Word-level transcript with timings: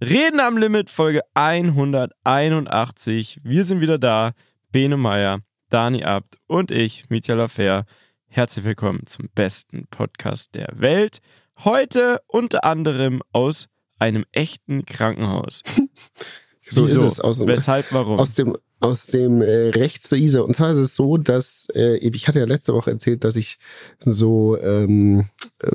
Reden 0.00 0.38
am 0.38 0.56
Limit, 0.56 0.90
Folge 0.90 1.22
181. 1.34 3.40
Wir 3.42 3.64
sind 3.64 3.80
wieder 3.80 3.98
da. 3.98 4.30
Bene 4.70 4.96
Meyer, 4.96 5.40
Dani 5.70 6.04
Abt 6.04 6.36
und 6.46 6.70
ich, 6.70 7.10
Mietja 7.10 7.34
Lafer. 7.34 7.84
Herzlich 8.28 8.64
willkommen 8.64 9.06
zum 9.06 9.28
besten 9.34 9.88
Podcast 9.88 10.54
der 10.54 10.68
Welt. 10.74 11.18
Heute 11.64 12.20
unter 12.28 12.62
anderem 12.62 13.24
aus 13.32 13.66
einem 13.98 14.24
echten 14.30 14.86
Krankenhaus. 14.86 15.64
so 16.70 16.86
Wieso? 16.88 17.06
ist 17.06 17.12
es. 17.14 17.20
Aus, 17.20 17.38
dem- 17.38 17.48
Weshalb, 17.48 17.86
warum? 17.92 18.18
aus 18.18 18.34
dem, 18.34 18.56
aus 18.80 19.06
dem 19.06 19.42
äh, 19.42 19.68
rechts 19.70 20.08
zur 20.08 20.18
Isar. 20.18 20.44
Und 20.44 20.54
zwar 20.54 20.70
ist 20.72 20.78
es 20.78 20.94
so, 20.94 21.16
dass 21.16 21.66
äh, 21.74 21.96
ich 21.98 22.28
hatte 22.28 22.38
ja 22.38 22.44
letzte 22.44 22.74
Woche 22.74 22.90
erzählt, 22.90 23.24
dass 23.24 23.36
ich 23.36 23.58
so 24.04 24.56
ähm, 24.60 25.26
äh, 25.62 25.70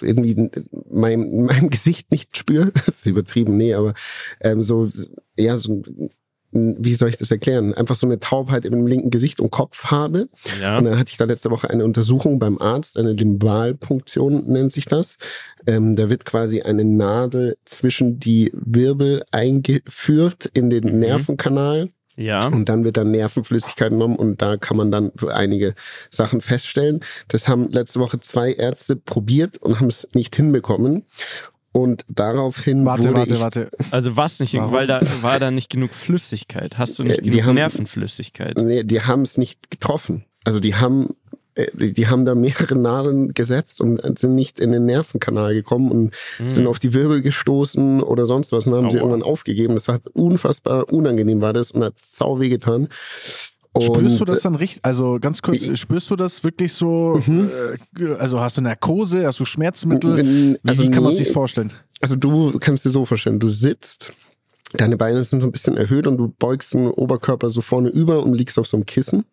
irgendwie 0.00 0.50
mein, 0.90 1.44
mein 1.46 1.70
Gesicht 1.70 2.10
nicht 2.10 2.36
spüre. 2.36 2.70
Das 2.86 2.88
ist 2.96 3.06
übertrieben, 3.06 3.56
nee, 3.56 3.74
aber 3.74 3.94
ähm, 4.40 4.62
so, 4.62 4.86
ja, 5.36 5.58
so 5.58 5.82
wie 6.50 6.94
soll 6.94 7.10
ich 7.10 7.18
das 7.18 7.30
erklären? 7.30 7.74
Einfach 7.74 7.94
so 7.94 8.06
eine 8.06 8.20
Taubheit 8.20 8.64
im 8.64 8.86
linken 8.86 9.10
Gesicht 9.10 9.40
und 9.40 9.50
Kopf 9.50 9.86
habe. 9.86 10.28
ja. 10.60 10.78
Und 10.78 10.84
dann 10.84 10.98
hatte 10.98 11.10
ich 11.10 11.18
da 11.18 11.24
letzte 11.24 11.50
Woche 11.50 11.68
eine 11.68 11.84
Untersuchung 11.84 12.38
beim 12.38 12.58
Arzt, 12.58 12.98
eine 12.98 13.12
Limbalpunktion 13.12 14.46
nennt 14.46 14.72
sich 14.72 14.86
das. 14.86 15.18
Ähm, 15.66 15.96
da 15.96 16.08
wird 16.08 16.24
quasi 16.24 16.62
eine 16.62 16.84
Nadel 16.84 17.58
zwischen 17.64 18.18
die 18.18 18.50
Wirbel 18.54 19.24
eingeführt 19.30 20.50
in 20.54 20.70
den 20.70 20.98
Nervenkanal 20.98 21.90
ja. 22.16 22.46
und 22.46 22.68
dann 22.68 22.84
wird 22.84 22.96
dann 22.96 23.10
Nervenflüssigkeit 23.10 23.90
genommen 23.90 24.16
und 24.16 24.42
da 24.42 24.56
kann 24.56 24.76
man 24.76 24.90
dann 24.90 25.12
einige 25.30 25.74
Sachen 26.10 26.40
feststellen. 26.40 27.00
Das 27.28 27.48
haben 27.48 27.68
letzte 27.68 28.00
Woche 28.00 28.20
zwei 28.20 28.52
Ärzte 28.52 28.96
probiert 28.96 29.58
und 29.58 29.80
haben 29.80 29.86
es 29.88 30.08
nicht 30.14 30.34
hinbekommen. 30.34 31.04
Und 31.72 32.04
daraufhin 32.08 32.84
Warte, 32.86 33.04
wurde 33.04 33.14
warte, 33.14 33.34
ich, 33.34 33.40
warte. 33.40 33.70
Also 33.90 34.16
was 34.16 34.40
nicht, 34.40 34.54
Warum? 34.54 34.72
weil 34.72 34.86
da 34.86 35.00
war 35.22 35.38
da 35.38 35.50
nicht 35.50 35.70
genug 35.70 35.92
Flüssigkeit. 35.92 36.78
Hast 36.78 36.98
du 36.98 37.04
nicht 37.04 37.18
Äh, 37.18 37.22
die 37.22 37.30
genug 37.30 37.46
haben- 37.46 37.54
Nervenflüssigkeit? 37.56 38.56
Nee, 38.58 38.84
die 38.84 39.02
haben 39.02 39.22
es 39.22 39.36
nicht 39.38 39.70
getroffen. 39.70 40.24
Also 40.44 40.60
die 40.60 40.74
haben, 40.76 41.10
äh, 41.54 41.66
die 41.92 42.06
haben 42.08 42.24
da 42.24 42.34
mehrere 42.34 42.74
Nadeln 42.74 43.34
gesetzt 43.34 43.80
und 43.82 44.00
sind 44.18 44.34
nicht 44.34 44.58
in 44.60 44.72
den 44.72 44.86
Nervenkanal 44.86 45.52
gekommen 45.54 45.90
und 45.90 46.14
sind 46.48 46.66
auf 46.66 46.78
die 46.78 46.94
Wirbel 46.94 47.20
gestoßen 47.20 48.02
oder 48.02 48.24
sonst 48.26 48.50
was 48.50 48.66
und 48.66 48.74
haben 48.74 48.90
sie 48.90 48.98
Aua. 48.98 49.10
irgendwann 49.10 49.22
aufgegeben. 49.30 49.74
Das 49.74 49.88
war 49.88 50.00
unfassbar 50.14 50.90
unangenehm 50.90 51.42
war 51.42 51.52
das 51.52 51.70
und 51.70 51.84
hat 51.84 51.94
sau 51.98 52.40
weh 52.40 52.48
getan. 52.48 52.88
Spürst 53.80 54.20
du 54.20 54.24
das 54.24 54.40
dann 54.40 54.54
richtig? 54.54 54.84
Also 54.84 55.18
ganz 55.20 55.42
kurz, 55.42 55.78
spürst 55.78 56.10
du 56.10 56.16
das 56.16 56.42
wirklich 56.44 56.72
so? 56.72 57.20
Äh, 57.28 58.14
also 58.18 58.40
hast 58.40 58.56
du 58.56 58.62
Narkose, 58.62 59.26
hast 59.26 59.40
du 59.40 59.44
Schmerzmittel? 59.44 60.58
Also 60.66 60.82
wie 60.82 60.90
kann 60.90 61.02
man 61.02 61.12
nee. 61.12 61.18
sich 61.18 61.32
vorstellen? 61.32 61.72
Also 62.00 62.16
du 62.16 62.58
kannst 62.58 62.84
dir 62.84 62.90
so 62.90 63.04
vorstellen, 63.04 63.40
du 63.40 63.48
sitzt, 63.48 64.12
deine 64.74 64.96
Beine 64.96 65.22
sind 65.24 65.40
so 65.40 65.48
ein 65.48 65.52
bisschen 65.52 65.76
erhöht 65.76 66.06
und 66.06 66.16
du 66.16 66.28
beugst 66.38 66.74
den 66.74 66.88
Oberkörper 66.88 67.50
so 67.50 67.60
vorne 67.60 67.88
über 67.88 68.22
und 68.22 68.34
liegst 68.34 68.58
auf 68.58 68.66
so 68.66 68.76
einem 68.76 68.86
Kissen. 68.86 69.24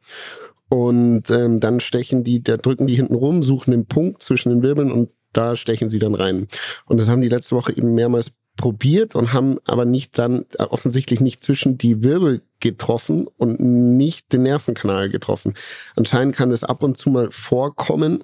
Und 0.69 1.29
ähm, 1.29 1.59
dann 1.59 1.79
stechen 1.79 2.23
die, 2.23 2.41
da 2.41 2.57
drücken 2.57 2.87
die 2.87 2.95
hinten 2.95 3.15
rum, 3.15 3.43
suchen 3.43 3.71
den 3.71 3.85
Punkt 3.85 4.23
zwischen 4.23 4.49
den 4.49 4.63
Wirbeln 4.63 4.91
und 4.91 5.09
da 5.31 5.55
stechen 5.55 5.89
sie 5.89 5.99
dann 5.99 6.15
rein. 6.15 6.47
Und 6.85 6.99
das 6.99 7.09
haben 7.09 7.21
die 7.21 7.29
letzte 7.29 7.55
Woche 7.55 7.75
eben 7.75 7.93
mehrmals 7.93 8.31
probiert 8.57 9.15
und 9.15 9.33
haben 9.33 9.57
aber 9.65 9.85
nicht 9.85 10.17
dann 10.17 10.45
äh, 10.57 10.63
offensichtlich 10.63 11.19
nicht 11.19 11.43
zwischen 11.43 11.77
die 11.77 12.03
Wirbel 12.03 12.41
getroffen 12.59 13.27
und 13.37 13.59
nicht 13.59 14.31
den 14.31 14.43
Nervenkanal 14.43 15.09
getroffen. 15.09 15.53
Anscheinend 15.95 16.35
kann 16.35 16.49
das 16.49 16.63
ab 16.63 16.81
und 16.83 16.97
zu 16.97 17.09
mal 17.09 17.31
vorkommen, 17.31 18.23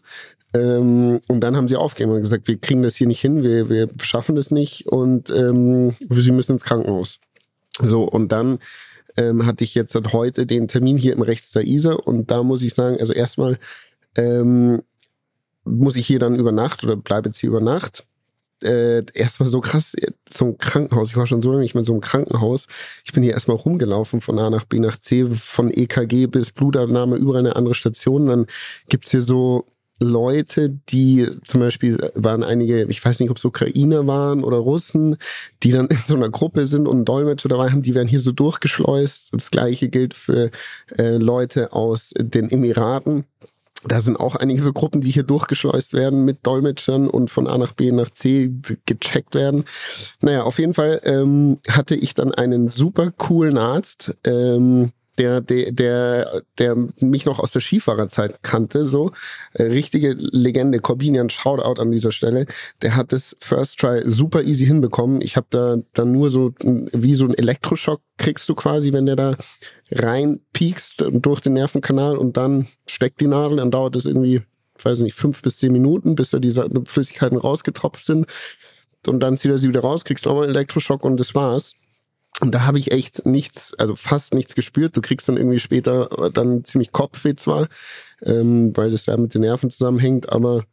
ähm, 0.53 1.21
und 1.27 1.41
dann 1.41 1.55
haben 1.55 1.67
sie 1.67 1.77
aufgegeben 1.77 2.11
und 2.11 2.21
gesagt, 2.21 2.47
wir 2.47 2.57
kriegen 2.57 2.83
das 2.83 2.95
hier 2.95 3.07
nicht 3.07 3.21
hin, 3.21 3.43
wir, 3.43 3.69
wir 3.69 3.89
schaffen 4.01 4.35
das 4.35 4.51
nicht 4.51 4.87
und 4.87 5.29
ähm, 5.29 5.95
sie 6.09 6.31
müssen 6.31 6.53
ins 6.53 6.63
Krankenhaus. 6.63 7.19
So, 7.81 8.03
und 8.03 8.31
dann 8.31 8.59
ähm, 9.15 9.45
hatte 9.45 9.63
ich 9.63 9.75
jetzt 9.75 9.95
heute 10.11 10.45
den 10.45 10.67
Termin 10.67 10.97
hier 10.97 11.13
im 11.13 11.21
Rechts 11.21 11.51
der 11.51 11.65
Isar 11.65 12.05
und 12.05 12.31
da 12.31 12.43
muss 12.43 12.61
ich 12.61 12.73
sagen, 12.73 12.97
also 12.99 13.13
erstmal 13.13 13.59
ähm, 14.17 14.81
muss 15.63 15.95
ich 15.95 16.05
hier 16.05 16.19
dann 16.19 16.35
über 16.35 16.51
Nacht 16.51 16.83
oder 16.83 16.97
bleibe 16.97 17.29
jetzt 17.29 17.39
hier 17.39 17.49
über 17.49 17.61
Nacht. 17.61 18.05
Äh, 18.63 19.03
erstmal 19.13 19.49
so 19.49 19.61
krass 19.61 19.93
äh, 19.95 20.11
zum 20.25 20.57
Krankenhaus. 20.57 21.09
Ich 21.09 21.17
war 21.17 21.27
schon 21.27 21.41
so 21.41 21.51
lange 21.51 21.63
nicht 21.63 21.75
mehr 21.75 21.83
so 21.83 21.93
einem 21.93 22.01
Krankenhaus. 22.01 22.67
Ich 23.03 23.11
bin 23.11 23.23
hier 23.23 23.33
erstmal 23.33 23.57
rumgelaufen 23.57 24.21
von 24.21 24.37
A 24.39 24.49
nach 24.49 24.65
B 24.65 24.79
nach 24.79 24.97
C, 24.99 25.25
von 25.25 25.71
EKG 25.71 26.27
bis 26.27 26.51
Blutabnahme, 26.51 27.15
überall 27.15 27.39
eine 27.39 27.55
andere 27.55 27.73
Station. 27.73 28.27
Dann 28.27 28.45
gibt's 28.87 29.11
hier 29.11 29.23
so 29.23 29.65
Leute, 30.01 30.69
die 30.89 31.27
zum 31.43 31.59
Beispiel 31.59 31.97
waren 32.15 32.43
einige, 32.43 32.83
ich 32.85 33.03
weiß 33.03 33.19
nicht, 33.19 33.29
ob 33.29 33.37
es 33.37 33.45
Ukrainer 33.45 34.05
waren 34.07 34.43
oder 34.43 34.57
Russen, 34.57 35.17
die 35.63 35.71
dann 35.71 35.87
in 35.87 35.97
so 35.97 36.15
einer 36.15 36.29
Gruppe 36.29 36.65
sind 36.65 36.87
und 36.87 36.95
einen 36.97 37.05
Dolmetscher 37.05 37.49
dabei 37.49 37.69
haben, 37.69 37.83
die 37.83 37.95
werden 37.95 38.07
hier 38.07 38.19
so 38.19 38.31
durchgeschleust. 38.31 39.33
Das 39.33 39.51
gleiche 39.51 39.89
gilt 39.89 40.13
für 40.13 40.49
äh, 40.97 41.17
Leute 41.17 41.71
aus 41.71 42.13
den 42.17 42.49
Emiraten. 42.49 43.25
Da 43.87 43.99
sind 43.99 44.19
auch 44.19 44.35
einige 44.35 44.61
so 44.61 44.73
Gruppen, 44.73 45.01
die 45.01 45.11
hier 45.11 45.23
durchgeschleust 45.23 45.93
werden 45.93 46.23
mit 46.23 46.45
Dolmetschern 46.45 47.07
und 47.07 47.31
von 47.31 47.47
A 47.47 47.57
nach 47.57 47.73
B 47.73 47.91
nach 47.91 48.11
C 48.11 48.51
gecheckt 48.85 49.35
werden. 49.35 49.65
Naja, 50.21 50.43
auf 50.43 50.59
jeden 50.59 50.73
Fall 50.73 51.01
ähm, 51.03 51.59
hatte 51.67 51.95
ich 51.95 52.13
dann 52.13 52.33
einen 52.33 52.67
super 52.67 53.11
coolen 53.11 53.57
Arzt, 53.57 54.17
ähm, 54.25 54.91
der, 55.17 55.41
der, 55.41 55.71
der, 55.71 56.41
der 56.57 56.75
mich 56.99 57.25
noch 57.25 57.39
aus 57.39 57.51
der 57.51 57.59
Skifahrerzeit 57.59 58.41
kannte, 58.43 58.87
so. 58.87 59.11
Äh, 59.53 59.63
richtige 59.63 60.13
Legende, 60.17 60.79
Corbinian, 60.79 61.29
Shoutout 61.29 61.81
an 61.81 61.91
dieser 61.91 62.11
Stelle. 62.11 62.45
Der 62.81 62.95
hat 62.95 63.11
das 63.11 63.35
First 63.39 63.79
Try 63.79 64.03
super 64.05 64.43
easy 64.43 64.65
hinbekommen. 64.65 65.21
Ich 65.21 65.35
habe 65.35 65.47
da 65.49 65.77
dann 65.93 66.11
nur 66.11 66.31
so, 66.31 66.53
wie 66.63 67.15
so 67.15 67.25
ein 67.25 67.33
Elektroschock 67.33 68.01
kriegst 68.17 68.47
du 68.47 68.55
quasi, 68.55 68.93
wenn 68.93 69.05
der 69.05 69.15
da 69.15 69.35
reinpiekst 69.91 71.05
durch 71.11 71.41
den 71.41 71.53
Nervenkanal 71.53 72.17
und 72.17 72.37
dann 72.37 72.67
steckt 72.87 73.19
die 73.19 73.27
Nadel, 73.27 73.57
dann 73.57 73.71
dauert 73.71 73.95
es 73.95 74.05
irgendwie, 74.05 74.41
weiß 74.81 75.01
nicht, 75.01 75.15
fünf 75.15 75.41
bis 75.41 75.57
zehn 75.57 75.73
Minuten, 75.73 76.15
bis 76.15 76.29
da 76.29 76.39
diese 76.39 76.69
Flüssigkeiten 76.85 77.37
rausgetropft 77.37 78.05
sind. 78.05 78.27
Und 79.07 79.19
dann 79.19 79.37
zieht 79.37 79.51
er 79.51 79.57
sie 79.57 79.67
wieder 79.67 79.81
raus, 79.81 80.05
kriegst 80.05 80.25
nochmal 80.25 80.43
einen 80.43 80.55
Elektroschock 80.55 81.03
und 81.03 81.19
das 81.19 81.35
war's. 81.35 81.73
Und 82.41 82.53
da 82.55 82.65
habe 82.65 82.79
ich 82.79 82.91
echt 82.91 83.25
nichts, 83.25 83.73
also 83.77 83.95
fast 83.95 84.33
nichts 84.33 84.55
gespürt. 84.55 84.97
Du 84.97 85.01
kriegst 85.01 85.29
dann 85.29 85.37
irgendwie 85.37 85.59
später 85.59 86.09
dann 86.33 86.65
ziemlich 86.65 86.91
Kopfweh 86.91 87.35
zwar, 87.35 87.67
ähm, 88.25 88.75
weil 88.75 88.91
das 88.91 89.05
ja 89.05 89.15
mit 89.15 89.33
den 89.33 89.41
Nerven 89.41 89.69
zusammenhängt, 89.69 90.31
aber 90.33 90.63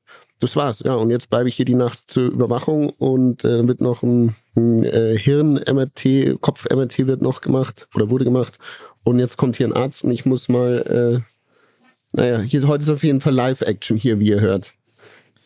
das 0.40 0.56
war's. 0.56 0.80
Ja, 0.84 0.94
und 0.94 1.10
jetzt 1.10 1.28
bleibe 1.30 1.48
ich 1.48 1.56
hier 1.56 1.66
die 1.66 1.74
Nacht 1.74 2.00
zur 2.06 2.30
Überwachung 2.30 2.90
und 2.90 3.44
äh, 3.44 3.58
dann 3.58 3.68
wird 3.68 3.80
noch 3.82 4.02
ein, 4.02 4.34
ein 4.56 4.82
äh, 4.84 5.16
Hirn-MRT, 5.18 6.40
Kopf-MRT 6.40 7.06
wird 7.06 7.22
noch 7.22 7.40
gemacht 7.42 7.86
oder 7.94 8.08
wurde 8.08 8.24
gemacht. 8.24 8.58
Und 9.04 9.18
jetzt 9.18 9.36
kommt 9.36 9.56
hier 9.56 9.66
ein 9.66 9.72
Arzt 9.74 10.04
und 10.04 10.10
ich 10.10 10.24
muss 10.24 10.48
mal, 10.48 11.22
äh, 11.22 12.16
naja, 12.16 12.38
hier 12.40 12.66
heute 12.66 12.84
ist 12.84 12.90
auf 12.90 13.04
jeden 13.04 13.20
Fall 13.20 13.34
Live-Action 13.34 13.96
hier, 13.96 14.18
wie 14.20 14.28
ihr 14.28 14.40
hört. 14.40 14.72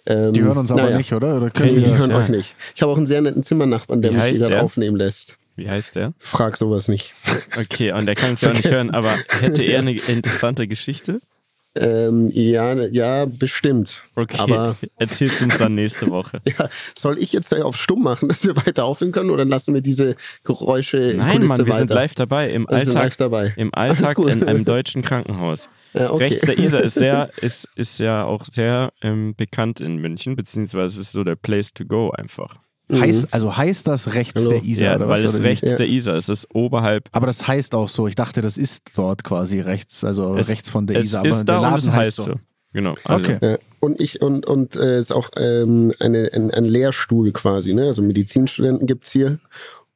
Ähm, 0.07 0.33
Die 0.35 0.43
hören 0.43 0.59
uns 0.59 0.71
aber 0.71 0.83
naja. 0.83 0.99
nicht, 0.99 1.13
oder? 1.13 1.37
Oder 1.37 1.47
Nee, 1.47 1.51
können 1.53 1.75
die 1.75 1.83
die 1.83 1.91
das? 1.91 2.01
hören 2.01 2.11
ja. 2.11 2.19
euch 2.19 2.29
nicht. 2.29 2.55
Ich 2.75 2.83
habe 2.83 2.93
auch 2.93 2.97
einen 2.97 3.07
sehr 3.07 3.21
netten 3.23 3.43
Zimmernachbarn, 3.43 4.03
der 4.03 4.13
Wie 4.13 4.17
mich 4.17 4.25
heißt 4.25 4.39
hier 4.41 4.49
der? 4.49 4.63
aufnehmen 4.65 4.97
lässt. 4.97 5.37
Wie 5.63 5.71
heißt 5.71 5.95
der? 5.95 6.13
Frag 6.19 6.57
sowas 6.57 6.89
nicht. 6.89 7.15
Okay, 7.59 7.93
und 7.93 8.07
der 8.07 8.15
kann 8.15 8.35
es 8.35 8.41
ja 8.41 8.51
nicht 8.53 8.69
hören, 8.71 8.91
aber 8.91 9.15
hätte 9.41 9.63
er 9.63 9.79
eine 9.81 9.93
interessante 9.93 10.67
Geschichte? 10.67 11.21
Ähm, 11.75 12.31
ja, 12.35 12.75
ja, 12.89 13.25
bestimmt. 13.25 14.03
Okay, 14.15 14.37
Aber 14.39 14.77
erzähl's 14.99 15.41
uns 15.41 15.57
dann 15.57 15.75
nächste 15.75 16.11
Woche. 16.11 16.43
ja, 16.59 16.69
soll 16.95 17.19
ich 17.19 17.33
jetzt 17.33 17.55
auf 17.55 17.77
stumm 17.77 18.03
machen, 18.03 18.29
dass 18.29 18.45
wir 18.45 18.57
weiter 18.57 18.85
aufnehmen 18.85 19.13
können 19.13 19.31
oder 19.31 19.47
lassen 19.47 19.73
wir 19.73 19.81
diese 19.81 20.17
Geräusche 20.45 21.15
Nein, 21.17 21.33
Kulisse 21.33 21.49
Mann, 21.49 21.59
wir 21.61 21.67
weiter? 21.69 21.79
sind 21.79 21.91
live 21.91 22.15
dabei. 22.15 22.51
Im 22.51 22.65
Wir 22.65 22.77
Alltag, 22.77 22.95
live 22.95 23.17
dabei. 23.17 23.55
im 23.57 23.75
Alltag 23.75 24.19
in 24.19 24.45
einem 24.45 24.65
deutschen 24.67 25.01
Krankenhaus. 25.01 25.71
Ja, 25.95 26.11
okay. 26.11 26.25
Rechts 26.25 26.43
der 26.45 26.59
Isar 26.59 26.83
ist 26.83 26.95
sehr, 26.95 27.31
ist, 27.41 27.67
ist 27.75 27.99
ja 27.99 28.25
auch 28.25 28.45
sehr 28.45 28.93
ähm, 29.01 29.35
bekannt 29.35 29.81
in 29.81 29.97
München, 29.97 30.37
beziehungsweise 30.37 31.01
es 31.01 31.07
ist 31.07 31.13
so 31.13 31.25
der 31.25 31.37
Place 31.37 31.73
to 31.73 31.87
go 31.87 32.11
einfach. 32.11 32.57
Heißt, 32.91 33.33
also 33.33 33.57
heißt 33.57 33.87
das 33.87 34.13
rechts 34.15 34.41
Hallo? 34.41 34.51
der 34.51 34.65
Isar 34.65 34.85
ja, 34.91 34.97
oder 34.97 35.09
weil 35.09 35.23
was? 35.25 35.31
es 35.31 35.37
oder 35.37 35.45
rechts 35.45 35.71
Ja. 35.71 35.77
der 35.77 35.89
Isar 35.89 36.17
ist. 36.17 36.29
Es 36.29 36.41
ist 36.45 36.55
oberhalb. 36.55 37.09
Aber 37.13 37.27
das 37.27 37.47
heißt 37.47 37.75
auch 37.75 37.89
so. 37.89 38.07
Ich 38.07 38.15
dachte, 38.17 38.43
das 38.43 38.59
ist 38.59 38.99
dort 38.99 39.25
quasi 39.25 39.61
rechts, 39.61 40.05
also 40.05 40.37
Es- 40.37 40.49
rechts 40.49 40.69
von 40.69 40.87
der 40.87 40.99
es 40.99 41.07
Isar. 41.07 41.21
Aber 41.21 41.29
ist 41.31 41.37
der 41.39 41.45
da 41.45 41.75
es 41.77 41.85
Laden 41.85 41.93
heißt 41.97 42.17
so. 42.17 42.35
Genau. 42.75 42.95
Also, 43.05 43.25
Okay. 43.33 43.39
Ja, 43.53 43.59
und 43.81 44.01
ich 44.01 44.21
und 44.23 44.47
und 44.47 44.77
äh, 44.77 44.99
ist 44.99 45.13
auch 45.13 45.31
ähm, 45.37 45.93
eine, 46.01 46.31
ein, 46.33 46.51
ein 46.51 46.65
Lehrstuhl 46.65 47.31
quasi, 47.33 47.75
ne? 47.75 47.87
Also 47.87 48.03
Medizinstudenten 48.03 48.87
gibt's 48.87 49.11
hier. 49.13 49.39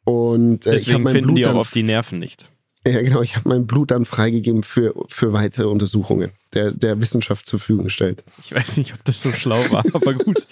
Und 0.04 0.66
äh, 0.66 0.72
Deswegen 0.72 1.02
mein 1.02 1.12
finden 1.14 1.26
Blut 1.34 1.38
die 1.38 1.46
auch 1.46 1.54
auf 1.56 1.70
die 1.70 1.82
Nerven 1.82 2.18
nicht. 2.18 2.46
Ja, 2.86 3.02
genau. 3.02 3.20
Ich 3.20 3.34
habe 3.34 3.48
mein 3.48 3.66
Blut 3.66 3.90
dann 3.90 4.04
freigegeben 4.04 4.62
für, 4.62 4.94
für 5.08 5.32
weitere 5.32 5.66
Untersuchungen, 5.66 6.30
der, 6.54 6.70
der 6.70 7.00
Wissenschaft 7.00 7.46
zur 7.46 7.58
Verfügung 7.58 7.88
stellt. 7.88 8.22
Ich 8.44 8.54
weiß 8.54 8.76
nicht, 8.76 8.94
ob 8.94 9.04
das 9.04 9.20
so 9.20 9.32
schlau 9.32 9.58
war, 9.72 9.84
aber 9.92 10.14
gut. 10.14 10.46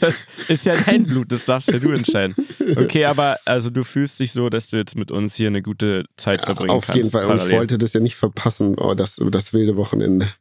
Das 0.00 0.24
ist 0.48 0.64
ja 0.64 0.74
dein 0.86 1.04
Blut, 1.04 1.30
das 1.30 1.44
darfst 1.44 1.70
ja 1.70 1.78
du 1.78 1.90
entscheiden. 1.92 2.34
Okay, 2.76 3.04
aber 3.04 3.36
also 3.44 3.68
du 3.68 3.84
fühlst 3.84 4.18
dich 4.20 4.32
so, 4.32 4.48
dass 4.48 4.70
du 4.70 4.78
jetzt 4.78 4.96
mit 4.96 5.10
uns 5.10 5.34
hier 5.34 5.48
eine 5.48 5.60
gute 5.60 6.04
Zeit 6.16 6.42
verbringen 6.42 6.70
Auf 6.70 6.86
kannst. 6.86 6.96
jeden 6.96 7.10
Fall. 7.10 7.26
Und 7.26 7.32
ich 7.32 7.38
parallel. 7.40 7.58
wollte 7.58 7.78
das 7.78 7.92
ja 7.92 8.00
nicht 8.00 8.16
verpassen, 8.16 8.76
oh, 8.78 8.94
das, 8.94 9.20
das 9.30 9.52
wilde 9.52 9.76
Wochenende. 9.76 10.32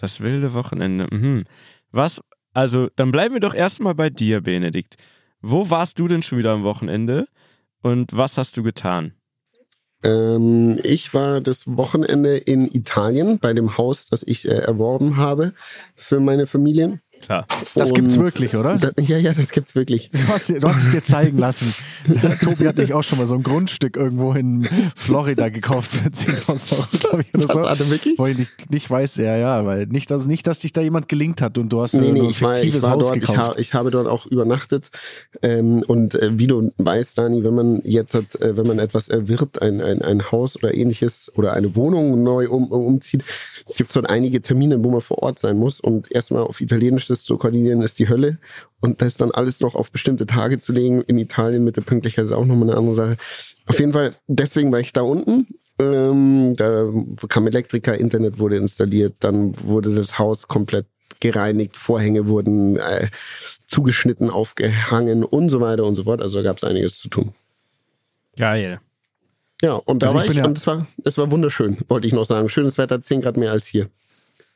Das 0.00 0.20
wilde 0.20 0.54
Wochenende. 0.54 1.08
Mhm. 1.10 1.44
Was, 1.90 2.22
also, 2.54 2.88
dann 2.96 3.12
bleiben 3.12 3.34
wir 3.34 3.40
doch 3.40 3.54
erstmal 3.54 3.94
bei 3.94 4.08
dir, 4.08 4.40
Benedikt. 4.40 4.96
Wo 5.42 5.68
warst 5.68 5.98
du 5.98 6.08
denn 6.08 6.22
schon 6.22 6.38
wieder 6.38 6.52
am 6.52 6.62
Wochenende 6.62 7.26
und 7.82 8.16
was 8.16 8.38
hast 8.38 8.56
du 8.56 8.62
getan? 8.62 9.12
Ähm, 10.02 10.78
ich 10.82 11.14
war 11.14 11.40
das 11.40 11.64
Wochenende 11.66 12.36
in 12.36 12.70
Italien 12.72 13.38
bei 13.38 13.52
dem 13.52 13.78
Haus, 13.78 14.06
das 14.06 14.22
ich 14.22 14.48
äh, 14.48 14.54
erworben 14.54 15.16
habe 15.16 15.52
für 15.94 16.20
meine 16.20 16.46
Familie. 16.46 16.98
Klar. 17.22 17.46
Das 17.74 17.90
Und 17.90 17.94
gibt's 17.94 18.18
wirklich, 18.18 18.56
oder? 18.56 18.76
Da, 18.76 18.90
ja, 19.00 19.16
ja, 19.16 19.32
das 19.32 19.50
gibt's 19.50 19.74
wirklich. 19.74 20.10
Du 20.10 20.26
hast, 20.28 20.48
du 20.50 20.60
hast 20.62 20.84
es 20.84 20.90
dir 20.90 21.02
zeigen 21.02 21.38
lassen. 21.38 21.72
Tobi 22.42 22.66
hat 22.66 22.76
nicht 22.76 22.92
auch 22.92 23.02
schon 23.02 23.18
mal 23.18 23.26
so 23.26 23.34
ein 23.34 23.42
Grundstück 23.42 23.96
irgendwo 23.96 24.32
in 24.32 24.68
Florida 24.96 25.48
gekauft 25.48 25.92
für 25.92 26.08
10.000 26.08 26.72
Euro, 26.72 26.86
glaube 27.00 27.20
ich, 27.22 27.34
oder 27.34 27.48
Was, 27.48 27.52
so. 27.54 27.60
Alter, 27.64 27.90
wirklich? 27.90 28.18
Wo 28.18 28.26
ich 28.26 28.38
nicht, 28.38 28.70
nicht 28.70 28.90
weiß, 28.90 29.16
ja, 29.16 29.36
ja, 29.36 29.64
weil 29.64 29.86
nicht, 29.86 30.10
also 30.10 30.26
nicht, 30.28 30.46
dass 30.46 30.58
dich 30.58 30.72
da 30.72 30.80
jemand 30.80 31.08
gelingt 31.08 31.40
hat 31.40 31.58
und 31.58 31.68
du 31.72 31.80
hast 31.80 31.94
Nee, 31.94 32.12
nee, 32.12 32.18
nur 32.18 32.24
ein 32.24 32.30
ich 32.30 32.42
war, 32.42 32.54
ich 32.54 32.60
fiktives 32.62 32.82
war 32.82 32.90
Haus 32.92 33.06
dort, 33.06 33.16
ich, 33.16 33.26
gekauft. 33.26 33.56
ha, 33.56 33.58
ich 33.58 33.74
habe 33.74 33.90
dort 33.90 34.08
auch 34.08 34.26
übernachtet. 34.26 34.90
Ähm, 35.42 35.84
und 35.86 36.14
äh, 36.14 36.30
wie 36.38 36.46
du 36.46 36.72
weißt, 36.78 37.18
Dani, 37.18 37.44
wenn 37.44 37.54
man 37.54 37.80
jetzt 37.84 38.14
hat, 38.14 38.34
äh, 38.40 38.56
wenn 38.56 38.66
man 38.66 38.78
etwas 38.78 39.08
erwirbt, 39.08 39.62
ein, 39.62 39.80
ein, 39.80 40.02
ein 40.02 40.30
Haus 40.32 40.56
oder 40.56 40.74
ähnliches 40.74 41.30
oder 41.36 41.52
eine 41.52 41.76
Wohnung 41.76 42.22
neu 42.22 42.48
um, 42.48 42.70
umzieht, 42.70 43.22
gibt 43.76 43.90
es 43.90 43.94
dort 43.94 44.10
einige 44.10 44.42
Termine, 44.42 44.82
wo 44.82 44.90
man 44.90 45.00
vor 45.00 45.22
Ort 45.22 45.38
sein 45.38 45.56
muss. 45.56 45.80
Und 45.80 46.10
erstmal 46.10 46.42
auf 46.42 46.60
Italienisch 46.60 47.06
das 47.12 47.24
zu 47.24 47.36
koordinieren, 47.36 47.82
ist 47.82 47.98
die 47.98 48.08
Hölle. 48.08 48.38
Und 48.80 49.02
das 49.02 49.16
dann 49.16 49.30
alles 49.30 49.60
noch 49.60 49.74
auf 49.74 49.90
bestimmte 49.90 50.26
Tage 50.26 50.58
zu 50.58 50.72
legen 50.72 51.02
in 51.02 51.18
Italien 51.18 51.64
mit 51.64 51.76
der 51.76 51.82
Pünktlichkeit 51.82 52.24
ist 52.24 52.32
auch 52.32 52.44
nochmal 52.44 52.70
eine 52.70 52.78
andere 52.78 52.94
Sache. 52.94 53.16
Auf 53.66 53.78
jeden 53.78 53.92
Fall, 53.92 54.14
deswegen 54.26 54.72
war 54.72 54.80
ich 54.80 54.92
da 54.92 55.02
unten. 55.02 55.46
Ähm, 55.78 56.54
da 56.56 56.86
kam 57.28 57.46
Elektriker, 57.46 57.98
Internet 57.98 58.38
wurde 58.38 58.56
installiert, 58.56 59.14
dann 59.20 59.54
wurde 59.62 59.94
das 59.94 60.18
Haus 60.18 60.48
komplett 60.48 60.86
gereinigt, 61.20 61.76
Vorhänge 61.76 62.26
wurden 62.26 62.76
äh, 62.76 63.08
zugeschnitten, 63.66 64.28
aufgehangen 64.28 65.24
und 65.24 65.48
so 65.48 65.60
weiter 65.60 65.84
und 65.84 65.94
so 65.94 66.04
fort. 66.04 66.20
Also 66.20 66.42
gab 66.42 66.56
es 66.56 66.64
einiges 66.64 66.98
zu 66.98 67.08
tun. 67.08 67.32
Geil. 68.36 68.80
Ja, 69.62 69.74
und 69.74 70.02
da 70.02 70.08
Also 70.08 70.18
ich 70.18 70.22
war 70.22 70.26
bin 70.26 70.32
ich 70.32 70.38
ja- 70.38 70.44
und 70.44 70.58
es 70.58 70.66
war, 70.66 70.86
es 71.04 71.18
war 71.18 71.30
wunderschön, 71.30 71.78
wollte 71.88 72.06
ich 72.06 72.12
noch 72.12 72.24
sagen. 72.24 72.48
Schönes 72.48 72.78
Wetter, 72.78 73.00
10 73.00 73.20
Grad 73.20 73.36
mehr 73.36 73.52
als 73.52 73.66
hier. 73.66 73.88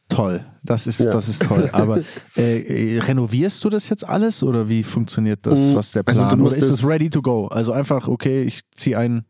Toll, 0.09 0.45
das 0.63 0.87
ist, 0.87 1.01
Ja. 1.01 1.11
das 1.11 1.29
ist 1.29 1.43
toll. 1.43 1.69
Aber 1.73 2.01
äh, 2.37 2.97
äh, 2.97 3.01
renovierst 3.01 3.63
du 3.65 3.71
das 3.71 3.89
jetzt 3.89 4.07
alles 4.07 4.43
oder 4.43 4.69
wie 4.69 4.83
funktioniert 4.85 5.41
das? 5.43 5.59
Mm, 5.59 5.75
Was 5.75 5.93
der 5.93 6.05
also 6.07 6.23
Plan? 6.23 6.39
du 6.39 6.47
oder 6.47 6.57
ist 6.57 6.71
es 6.71 6.85
ready 6.85 7.11
to 7.11 7.21
go? 7.23 7.49
Also 7.49 7.73
einfach, 7.73 8.07
okay, 8.07 8.45
ich 8.45 8.61
ziehe 8.73 8.97
ein. 8.99 9.25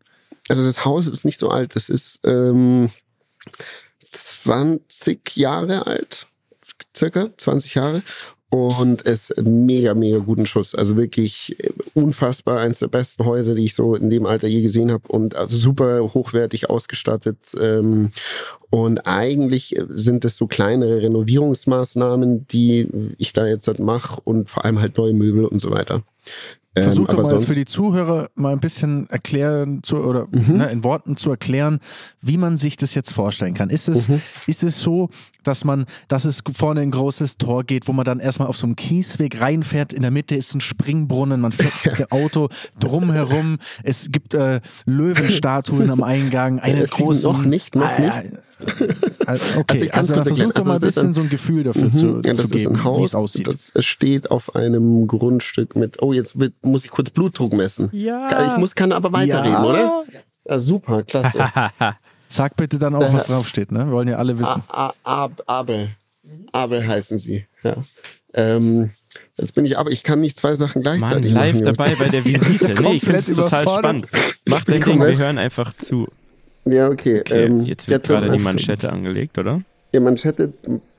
Also 0.48 0.64
das 0.64 0.84
Haus 0.84 1.06
ist 1.08 1.24
nicht 1.24 1.38
so 1.38 1.48
alt, 1.48 1.74
es 1.76 1.88
ist 1.88 2.20
ähm, 2.24 2.90
20 4.10 5.36
Jahre 5.36 5.86
alt, 5.86 6.26
circa 6.96 7.30
20 7.36 7.74
Jahre. 7.74 8.02
Und 8.48 9.04
es 9.04 9.34
mega, 9.42 9.94
mega 9.94 10.18
guten 10.18 10.46
Schuss. 10.46 10.74
Also 10.74 10.96
wirklich 10.96 11.56
unfassbar. 11.94 12.60
Eines 12.60 12.78
der 12.78 12.88
besten 12.88 13.24
Häuser, 13.24 13.54
die 13.54 13.64
ich 13.64 13.74
so 13.74 13.96
in 13.96 14.08
dem 14.08 14.24
Alter 14.24 14.46
je 14.46 14.62
gesehen 14.62 14.92
habe. 14.92 15.02
Und 15.08 15.34
also 15.34 15.56
super 15.56 16.14
hochwertig 16.14 16.70
ausgestattet. 16.70 17.38
Ähm, 17.60 18.12
und 18.70 19.00
eigentlich 19.00 19.76
sind 19.88 20.24
es 20.24 20.36
so 20.36 20.46
kleinere 20.46 21.02
Renovierungsmaßnahmen, 21.02 22.46
die 22.46 22.88
ich 23.18 23.32
da 23.32 23.46
jetzt 23.46 23.66
halt 23.66 23.80
mache. 23.80 24.20
Und 24.22 24.48
vor 24.48 24.64
allem 24.64 24.80
halt 24.80 24.96
neue 24.96 25.12
Möbel 25.12 25.44
und 25.44 25.60
so 25.60 25.72
weiter. 25.72 26.02
Ähm, 26.76 26.82
Versuch 26.82 27.08
doch 27.08 27.22
mal 27.22 27.32
jetzt 27.32 27.46
für 27.46 27.54
die 27.54 27.64
Zuhörer 27.64 28.28
mal 28.34 28.52
ein 28.52 28.60
bisschen 28.60 29.08
erklären 29.08 29.82
zu, 29.82 29.96
oder 29.96 30.26
Mhm. 30.30 30.58
ne, 30.58 30.70
in 30.70 30.84
Worten 30.84 31.16
zu 31.16 31.30
erklären, 31.30 31.80
wie 32.20 32.36
man 32.36 32.56
sich 32.58 32.76
das 32.76 32.94
jetzt 32.94 33.12
vorstellen 33.12 33.54
kann. 33.54 33.70
Ist 33.70 33.88
es, 33.88 34.08
Mhm. 34.08 34.20
ist 34.46 34.62
es 34.62 34.78
so, 34.80 35.08
dass 35.42 35.64
man, 35.64 35.86
dass 36.08 36.24
es 36.26 36.42
vorne 36.54 36.80
ein 36.82 36.90
großes 36.90 37.38
Tor 37.38 37.64
geht, 37.64 37.88
wo 37.88 37.92
man 37.92 38.04
dann 38.04 38.20
erstmal 38.20 38.48
auf 38.48 38.56
so 38.58 38.66
einem 38.66 38.76
Kiesweg 38.76 39.40
reinfährt, 39.40 39.92
in 39.94 40.02
der 40.02 40.10
Mitte 40.10 40.34
ist 40.34 40.54
ein 40.54 40.60
Springbrunnen, 40.60 41.40
man 41.40 41.52
fährt 41.52 41.72
mit 41.86 41.98
dem 41.98 42.10
Auto 42.10 42.48
drumherum, 42.78 43.56
es 43.82 44.08
gibt 44.12 44.34
äh, 44.34 44.60
Löwenstatuen 44.84 45.90
am 45.90 46.02
Eingang, 46.02 46.58
eine 46.60 46.82
Äh, 46.84 46.86
große. 46.88 47.26
noch 47.26 47.42
nicht, 47.44 47.74
noch 47.74 47.86
Ah, 47.86 48.02
ja, 48.02 48.22
Also, 49.26 49.44
okay, 49.58 49.90
also, 49.92 50.14
kurz 50.14 50.26
versuch 50.28 50.52
doch 50.52 50.64
mal 50.64 50.72
ein 50.76 50.76
Also 50.76 50.86
es 50.86 50.88
ist 50.88 50.94
bisschen 50.94 51.10
ein- 51.10 51.14
so 51.14 51.20
ein 51.22 51.28
Gefühl 51.28 51.62
dafür 51.62 51.84
Mhm. 51.88 51.92
zu, 51.92 52.20
ja, 52.24 52.34
zu 52.34 52.48
geben, 52.48 52.76
ein 52.76 52.84
wie 52.98 53.04
es 53.04 53.14
aussieht. 53.14 53.46
das 53.46 53.84
steht 53.84 54.30
auf 54.30 54.56
einem 54.56 55.06
Grundstück 55.06 55.76
mit, 55.76 56.02
oh, 56.02 56.12
jetzt 56.12 56.38
wird, 56.40 56.54
muss 56.66 56.84
ich 56.84 56.90
kurz 56.90 57.10
Blutdruck 57.10 57.52
messen. 57.52 57.88
Ja. 57.92 58.52
Ich 58.52 58.56
muss, 58.58 58.74
kann 58.74 58.92
aber 58.92 59.12
weiterreden, 59.12 59.52
Ja. 59.52 59.64
oder? 59.64 60.04
Ja, 60.48 60.58
super, 60.58 61.02
klasse. 61.02 61.38
Sag 62.28 62.56
bitte 62.56 62.78
dann 62.78 62.94
auch, 62.94 63.12
was 63.12 63.26
draufsteht, 63.26 63.70
ne? 63.72 63.86
Wir 63.86 63.92
wollen 63.92 64.08
ja 64.08 64.16
alle 64.16 64.38
wissen. 64.38 64.62
A, 64.68 64.92
A, 65.04 65.24
Ab, 65.24 65.42
Abel. 65.46 65.88
Abel 66.52 66.86
heißen 66.86 67.18
sie, 67.18 67.46
ja. 67.62 67.76
Ähm, 68.34 68.90
jetzt 69.36 69.54
bin 69.54 69.64
ich 69.64 69.78
aber, 69.78 69.90
ich 69.90 70.02
kann 70.02 70.20
nicht 70.20 70.36
zwei 70.36 70.54
Sachen 70.56 70.82
Mann, 70.82 70.98
gleichzeitig 70.98 71.32
live 71.32 71.54
machen. 71.54 71.64
Jungs. 71.66 71.76
dabei 71.78 71.94
bei 71.94 72.08
der 72.08 72.24
Visite. 72.24 72.82
Nee, 72.82 72.94
ich 72.94 73.02
finde 73.04 73.18
es 73.18 73.26
total 73.26 73.66
spannend. 73.68 74.06
Mach 74.46 74.64
dein 74.64 74.82
Ding, 74.82 75.00
wir 75.00 75.16
hören 75.16 75.38
einfach 75.38 75.72
zu. 75.74 76.08
Ja, 76.64 76.88
okay. 76.88 77.20
Okay, 77.20 77.44
ähm, 77.44 77.64
jetzt 77.64 77.88
wird 77.88 78.04
gerade 78.04 78.28
die 78.30 78.38
äh, 78.38 78.42
Manschette 78.42 78.92
angelegt, 78.92 79.38
oder? 79.38 79.62
Die 79.94 80.00
Manschette, 80.00 80.52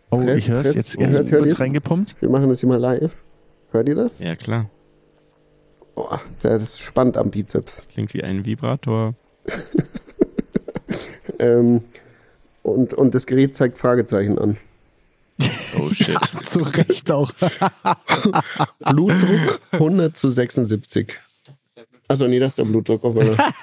Oh, 0.09 0.17
Press- 0.21 0.37
ich 0.37 0.49
höre 0.49 0.61
es. 0.61 0.73
Jetzt, 0.75 0.95
jetzt 0.97 1.31
wird's 1.31 1.47
ihr's? 1.49 1.59
reingepumpt. 1.59 2.15
wir 2.21 2.29
machen 2.29 2.47
das 2.47 2.61
hier 2.61 2.69
mal 2.69 2.79
live. 2.79 3.11
Hört 3.71 3.89
ihr 3.89 3.95
das? 3.95 4.19
Ja, 4.19 4.35
klar. 4.37 4.69
Boah, 5.97 6.21
das 6.43 6.61
ist 6.61 6.79
spannend 6.81 7.17
am 7.17 7.31
Bizeps. 7.31 7.87
Klingt 7.91 8.13
wie 8.13 8.23
ein 8.23 8.45
Vibrator. 8.45 9.15
Ähm, 11.39 11.83
und, 12.63 12.93
und 12.95 13.13
das 13.13 13.27
Gerät 13.27 13.53
zeigt 13.53 13.77
Fragezeichen 13.77 14.39
an. 14.39 14.57
Oh 15.77 15.89
shit. 15.93 16.17
Zu 16.43 16.59
Recht 16.63 17.11
auch. 17.11 17.31
Blutdruck 18.79 19.59
100 19.73 20.17
zu 20.17 20.31
76. 20.31 21.15
Also 22.07 22.25
nee, 22.27 22.39
das 22.39 22.53
ist 22.53 22.57
der 22.57 22.63
Blutdruck. 22.65 23.03
Aber 23.05 23.53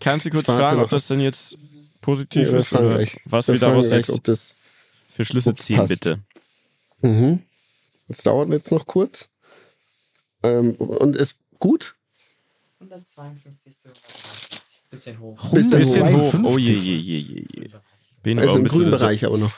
Kannst 0.00 0.24
du 0.26 0.30
kurz 0.30 0.46
fragen, 0.46 0.78
noch. 0.78 0.84
ob 0.84 0.90
das 0.90 1.08
denn 1.08 1.20
jetzt 1.20 1.58
positiv 2.00 2.52
Ja, 2.52 2.58
ist 2.58 2.72
oder 2.72 2.94
gleich. 2.94 3.20
was 3.26 3.48
wir 3.48 3.54
wir 3.54 3.60
daraus 3.60 3.88
gleich, 3.88 3.98
jetzt 4.06 4.10
ob 4.10 4.24
das. 4.24 4.54
für 5.10 5.24
Schlüsse 5.26 5.54
ziehen, 5.56 5.76
passt. 5.76 5.88
bitte. 5.90 6.20
Mhm. 7.02 7.42
Das 8.06 8.18
dauert 8.18 8.48
jetzt 8.50 8.70
noch 8.72 8.86
kurz. 8.86 9.28
Ähm, 10.42 10.74
und 10.76 11.16
ist 11.16 11.36
gut. 11.58 11.94
152 12.80 13.78
zu 13.78 13.88
130. 13.88 14.60
Bisschen 14.90 15.18
hoch. 15.20 15.50
Bisschen 15.52 15.78
Bisschen 15.78 16.06
hoch. 16.16 16.30
52. 16.30 16.44
Oh 16.44 16.58
je, 16.58 16.72
je, 16.74 16.96
je, 16.96 17.18
je, 17.18 17.44
je. 17.54 17.68
Bene, 18.22 18.42
Also 18.42 18.56
im 18.58 18.64
grünen 18.64 18.90
Bereich 18.90 19.24
aber 19.24 19.38
noch. 19.38 19.52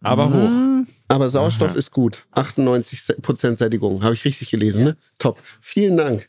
Aber 0.00 0.32
hoch. 0.32 0.84
Aber 1.08 1.30
Sauerstoff 1.30 1.70
Aha. 1.70 1.78
ist 1.78 1.90
gut. 1.90 2.24
98% 2.34 3.54
Sättigung. 3.54 4.02
Habe 4.02 4.14
ich 4.14 4.24
richtig 4.24 4.50
gelesen, 4.50 4.84
ne? 4.84 4.96
Top. 5.18 5.38
Vielen 5.60 5.96
Dank. 5.96 6.28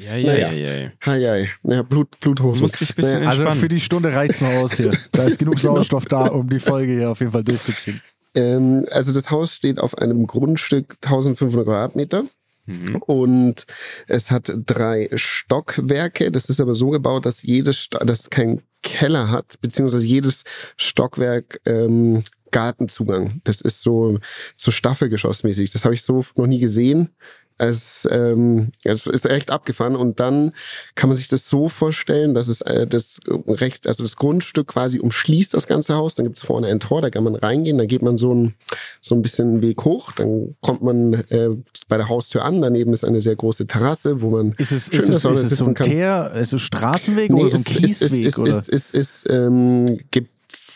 Ja, 0.00 0.16
ja, 0.16 0.52
ja, 0.52 0.90
ja. 1.06 1.46
Ja, 1.64 1.82
Blut, 1.82 2.18
Bluthochdruck. 2.20 2.54
Du 2.56 2.60
musst 2.62 2.80
dich 2.80 2.94
bisschen 2.94 3.12
Naja, 3.20 3.28
Also 3.28 3.42
entspannen. 3.42 3.60
für 3.60 3.68
die 3.68 3.80
Stunde 3.80 4.12
reicht's 4.12 4.40
noch 4.40 4.48
aus 4.50 4.74
hier. 4.74 4.92
Da 5.12 5.24
ist 5.24 5.38
genug 5.38 5.58
Sauerstoff 5.60 6.04
da, 6.06 6.26
um 6.26 6.48
die 6.48 6.60
Folge 6.60 6.92
hier 6.94 7.10
auf 7.10 7.20
jeden 7.20 7.32
Fall 7.32 7.44
durchzuziehen. 7.44 8.00
Ähm, 8.36 8.86
also 8.90 9.12
das 9.12 9.30
Haus 9.30 9.54
steht 9.54 9.78
auf 9.80 9.98
einem 9.98 10.26
Grundstück 10.26 10.96
1500 11.02 11.64
Quadratmeter. 11.66 12.24
Mhm. 12.66 12.96
Und 13.06 13.66
es 14.08 14.30
hat 14.30 14.52
drei 14.66 15.08
Stockwerke. 15.14 16.30
Das 16.30 16.48
ist 16.50 16.60
aber 16.60 16.74
so 16.74 16.90
gebaut, 16.90 17.24
dass 17.26 17.42
jedes, 17.42 17.78
Sto- 17.78 18.04
dass 18.04 18.20
es 18.20 18.30
keinen 18.30 18.62
Keller 18.82 19.30
hat, 19.30 19.60
beziehungsweise 19.60 20.06
jedes 20.06 20.44
Stockwerk 20.76 21.60
ähm, 21.66 22.24
Gartenzugang. 22.50 23.40
Das 23.44 23.60
ist 23.60 23.82
so, 23.82 24.18
so 24.56 24.70
Staffelgeschossmäßig. 24.70 25.72
Das 25.72 25.84
habe 25.84 25.94
ich 25.94 26.02
so 26.02 26.24
noch 26.36 26.46
nie 26.46 26.58
gesehen. 26.58 27.10
Es, 27.58 28.06
ähm, 28.10 28.72
es 28.84 29.06
ist 29.06 29.24
echt 29.26 29.50
abgefahren 29.50 29.96
und 29.96 30.20
dann 30.20 30.52
kann 30.94 31.08
man 31.08 31.16
sich 31.16 31.28
das 31.28 31.48
so 31.48 31.68
vorstellen, 31.68 32.34
dass 32.34 32.48
es 32.48 32.60
äh, 32.60 32.86
das 32.86 33.18
recht, 33.48 33.86
also 33.86 34.02
das 34.02 34.16
Grundstück 34.16 34.68
quasi 34.68 34.98
umschließt 35.00 35.54
das 35.54 35.66
ganze 35.66 35.94
Haus. 35.94 36.14
Dann 36.14 36.26
gibt 36.26 36.36
es 36.36 36.44
vorne 36.44 36.66
ein 36.66 36.80
Tor, 36.80 37.00
da 37.00 37.08
kann 37.10 37.24
man 37.24 37.34
reingehen, 37.34 37.78
da 37.78 37.86
geht 37.86 38.02
man 38.02 38.18
so 38.18 38.34
ein, 38.34 38.54
so 39.00 39.14
ein 39.14 39.22
bisschen 39.22 39.48
einen 39.48 39.62
Weg 39.62 39.84
hoch, 39.84 40.12
dann 40.12 40.54
kommt 40.60 40.82
man 40.82 41.14
äh, 41.30 41.50
bei 41.88 41.96
der 41.96 42.08
Haustür 42.08 42.44
an. 42.44 42.60
Daneben 42.60 42.92
ist 42.92 43.04
eine 43.04 43.20
sehr 43.20 43.36
große 43.36 43.66
Terrasse, 43.66 44.20
wo 44.20 44.30
man 44.30 44.52
Ist 44.58 44.72
es, 44.72 44.86
schön 44.86 45.12
ist 45.12 45.24
es, 45.24 45.40
ist 45.40 45.52
es 45.52 45.58
so 45.58 45.66
ein. 45.66 45.74
Teer, 45.74 46.32
ist 46.34 46.52
es 46.52 46.60
Straßenweg 46.60 47.30
Nee, 47.30 47.40
oder 47.40 47.50
so 47.50 47.56
ein 47.56 47.64
es 47.66 47.72
ist, 47.72 48.02
ist, 48.02 48.10
Kiesweg? 48.10 48.26
ist, 48.26 48.38
oder? 48.38 48.58
ist, 48.58 48.68
ist, 48.68 48.94
ist 48.94 49.30
ähm, 49.30 49.98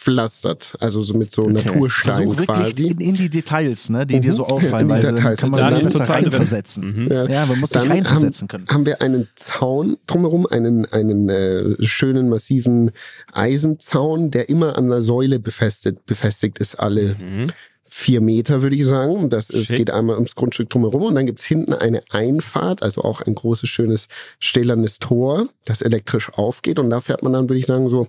gepflastert, 0.04 0.72
also 0.80 1.02
so 1.02 1.14
mit 1.14 1.32
so 1.32 1.42
Naturstein 1.48 2.14
Versuch 2.14 2.38
wirklich 2.38 2.46
quasi. 2.46 2.88
in, 2.88 2.98
in 3.00 3.14
die 3.16 3.28
Details, 3.28 3.90
ne, 3.90 4.06
die 4.06 4.20
dir 4.20 4.32
so 4.32 4.44
Mhm. 4.44 4.50
auffallen, 4.50 4.88
weil 4.88 5.00
Details. 5.00 5.38
kann 5.38 5.50
man 5.50 5.82
sich 5.82 5.92
total 5.92 6.22
reinversetzen. 6.22 7.04
Mhm. 7.04 7.10
Ja, 7.30 7.46
man 7.46 7.60
muss 7.60 7.70
sich 7.70 7.80
Dann 7.80 7.88
reinversetzen 7.90 8.42
haben, 8.42 8.48
können. 8.48 8.68
haben 8.68 8.86
wir 8.86 9.02
einen 9.02 9.28
Zaun 9.36 9.96
drumherum, 10.06 10.46
einen, 10.46 10.86
einen 10.92 11.28
äh, 11.28 11.76
schönen, 11.84 12.28
massiven 12.28 12.92
Eisenzaun, 13.32 14.30
der 14.30 14.48
immer 14.48 14.76
an 14.78 14.84
einer 14.86 15.02
Säule 15.02 15.38
befestigt, 15.38 16.06
befestigt 16.06 16.58
ist, 16.58 16.76
alle 16.76 17.16
Mhm. 17.20 17.48
vier 17.92 18.20
Meter, 18.20 18.62
würde 18.62 18.76
ich 18.76 18.86
sagen. 18.86 19.28
Das 19.28 19.50
ist, 19.50 19.68
geht 19.70 19.90
einmal 19.90 20.14
ums 20.16 20.34
Grundstück 20.36 20.70
drumherum 20.70 21.02
und 21.02 21.14
dann 21.16 21.26
gibt's 21.26 21.44
hinten 21.44 21.74
eine 21.74 22.02
Einfahrt, 22.10 22.82
also 22.82 23.02
auch 23.02 23.20
ein 23.22 23.34
großes, 23.34 23.68
schönes, 23.68 24.06
stählernes 24.38 24.98
Tor, 25.00 25.48
das 25.64 25.82
elektrisch 25.82 26.30
aufgeht 26.32 26.78
und 26.78 26.88
da 26.90 27.00
fährt 27.00 27.22
man 27.22 27.32
dann, 27.32 27.48
würde 27.48 27.58
ich 27.58 27.66
sagen, 27.66 27.88
so 27.88 28.06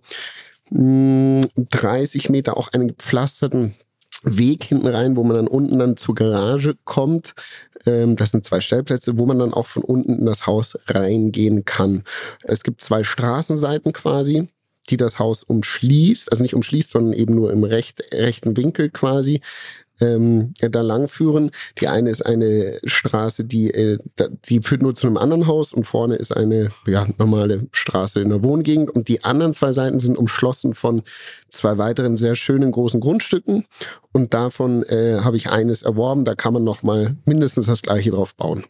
30 0.71 2.29
Meter 2.29 2.57
auch 2.57 2.69
einen 2.69 2.89
gepflasterten 2.89 3.75
Weg 4.23 4.63
hinten 4.63 4.87
rein, 4.87 5.15
wo 5.15 5.23
man 5.23 5.35
dann 5.35 5.47
unten 5.47 5.79
dann 5.79 5.97
zur 5.97 6.15
Garage 6.15 6.75
kommt. 6.85 7.33
Ähm, 7.85 8.15
das 8.15 8.31
sind 8.31 8.45
zwei 8.45 8.61
Stellplätze, 8.61 9.17
wo 9.17 9.25
man 9.25 9.39
dann 9.39 9.53
auch 9.53 9.67
von 9.67 9.83
unten 9.83 10.19
in 10.19 10.25
das 10.25 10.45
Haus 10.45 10.77
reingehen 10.87 11.65
kann. 11.65 12.03
Es 12.43 12.63
gibt 12.63 12.81
zwei 12.81 13.03
Straßenseiten 13.03 13.93
quasi, 13.93 14.49
die 14.89 14.97
das 14.97 15.17
Haus 15.17 15.43
umschließt, 15.43 16.31
also 16.31 16.43
nicht 16.43 16.53
umschließt, 16.53 16.91
sondern 16.91 17.13
eben 17.13 17.33
nur 17.33 17.51
im 17.51 17.63
recht, 17.63 18.03
rechten 18.13 18.55
Winkel 18.57 18.89
quasi 18.89 19.41
ähm, 20.01 20.53
da 20.59 20.81
langführen. 20.81 21.51
Die 21.79 21.87
eine 21.87 22.09
ist 22.09 22.25
eine 22.25 22.79
Straße, 22.83 23.45
die, 23.45 23.71
äh, 23.71 23.97
die 24.49 24.61
führt 24.61 24.81
nur 24.81 24.95
zu 24.95 25.07
einem 25.07 25.17
anderen 25.17 25.47
Haus 25.47 25.73
und 25.73 25.85
vorne 25.85 26.15
ist 26.15 26.35
eine 26.35 26.71
ja, 26.87 27.07
normale 27.17 27.67
Straße 27.71 28.19
in 28.21 28.29
der 28.29 28.43
Wohngegend. 28.43 28.89
Und 28.89 29.07
die 29.07 29.23
anderen 29.23 29.53
zwei 29.53 29.71
Seiten 29.71 29.99
sind 29.99 30.17
umschlossen 30.17 30.73
von 30.73 31.03
zwei 31.47 31.77
weiteren 31.77 32.17
sehr 32.17 32.35
schönen 32.35 32.71
großen 32.71 32.99
Grundstücken. 32.99 33.65
Und 34.11 34.33
davon 34.33 34.83
äh, 34.83 35.19
habe 35.23 35.37
ich 35.37 35.49
eines 35.49 35.83
erworben. 35.83 36.25
Da 36.25 36.35
kann 36.35 36.53
man 36.53 36.63
noch 36.63 36.83
mal 36.83 37.15
mindestens 37.25 37.67
das 37.67 37.81
gleiche 37.81 38.11
drauf 38.11 38.35
bauen. 38.35 38.65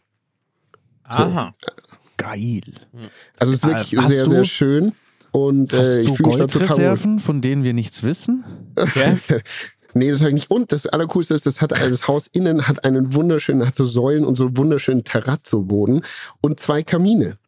So. 1.10 1.24
Aha. 1.24 1.52
Geil. 2.16 2.60
Also 3.38 3.52
es 3.52 3.62
ist 3.62 3.66
wirklich 3.66 3.96
Hast 3.98 4.08
sehr, 4.08 4.24
du- 4.24 4.30
sehr 4.30 4.44
schön. 4.44 4.92
Und 5.32 5.72
Hast 5.72 5.86
äh, 5.86 6.00
ich 6.02 6.08
du 6.08 6.14
fühle 6.14 6.28
mich 6.28 6.38
da 6.38 6.46
total 6.46 6.60
wohl. 6.68 6.76
Goldreserven, 6.76 7.18
von 7.18 7.40
denen 7.40 7.64
wir 7.64 7.72
nichts 7.72 8.02
wissen? 8.02 8.44
Okay. 8.76 9.16
Nee, 9.94 10.10
das 10.10 10.20
habe 10.20 10.30
ich 10.30 10.34
nicht. 10.34 10.50
Und 10.50 10.72
das 10.72 10.86
Allercoolste 10.86 11.34
ist, 11.34 11.46
das 11.46 11.60
hat 11.60 11.72
das 11.72 12.08
Haus 12.08 12.26
innen 12.32 12.68
hat 12.68 12.84
einen 12.84 13.14
wunderschönen, 13.14 13.66
hat 13.66 13.76
so 13.76 13.84
Säulen 13.84 14.24
und 14.24 14.36
so 14.36 14.56
wunderschönen 14.56 15.04
Terrazzo-Boden 15.04 16.02
und 16.40 16.60
zwei 16.60 16.82
Kamine. 16.82 17.38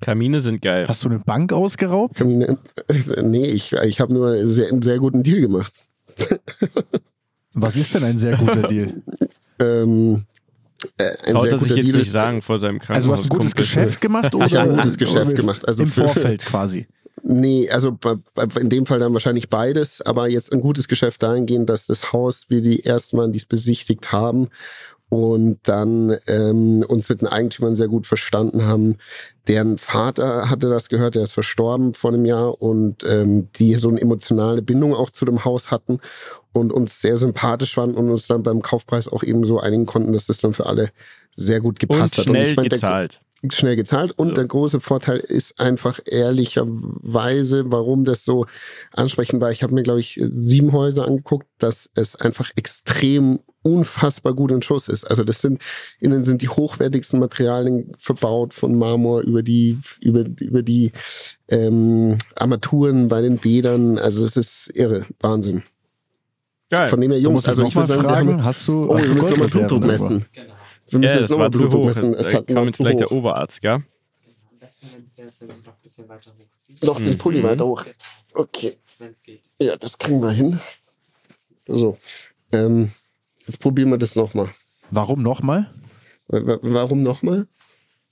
Kamine 0.00 0.40
sind 0.40 0.60
geil. 0.60 0.86
Hast 0.86 1.04
du 1.04 1.08
eine 1.08 1.18
Bank 1.18 1.52
ausgeraubt? 1.52 2.16
Kamine. 2.16 2.58
Nee, 3.22 3.46
ich, 3.46 3.72
ich 3.72 4.00
habe 4.00 4.12
nur 4.12 4.46
sehr, 4.46 4.68
einen 4.68 4.82
sehr 4.82 4.98
guten 4.98 5.22
Deal 5.22 5.40
gemacht. 5.40 5.72
Was 7.54 7.76
ist 7.76 7.94
denn 7.94 8.04
ein 8.04 8.18
sehr 8.18 8.36
guter 8.36 8.62
Deal? 8.68 9.02
Ähm, 9.60 10.24
äh, 10.98 11.10
ein 11.26 11.34
Traut 11.34 11.42
sehr 11.42 11.52
er 11.52 11.58
sich 11.58 11.68
guter 11.68 11.76
jetzt 11.76 11.86
Deal 11.86 11.96
nicht 11.96 12.06
ist, 12.08 12.12
sagen 12.12 12.42
vor 12.42 12.58
seinem 12.58 12.80
Also 12.88 13.08
du 13.08 13.12
hast 13.14 13.24
ein 13.24 13.28
gutes. 13.30 13.54
Geschäft 13.54 14.00
gemacht 14.00 14.34
oder 14.34 14.46
Ich 14.46 14.54
habe 14.56 14.70
ein 14.70 14.76
gutes 14.76 14.98
Geschäft 14.98 15.36
gemacht. 15.36 15.66
Also 15.66 15.84
im 15.84 15.90
Vorfeld 15.90 16.44
quasi. 16.44 16.86
Nee, 17.26 17.70
also 17.70 17.96
in 18.60 18.68
dem 18.68 18.84
Fall 18.84 18.98
dann 18.98 19.14
wahrscheinlich 19.14 19.48
beides, 19.48 20.02
aber 20.02 20.28
jetzt 20.28 20.52
ein 20.52 20.60
gutes 20.60 20.88
Geschäft 20.88 21.22
dahingehend, 21.22 21.70
dass 21.70 21.86
das 21.86 22.12
Haus 22.12 22.50
wir 22.50 22.60
die 22.60 22.84
ersten 22.84 23.16
Mal 23.16 23.30
dies 23.30 23.46
besichtigt 23.46 24.12
haben 24.12 24.50
und 25.08 25.58
dann 25.62 26.18
ähm, 26.26 26.84
uns 26.86 27.08
mit 27.08 27.22
den 27.22 27.28
Eigentümern 27.28 27.76
sehr 27.76 27.88
gut 27.88 28.06
verstanden 28.06 28.66
haben. 28.66 28.96
Deren 29.48 29.78
Vater 29.78 30.50
hatte 30.50 30.68
das 30.68 30.90
gehört, 30.90 31.14
der 31.14 31.22
ist 31.22 31.32
verstorben 31.32 31.94
vor 31.94 32.12
einem 32.12 32.26
Jahr 32.26 32.60
und 32.60 33.04
ähm, 33.08 33.48
die 33.52 33.74
so 33.76 33.88
eine 33.88 34.02
emotionale 34.02 34.60
Bindung 34.60 34.92
auch 34.92 35.10
zu 35.10 35.24
dem 35.24 35.46
Haus 35.46 35.70
hatten 35.70 36.00
und 36.52 36.72
uns 36.72 37.00
sehr 37.00 37.16
sympathisch 37.16 37.74
waren 37.78 37.94
und 37.94 38.10
uns 38.10 38.26
dann 38.26 38.42
beim 38.42 38.60
Kaufpreis 38.60 39.08
auch 39.08 39.22
eben 39.22 39.46
so 39.46 39.60
einigen 39.60 39.86
konnten, 39.86 40.12
dass 40.12 40.26
das 40.26 40.42
dann 40.42 40.52
für 40.52 40.66
alle 40.66 40.90
sehr 41.36 41.60
gut 41.60 41.82
Und 41.82 41.88
gepasst 41.88 42.18
hat. 42.18 42.26
Und 42.26 42.34
schnell 42.34 42.50
ich 42.50 42.56
mein, 42.56 42.68
gezahlt. 42.68 43.20
Schnell 43.52 43.76
gezahlt. 43.76 44.12
Und 44.16 44.28
So. 44.28 44.34
der 44.34 44.44
große 44.46 44.80
Vorteil 44.80 45.18
ist 45.18 45.60
einfach 45.60 46.00
ehrlicherweise, 46.04 47.64
warum 47.66 48.04
das 48.04 48.24
so 48.24 48.46
ansprechend 48.92 49.40
war. 49.40 49.50
Ich 49.50 49.62
habe 49.62 49.74
mir, 49.74 49.82
glaube 49.82 50.00
ich, 50.00 50.20
sieben 50.22 50.72
Häuser 50.72 51.06
angeguckt, 51.06 51.46
dass 51.58 51.90
es 51.94 52.16
einfach 52.16 52.50
extrem 52.56 53.40
unfassbar 53.62 54.34
gut 54.34 54.50
in 54.50 54.62
Schuss 54.62 54.88
ist. 54.88 55.04
Also 55.04 55.24
das 55.24 55.40
sind, 55.40 55.60
innen 55.98 56.22
sind 56.22 56.42
die 56.42 56.48
hochwertigsten 56.50 57.18
Materialien 57.18 57.92
verbaut, 57.98 58.52
von 58.52 58.76
Marmor 58.76 59.22
über 59.22 59.42
die, 59.42 59.78
über, 60.00 60.24
über 60.40 60.62
die 60.62 60.92
ähm, 61.48 62.18
Armaturen 62.36 63.08
bei 63.08 63.22
den 63.22 63.38
Bädern. 63.38 63.98
Also 63.98 64.24
es 64.24 64.36
ist 64.36 64.70
irre, 64.74 65.06
Wahnsinn. 65.20 65.62
Geil. 66.70 66.88
Von 66.88 67.00
dem 67.00 67.10
her, 67.10 67.20
Jungs, 67.20 67.46
also 67.46 67.64
ich 67.64 67.74
würde 67.74 67.86
sagen, 67.86 68.02
wir 68.02 68.08
fragen, 68.10 68.28
haben, 68.32 68.44
hast 68.44 68.68
du, 68.68 68.84
oh, 68.84 68.98
hast 68.98 69.02
wir 69.02 69.08
du 69.08 69.14
müssen 69.14 69.30
nochmal 69.30 69.48
Blutdruck 69.48 69.86
messen. 69.86 70.26
Genau. 70.32 70.54
Wir 70.94 71.00
müssen 71.00 71.14
ja, 71.14 71.20
jetzt 71.20 71.30
das 71.30 71.38
war 71.38 71.48
nochmal 71.48 71.50
zu 71.52 71.58
Blutdruck 71.58 71.80
hoch. 71.82 71.86
messen. 71.86 72.14
Es 72.14 72.26
Da 72.26 72.32
hat 72.38 72.46
kam 72.46 72.64
jetzt 72.66 72.78
gleich 72.78 72.96
der 72.96 73.06
hoch. 73.08 73.12
Oberarzt, 73.16 73.60
gell? 73.60 73.72
Am 73.72 73.82
besten 74.60 75.10
wäre 75.16 75.28
es, 75.28 75.40
wenn 75.40 75.48
du 75.48 75.54
es 75.54 75.64
noch 75.64 75.72
ein 75.74 75.82
bisschen 75.82 76.08
weiter 76.08 76.32
hochziehst. 76.38 76.84
Noch 76.84 76.96
den 77.00 77.18
Pulli 77.18 77.38
Mhm. 77.38 77.42
weiter 77.44 77.66
hoch. 77.66 77.84
Okay. 78.34 78.76
wenn 78.98 79.10
es 79.12 79.22
geht. 79.22 79.42
Ja, 79.60 79.76
das 79.76 79.98
kriegen 79.98 80.20
wir 80.22 80.30
hin. 80.30 80.58
So. 81.66 81.98
Ähm, 82.52 82.92
jetzt 83.46 83.58
probieren 83.58 83.90
wir 83.90 83.98
das 83.98 84.14
nochmal. 84.16 84.50
Warum 84.90 85.22
nochmal? 85.22 85.72
Warum 86.28 87.02
nochmal? 87.02 87.48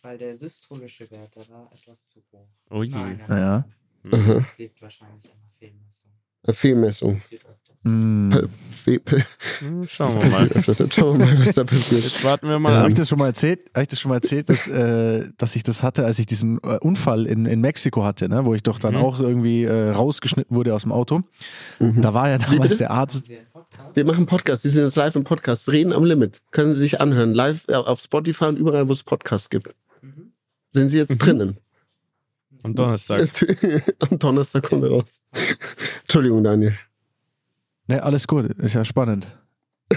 Weil 0.03 0.19
der 0.19 0.37
systolische 0.37 1.09
Wert, 1.11 1.35
der 1.37 1.49
war 1.49 1.71
etwas 1.73 2.03
zu 2.13 2.21
hoch. 2.33 2.47
Oh 2.71 2.83
je. 2.83 2.93
Nein, 2.95 3.21
Ja. 3.29 3.65
Es 4.11 4.59
liegt 4.59 4.83
wahrscheinlich 4.83 5.31
an 5.31 5.39
der 5.41 5.51
Fehlmessung. 5.59 6.11
Eine 6.43 6.55
Fehlmessung. 6.55 7.23
Hm. 7.85 8.49
Hm, 8.85 9.85
Schauen 9.89 10.21
wir 10.23 10.31
mal. 10.31 10.49
öfters. 10.49 10.83
Schauen 10.93 11.19
wir 11.21 11.27
mal, 11.27 11.39
was 11.41 11.55
da 11.55 11.63
passiert. 11.65 12.03
Jetzt 12.03 12.25
warten 12.25 12.49
wir 12.49 12.59
mal 12.59 12.77
Habe 12.79 12.89
ich 12.89 12.95
das 12.97 13.09
schon 13.09 13.19
mal 13.19 13.27
erzählt? 13.29 13.61
Habe 13.75 13.83
ich 13.83 13.89
das 13.89 14.01
schon 14.01 14.09
mal 14.09 14.17
erzählt, 14.17 14.49
dass, 14.49 14.67
äh, 14.67 15.29
dass 15.39 15.55
ich 15.55 15.63
das 15.63 15.83
hatte, 15.85 16.05
als 16.05 16.19
ich 16.19 16.27
diesen 16.27 16.59
äh, 16.65 16.79
Unfall 16.81 17.27
in, 17.27 17.47
in 17.47 17.61
Mexiko 17.61 18.03
hatte, 18.05 18.29
ne? 18.29 18.45
wo 18.45 18.55
ich 18.55 18.63
doch 18.65 18.79
dann 18.81 18.95
Mhm. 18.95 19.01
auch 19.01 19.21
irgendwie 19.21 19.65
äh, 19.65 19.91
rausgeschnitten 19.91 20.57
wurde 20.57 20.75
aus 20.75 20.83
dem 20.83 20.91
Auto. 20.93 21.23
Da 21.79 22.13
war 22.15 22.29
ja 22.29 22.39
damals 22.39 22.61
bitte? 22.63 22.77
der 22.79 22.91
Arzt. 22.91 23.25
Wir 23.95 24.05
machen 24.05 24.27
Podcast. 24.27 24.63
Sie 24.65 24.69
sind 24.69 24.83
jetzt 24.85 24.97
live 24.97 25.15
im 25.15 25.25
Podcast. 25.25 25.71
Reden 25.71 25.93
am 25.93 26.05
Limit. 26.05 26.41
Können 26.51 26.73
Sie 26.73 26.81
sich 26.81 27.01
anhören. 27.01 27.35
Live 27.35 27.69
auf 27.69 28.01
Spotify 28.01 28.47
und 28.47 28.57
überall, 28.59 28.89
wo 28.89 28.93
es 28.93 29.03
Podcasts 29.05 29.49
gibt. 29.49 29.75
Mhm. 30.03 30.33
Sind 30.69 30.89
Sie 30.89 30.99
jetzt 30.99 31.17
drinnen? 31.19 31.57
Am 32.65 32.75
Donnerstag. 32.75 33.29
Am 34.11 34.19
Donnerstag 34.19 34.65
kommt 34.65 34.85
er 34.85 34.91
raus. 34.91 35.21
Entschuldigung, 36.03 36.43
Daniel. 36.45 36.77
Ne, 37.89 38.03
alles 38.03 38.27
gut, 38.27 38.47
ist 38.47 38.75
ja 38.75 38.85
spannend. 38.85 39.27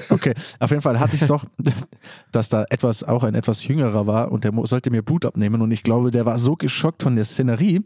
Okay, 0.09 0.33
auf 0.59 0.71
jeden 0.71 0.81
Fall 0.81 0.99
hatte 0.99 1.15
ich 1.15 1.21
es 1.21 1.27
doch, 1.27 1.45
dass 2.31 2.49
da 2.49 2.65
etwas, 2.69 3.03
auch 3.03 3.23
ein 3.23 3.35
etwas 3.35 3.65
jüngerer 3.65 4.07
war 4.07 4.31
und 4.31 4.43
der 4.43 4.51
sollte 4.63 4.89
mir 4.89 5.01
Blut 5.01 5.25
abnehmen 5.25 5.61
und 5.61 5.71
ich 5.71 5.83
glaube, 5.83 6.11
der 6.11 6.25
war 6.25 6.37
so 6.37 6.55
geschockt 6.55 7.03
von 7.03 7.15
der 7.15 7.25
Szenerie, 7.25 7.81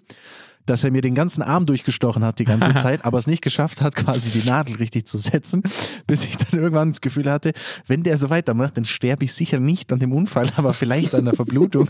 dass 0.65 0.83
er 0.83 0.91
mir 0.91 1.01
den 1.01 1.15
ganzen 1.15 1.41
Arm 1.41 1.65
durchgestochen 1.65 2.23
hat 2.23 2.39
die 2.39 2.45
ganze 2.45 2.73
Zeit, 2.81 3.03
aber 3.05 3.17
es 3.17 3.27
nicht 3.27 3.41
geschafft 3.41 3.81
hat, 3.81 3.95
quasi 3.95 4.39
die 4.39 4.47
Nadel 4.47 4.75
richtig 4.75 5.07
zu 5.07 5.17
setzen, 5.17 5.63
bis 6.07 6.23
ich 6.23 6.37
dann 6.37 6.59
irgendwann 6.59 6.89
das 6.89 7.01
Gefühl 7.01 7.31
hatte, 7.31 7.53
wenn 7.87 8.03
der 8.03 8.17
so 8.17 8.29
weitermacht, 8.29 8.77
dann 8.77 8.85
sterbe 8.85 9.25
ich 9.25 9.33
sicher 9.33 9.59
nicht 9.59 9.91
an 9.91 9.99
dem 9.99 10.13
Unfall, 10.13 10.49
aber 10.57 10.73
vielleicht 10.73 11.15
an 11.15 11.25
der 11.25 11.33
Verblutung. 11.33 11.87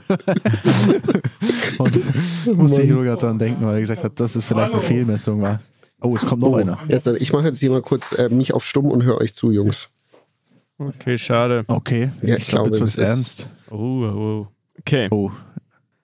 und 1.78 2.58
musste 2.58 2.82
ich 2.82 2.92
sogar 2.92 3.18
dran 3.18 3.38
denken, 3.38 3.66
weil 3.66 3.76
er 3.76 3.82
gesagt 3.82 4.04
hat, 4.04 4.20
dass 4.20 4.36
es 4.36 4.46
vielleicht 4.46 4.72
eine 4.72 4.82
Fehlmessung 4.82 5.42
war. 5.42 5.60
Oh, 6.02 6.16
es 6.16 6.26
kommt 6.26 6.42
noch 6.42 6.50
Oh, 6.52 6.56
einer. 6.56 6.80
jetzt, 6.88 7.08
ich 7.08 7.34
mache 7.34 7.46
jetzt 7.46 7.60
hier 7.60 7.70
mal 7.72 7.82
kurz 7.82 8.14
äh, 8.14 8.30
mich 8.30 8.54
auf 8.54 8.64
stumm 8.66 8.86
und 8.86 9.04
höre 9.04 9.20
euch 9.20 9.34
zu, 9.34 9.52
Jungs. 9.52 9.90
Okay, 10.78 11.18
schade. 11.18 11.66
Okay, 11.68 12.10
Ja, 12.22 12.36
ich 12.38 12.44
ich 12.44 12.48
glaube, 12.50 12.70
jetzt 12.70 12.80
ist- 12.82 12.98
ernst. 12.98 13.50
Oh, 13.70 13.76
oh. 13.78 14.48
Okay. 14.80 15.08
Oh. 15.12 15.30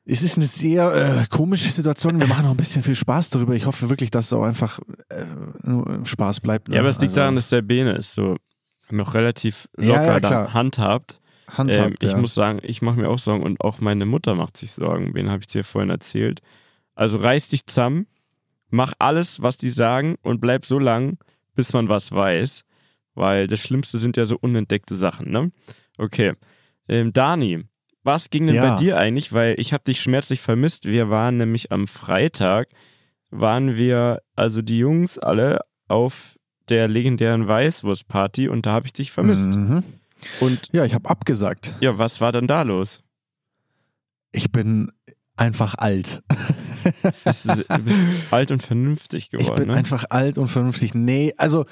Es 0.07 0.21
ist 0.21 0.35
eine 0.37 0.45
sehr 0.45 0.93
äh, 0.93 1.25
komische 1.29 1.71
Situation. 1.71 2.19
Wir 2.19 2.27
machen 2.27 2.45
auch 2.45 2.51
ein 2.51 2.57
bisschen 2.57 2.83
viel 2.83 2.93
Spaß 2.93 3.31
darüber. 3.31 3.55
Ich 3.55 3.65
hoffe 3.65 3.89
wirklich, 3.89 4.11
dass 4.11 4.25
es 4.25 4.33
auch 4.33 4.43
einfach 4.43 4.79
äh, 5.09 5.23
nur 5.63 6.05
Spaß 6.05 6.41
bleibt. 6.41 6.67
ne? 6.67 6.75
Ja, 6.75 6.81
aber 6.81 6.89
es 6.89 6.97
liegt 6.99 7.11
Also, 7.11 7.21
daran, 7.21 7.35
dass 7.35 7.47
der 7.49 7.61
Bene 7.63 7.93
ist 7.93 8.13
so 8.13 8.35
noch 8.91 9.13
relativ 9.15 9.67
Ja, 9.79 9.87
locker 9.95 10.05
ja, 10.05 10.19
klar. 10.19 10.53
handhabt. 10.53 11.19
handhabt, 11.57 11.87
ähm, 11.87 11.95
ich 12.01 12.11
ja. 12.11 12.17
muss 12.17 12.35
sagen, 12.35 12.59
ich 12.61 12.83
mache 12.83 12.99
mir 12.99 13.09
auch 13.09 13.17
Sorgen 13.17 13.41
und 13.43 13.61
auch 13.61 13.79
meine 13.79 14.05
Mutter 14.05 14.35
macht 14.35 14.57
sich 14.57 14.73
Sorgen. 14.73 15.15
Wen 15.15 15.29
habe 15.31 15.39
ich 15.39 15.47
dir 15.47 15.63
vorhin 15.63 15.89
erzählt? 15.89 16.41
Also 16.93 17.17
reiß 17.17 17.47
dich 17.49 17.65
zusammen, 17.65 18.05
mach 18.69 18.93
alles, 18.99 19.41
was 19.41 19.57
die 19.57 19.71
sagen 19.71 20.15
und 20.21 20.41
bleib 20.41 20.65
so 20.65 20.79
lang, 20.79 21.17
bis 21.55 21.73
man 21.73 21.89
was 21.89 22.11
weiß. 22.11 22.63
Weil 23.13 23.47
das 23.47 23.61
Schlimmste 23.61 23.97
sind 23.99 24.17
ja 24.17 24.25
so 24.25 24.37
unentdeckte 24.37 24.95
Sachen, 24.97 25.31
ne? 25.31 25.51
Okay. 25.97 26.33
Ähm, 26.89 27.13
Dani, 27.13 27.63
was 28.03 28.29
ging 28.29 28.45
denn 28.47 28.57
Ja. 28.57 28.71
bei 28.73 28.75
dir 28.75 28.97
eigentlich? 28.97 29.31
Weil 29.31 29.55
ich 29.59 29.71
habe 29.73 29.83
dich 29.85 30.01
schmerzlich 30.01 30.41
vermisst. 30.41 30.85
Wir 30.85 31.09
waren 31.09 31.37
nämlich 31.37 31.71
am 31.71 31.87
Freitag, 31.87 32.67
waren 33.31 33.75
wir, 33.77 34.21
also 34.35 34.61
die 34.61 34.79
Jungs 34.79 35.17
alle, 35.17 35.61
auf 35.87 36.37
der 36.69 36.87
legendären 36.87 37.47
Weißwurstparty 37.47 38.49
und 38.49 38.65
da 38.65 38.71
habe 38.73 38.87
ich 38.87 38.93
dich 38.93 39.11
vermisst. 39.11 39.47
Mhm. 39.55 39.83
Und 40.41 40.69
Ja, 40.73 40.83
ich 40.83 40.93
habe 40.93 41.09
abgesagt. 41.09 41.73
ja, 41.79 41.97
was 41.97 42.19
war 42.21 42.31
denn 42.31 42.47
da 42.47 42.63
los? 42.63 43.01
Ich 44.31 44.51
bin 44.51 44.91
einfach 45.37 45.75
alt. 45.75 46.23
Bist, 47.23 47.45
du 47.45 47.79
bist 47.83 47.99
alt 48.31 48.51
und 48.51 48.61
vernünftig 48.63 49.29
Ich 49.33 49.39
geworden, 49.39 49.55
bin 49.55 49.67
ne? 49.69 49.73
einfach 49.75 50.05
alt 50.09 50.37
und 50.37 50.47
vernünftig. 50.47 50.93
Nee, 50.93 51.33
also 51.37 51.65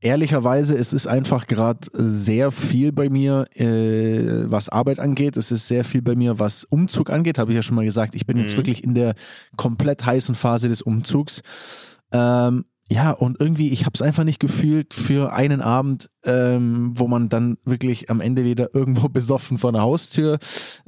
ehrlicherweise, 0.00 0.76
es 0.76 0.92
ist 0.92 1.06
einfach 1.08 1.46
gerade 1.48 1.80
sehr 1.92 2.50
viel 2.50 2.92
bei 2.92 3.08
mir, 3.08 3.44
äh, 3.54 4.50
was 4.50 4.68
Arbeit 4.68 5.00
angeht. 5.00 5.36
Es 5.36 5.50
ist 5.50 5.66
sehr 5.66 5.84
viel 5.84 6.02
bei 6.02 6.14
mir, 6.14 6.38
was 6.38 6.64
Umzug 6.64 7.10
angeht, 7.10 7.38
habe 7.38 7.50
ich 7.50 7.56
ja 7.56 7.62
schon 7.62 7.74
mal 7.76 7.84
gesagt. 7.84 8.14
Ich 8.14 8.26
bin 8.26 8.38
jetzt 8.38 8.52
Mhm. 8.52 8.58
wirklich 8.58 8.84
in 8.84 8.94
der 8.94 9.14
komplett 9.56 10.06
heißen 10.06 10.34
Phase 10.36 10.68
des 10.68 10.82
Umzugs. 10.82 11.42
Ähm, 12.12 12.64
ja, 12.90 13.10
und 13.10 13.38
irgendwie, 13.40 13.68
ich 13.70 13.82
habe 13.84 13.92
es 13.94 14.02
einfach 14.02 14.24
nicht 14.24 14.40
gefühlt 14.40 14.94
für 14.94 15.32
einen 15.32 15.60
Abend, 15.60 16.08
ähm, 16.24 16.92
wo 16.96 17.06
man 17.06 17.28
dann 17.28 17.56
wirklich 17.64 18.10
am 18.10 18.20
Ende 18.20 18.44
wieder 18.44 18.74
irgendwo 18.74 19.08
besoffen 19.10 19.58
vor 19.58 19.70
einer 19.70 19.82
Haustür 19.82 20.38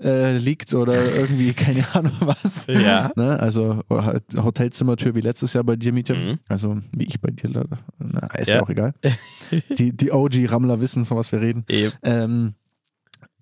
äh, 0.02 0.37
liegt 0.37 0.73
oder 0.75 0.95
irgendwie, 1.14 1.52
keine 1.54 1.85
Ahnung 1.95 2.12
was. 2.21 2.66
Ja. 2.69 3.11
Ne? 3.16 3.38
Also 3.38 3.83
halt 3.90 4.25
Hotelzimmertür 4.37 5.14
wie 5.14 5.21
letztes 5.21 5.52
Jahr 5.52 5.64
bei 5.64 5.76
dir, 5.76 5.92
Miete. 5.92 6.14
Mhm. 6.14 6.38
Also 6.49 6.78
wie 6.97 7.04
ich 7.04 7.21
bei 7.21 7.30
dir 7.30 7.50
leider. 7.50 7.78
Na, 7.99 8.26
ist 8.35 8.49
ja, 8.49 8.57
Ja. 8.57 8.62
auch 8.62 8.71
egal. 8.71 8.95
Die, 9.78 9.97
die 9.97 10.12
OG-Rammler 10.12 10.80
wissen, 10.80 11.07
von 11.07 11.16
was 11.16 11.33
wir 11.33 11.40
reden. 11.40 11.64
Eben. 11.69 11.92
Ähm, 12.04 12.54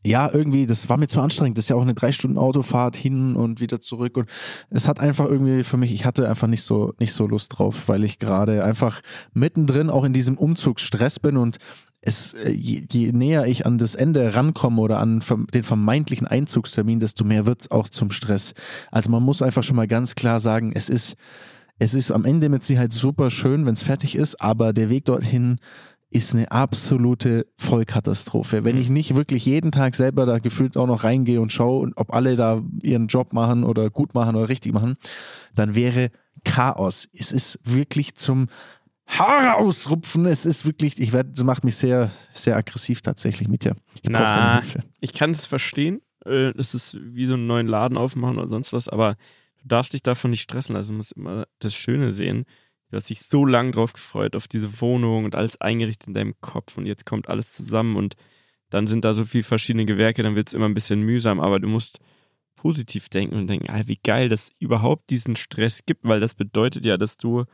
ja, 0.05 0.31
irgendwie, 0.33 0.67
das 0.67 0.89
war 0.89 0.97
mir 0.97 1.09
zu 1.09 1.21
anstrengend. 1.21 1.59
Das 1.59 1.65
ist 1.65 1.69
ja 1.69 1.77
auch 1.77 1.83
eine 1.83 1.95
drei 1.95 2.13
Stunden 2.13 2.39
Autofahrt 2.39 2.97
hin 2.97 3.35
und 3.37 3.61
wieder 3.61 3.81
zurück. 3.81 4.17
Und 4.17 4.29
es 4.71 4.89
hat 4.89 5.01
einfach 5.01 5.27
irgendwie 5.27 5.65
für 5.65 5.77
mich, 5.77 5.93
ich 5.93 6.05
hatte 6.05 6.29
einfach 6.29 6.49
nicht 6.49 6.63
so, 6.63 6.95
nicht 7.01 7.13
so 7.13 7.27
Lust 7.27 7.59
drauf, 7.59 7.89
weil 7.89 8.05
ich 8.05 8.19
gerade 8.19 8.65
einfach 8.65 9.01
mittendrin 9.33 9.91
auch 9.91 10.05
in 10.05 10.13
diesem 10.13 10.37
Umzugsstress 10.37 11.21
bin 11.21 11.37
und 11.37 11.59
es, 12.01 12.35
äh, 12.35 12.51
je, 12.51 12.85
je 12.91 13.13
näher 13.13 13.47
ich 13.47 13.67
an 13.67 13.79
das 13.79 13.95
Ende 13.95 14.35
rankomme 14.35 14.81
oder 14.81 15.01
an 15.01 15.21
den 15.53 15.63
vermeintlichen 15.63 16.27
Einzugstermin, 16.27 17.01
desto 17.01 17.25
mehr 17.25 17.45
wird's 17.47 17.71
auch 17.71 17.89
zum 17.89 18.11
Stress. 18.11 18.55
Also 18.91 19.11
man 19.11 19.23
muss 19.23 19.43
einfach 19.43 19.63
schon 19.63 19.77
mal 19.77 19.89
ganz 19.89 20.15
klar 20.15 20.39
sagen, 20.39 20.73
es 20.75 20.89
ist, 20.89 21.17
es 21.79 21.95
ist 21.95 22.11
am 22.11 22.25
Ende 22.25 22.49
mit 22.49 22.63
Sicherheit 22.63 22.93
super 22.93 23.31
schön, 23.31 23.67
wenn 23.67 23.75
es 23.75 23.83
fertig 23.83 24.15
ist, 24.15 24.41
aber 24.41 24.73
der 24.73 24.91
Weg 24.91 25.05
dorthin 25.07 25.59
ist 26.11 26.35
eine 26.35 26.51
absolute 26.51 27.47
Vollkatastrophe. 27.59 28.65
Wenn 28.65 28.79
ich 28.79 28.89
nicht 28.89 29.15
wirklich 29.15 29.45
jeden 29.45 29.73
Tag 29.73 29.95
selber 29.95 30.25
da 30.25 30.39
gefühlt 30.39 30.77
auch 30.77 30.87
noch 30.87 31.05
reingehe 31.05 31.41
und 31.41 31.53
schaue, 31.53 31.91
ob 31.97 32.15
alle 32.15 32.35
da 32.37 32.63
ihren 32.83 33.09
Job 33.09 33.33
machen 33.33 33.65
oder 33.65 33.91
gut 33.91 34.15
machen 34.15 34.35
oder 34.37 34.49
richtig 34.49 34.73
machen, 34.73 34.97
dann 35.55 35.75
wäre 35.75 36.11
Chaos. 36.45 37.09
Es 37.13 37.33
ist 37.33 37.59
wirklich 37.63 38.15
zum 38.15 38.47
Haare 39.07 39.57
ausrupfen. 39.57 40.27
Es 40.27 40.47
ist 40.47 40.65
wirklich, 40.65 40.99
ich 40.99 41.13
werde, 41.13 41.31
das 41.31 41.45
macht 41.45 41.65
mich 41.65 41.77
sehr, 41.77 42.11
sehr 42.33 42.57
aggressiv 42.57 43.03
tatsächlich 43.03 43.49
mit 43.49 43.65
dir. 43.65 43.75
Ich 44.03 44.11
brauche 44.11 44.23
deine 44.23 44.63
Hilfe. 44.63 44.85
Ich 45.01 45.13
kann 45.13 45.33
das 45.33 45.47
verstehen. 45.47 46.01
Äh, 46.25 46.53
Das 46.55 46.75
ist 46.75 46.97
wie 47.01 47.27
so 47.27 47.35
einen 47.35 47.47
neuen 47.47 47.67
Laden 47.67 47.99
aufmachen 47.99 48.39
oder 48.39 48.49
sonst 48.49 48.73
was, 48.73 48.89
aber 48.89 49.17
du 49.63 49.69
darfst 49.69 49.93
dich 49.93 50.03
davon 50.03 50.31
nicht 50.31 50.43
stressen. 50.43 50.77
Also 50.77 50.93
du 50.93 50.97
musst 50.99 51.13
immer 51.13 51.47
das 51.59 51.75
Schöne 51.75 52.13
sehen. 52.13 52.45
Du 52.91 52.97
hast 52.97 53.11
dich 53.11 53.21
so 53.21 53.45
lange 53.45 53.73
drauf 53.73 53.93
gefreut, 53.93 54.35
auf 54.35 54.49
diese 54.49 54.81
Wohnung 54.81 55.25
und 55.25 55.35
alles 55.35 55.61
eingerichtet 55.61 56.09
in 56.09 56.15
deinem 56.15 56.41
Kopf 56.41 56.79
und 56.79 56.87
jetzt 56.87 57.05
kommt 57.05 57.29
alles 57.29 57.53
zusammen 57.53 57.97
und 57.97 58.17
dann 58.71 58.87
sind 58.87 59.05
da 59.05 59.13
so 59.15 59.25
viele 59.25 59.45
verschiedene 59.45 59.87
Gewerke, 59.87 60.23
dann 60.23 60.37
wird 60.37 60.49
es 60.49 60.55
immer 60.55 60.67
ein 60.67 60.75
bisschen 60.75 61.03
mühsam, 61.03 61.41
aber 61.41 61.61
du 61.61 61.69
musst 61.69 62.01
positiv 62.57 63.09
denken 63.09 63.37
und 63.37 63.47
denken, 63.47 63.71
ah, 63.71 63.83
wie 63.87 63.99
geil, 64.03 64.29
dass 64.29 64.51
überhaupt 64.59 65.11
diesen 65.11 65.37
Stress 65.37 65.87
gibt, 65.87 66.05
weil 66.05 66.21
das 66.21 66.35
bedeutet 66.35 66.85
ja, 66.85 66.97
dass 66.97 67.17
du 67.17 67.45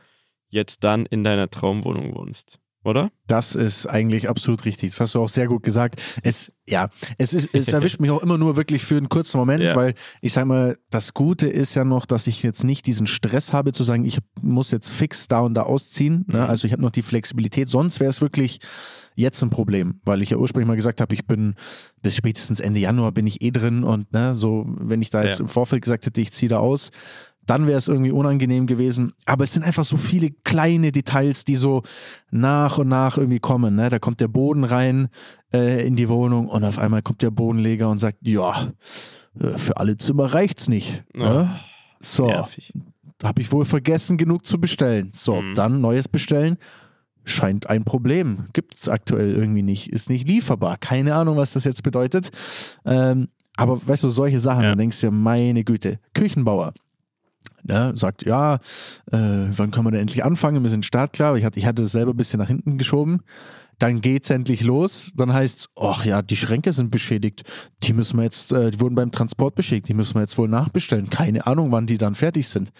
jetzt 0.49 0.83
dann 0.83 1.05
in 1.05 1.23
deiner 1.23 1.49
Traumwohnung 1.49 2.15
wohnst, 2.15 2.59
oder? 2.85 3.09
Das 3.27 3.55
ist 3.55 3.87
eigentlich 3.87 4.29
absolut 4.29 4.63
richtig. 4.65 4.91
Das 4.91 4.99
hast 4.99 5.15
du 5.15 5.21
auch 5.21 5.29
sehr 5.29 5.47
gut 5.47 5.63
gesagt. 5.63 6.01
Es, 6.23 6.51
ja, 6.67 6.89
es 7.17 7.33
ist, 7.33 7.49
es 7.53 7.67
erwischt 7.73 7.99
mich 7.99 8.11
auch 8.11 8.21
immer 8.21 8.37
nur 8.37 8.55
wirklich 8.55 8.83
für 8.85 8.97
einen 8.97 9.09
kurzen 9.09 9.37
Moment, 9.37 9.63
Ja. 9.63 9.75
weil 9.75 9.95
ich 10.21 10.33
sag 10.33 10.45
mal, 10.45 10.77
das 10.89 11.13
Gute 11.13 11.47
ist 11.47 11.73
ja 11.75 11.83
noch, 11.83 12.05
dass 12.05 12.27
ich 12.27 12.43
jetzt 12.43 12.63
nicht 12.63 12.85
diesen 12.85 13.07
Stress 13.07 13.51
habe 13.53 13.71
zu 13.71 13.83
sagen, 13.83 14.05
ich 14.05 14.19
muss 14.41 14.71
jetzt 14.71 14.89
fix 14.89 15.27
da 15.27 15.39
und 15.39 15.55
da 15.55 15.63
ausziehen. 15.63 16.25
Ne? 16.27 16.39
Mhm. 16.39 16.45
Also 16.45 16.67
ich 16.67 16.71
habe 16.73 16.81
noch 16.83 16.91
die 16.91 17.01
Flexibilität. 17.01 17.67
Sonst 17.69 17.99
wäre 17.99 18.09
es 18.09 18.21
wirklich 18.21 18.59
jetzt 19.17 19.41
ein 19.41 19.49
Problem, 19.49 20.01
weil 20.03 20.21
ich 20.21 20.29
ja 20.31 20.37
ursprünglich 20.37 20.67
mal 20.67 20.75
gesagt 20.75 20.99
habe, 21.01 21.13
ich 21.13 21.25
bin 21.25 21.55
bis 22.01 22.15
spätestens 22.17 22.59
Ende 22.59 22.81
Januar 22.81 23.11
bin 23.13 23.25
ich 23.25 23.41
eh 23.41 23.49
drin 23.51 23.83
und 23.85 24.11
ne, 24.11 24.35
so, 24.35 24.65
wenn 24.67 25.01
ich 25.01 25.09
da 25.09 25.23
jetzt 25.23 25.39
Ja. 25.39 25.43
im 25.45 25.47
Vorfeld 25.47 25.81
gesagt 25.81 26.05
hätte, 26.05 26.19
ich 26.19 26.33
ziehe 26.33 26.49
da 26.49 26.57
aus, 26.59 26.91
dann 27.45 27.67
wäre 27.67 27.77
es 27.77 27.87
irgendwie 27.87 28.11
unangenehm 28.11 28.65
gewesen. 28.67 29.13
Aber 29.25 29.43
es 29.43 29.53
sind 29.53 29.63
einfach 29.63 29.83
so 29.85 29.97
viele 29.97 30.31
kleine 30.43 30.91
Details, 30.91 31.43
die 31.45 31.55
so 31.55 31.83
nach 32.31 32.77
und 32.77 32.87
nach 32.87 33.17
irgendwie 33.17 33.39
kommen. 33.39 33.75
Ne? 33.75 33.89
Da 33.89 33.99
kommt 33.99 34.19
der 34.21 34.27
Boden 34.27 34.63
rein 34.63 35.09
äh, 35.53 35.85
in 35.85 35.95
die 35.95 36.09
Wohnung 36.09 36.47
und 36.47 36.63
auf 36.63 36.79
einmal 36.79 37.01
kommt 37.01 37.21
der 37.21 37.31
Bodenleger 37.31 37.89
und 37.89 37.99
sagt, 37.99 38.17
ja, 38.21 38.71
äh, 39.39 39.57
für 39.57 39.77
alle 39.77 39.97
Zimmer 39.97 40.33
reicht's 40.33 40.67
nicht. 40.67 41.03
Ne? 41.13 41.55
So, 42.01 42.31
habe 43.23 43.41
ich 43.41 43.51
wohl 43.51 43.65
vergessen, 43.65 44.17
genug 44.17 44.45
zu 44.45 44.59
bestellen. 44.59 45.11
So, 45.13 45.41
Mhm. 45.41 45.53
dann 45.55 45.81
neues 45.81 46.07
bestellen. 46.07 46.57
Scheint 47.27 47.67
ein 47.69 47.83
Problem. 47.85 48.45
Gibt 48.53 48.75
es 48.75 48.87
aktuell 48.87 49.33
irgendwie 49.33 49.63
nicht. 49.63 49.87
Ist 49.91 50.09
nicht 50.09 50.27
lieferbar. 50.27 50.77
Keine 50.77 51.15
Ahnung, 51.15 51.37
was 51.37 51.53
das 51.53 51.63
jetzt 51.63 51.81
bedeutet. 51.81 52.29
Ähm, 52.85 53.29
aber 53.55 53.79
weißt 53.87 54.03
du, 54.03 54.09
solche 54.09 54.39
Sachen, 54.39 54.61
Ja. 54.63 54.69
dann 54.69 54.77
denkst 54.77 55.01
du 55.01 55.07
dir, 55.07 55.11
meine 55.11 55.63
Güte, 55.63 55.99
Küchenbauer. 56.13 56.73
Ne, 57.67 57.93
sagt, 57.95 58.23
ja, 58.25 58.55
äh, 59.11 59.17
wann 59.17 59.71
können 59.71 59.87
wir 59.87 59.91
denn 59.91 60.01
endlich 60.01 60.23
anfangen? 60.23 60.61
Wir 60.61 60.69
sind 60.69 60.85
startklar. 60.85 61.35
Ich 61.35 61.45
hatte, 61.45 61.57
ich 61.57 61.65
hatte 61.65 61.81
das 61.81 61.93
selber 61.93 62.11
ein 62.11 62.17
bisschen 62.17 62.39
nach 62.39 62.47
hinten 62.47 62.77
geschoben. 62.77 63.21
Dann 63.79 64.01
geht's 64.01 64.29
endlich 64.29 64.61
los. 64.61 65.11
Dann 65.15 65.33
heißt's, 65.33 65.69
ach 65.75 66.05
ja, 66.05 66.21
die 66.21 66.35
Schränke 66.35 66.71
sind 66.73 66.91
beschädigt. 66.91 67.41
Die 67.83 67.93
müssen 67.93 68.17
wir 68.17 68.23
jetzt, 68.23 68.51
äh, 68.51 68.69
die 68.69 68.79
wurden 68.79 68.93
beim 68.93 69.11
Transport 69.11 69.55
beschädigt. 69.55 69.89
Die 69.89 69.95
müssen 69.95 70.13
wir 70.13 70.21
jetzt 70.21 70.37
wohl 70.37 70.47
nachbestellen. 70.47 71.09
Keine 71.09 71.47
Ahnung, 71.47 71.71
wann 71.71 71.87
die 71.87 71.97
dann 71.97 72.13
fertig 72.13 72.47
sind. 72.47 72.71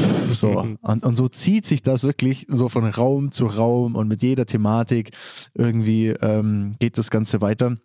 Pff, 0.00 0.34
So. 0.34 0.58
Und, 0.58 1.04
und 1.04 1.14
so 1.14 1.28
zieht 1.28 1.66
sich 1.66 1.82
das 1.82 2.04
wirklich 2.04 2.46
so 2.48 2.68
von 2.68 2.84
Raum 2.84 3.30
zu 3.30 3.46
Raum 3.46 3.94
und 3.94 4.08
mit 4.08 4.22
jeder 4.22 4.46
Thematik 4.46 5.10
irgendwie 5.54 6.08
ähm, 6.08 6.76
geht 6.78 6.98
das 6.98 7.10
Ganze 7.10 7.40
weiter. 7.40 7.76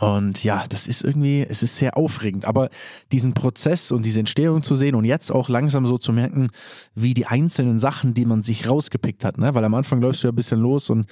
Und 0.00 0.44
ja, 0.44 0.64
das 0.68 0.86
ist 0.86 1.02
irgendwie, 1.02 1.44
es 1.48 1.62
ist 1.62 1.76
sehr 1.76 1.96
aufregend. 1.96 2.44
Aber 2.44 2.68
diesen 3.10 3.34
Prozess 3.34 3.90
und 3.90 4.04
diese 4.04 4.20
Entstehung 4.20 4.62
zu 4.62 4.76
sehen 4.76 4.94
und 4.94 5.04
jetzt 5.04 5.32
auch 5.32 5.48
langsam 5.48 5.86
so 5.86 5.98
zu 5.98 6.12
merken, 6.12 6.50
wie 6.94 7.14
die 7.14 7.26
einzelnen 7.26 7.78
Sachen, 7.78 8.14
die 8.14 8.24
man 8.24 8.42
sich 8.42 8.68
rausgepickt 8.68 9.24
hat, 9.24 9.38
ne? 9.38 9.54
weil 9.54 9.64
am 9.64 9.74
Anfang 9.74 10.00
läufst 10.00 10.22
du 10.22 10.28
ja 10.28 10.32
ein 10.32 10.36
bisschen 10.36 10.60
los 10.60 10.88
und 10.90 11.06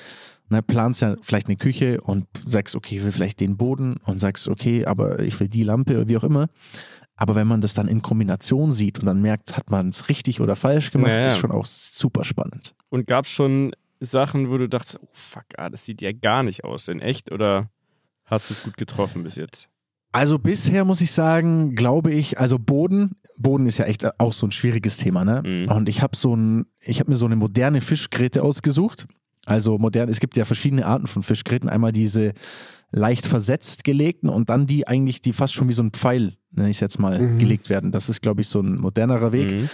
ne, 0.51 0.62
planst 0.62 1.03
ja 1.03 1.17
vielleicht 1.23 1.49
eine 1.49 1.57
Küche 1.57 2.01
und 2.01 2.27
sagst, 2.45 2.77
okay, 2.77 2.99
ich 2.99 3.05
will 3.05 3.12
vielleicht 3.12 3.41
den 3.41 3.57
Boden 3.57 3.97
und 4.05 4.21
sagst, 4.21 4.47
okay, 4.49 4.85
aber 4.87 5.19
ich 5.21 5.39
will 5.41 5.49
die 5.49 5.65
Lampe 5.65 5.97
oder 5.97 6.09
wie 6.09 6.17
auch 6.19 6.25
immer. 6.25 6.47
Aber 7.17 7.35
wenn 7.35 7.47
man 7.47 7.62
das 7.62 7.73
dann 7.75 7.89
in 7.89 8.03
Kombination 8.03 8.73
sieht 8.73 9.01
und 9.01 9.07
dann 9.07 9.23
merkt, 9.23 9.57
hat 9.57 9.71
man 9.71 9.89
es 9.89 10.09
richtig 10.11 10.41
oder 10.41 10.55
falsch 10.55 10.91
gemacht, 10.91 11.12
Ja, 11.12 11.21
ja. 11.21 11.27
ist 11.29 11.39
schon 11.39 11.51
auch 11.51 11.65
super 11.65 12.25
spannend. 12.25 12.75
Und 12.91 13.07
gab 13.07 13.25
es 13.25 13.31
schon 13.31 13.73
Sachen, 14.01 14.51
wo 14.51 14.59
du 14.59 14.69
dachtest, 14.69 15.01
oh 15.03 15.09
fuck, 15.12 15.47
ah, 15.57 15.71
das 15.71 15.87
sieht 15.87 16.03
ja 16.03 16.12
gar 16.12 16.43
nicht 16.43 16.65
aus 16.65 16.89
in 16.89 17.01
echt 17.01 17.33
oder 17.33 17.71
hast 18.27 18.51
du 18.51 18.55
es 18.55 18.62
gut 18.62 18.77
getroffen 18.77 19.23
bis 19.23 19.37
jetzt? 19.37 19.69
Also 20.12 20.39
bisher 20.39 20.85
muss 20.85 21.01
ich 21.01 21.12
sagen, 21.12 21.75
glaube 21.75 22.12
ich, 22.12 22.39
also 22.39 22.59
Boden, 22.59 23.17
Boden 23.37 23.67
ist 23.67 23.79
ja 23.79 23.85
echt 23.87 24.19
auch 24.19 24.33
so 24.33 24.47
ein 24.47 24.51
schwieriges 24.51 24.97
Thema, 24.97 25.25
ne? 25.25 25.43
Mhm. 25.45 25.71
Und 25.71 25.89
ich 25.89 26.01
habe 26.01 26.17
so 26.17 26.35
ein, 26.35 26.67
ich 26.81 27.01
habe 27.01 27.11
mir 27.11 27.17
so 27.17 27.27
eine 27.27 27.37
moderne 27.37 27.81
Fischgräte 27.81 28.43
ausgesucht. 28.43 29.07
Also 29.45 29.79
modern, 29.79 30.09
es 30.09 30.19
gibt 30.21 30.37
ja 30.37 30.45
verschiedene 30.45 30.87
Arten 30.87 31.07
von 31.07 31.23
Fischgräten. 31.23 31.69
Einmal 31.69 31.93
diese 31.93 32.33
leicht 32.93 33.27
versetzt 33.27 33.85
gelegten 33.85 34.29
und 34.29 34.49
dann 34.49 34.67
die 34.67 34.89
eigentlich, 34.89 35.21
die 35.21 35.33
fast 35.33 35.55
schon 35.55 35.69
wie 35.69 35.73
so 35.75 35.83
ein 35.83 35.91
Pfeil, 35.91 36.37
nenne 36.51 36.71
ich 36.71 36.77
es 36.79 36.81
jetzt 36.81 36.99
mal, 36.99 37.21
Mhm. 37.21 37.39
gelegt 37.39 37.69
werden. 37.69 37.93
Das 37.93 38.09
ist, 38.09 38.23
glaube 38.23 38.41
ich, 38.41 38.49
so 38.49 38.61
ein 38.61 38.79
modernerer 38.79 39.33
Weg. 39.33 39.53
Mhm. 39.53 39.69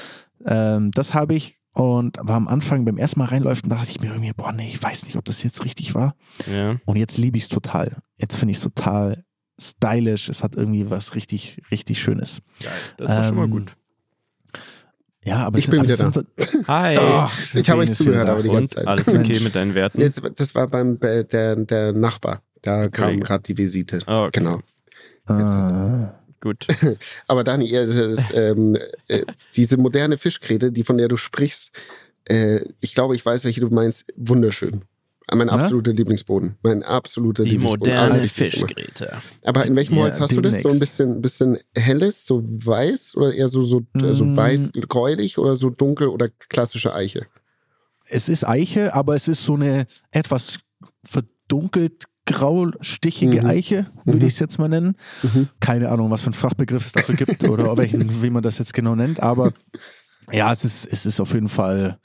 Ähm, 0.45 0.91
das 0.91 1.15
habe 1.15 1.35
ich 1.35 1.59
und 1.72 2.18
war 2.20 2.37
am 2.37 2.48
Anfang 2.48 2.85
beim 2.85 2.98
ersten 2.98 3.18
Mal 3.20 3.26
reinläuft, 3.26 3.70
dachte 3.70 3.90
ich 3.90 4.00
mir 4.00 4.08
irgendwie, 4.12 4.32
boah, 4.32 4.52
nee, 4.52 4.68
ich 4.68 4.82
weiß 4.82 5.04
nicht, 5.06 5.16
ob 5.16 5.24
das 5.24 5.42
jetzt 5.42 5.64
richtig 5.64 5.94
war. 5.94 6.14
Ja. 6.50 6.76
Und 6.85 6.96
jetzt 6.96 7.16
liebe 7.18 7.37
ich 7.38 7.44
es 7.44 7.48
total. 7.48 7.96
Jetzt 8.18 8.37
finde 8.37 8.50
ich 8.52 8.58
es 8.58 8.62
total 8.62 9.24
stylisch. 9.61 10.28
Es 10.28 10.42
hat 10.42 10.54
irgendwie 10.56 10.90
was 10.90 11.14
richtig, 11.14 11.61
richtig 11.70 12.00
Schönes. 12.02 12.40
Geil. 12.62 12.72
Das 12.98 13.11
ist 13.11 13.16
doch 13.18 13.24
schon 13.24 13.37
mal 13.37 13.44
Ähm, 13.44 13.50
gut. 13.50 13.76
Ja, 15.24 15.46
aber 15.46 15.58
Ich 15.58 15.68
bin 15.68 15.85
wieder 15.85 15.96
sind 15.96 16.14
so- 16.14 16.22
Hi. 16.66 16.96
Ach, 16.98 17.54
Ich 17.54 17.70
habe 17.70 17.80
euch 17.82 17.92
zugehört, 17.94 18.28
aber 18.28 18.42
da. 18.42 18.48
die 18.48 18.54
ganze 18.54 18.74
Zeit. 18.74 18.87
alles 18.88 19.06
okay 19.06 19.18
Mensch. 19.18 19.40
mit 19.40 19.54
deinen 19.54 19.74
Werten? 19.76 20.00
Jetzt, 20.00 20.20
das 20.37 20.54
war 20.56 20.66
beim 20.66 20.98
bei 20.98 21.22
der, 21.22 21.54
der 21.56 21.92
Nachbar. 21.92 22.42
Da 22.61 22.88
kam 22.88 23.06
Kollege. 23.06 23.22
gerade 23.22 23.42
die 23.44 23.56
Visite. 23.56 24.00
Ah, 24.06 24.24
okay. 24.24 24.40
Genau. 24.40 24.61
Ah, 25.26 26.12
Gut. 26.42 26.66
Aber 27.28 27.44
Dani, 27.44 27.70
das, 27.70 27.94
ist, 27.94 28.22
ähm, 28.35 28.76
äh, 29.09 29.22
diese 29.55 29.76
moderne 29.78 30.18
Fischgräte, 30.18 30.72
die 30.72 30.83
von 30.85 30.98
der 30.98 31.07
du 31.09 31.16
sprichst, 31.16 31.70
äh, 32.24 32.61
ich 32.81 32.94
glaube, 32.94 33.14
ich 33.14 33.24
weiß, 33.24 33.44
welche 33.44 33.61
du 33.61 33.68
meinst. 33.70 34.05
Wunderschön. 34.16 34.85
Mein 35.33 35.46
Ja? 35.46 35.55
absoluter 35.55 35.92
Lieblingsboden. 35.92 36.57
Mein 36.64 36.83
absoluter 36.83 37.44
Die 37.44 37.50
Lieblingsboden. 37.50 37.94
moderne 37.94 38.12
Alles 38.12 38.22
richtig 38.22 38.55
gemacht. 38.55 38.74
Fischgräte. 38.76 39.22
Aber 39.44 39.64
in 39.64 39.76
welchem 39.76 39.94
Ja, 39.96 40.02
Holz 40.02 40.18
hast 40.18 40.37
du 40.37 40.40
das? 40.40 40.61
So 40.61 40.68
ein 40.68 40.78
bisschen, 40.81 41.22
bisschen 41.22 41.59
helles, 41.76 42.26
so 42.26 42.42
weiß 42.44 43.16
oder 43.16 43.33
eher 43.33 43.48
so, 43.48 43.62
so 43.62 43.83
also 44.02 44.24
Mm. 44.24 44.37
weiß, 44.37 44.70
gräulich 44.88 45.38
oder 45.38 45.55
so 45.57 45.70
dunkel 45.70 46.09
oder 46.09 46.28
klassische 46.48 46.92
Eiche? 46.94 47.26
es 48.09 48.28
ist 48.28 48.44
Eiche, 48.46 48.92
aber 48.94 49.14
es 49.14 49.28
ist 49.28 49.44
so 49.44 49.55
eine 49.55 49.87
etwas 50.11 50.59
verdunkelt 51.05 52.05
graustichige 52.26 53.42
Mhm. 53.42 53.46
Eiche, 53.46 53.87
würde 54.04 54.20
Mhm. 54.20 54.26
ich 54.26 54.32
es 54.35 54.38
jetzt 54.38 54.58
mal 54.58 54.68
nennen. 54.68 54.96
Mhm. 55.22 55.48
Keine 55.61 55.88
Ahnung, 55.90 56.11
was 56.11 56.22
für 56.22 56.30
ein 56.30 56.35
Fachbegriff 56.35 56.87
es 56.87 56.92
dafür 56.92 57.14
gibt 57.16 57.44
oder 57.44 57.76
welchen, 57.76 58.22
wie 58.22 58.30
man 58.30 58.42
das 58.42 58.58
jetzt 58.58 58.74
genau 58.74 58.94
nennt, 58.94 59.20
aber 59.20 59.52
ja, 60.32 60.50
es 60.52 60.64
ist, 60.64 60.87
es 60.87 61.06
ist 61.06 61.20
auf 61.20 61.35
jeden 61.35 61.48
Fall, 61.48 61.98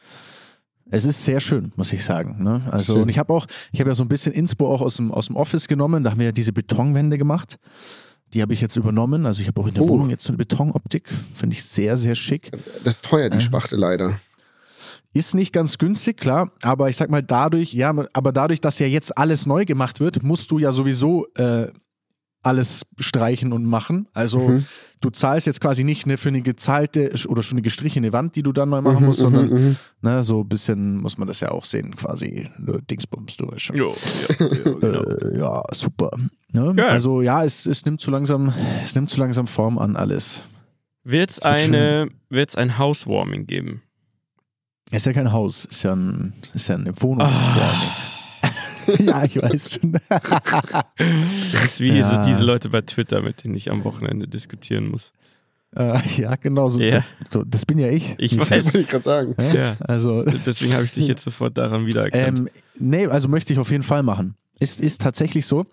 es 0.90 1.06
ist 1.06 1.24
sehr 1.26 1.40
schön, 1.40 1.72
muss 1.76 1.92
ich 1.94 2.04
sagen. 2.04 2.44
Ne? 2.44 2.62
Also, 2.72 2.94
Schön. 2.94 3.04
und 3.04 3.10
ich 3.10 3.20
habe 3.20 3.34
auch, 3.34 3.46
ich 3.72 3.80
habe 3.80 3.90
ja 3.90 3.94
so 3.96 4.04
ein 4.04 4.08
bisschen 4.10 4.32
Inspo 4.34 4.74
auch 4.74 4.82
aus 4.82 4.96
dem, 4.96 5.12
aus 5.12 5.28
dem 5.28 5.36
Office 5.36 5.68
genommen, 5.68 6.04
da 6.04 6.12
haben 6.12 6.20
wir 6.20 6.28
ja 6.28 6.32
diese 6.32 6.54
Betonwände 6.54 7.18
gemacht. 7.18 7.58
Die 8.34 8.42
habe 8.42 8.54
ich 8.54 8.60
jetzt 8.60 8.76
übernommen. 8.76 9.26
Also 9.26 9.42
ich 9.42 9.48
habe 9.48 9.62
auch 9.62 9.68
in 9.68 9.74
der 9.74 9.84
Oh. 9.84 9.88
Wohnung 9.90 10.10
jetzt 10.10 10.26
so 10.26 10.32
eine 10.32 10.38
Betonoptik. 10.38 11.08
Finde 11.34 11.54
ich 11.56 11.64
sehr, 11.64 11.96
sehr 11.96 12.14
schick. 12.14 12.52
Das 12.84 12.96
ist 12.96 13.06
teuer, 13.06 13.30
die 13.30 13.38
Äh. 13.38 13.42
Spachte 13.42 13.78
leider. 13.78 14.20
Ist 15.18 15.34
nicht 15.36 15.52
ganz 15.54 15.78
günstig, 15.78 16.18
klar, 16.18 16.52
aber 16.62 16.90
ich 16.90 16.96
sag 16.98 17.10
mal 17.10 17.24
dadurch, 17.24 17.74
ja, 17.74 17.90
aber 18.14 18.32
dadurch, 18.32 18.62
dass 18.62 18.78
ja 18.80 18.88
jetzt 18.88 19.18
alles 19.18 19.46
neu 19.46 19.66
gemacht 19.66 20.00
wird, 20.00 20.22
musst 20.22 20.52
du 20.52 20.60
ja 20.60 20.72
sowieso 20.72 21.26
äh, 21.36 21.68
alles 22.44 22.84
streichen 23.00 23.52
und 23.52 23.66
machen. 23.66 24.08
Also 24.14 24.40
Mhm. 24.50 24.66
du 25.02 25.10
zahlst 25.10 25.48
jetzt 25.48 25.60
quasi 25.60 25.84
nicht 25.84 26.06
ne, 26.06 26.18
für 26.18 26.30
eine 26.30 26.42
gezahlte 26.42 27.12
oder 27.28 27.42
schon 27.42 27.56
eine 27.56 27.62
gestrichene 27.64 28.14
Wand, 28.14 28.36
die 28.36 28.44
du 28.44 28.52
dann 28.54 28.70
neu 28.70 28.82
machen 28.82 29.00
Mhm, 29.00 29.06
musst, 29.06 29.20
mhm, 29.20 29.24
sondern 29.24 29.50
mhm. 29.50 29.76
ne, 30.02 30.24
so 30.24 30.42
ein 30.42 30.48
bisschen 30.48 30.98
muss 31.02 31.18
man 31.18 31.28
das 31.28 31.40
ja 31.40 31.50
auch 31.52 31.66
sehen, 31.66 31.96
quasi 31.96 32.50
nur 32.60 32.82
Dingsbums, 32.82 33.38
du 33.38 33.48
weißt 33.48 33.62
schon. 33.62 33.76
Jo, 33.76 33.94
ja, 34.30 34.36
ja, 34.40 34.46
genau. 34.80 35.02
Äh, 35.04 35.40
ja, 35.40 35.64
super. 35.74 36.12
Ne? 36.54 36.86
Also 36.88 37.22
ja, 37.22 37.44
es, 37.44 37.66
es 37.66 37.84
nimmt 37.86 38.00
zu 38.02 38.12
langsam, 38.12 38.54
es 38.84 38.94
nimmt 38.96 39.10
zu 39.10 39.20
langsam 39.20 39.48
Form 39.48 39.78
an 39.78 39.96
alles. 39.96 40.42
Wird 41.04 41.32
es 41.32 41.38
Das 41.38 41.52
wird 41.54 41.62
eine, 41.62 42.10
wird's 42.30 42.56
ein 42.56 42.78
Housewarming 42.78 43.48
geben? 43.48 43.82
Ist 44.92 45.06
ja 45.06 45.14
kein 45.14 45.32
Haus, 45.32 45.66
ist 45.66 45.84
ja, 45.84 45.94
ein, 45.96 46.34
ist 46.54 46.68
ja 46.70 46.76
eine 46.76 46.94
Wohnung. 47.02 47.28
Ah. 47.28 47.82
ja, 49.00 49.24
ich 49.26 49.42
weiß 49.42 49.74
schon. 49.74 50.00
Das 50.08 51.64
ist 51.66 51.80
wie 51.82 51.98
Ja. 51.98 52.10
so 52.10 52.24
diese 52.30 52.44
Leute 52.44 52.70
bei 52.70 52.82
Twitter, 52.82 53.22
mit 53.22 53.44
denen 53.44 53.56
ich 53.56 53.70
am 53.70 53.84
Wochenende 53.84 54.28
diskutieren 54.28 54.88
muss. 54.90 55.12
äh, 55.76 56.00
ja, 56.16 56.36
genau 56.36 56.70
so. 56.70 56.80
Ja. 56.80 57.04
so. 57.30 57.44
Das 57.44 57.66
bin 57.66 57.80
ja 57.80 57.90
ich. 57.90 58.16
Ich 58.18 58.38
weiß. 58.50 58.66
Wollte 58.66 58.80
ich 58.80 58.88
gerade 58.88 59.04
sagen. 59.04 59.36
Ja? 59.40 59.54
Ja. 59.54 59.76
Also, 59.82 60.24
Deswegen 60.24 60.74
habe 60.74 60.86
ich 60.86 60.94
dich 60.94 61.08
jetzt 61.08 61.24
sofort 61.24 61.58
daran 61.58 61.86
wiedererkannt. 61.86 62.40
ähm, 62.40 62.50
nee, 62.80 63.08
also 63.08 63.28
möchte 63.28 63.52
ich 63.52 63.60
auf 63.60 63.70
jeden 63.72 63.84
Fall 63.84 64.04
machen. 64.04 64.36
Ist, 64.60 64.82
ist 64.82 65.02
tatsächlich 65.02 65.46
so. 65.46 65.66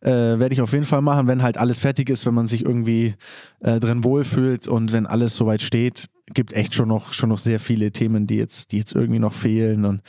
Äh, 0.00 0.10
Werde 0.10 0.52
ich 0.52 0.60
auf 0.60 0.72
jeden 0.72 0.84
Fall 0.84 1.00
machen, 1.00 1.28
wenn 1.28 1.42
halt 1.42 1.58
alles 1.58 1.78
fertig 1.78 2.10
ist, 2.10 2.26
wenn 2.26 2.34
man 2.34 2.46
sich 2.46 2.64
irgendwie 2.64 3.14
äh, 3.60 3.78
drin 3.78 4.04
wohlfühlt 4.04 4.66
und 4.66 4.92
wenn 4.92 5.06
alles 5.06 5.36
soweit 5.36 5.62
steht. 5.62 6.08
Gibt 6.34 6.52
echt 6.52 6.74
schon 6.74 6.88
noch, 6.88 7.12
schon 7.12 7.28
noch 7.28 7.38
sehr 7.38 7.60
viele 7.60 7.92
Themen, 7.92 8.26
die 8.26 8.36
jetzt, 8.36 8.72
die 8.72 8.78
jetzt 8.78 8.94
irgendwie 8.94 9.20
noch 9.20 9.32
fehlen. 9.32 9.84
Und 9.84 10.02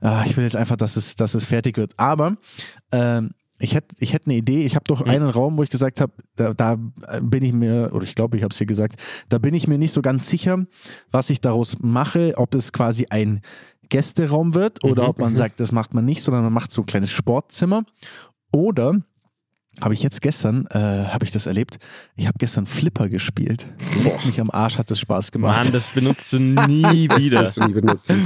ah, 0.00 0.24
ich 0.26 0.36
will 0.36 0.44
jetzt 0.44 0.56
einfach, 0.56 0.76
dass 0.76 0.96
es, 0.96 1.16
dass 1.16 1.34
es 1.34 1.44
fertig 1.44 1.78
wird. 1.78 1.94
Aber 1.96 2.36
ähm, 2.90 3.30
ich 3.62 3.74
hätte 3.74 3.94
ich 4.00 4.12
hätt 4.12 4.26
eine 4.26 4.34
Idee. 4.34 4.64
Ich 4.64 4.74
habe 4.74 4.84
doch 4.88 5.00
einen 5.00 5.28
Raum, 5.28 5.56
wo 5.56 5.62
ich 5.62 5.70
gesagt 5.70 6.00
habe, 6.00 6.12
da, 6.34 6.52
da 6.52 6.76
bin 7.20 7.44
ich 7.44 7.52
mir, 7.52 7.90
oder 7.92 8.04
ich 8.04 8.14
glaube, 8.14 8.36
ich 8.36 8.42
habe 8.42 8.50
es 8.50 8.58
hier 8.58 8.66
gesagt, 8.66 9.00
da 9.28 9.38
bin 9.38 9.54
ich 9.54 9.68
mir 9.68 9.78
nicht 9.78 9.92
so 9.92 10.02
ganz 10.02 10.28
sicher, 10.28 10.66
was 11.10 11.30
ich 11.30 11.40
daraus 11.40 11.76
mache, 11.80 12.34
ob 12.36 12.54
es 12.54 12.72
quasi 12.72 13.06
ein 13.08 13.40
Gästeraum 13.92 14.54
wird 14.54 14.82
oder 14.84 15.02
Mhm. 15.04 15.08
ob 15.10 15.18
man 15.20 15.34
sagt, 15.36 15.60
das 15.60 15.70
macht 15.70 15.92
man 15.94 16.04
nicht, 16.06 16.22
sondern 16.22 16.42
man 16.44 16.52
macht 16.52 16.72
so 16.72 16.82
ein 16.82 16.86
kleines 16.86 17.10
Sportzimmer. 17.10 17.84
Oder 18.52 19.00
habe 19.80 19.94
ich 19.94 20.02
jetzt 20.02 20.20
gestern, 20.22 20.66
äh, 20.70 20.78
habe 21.08 21.24
ich 21.24 21.30
das 21.30 21.46
erlebt, 21.46 21.78
ich 22.16 22.26
habe 22.26 22.36
gestern 22.38 22.66
Flipper 22.66 23.08
gespielt. 23.08 23.66
Leck 24.02 24.24
mich 24.26 24.40
am 24.40 24.50
Arsch, 24.50 24.78
hat 24.78 24.90
das 24.90 24.98
Spaß 24.98 25.30
gemacht. 25.30 25.64
Mann, 25.64 25.72
das 25.72 25.92
benutzt 25.94 26.32
du 26.32 26.38
nie 26.40 27.06
Das 27.08 27.18
wieder. 27.18 27.40
wirst 27.42 27.56
du 27.58 27.64
nie 27.66 27.72
benutzen. 27.74 28.24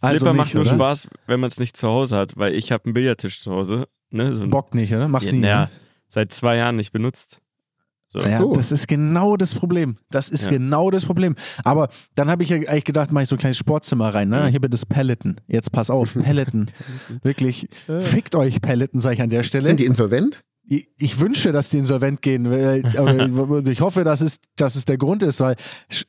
also 0.00 0.18
Flipper 0.24 0.32
nicht, 0.32 0.38
macht 0.38 0.54
nur 0.54 0.62
oder? 0.64 0.74
Spaß, 0.74 1.08
wenn 1.26 1.40
man 1.40 1.48
es 1.48 1.58
nicht 1.58 1.76
zu 1.76 1.88
Hause 1.88 2.16
hat, 2.16 2.36
weil 2.36 2.54
ich 2.54 2.72
habe 2.72 2.84
einen 2.86 2.94
Billardtisch 2.94 3.40
zu 3.42 3.52
Hause. 3.52 3.86
Ne, 4.10 4.34
so 4.34 4.46
Bock 4.48 4.74
nicht, 4.74 4.92
oder? 4.94 5.08
Machst 5.08 5.26
ja, 5.26 5.32
du 5.32 5.36
nie. 5.36 5.42
naja, 5.42 5.60
ne? 5.66 5.70
seit 6.08 6.32
zwei 6.32 6.56
Jahren 6.56 6.76
nicht 6.76 6.92
benutzt. 6.92 7.40
So. 8.12 8.20
Ja, 8.20 8.40
so. 8.40 8.54
das 8.54 8.72
ist 8.72 8.88
genau 8.88 9.36
das 9.38 9.54
Problem. 9.54 9.96
Das 10.10 10.28
ist 10.28 10.44
Ja. 10.44 10.50
genau 10.50 10.90
das 10.90 11.06
Problem. 11.06 11.34
Aber 11.64 11.88
dann 12.14 12.28
habe 12.30 12.42
ich 12.42 12.50
ja 12.50 12.56
eigentlich 12.58 12.84
gedacht, 12.84 13.10
mache 13.10 13.22
ich 13.22 13.28
so 13.28 13.36
ein 13.36 13.38
kleines 13.38 13.56
Sportzimmer 13.58 14.12
rein. 14.14 14.28
Ne? 14.28 14.42
Mhm. 14.42 14.46
Hier 14.48 14.60
bitte 14.60 14.70
das 14.72 14.84
Peloton. 14.86 15.36
Jetzt 15.48 15.72
pass 15.72 15.88
auf, 15.88 16.14
Peloton. 16.22 16.66
Wirklich, 17.22 17.68
fickt 18.00 18.34
euch 18.34 18.60
Peloton, 18.60 19.00
sage 19.00 19.14
ich 19.14 19.22
an 19.22 19.30
der 19.30 19.42
Stelle. 19.42 19.62
Sind 19.64 19.80
die 19.80 19.86
insolvent? 19.86 20.42
Ich, 20.64 20.86
ich 20.96 21.18
wünsche, 21.20 21.50
dass 21.50 21.70
die 21.70 21.78
insolvent 21.78 22.22
gehen. 22.22 22.48
weil- 22.50 22.84
Aber 22.96 23.66
ich 23.68 23.80
hoffe, 23.80 24.04
dass 24.04 24.20
es, 24.20 24.36
dass 24.56 24.76
es 24.76 24.84
der 24.84 24.96
Grund 24.96 25.22
ist, 25.24 25.40
weil 25.40 25.56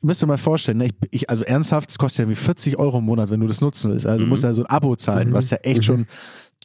müsst 0.02 0.22
ihr 0.22 0.26
mal 0.26 0.36
vorstellen, 0.38 0.78
ne, 0.78 0.86
ich, 0.86 0.94
ich, 1.10 1.30
also 1.30 1.42
ernsthaft, 1.42 1.90
es 1.90 1.98
kostet 1.98 2.26
ja 2.26 2.30
wie 2.30 2.36
40 2.36 2.78
Euro 2.78 2.98
im 2.98 3.04
Monat, 3.04 3.30
wenn 3.30 3.40
du 3.40 3.48
das 3.48 3.60
nutzen 3.60 3.90
willst. 3.90 4.06
Also 4.06 4.18
du 4.20 4.24
Mhm. 4.24 4.28
musst 4.30 4.44
ja 4.44 4.52
so 4.54 4.62
ein 4.62 4.66
Abo 4.70 4.94
zahlen, 4.94 5.32
was 5.32 5.50
ja 5.50 5.56
echt 5.58 5.84
schon 5.84 6.06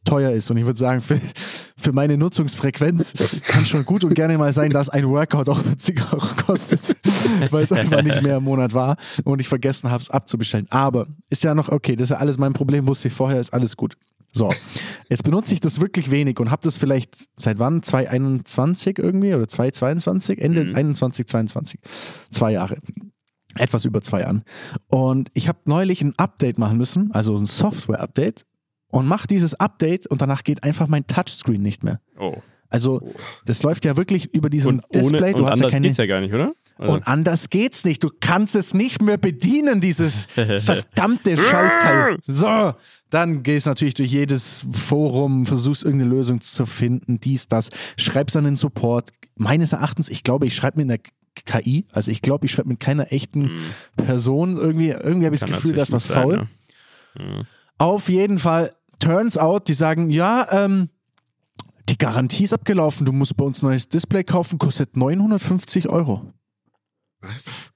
teuer 0.04 0.32
ist. 0.32 0.50
Und 0.50 0.58
ich 0.58 0.66
würde 0.66 0.80
sagen, 0.80 1.02
für, 1.02 1.20
für 1.78 1.92
meine 1.92 2.18
Nutzungsfrequenz 2.18 3.14
kann 3.46 3.66
schon 3.66 3.86
gut 3.86 4.04
und 4.04 4.14
gerne 4.14 4.38
mal 4.38 4.54
sein, 4.54 4.72
dass 4.72 4.90
ein 4.90 5.08
Workout 5.08 5.50
auch 5.50 5.60
40 5.60 6.14
Euro 6.14 6.28
kostet, 6.46 6.96
weil 7.52 7.64
es 7.64 7.72
einfach 7.72 8.02
nicht 8.02 8.22
mehr 8.22 8.38
im 8.38 8.44
Monat 8.44 8.74
war 8.74 8.98
und 9.24 9.40
ich 9.42 9.48
vergessen 9.48 9.90
habe, 9.90 10.02
es 10.02 10.10
abzubestellen. 10.10 10.68
Aber 10.70 11.08
ist 11.30 11.44
ja 11.44 11.56
noch 11.56 11.70
okay, 11.70 11.96
das 11.96 12.08
ist 12.08 12.12
ja 12.12 12.18
alles 12.18 12.38
mein 12.38 12.54
Problem, 12.54 12.88
wusste 12.88 13.08
ich 13.08 13.14
vorher, 13.14 13.40
ist 13.40 13.54
alles 13.54 13.78
gut. 13.78 13.96
So, 14.32 14.54
jetzt 15.10 15.24
benutze 15.24 15.54
ich 15.54 15.60
das 15.60 15.82
wirklich 15.82 16.12
wenig 16.12 16.40
und 16.40 16.52
habe 16.52 16.62
das 16.64 16.78
vielleicht 16.78 17.28
seit 17.38 17.58
wann? 17.58 17.82
2021 17.82 19.00
irgendwie 19.00 19.34
oder 19.34 19.48
2022? 19.48 20.40
Ende 20.40 20.66
Mhm. 20.66 20.76
21, 20.76 21.28
22. 21.28 21.80
Zwei 22.30 22.52
Jahre. 22.52 22.78
Etwas 23.56 23.86
über 23.86 24.02
zwei 24.02 24.22
Jahren. 24.22 24.44
Und 24.88 25.32
ich 25.34 25.48
habe 25.48 25.60
neulich 25.66 26.04
ein 26.04 26.14
Update 26.18 26.60
machen 26.60 26.78
müssen, 26.78 27.12
also 27.12 27.36
ein 27.36 27.48
Software-Update 27.48 28.46
und 28.92 29.08
mache 29.08 29.28
dieses 29.28 29.54
Update 29.56 30.08
und 30.08 30.22
danach 30.22 30.44
geht 30.44 30.64
einfach 30.64 30.88
mein 30.88 31.06
Touchscreen 31.08 31.62
nicht 31.62 31.84
mehr. 31.84 32.00
Oh. 32.20 32.38
Also 32.70 33.02
das 33.46 33.64
läuft 33.64 33.84
ja 33.86 33.98
wirklich 33.98 34.32
über 34.34 34.50
diesen 34.50 34.80
Und, 34.80 34.84
Display. 34.94 35.32
ohne, 35.32 35.34
du 35.34 35.44
und 35.44 35.50
hast 35.50 35.60
ja 35.60 35.66
anders 35.66 35.72
keine 35.72 35.88
geht's 35.88 35.98
ja 35.98 36.06
gar 36.06 36.22
nicht, 36.22 36.34
oder? 36.34 36.54
Also, 36.78 36.94
und 36.94 37.08
anders 37.08 37.50
geht's 37.50 37.84
nicht. 37.84 38.04
Du 38.04 38.10
kannst 38.22 38.56
es 38.56 38.74
nicht 38.74 39.02
mehr 39.02 39.18
bedienen, 39.18 39.82
dieses 39.82 40.28
verdammte 40.36 41.36
Scheißteil. 41.36 42.18
So, 42.26 42.74
dann 43.10 43.44
gehst 43.44 43.66
natürlich 43.66 43.96
durch 43.96 44.12
jedes 44.12 44.66
Forum, 44.72 45.46
versuchst 45.46 45.84
irgendeine 45.84 46.12
Lösung 46.12 46.42
zu 46.42 46.66
finden, 46.66 47.20
dies, 47.20 47.48
das, 47.48 47.70
schreibst 47.98 48.38
an 48.38 48.46
den 48.46 48.56
Support. 48.56 49.10
Meines 49.36 49.74
Erachtens, 49.74 50.08
ich 50.08 50.24
glaube, 50.24 50.46
ich 50.46 50.56
schreibe 50.56 50.84
mit 50.84 50.90
einer 50.90 51.00
KI, 51.62 51.86
also 51.92 52.12
ich 52.12 52.22
glaube, 52.22 52.46
ich 52.46 52.52
schreibe 52.52 52.70
mit 52.70 52.80
keiner 52.80 53.12
echten 53.12 53.52
Person 53.98 54.58
irgendwie, 54.58 54.90
irgendwie 54.90 55.26
habe 55.26 55.36
ich 55.36 55.42
das 55.42 55.50
Gefühl, 55.50 55.74
da 55.74 55.82
ist 55.82 55.92
was 55.92 56.08
faul. 56.08 56.48
ne? 57.18 57.46
Auf 57.78 58.10
jeden 58.10 58.40
Fall, 58.40 58.74
turns 59.00 59.38
out, 59.38 59.68
die 59.68 59.74
sagen, 59.74 60.10
ja, 60.10 60.48
ähm, 60.52 60.90
die 61.90 61.98
Garantie 61.98 62.44
ist 62.44 62.54
abgelaufen, 62.54 63.06
du 63.06 63.12
musst 63.12 63.36
bei 63.36 63.44
uns 63.44 63.62
ein 63.62 63.68
neues 63.68 63.90
Display 63.90 64.24
kaufen, 64.24 64.60
kostet 64.60 64.96
950 64.96 65.90
Euro. 65.90 66.34
Was? 67.22 67.72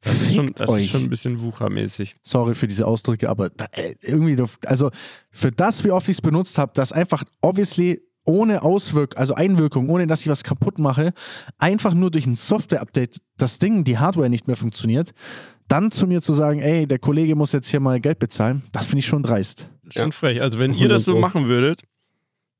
Das 0.00 0.20
ist 0.20 0.34
schon, 0.34 0.52
das 0.54 0.70
ist 0.70 0.88
schon 0.90 1.02
ein 1.02 1.10
bisschen 1.10 1.40
wuchermäßig. 1.40 2.16
Sorry 2.22 2.54
für 2.54 2.66
diese 2.66 2.86
Ausdrücke, 2.86 3.28
aber 3.28 3.50
da, 3.50 3.66
äh, 3.72 3.94
irgendwie, 4.00 4.36
also 4.66 4.90
für 5.30 5.50
das, 5.50 5.84
wie 5.84 5.90
oft 5.90 6.08
ich 6.08 6.16
es 6.16 6.20
benutzt 6.20 6.56
habe, 6.58 6.72
das 6.74 6.92
einfach 6.92 7.24
obviously 7.40 8.00
ohne 8.24 8.62
Auswirkung, 8.62 9.18
also 9.18 9.34
Einwirkung, 9.34 9.88
ohne 9.88 10.06
dass 10.06 10.20
ich 10.20 10.28
was 10.28 10.44
kaputt 10.44 10.78
mache, 10.78 11.12
einfach 11.58 11.94
nur 11.94 12.10
durch 12.10 12.26
ein 12.26 12.36
Software-Update 12.36 13.20
das 13.38 13.58
Ding, 13.58 13.84
die 13.84 13.98
Hardware 13.98 14.28
nicht 14.28 14.46
mehr 14.46 14.56
funktioniert, 14.56 15.12
dann 15.66 15.90
zu 15.90 16.06
mir 16.06 16.20
zu 16.20 16.34
sagen, 16.34 16.60
ey, 16.60 16.86
der 16.86 16.98
Kollege 16.98 17.34
muss 17.34 17.52
jetzt 17.52 17.68
hier 17.68 17.80
mal 17.80 18.00
Geld 18.00 18.18
bezahlen, 18.18 18.62
das 18.72 18.86
finde 18.86 19.00
ich 19.00 19.06
schon 19.06 19.22
dreist. 19.22 19.68
Schon 19.92 20.06
Ja. 20.06 20.10
frech. 20.10 20.40
Also 20.42 20.58
wenn 20.58 20.74
ihr 20.74 20.88
das 20.88 21.04
so 21.04 21.12
100 21.12 21.32
Pro. 21.32 21.38
machen 21.40 21.48
würdet, 21.48 21.82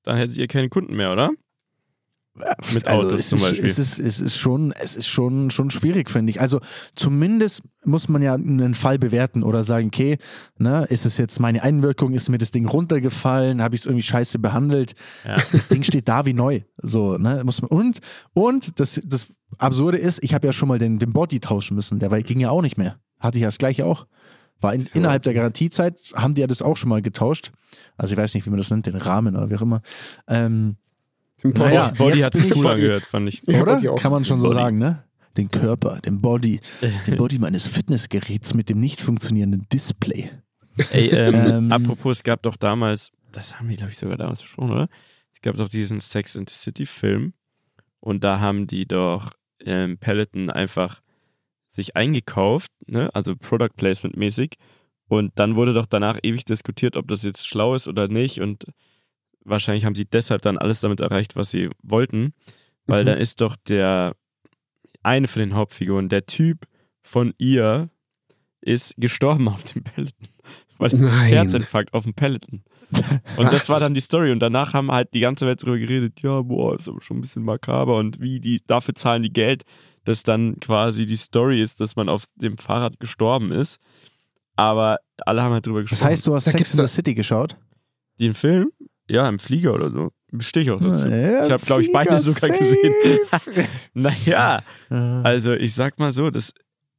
dann 0.04 0.16
hättet 0.16 0.36
ihr 0.38 0.46
keine 0.48 0.68
Kunden 0.68 0.96
mehr, 0.96 1.12
oder? 1.12 1.30
Mit 2.72 2.86
Autos 2.86 3.10
Also 3.12 3.14
es 3.16 3.28
zum 3.30 3.38
ist, 3.38 3.42
Beispiel. 3.44 3.64
Es 3.68 3.78
ist, 3.80 3.98
es 3.98 4.20
ist 4.20 4.36
schon, 4.36 4.70
es 4.70 4.94
ist 4.94 5.08
schon, 5.08 5.50
schon 5.50 5.70
schwierig, 5.70 6.08
finde 6.08 6.30
ich. 6.30 6.40
Also 6.40 6.60
zumindest 6.94 7.62
muss 7.84 8.08
man 8.08 8.22
ja 8.22 8.34
einen 8.34 8.76
Fall 8.76 8.96
bewerten 8.96 9.42
oder 9.42 9.64
sagen, 9.64 9.88
okay, 9.88 10.18
ne, 10.56 10.84
ist 10.88 11.04
es 11.04 11.18
jetzt 11.18 11.40
meine 11.40 11.64
Einwirkung, 11.64 12.14
ist 12.14 12.28
mir 12.28 12.38
das 12.38 12.52
Ding 12.52 12.66
runtergefallen, 12.68 13.60
habe 13.60 13.74
ich 13.74 13.80
es 13.80 13.86
irgendwie 13.86 14.04
scheiße 14.04 14.38
behandelt? 14.38 14.94
Ja. 15.24 15.34
Das 15.52 15.68
Ding 15.68 15.82
steht 15.82 16.08
da 16.08 16.26
wie 16.26 16.32
neu. 16.32 16.60
So, 16.76 17.18
ne, 17.18 17.42
muss 17.44 17.60
man, 17.60 17.70
und, 17.72 17.98
und 18.34 18.78
das, 18.78 19.00
das 19.04 19.26
Absurde 19.58 19.98
ist, 19.98 20.22
ich 20.22 20.32
habe 20.32 20.46
ja 20.46 20.52
schon 20.52 20.68
mal 20.68 20.78
den, 20.78 21.00
den 21.00 21.10
Body 21.12 21.40
tauschen 21.40 21.74
müssen, 21.74 21.98
der 21.98 22.08
ging 22.22 22.38
ja 22.38 22.50
auch 22.50 22.62
nicht 22.62 22.78
mehr. 22.78 23.00
Hatte 23.18 23.38
ich 23.38 23.42
ja 23.42 23.48
das 23.48 23.58
gleiche 23.58 23.84
auch. 23.84 24.06
War 24.60 24.74
in, 24.74 24.84
innerhalb 24.94 25.22
der 25.22 25.34
Garantiezeit, 25.34 26.00
haben 26.14 26.34
die 26.34 26.40
ja 26.40 26.46
das 26.46 26.62
auch 26.62 26.76
schon 26.76 26.88
mal 26.88 27.00
getauscht. 27.02 27.52
Also 27.96 28.12
ich 28.14 28.18
weiß 28.18 28.34
nicht, 28.34 28.46
wie 28.46 28.50
man 28.50 28.58
das 28.58 28.70
nennt, 28.70 28.86
den 28.86 28.96
Rahmen 28.96 29.36
oder 29.36 29.50
wie 29.50 29.56
auch 29.56 29.62
immer. 29.62 29.82
Ähm, 30.26 30.76
Den 31.44 31.52
Body. 31.52 31.68
Naja, 31.68 31.92
Body 31.96 32.20
hat 32.20 32.34
sich 32.34 32.46
ich 32.46 32.56
cool 32.56 32.66
angehört, 32.66 33.04
fand 33.04 33.28
ich. 33.28 33.42
Ja, 33.46 33.62
oder? 33.62 33.80
Kann 33.96 34.10
man 34.10 34.24
schon 34.24 34.38
so 34.38 34.48
Body. 34.48 34.58
sagen, 34.58 34.78
ne? 34.78 35.04
Den 35.36 35.48
Körper, 35.50 36.00
den 36.00 36.20
Body, 36.20 36.60
den 37.06 37.16
Body 37.16 37.38
meines 37.38 37.66
Fitnessgeräts 37.68 38.54
mit 38.54 38.68
dem 38.68 38.80
nicht 38.80 39.00
funktionierenden 39.00 39.66
Display. 39.72 40.30
Ey, 40.90 41.08
ähm, 41.10 41.34
Ähm, 41.34 41.72
apropos, 41.72 42.18
es 42.18 42.22
gab 42.24 42.42
doch 42.42 42.56
damals, 42.56 43.12
das 43.30 43.58
haben 43.58 43.68
wir, 43.68 43.76
glaube 43.76 43.92
ich, 43.92 43.98
sogar 43.98 44.16
damals 44.16 44.42
besprochen, 44.42 44.70
oder? 44.72 44.88
Es 45.32 45.40
gab 45.40 45.54
doch 45.56 45.68
diesen 45.68 46.00
Sex 46.00 46.36
and 46.36 46.48
the 46.50 46.54
City 46.56 46.86
Film 46.86 47.34
und 48.00 48.24
da 48.24 48.40
haben 48.40 48.66
die 48.66 48.86
doch 48.86 49.30
ähm, 49.64 49.98
Peloton 49.98 50.50
einfach 50.50 51.00
sich 51.78 51.96
eingekauft, 51.96 52.70
ne? 52.86 53.08
also 53.14 53.34
Product 53.36 53.74
Placement 53.76 54.16
mäßig 54.16 54.56
und 55.08 55.32
dann 55.36 55.56
wurde 55.56 55.72
doch 55.72 55.86
danach 55.86 56.18
ewig 56.22 56.44
diskutiert, 56.44 56.96
ob 56.96 57.08
das 57.08 57.22
jetzt 57.22 57.46
schlau 57.46 57.74
ist 57.74 57.88
oder 57.88 58.08
nicht 58.08 58.40
und 58.40 58.64
wahrscheinlich 59.44 59.84
haben 59.84 59.94
sie 59.94 60.04
deshalb 60.04 60.42
dann 60.42 60.58
alles 60.58 60.80
damit 60.80 61.00
erreicht, 61.00 61.36
was 61.36 61.50
sie 61.50 61.70
wollten, 61.82 62.34
weil 62.86 63.02
Mhm. 63.02 63.06
da 63.06 63.12
ist 63.14 63.40
doch 63.40 63.56
der 63.68 64.14
eine 65.02 65.28
von 65.28 65.40
den 65.40 65.54
Hauptfiguren, 65.54 66.08
der 66.08 66.26
Typ 66.26 66.66
von 67.02 67.32
ihr 67.38 67.88
ist 68.60 68.94
gestorben 68.98 69.48
auf 69.48 69.62
dem 69.64 69.84
Peloton. 69.84 70.28
Weil 70.78 70.90
Nein. 70.92 71.28
Herzinfarkt 71.28 71.92
auf 71.94 72.04
dem 72.04 72.14
Peloton. 72.14 72.62
Und 73.36 73.46
das 73.46 73.62
Was? 73.62 73.68
war 73.68 73.80
dann 73.80 73.94
die 73.94 74.00
Story. 74.00 74.30
Und 74.30 74.38
danach 74.40 74.74
haben 74.74 74.92
halt 74.92 75.12
die 75.12 75.20
ganze 75.20 75.44
Welt 75.46 75.62
drüber 75.62 75.76
geredet, 75.78 76.20
ja, 76.22 76.42
boah, 76.42 76.76
ist 76.76 76.88
aber 76.88 77.00
schon 77.00 77.18
ein 77.18 77.20
bisschen 77.20 77.42
makaber 77.42 77.96
und 77.96 78.20
wie 78.20 78.38
die, 78.40 78.60
dafür 78.66 78.94
zahlen 78.94 79.22
die 79.24 79.32
Geld, 79.32 79.64
dass 80.08 80.22
dann 80.22 80.58
quasi 80.58 81.04
die 81.04 81.16
Story 81.16 81.60
ist, 81.62 81.80
dass 81.80 81.94
man 81.96 82.08
auf 82.08 82.24
dem 82.36 82.56
Fahrrad 82.56 82.98
gestorben 82.98 83.52
ist. 83.52 83.78
Aber 84.56 84.98
alle 85.18 85.42
haben 85.42 85.52
halt 85.52 85.66
drüber 85.66 85.82
Das 85.82 85.90
gesprochen. 85.90 86.10
heißt, 86.10 86.26
du 86.26 86.34
hast 86.34 86.46
Da 86.46 86.50
Sex 86.52 86.72
in 86.74 86.80
the 86.80 86.88
City 86.88 87.14
geschaut? 87.14 87.56
Den 88.18 88.32
Film? 88.34 88.70
Ja, 89.08 89.28
im 89.28 89.38
Flieger 89.38 89.74
oder 89.74 89.90
so. 89.90 90.10
Stehe 90.40 90.64
ich 90.64 90.70
auch 90.70 90.80
dazu. 90.80 91.06
Ja, 91.06 91.44
ich 91.46 91.52
habe, 91.52 91.64
glaube 91.64 91.82
ich, 91.82 91.92
beide 91.92 92.18
sogar 92.20 92.40
safe. 92.50 92.58
gesehen. 92.58 92.94
naja, 93.94 94.62
Ja. 94.90 95.22
also 95.22 95.52
ich 95.52 95.74
sag 95.74 95.98
mal 95.98 96.12
so, 96.12 96.30
das, 96.30 96.52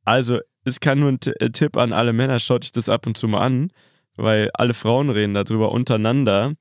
also 0.05 0.39
es 0.65 0.79
kann 0.79 0.99
nur 0.99 1.09
ein 1.09 1.19
T 1.19 1.31
äh, 1.39 1.49
Tipp 1.51 1.77
an 1.77 1.93
alle 1.93 2.13
Männer, 2.13 2.39
schaut 2.39 2.63
euch 2.63 2.71
das 2.71 2.89
ab 2.89 3.05
und 3.07 3.17
zu 3.17 3.27
mal 3.27 3.41
an, 3.41 3.71
weil 4.15 4.49
alle 4.53 4.73
Frauen 4.73 5.09
reden 5.09 5.33
darüber 5.33 5.71
untereinander 5.71 6.53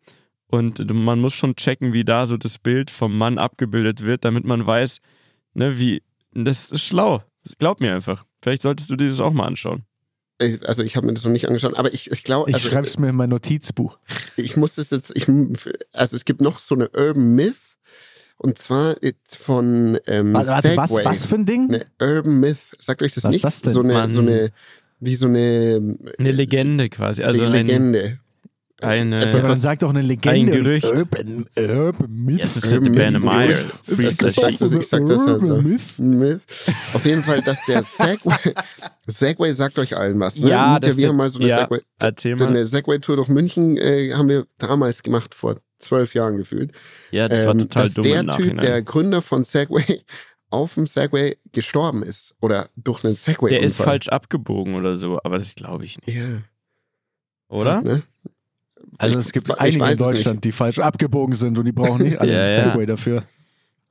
und 0.47 0.91
man 0.93 1.21
muss 1.21 1.35
schon 1.35 1.57
checken, 1.57 1.93
wie 1.93 2.05
da 2.05 2.27
so 2.27 2.37
das 2.37 2.59
Bild 2.59 2.91
vom 2.91 3.17
Mann 3.17 3.39
abgebildet 3.39 4.03
wird, 4.03 4.25
damit 4.25 4.45
man 4.45 4.67
weiß, 4.67 4.99
ne, 5.55 5.79
wie, 5.79 6.03
das 6.33 6.71
ist 6.71 6.83
schlau. 6.83 7.23
Glaub 7.59 7.81
mir 7.81 7.95
einfach. 7.95 8.25
Vielleicht 8.43 8.63
solltest 8.63 8.91
du 8.91 8.97
dir 8.97 9.09
das 9.09 9.21
auch 9.21 9.33
mal 9.33 9.47
anschauen. 9.47 9.85
Also 10.65 10.85
ich 10.85 10.97
habe 10.97 11.07
mir 11.07 11.15
das 11.15 11.25
noch 11.25 11.33
nicht 11.33 11.49
angeschaut, 11.49 11.77
aber 11.77 11.93
ich, 11.93 12.11
ich 12.13 12.23
glaube, 12.23 12.49
Ich 12.51 12.55
also, 12.57 12.69
schreibe 12.71 12.87
es 12.87 12.97
mir 12.99 13.09
in 13.09 13.17
mein 13.17 13.31
Notizbuch. 13.31 13.99
ich 14.37 14.57
muss 14.57 14.77
das 14.77 14.91
jetzt, 14.91 15.11
ich, 15.17 15.27
also 15.93 16.15
es 16.15 16.25
gibt 16.25 16.41
noch 16.41 16.61
so 16.61 16.77
eine 16.77 16.89
Urban 16.91 17.35
Myth 17.35 17.57
und 18.37 18.57
zwar 18.57 18.97
von 19.27 19.99
ähm, 20.07 20.33
Warte, 20.35 20.49
warte 20.51 20.77
was, 20.77 20.91
Segway. 20.91 21.05
was 21.05 21.27
für 21.27 21.35
ein 21.35 21.45
Ding? 21.47 21.69
Eine 21.75 21.87
Urban 22.01 22.39
Myth, 22.39 22.59
sagt 22.79 23.03
euch 23.03 23.15
das 23.15 23.25
Was 23.25 23.31
ist 23.31 23.35
nicht? 23.35 23.45
das 23.45 23.63
denn? 23.63 23.73
So 23.73 23.81
eine, 23.81 23.93
Mann. 23.95 24.11
so 24.11 24.21
eine, 24.21 24.53
wie 25.01 25.15
so 25.17 25.27
eine, 25.27 25.97
Eine 26.19 26.31
Legende 26.31 26.89
quasi. 26.89 27.25
Also 27.25 27.43
eine 27.43 27.57
ein, 27.57 27.67
Legende. 27.67 28.21
Eine- 28.81 29.25
Etwas, 29.27 29.43
Ja, 29.43 29.49
man 29.49 29.61
sagt 29.61 29.83
doch 29.83 29.91
eine 29.91 30.03
Legende. 30.03 30.53
Ein 30.57 30.63
Gerücht. 30.63 30.87
Urban, 30.87 31.47
Urban 31.59 32.11
Myth. 32.11 32.41
Yes, 32.41 32.61
Ben 32.61 33.21
Meyer. 33.23 33.59
So. 33.85 33.97
Urban 33.97 35.63
Myth. 35.63 35.99
Myth. 35.99 36.43
Auf 36.95 37.05
jeden 37.05 37.23
Fall, 37.23 37.41
dass 37.43 37.65
der 37.67 37.83
Segway, 37.83 38.55
Segway 39.07 39.53
sagt 39.53 39.79
euch 39.79 39.97
allen 39.97 40.19
was. 40.21 40.39
Ne? 40.41 40.51
Ja, 40.51 40.79
das 40.79 40.97
wir 40.97 41.01
der- 41.03 41.09
haben 41.11 41.17
mal 41.17 41.29
so 41.31 41.39
eine 41.41 41.49
ja. 41.49 41.61
Segway, 41.61 41.81
eine 42.47 42.67
Segway-Tour 42.67 43.17
durch 43.17 43.29
München 43.29 43.77
äh, 43.77 44.13
haben 44.15 44.29
wir 44.29 44.47
damals 44.59 45.03
gemacht, 45.03 45.35
vor 45.35 45.61
zwölf 45.79 46.15
Jahren 46.15 46.37
gefühlt. 46.37 46.73
Ja, 47.11 47.29
das 47.29 47.45
war 47.47 47.53
Ähm, 47.53 47.59
total 47.61 47.85
dass 47.85 47.95
dumm 47.95 48.05
der 48.05 48.21
im 48.21 48.31
Typ, 48.31 48.59
der 48.61 48.83
Gründer 48.83 49.23
von 49.23 49.45
Segway, 49.45 50.03
auf 50.51 50.75
dem 50.75 50.87
Segway 50.87 51.37
gestorben 51.53 52.03
ist. 52.03 52.35
Oder 52.41 52.69
durch 52.77 53.05
einen 53.05 53.15
Segway. 53.15 53.49
der 53.51 53.61
ist 53.63 53.77
falsch 53.77 54.09
abgebogen 54.09 54.75
oder 54.75 54.97
so, 54.97 55.19
aber 55.25 55.39
das 55.39 55.55
glaube 55.55 55.85
ich 55.85 55.99
nicht. 56.07 56.17
Ja. 56.17 56.25
Oder? 57.49 57.83
Ne? 57.83 58.03
Also 58.99 59.19
Ich- 59.19 59.27
es 59.27 59.33
gibt 59.33 59.49
ich 59.49 59.59
einige 59.59 59.91
in. 59.91 59.97
Deutschland, 59.99 60.45
die 60.45 60.53
falsch 60.53 60.79
abgebogen 60.81 61.35
sind 61.35 61.57
und 61.59 61.65
die 61.65 61.73
brauchen 61.73 62.03
nicht 62.03 62.19
alle 62.21 62.33
Ja, 62.33 62.41
einen 62.43 62.57
ja. 62.57 62.65
Segway 62.65 62.87
dafür. 62.87 63.23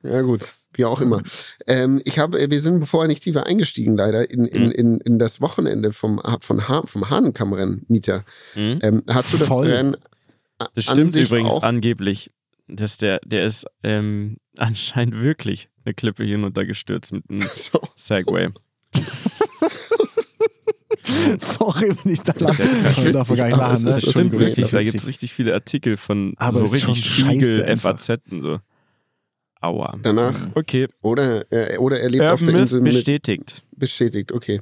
Ja, 0.03 0.21
gut. 0.21 0.51
Wie 0.73 0.85
auch 0.85 1.01
immer. 1.01 1.23
Ähm, 1.65 2.01
ich 2.05 2.19
habe, 2.19 2.51
wir 2.51 2.61
sind 2.61 2.85
vorher 2.85 3.07
nicht 3.07 3.23
tiefer 3.23 3.47
eingestiegen, 3.47 3.97
leider, 3.97 4.29
in, 4.29 4.45
in, 4.45 4.65
Mhm. 4.65 4.71
in, 4.71 4.97
in 5.01 5.17
das 5.19 5.41
Wochenende 5.41 5.91
vom, 5.91 6.21
von 6.41 6.67
ha 6.67 6.83
vom 6.85 7.09
Hahnenkammrennen, 7.09 7.83
Mieter. 7.87 8.23
Mhm. 8.53 8.79
Ähm, 8.83 9.03
hast 9.09 9.33
du 9.33 9.37
das 9.37 9.47
Voll. 9.47 9.67
Rennen 9.71 9.97
Das 10.75 10.83
stimmt 10.83 11.15
übrigens 11.15 11.49
auch? 11.51 11.63
angeblich, 11.63 12.29
dass 12.67 12.97
der, 12.97 13.19
der 13.25 13.45
ist 13.45 13.65
ähm, 13.83 14.37
anscheinend 14.57 15.19
wirklich 15.19 15.69
eine 15.85 15.95
Klippe 15.95 16.25
hinuntergestürzt 16.25 17.11
mit 17.13 17.23
einem 17.29 17.47
So. 17.55 17.79
Segway. 17.95 18.49
Sorry, 21.37 21.95
wenn 22.03 22.13
ich 22.13 22.21
da 22.21 22.33
lache. 22.37 22.63
ist 22.63 22.85
Das 22.85 22.97
witzig, 22.97 23.11
darf 23.13 23.29
man 23.29 23.37
gar 23.37 23.47
nicht 23.47 23.57
lachen. 23.57 23.73
es 23.73 23.83
Ne? 23.83 23.89
ist 23.89 24.03
Das 24.05 24.11
stimmt 24.11 24.39
richtig, 24.39 24.71
da 24.71 24.81
gibt 24.83 24.95
es 24.95 25.07
richtig 25.07 25.33
viele 25.33 25.53
Artikel 25.53 25.97
von 25.97 26.33
Aber 26.37 26.65
so 26.65 26.73
richtig 26.73 27.03
scheiße 27.05 27.23
Spiegel, 27.29 27.63
einfach. 27.65 27.99
FAZ 27.99 28.19
und 28.31 28.41
so. 28.41 28.59
Aua. 29.59 29.97
Danach, 30.03 30.35
Okay, 30.55 30.87
oder, 31.01 31.51
äh, 31.51 31.77
oder 31.77 31.99
er 31.99 32.09
lebt 32.09 32.23
auf 32.25 32.39
Urban 32.41 32.45
der 32.47 32.53
Myth 32.53 32.61
Insel 32.61 32.81
mit, 32.81 32.93
bestätigt. 32.93 33.63
bestätigt, 33.75 34.31
okay. 34.31 34.61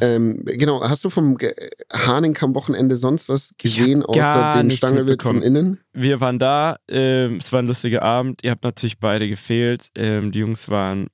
Ähm, 0.00 0.42
genau, 0.44 0.82
hast 0.82 1.04
du 1.04 1.10
vom 1.10 1.36
Ge- 1.36 1.54
Hahnenkamm-Wochenende 1.92 2.96
sonst 2.96 3.28
was 3.28 3.54
gesehen, 3.58 4.00
Ich 4.00 4.08
außer 4.08 4.50
den 4.54 4.70
Stangelwirt 4.70 5.22
von 5.22 5.42
innen? 5.42 5.80
Wir 5.92 6.20
waren 6.20 6.38
da, 6.38 6.76
ähm, 6.88 7.36
es 7.36 7.52
war 7.52 7.60
ein 7.60 7.66
lustiger 7.66 8.02
Abend. 8.02 8.40
Ihr 8.42 8.50
habt 8.52 8.64
natürlich 8.64 8.98
beide 8.98 9.28
gefehlt. 9.28 9.88
Ähm, 9.94 10.32
die 10.32 10.38
Jungs 10.40 10.70
waren 10.70 11.08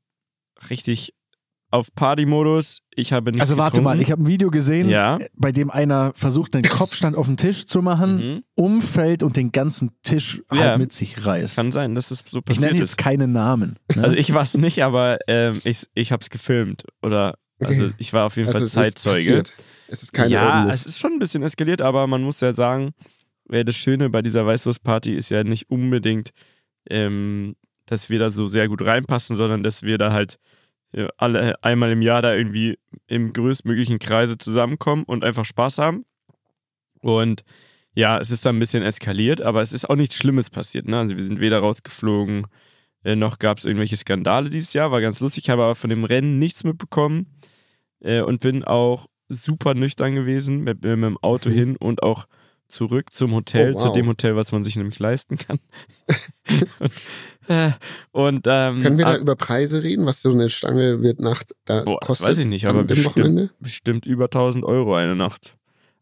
richtig 0.70 1.12
auf 1.70 1.94
Partymodus. 1.94 2.80
Ich 2.94 3.12
habe 3.12 3.30
nichts 3.30 3.40
Also 3.42 3.56
warte 3.58 3.72
getrunken. 3.72 3.84
mal, 3.98 4.00
ich 4.00 4.10
habe 4.10 4.22
ein 4.22 4.26
Video 4.26 4.50
gesehen, 4.50 4.88
Ja. 4.88 5.18
bei 5.34 5.52
dem 5.52 5.70
einer 5.70 6.12
versucht, 6.14 6.54
einen 6.54 6.64
Kopfstand 6.64 7.14
auf 7.16 7.26
den 7.26 7.36
Tisch 7.36 7.66
zu 7.66 7.82
machen, 7.82 8.16
Mhm. 8.16 8.42
umfällt 8.54 9.22
und 9.22 9.36
den 9.36 9.52
ganzen 9.52 9.90
Tisch 10.02 10.42
Ja. 10.52 10.58
halt 10.60 10.78
mit 10.78 10.92
sich 10.92 11.26
reißt. 11.26 11.56
Kann 11.56 11.72
sein, 11.72 11.94
dass 11.94 12.08
das 12.08 12.24
so 12.26 12.38
ich 12.38 12.44
passiert 12.44 12.64
nenne 12.66 12.74
ist. 12.74 12.80
jetzt 12.92 12.96
keine 12.98 13.28
Namen. 13.28 13.78
Ne? 13.94 14.02
Also 14.04 14.16
ich 14.16 14.32
war 14.32 14.42
es 14.42 14.54
nicht, 14.54 14.82
aber 14.82 15.18
ähm, 15.26 15.60
ich, 15.64 15.86
ich 15.94 16.10
habe 16.12 16.22
es 16.22 16.30
gefilmt. 16.30 16.84
Oder 17.02 17.34
also 17.60 17.90
ich 17.98 18.12
war 18.12 18.24
auf 18.26 18.36
jeden 18.36 18.48
Also 18.48 18.58
Fall 18.60 18.66
ist 18.66 18.72
Zeitzeuge. 18.72 19.16
passiert. 19.18 19.52
Es 19.88 20.02
ist 20.02 20.12
keine 20.12 20.30
ja, 20.30 20.64
Myth. 20.64 20.74
es 20.74 20.86
ist 20.86 20.98
schon 20.98 21.12
ein 21.12 21.18
bisschen 21.18 21.42
eskaliert, 21.42 21.82
aber 21.82 22.06
man 22.06 22.22
muss 22.22 22.40
ja 22.40 22.54
sagen, 22.54 22.92
das 23.48 23.74
Schöne 23.76 24.10
bei 24.10 24.20
dieser 24.22 24.44
Weißwurstparty 24.46 25.14
ist 25.14 25.30
ja 25.30 25.42
nicht 25.44 25.70
unbedingt, 25.70 26.30
ähm, 26.90 27.56
dass 27.86 28.10
wir 28.10 28.18
da 28.18 28.30
so 28.30 28.46
sehr 28.48 28.68
gut 28.68 28.84
reinpassen, 28.84 29.36
sondern 29.36 29.62
dass 29.62 29.82
wir 29.82 29.96
da 29.98 30.12
halt 30.12 30.34
äh, 30.34 30.38
alle 31.18 31.62
einmal 31.62 31.92
im 31.92 32.02
Jahr 32.02 32.22
da 32.22 32.34
irgendwie 32.34 32.78
im 33.06 33.32
größtmöglichen 33.32 33.98
Kreise 33.98 34.38
zusammenkommen 34.38 35.04
und 35.04 35.24
einfach 35.24 35.44
Spaß 35.44 35.78
haben. 35.78 36.04
Und 37.00 37.44
ja, 37.94 38.18
es 38.18 38.30
ist 38.30 38.46
dann 38.46 38.56
ein 38.56 38.60
bisschen 38.60 38.82
eskaliert, 38.82 39.40
aber 39.42 39.60
es 39.60 39.72
ist 39.72 39.88
auch 39.88 39.96
nichts 39.96 40.14
Schlimmes 40.16 40.50
passiert. 40.50 40.86
Ne? 40.86 40.98
Also 40.98 41.16
wir 41.16 41.22
sind 41.24 41.40
weder 41.40 41.58
rausgeflogen, 41.60 42.46
äh, 43.04 43.16
noch 43.16 43.38
gab 43.38 43.58
es 43.58 43.64
irgendwelche 43.64 43.96
Skandale 43.96 44.50
dieses 44.50 44.72
Jahr, 44.72 44.90
war 44.90 45.00
ganz 45.00 45.20
lustig. 45.20 45.44
Ich 45.44 45.50
habe 45.50 45.62
aber 45.62 45.74
von 45.74 45.90
dem 45.90 46.04
Rennen 46.04 46.38
nichts 46.38 46.64
mitbekommen 46.64 47.26
äh, 48.00 48.20
und 48.20 48.40
bin 48.40 48.64
auch 48.64 49.06
super 49.28 49.74
nüchtern 49.74 50.14
gewesen 50.14 50.64
mit, 50.64 50.82
mit 50.82 50.92
dem 50.92 51.18
Auto 51.18 51.50
hin 51.50 51.76
und 51.76 52.02
auch 52.02 52.26
zurück 52.68 53.12
zum 53.12 53.34
Hotel, 53.34 53.72
Oh, 53.72 53.74
wow. 53.76 53.82
zu 53.82 53.92
dem 53.92 54.06
Hotel, 54.08 54.36
was 54.36 54.52
man 54.52 54.64
sich 54.64 54.76
nämlich 54.76 54.98
leisten 54.98 55.38
kann. 55.38 55.58
und 56.80 56.86
äh, 56.86 56.88
und 58.12 58.46
ähm, 58.46 58.78
Können 58.82 58.98
wir 58.98 59.04
da 59.06 59.12
ah, 59.12 59.16
über 59.16 59.36
Preise 59.36 59.82
reden, 59.82 60.06
was 60.06 60.22
so 60.22 60.30
eine 60.32 60.50
Stange 60.50 61.02
wird 61.02 61.20
Nacht 61.20 61.54
da 61.64 61.82
boah, 61.82 61.98
das 62.00 62.06
kostet? 62.08 62.28
weiß 62.28 62.38
ich 62.38 62.46
nicht, 62.46 62.66
aber 62.66 62.84
bestimmt, 62.84 63.16
Wochenende? 63.16 63.50
bestimmt 63.60 64.06
über 64.06 64.24
1000 64.26 64.64
Euro 64.64 64.94
eine 64.94 65.16
Nacht. 65.16 65.54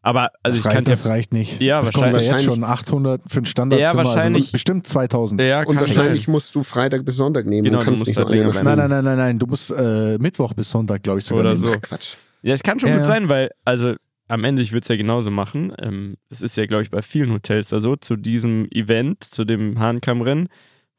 Aber 0.03 0.31
also 0.41 0.55
das, 0.55 0.57
ich 0.57 0.63
kann 0.63 0.71
reicht, 0.73 0.87
ja 0.87 0.93
das 0.93 1.05
reicht 1.05 1.33
nicht. 1.33 1.59
Ja, 1.59 1.79
das 1.81 1.91
kostet 1.91 2.13
ja 2.13 2.19
jetzt 2.19 2.31
wahrscheinlich- 2.31 2.55
schon 2.55 2.63
800 2.63 3.21
für 3.27 3.39
ein 3.39 3.45
Standardzimmer. 3.45 4.03
Ja, 4.03 4.07
wahrscheinlich- 4.07 4.43
Also 4.43 4.51
bestimmt 4.53 4.87
2000. 4.87 5.41
ja, 5.43 5.63
Und 5.63 5.75
wahrscheinlich 5.75 6.25
sein. 6.25 6.31
musst 6.31 6.55
du 6.55 6.63
Freitag 6.63 7.03
bis 7.03 7.17
Sonntag 7.17 7.45
nehmen 7.45 7.65
Genau, 7.65 7.79
und 7.79 7.83
du 7.83 7.85
kannst 7.91 7.99
musst 7.99 8.07
nicht 8.07 8.17
halt. 8.17 8.63
Nein, 8.63 8.77
nein, 8.77 8.89
nein, 8.89 9.03
nein, 9.03 9.17
nein. 9.17 9.39
Du 9.39 9.47
musst 9.47 9.69
äh, 9.71 10.17
Mittwoch 10.17 10.53
bis 10.53 10.69
Sonntag, 10.69 11.03
glaube 11.03 11.19
ich, 11.19 11.25
sogar. 11.25 11.41
Oder 11.41 11.53
nehmen. 11.55 11.67
so. 11.67 11.73
Ach, 11.75 11.81
Quatsch. 11.81 12.15
Ja, 12.41 12.53
es 12.53 12.63
kann 12.63 12.79
schon 12.79 12.89
Ja, 12.89 12.97
gut 12.97 13.05
sein, 13.05 13.27
weil, 13.27 13.49
also 13.65 13.95
am 14.29 14.43
Ende, 14.45 14.61
ich 14.61 14.71
würde 14.71 14.83
es 14.83 14.87
ja 14.87 14.95
genauso 14.95 15.29
machen. 15.31 15.73
Ähm, 15.81 16.15
das 16.29 16.41
ist 16.41 16.55
ja, 16.55 16.65
glaube 16.67 16.83
ich, 16.83 16.91
bei 16.91 17.01
vielen 17.01 17.33
Hotels 17.33 17.69
da 17.69 17.81
so, 17.81 17.95
zu 17.97 18.15
diesem 18.15 18.67
Event, 18.71 19.23
zu 19.23 19.43
dem 19.43 19.79
Hahnkammrennen, 19.79 20.47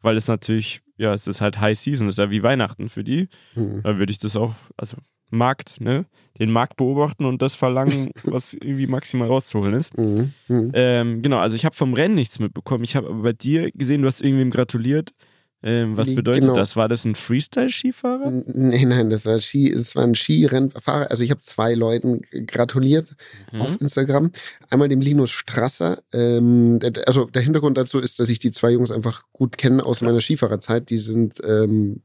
weil 0.02 0.16
es 0.16 0.28
natürlich, 0.28 0.80
ja, 0.96 1.14
es 1.14 1.26
ist 1.26 1.40
halt 1.40 1.60
High 1.60 1.78
Season, 1.78 2.06
das 2.06 2.14
ist 2.14 2.18
ja 2.18 2.30
wie 2.30 2.42
Weihnachten 2.42 2.88
für 2.88 3.04
die. 3.04 3.28
Hm. 3.54 3.82
Da 3.82 3.98
würde 3.98 4.10
ich 4.10 4.18
das 4.18 4.36
auch, 4.36 4.54
also 4.76 4.96
Markt, 5.30 5.80
ne? 5.80 6.06
Den 6.38 6.50
Markt 6.50 6.76
beobachten 6.76 7.24
und 7.24 7.42
das 7.42 7.54
verlangen, 7.54 8.10
was 8.24 8.54
irgendwie 8.54 8.86
maximal 8.86 9.28
rauszuholen 9.28 9.74
ist. 9.74 9.96
Mhm. 9.98 10.32
Mhm. 10.48 10.70
Ähm, 10.74 11.22
genau, 11.22 11.38
also 11.38 11.56
ich 11.56 11.64
habe 11.64 11.74
vom 11.74 11.94
Rennen 11.94 12.14
nichts 12.14 12.38
mitbekommen. 12.38 12.84
Ich 12.84 12.96
habe 12.96 13.08
aber 13.08 13.22
bei 13.22 13.32
dir 13.32 13.70
gesehen, 13.72 14.02
du 14.02 14.08
hast 14.08 14.20
irgendwem 14.20 14.50
gratuliert. 14.50 15.12
Ähm, 15.60 15.96
was 15.96 16.14
bedeutet 16.14 16.42
genau. 16.42 16.54
das? 16.54 16.76
War 16.76 16.88
das 16.88 17.04
ein 17.04 17.16
Freestyle-Skifahrer? 17.16 18.30
Nein, 18.46 18.88
nein, 18.88 19.10
das 19.10 19.26
war 19.26 19.40
Ski, 19.40 19.68
es 19.72 19.96
war 19.96 20.04
ein 20.04 20.14
Skirennfahrer. 20.14 21.10
Also 21.10 21.24
ich 21.24 21.30
habe 21.32 21.40
zwei 21.40 21.74
Leuten 21.74 22.20
gratuliert 22.46 23.16
Mhm. 23.52 23.60
auf 23.62 23.80
Instagram. 23.80 24.30
Einmal 24.70 24.88
dem 24.88 25.00
Linus 25.00 25.30
Strasser. 25.30 26.00
Ähm, 26.12 26.78
der- 26.78 27.08
also 27.08 27.24
der 27.24 27.42
Hintergrund 27.42 27.76
dazu 27.76 27.98
ist, 27.98 28.20
dass 28.20 28.28
ich 28.30 28.38
die 28.38 28.52
zwei 28.52 28.70
Jungs 28.70 28.92
einfach 28.92 29.24
gut 29.32 29.58
kenne 29.58 29.84
aus 29.84 30.00
meiner 30.00 30.20
Skifahrerzeit. 30.20 30.90
Die 30.90 30.98
sind, 30.98 31.38
ähm, 31.44 32.02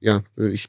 ja, 0.00 0.22
ich 0.36 0.68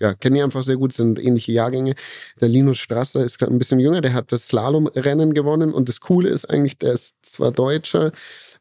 ja, 0.00 0.12
kenne 0.14 0.36
die 0.36 0.42
einfach 0.42 0.62
sehr 0.64 0.76
gut, 0.76 0.92
sind 0.92 1.18
ähnliche 1.18 1.52
Jahrgänge. 1.52 1.94
Der 2.42 2.48
Linus 2.48 2.76
Strasser 2.78 3.24
ist 3.24 3.42
ein 3.42 3.58
bisschen 3.58 3.80
jünger, 3.80 4.02
der 4.02 4.12
hat 4.12 4.32
das 4.32 4.48
Slalomrennen 4.48 5.32
gewonnen 5.32 5.72
und 5.72 5.88
das 5.88 6.00
Coole 6.00 6.28
ist 6.28 6.44
eigentlich, 6.50 6.76
der 6.78 6.92
ist 6.92 7.14
zwar 7.22 7.52
Deutscher, 7.52 8.12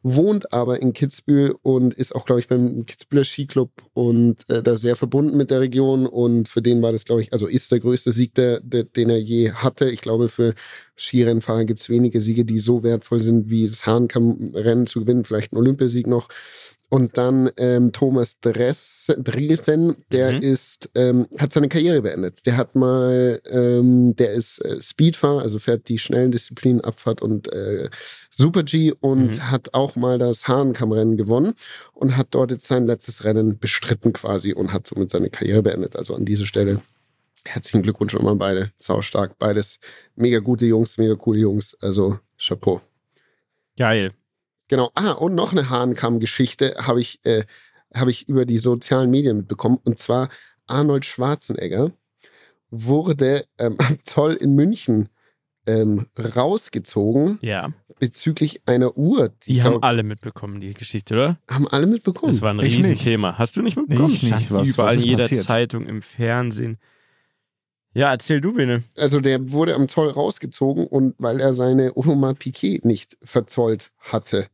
wohnt 0.01 0.53
aber 0.53 0.81
in 0.81 0.93
Kitzbühel 0.93 1.55
und 1.61 1.93
ist 1.93 2.15
auch, 2.15 2.25
glaube 2.25 2.39
ich, 2.39 2.47
beim 2.47 2.85
Kitzbüheler 2.85 3.25
Skiclub 3.25 3.71
und 3.93 4.49
äh, 4.49 4.63
da 4.63 4.75
sehr 4.75 4.95
verbunden 4.95 5.35
mit 5.35 5.51
der 5.51 5.59
Region. 5.59 6.07
Und 6.07 6.47
für 6.47 6.61
den 6.61 6.81
war 6.81 6.91
das, 6.91 7.03
glaube 7.03 7.21
ich, 7.21 7.33
also 7.33 7.47
ist 7.47 7.71
der 7.71 7.81
größte 7.81 8.11
Sieg, 8.11 8.33
der, 8.35 8.61
der, 8.61 8.85
den 8.85 9.09
er 9.09 9.19
je 9.19 9.51
hatte. 9.51 9.89
Ich 9.89 10.01
glaube, 10.01 10.29
für 10.29 10.53
Skirennfahrer 10.97 11.65
gibt 11.65 11.81
es 11.81 11.89
wenige 11.89 12.21
Siege, 12.21 12.45
die 12.45 12.59
so 12.59 12.83
wertvoll 12.83 13.19
sind, 13.19 13.49
wie 13.49 13.67
das 13.67 13.85
Hahnkamm-Rennen 13.85 14.87
zu 14.87 15.01
gewinnen, 15.01 15.25
vielleicht 15.25 15.51
ein 15.51 15.57
Olympiasieg 15.57 16.07
noch. 16.07 16.29
Und 16.91 17.17
dann 17.19 17.51
ähm, 17.57 17.91
Thomas 17.91 18.39
Dress, 18.39 19.13
Dresen, 19.19 19.95
der 20.11 20.33
Mhm. 20.33 20.39
ist, 20.41 20.89
ähm, 20.95 21.27
hat 21.37 21.53
seine 21.53 21.69
Karriere 21.69 22.01
beendet. 22.01 22.45
Der 22.47 22.57
hat 22.57 22.73
mal, 22.75 23.39
ähm, 23.51 24.15
der 24.15 24.31
ist 24.33 24.65
äh, 24.65 24.81
Speedfahrer, 24.81 25.41
also 25.41 25.59
fährt 25.59 25.87
die 25.87 25.99
schnellen 25.99 26.31
Disziplinen, 26.31 26.81
Abfahrt 26.81 27.21
und 27.21 27.51
äh, 27.53 27.89
Super 28.31 28.63
G 28.63 28.91
und 28.99 29.35
Mhm. 29.37 29.51
hat 29.51 29.73
auch 29.75 29.95
mal 29.95 30.17
das 30.17 30.47
Hahnkammrennen 30.47 31.15
gewonnen 31.15 31.53
und 31.93 32.17
hat 32.17 32.27
dort 32.31 32.49
jetzt 32.51 32.67
sein 32.67 32.87
letztes 32.87 33.23
Rennen 33.23 33.59
bestritten 33.59 34.11
quasi 34.11 34.53
und 34.53 34.73
hat 34.73 34.87
somit 34.87 35.11
seine 35.11 35.29
Karriere 35.29 35.61
beendet. 35.61 35.95
Also 35.95 36.15
an 36.15 36.25
dieser 36.25 36.45
Stelle 36.45 36.81
Herzlichen 37.45 37.83
Glückwunsch 37.83 38.13
immer 38.15 38.35
beide. 38.35 38.73
Saustark. 38.75 39.39
Beides 39.39 39.79
mega 40.15 40.39
gute 40.39 40.65
Jungs, 40.65 40.97
mega 40.97 41.15
coole 41.15 41.39
Jungs. 41.39 41.73
Also 41.81 42.19
Chapeau. 42.37 42.81
Geil. 43.77 44.11
Genau. 44.69 44.91
Ah, 44.95 45.11
und 45.11 45.35
noch 45.35 45.51
eine 45.51 45.69
Hahnkamm-Geschichte 45.69 46.75
habe 46.79 47.01
ich, 47.01 47.19
äh, 47.25 47.43
habe 47.93 48.11
ich 48.11 48.29
über 48.29 48.45
die 48.45 48.57
sozialen 48.59 49.09
Medien 49.11 49.37
mitbekommen. 49.37 49.79
Und 49.83 49.99
zwar 49.99 50.29
Arnold 50.67 51.03
Schwarzenegger 51.05 51.91
wurde 52.71 53.43
ähm, 53.57 53.75
am 53.87 53.97
Zoll 54.05 54.33
in 54.35 54.55
München 54.55 55.09
ähm, 55.67 56.07
rausgezogen 56.35 57.37
Ja. 57.41 57.73
bezüglich 57.99 58.61
einer 58.65 58.95
Uhr. 58.97 59.29
Die 59.43 59.53
ich 59.57 59.63
haben 59.63 59.73
glaub, 59.73 59.83
alle 59.85 60.03
mitbekommen, 60.03 60.61
die 60.61 60.73
Geschichte, 60.73 61.13
oder? 61.15 61.37
haben 61.49 61.67
alle 61.67 61.85
mitbekommen. 61.87 62.31
Das 62.31 62.41
war 62.41 62.51
ein 62.53 62.59
Ich 62.59 62.77
Riesenthema. 62.77 63.37
Hast 63.37 63.57
du 63.57 63.61
nicht 63.61 63.75
mitbekommen? 63.77 64.13
Ich 64.13 64.23
nicht. 64.23 64.27
Stand 64.33 64.51
Was- 64.51 64.67
überall 64.69 64.95
was 64.97 65.03
in 65.03 65.09
jeder 65.09 65.23
passiert? 65.23 65.43
Zeitung, 65.43 65.85
im 65.87 66.01
Fernsehen. 66.01 66.77
Ja, 67.93 68.11
erzähl 68.11 68.39
du, 68.39 68.53
Bene. 68.53 68.83
Also 68.95 69.19
der 69.19 69.51
wurde 69.51 69.73
am 69.75 69.87
Zoll 69.87 70.09
rausgezogen 70.09 70.85
und 70.87 71.15
weil 71.17 71.39
er 71.39 71.53
seine 71.55 71.91
Oma 71.95 72.33
Piquet 72.33 72.85
nicht 72.85 73.17
verzollt 73.23 73.91
hatte. 73.97 74.47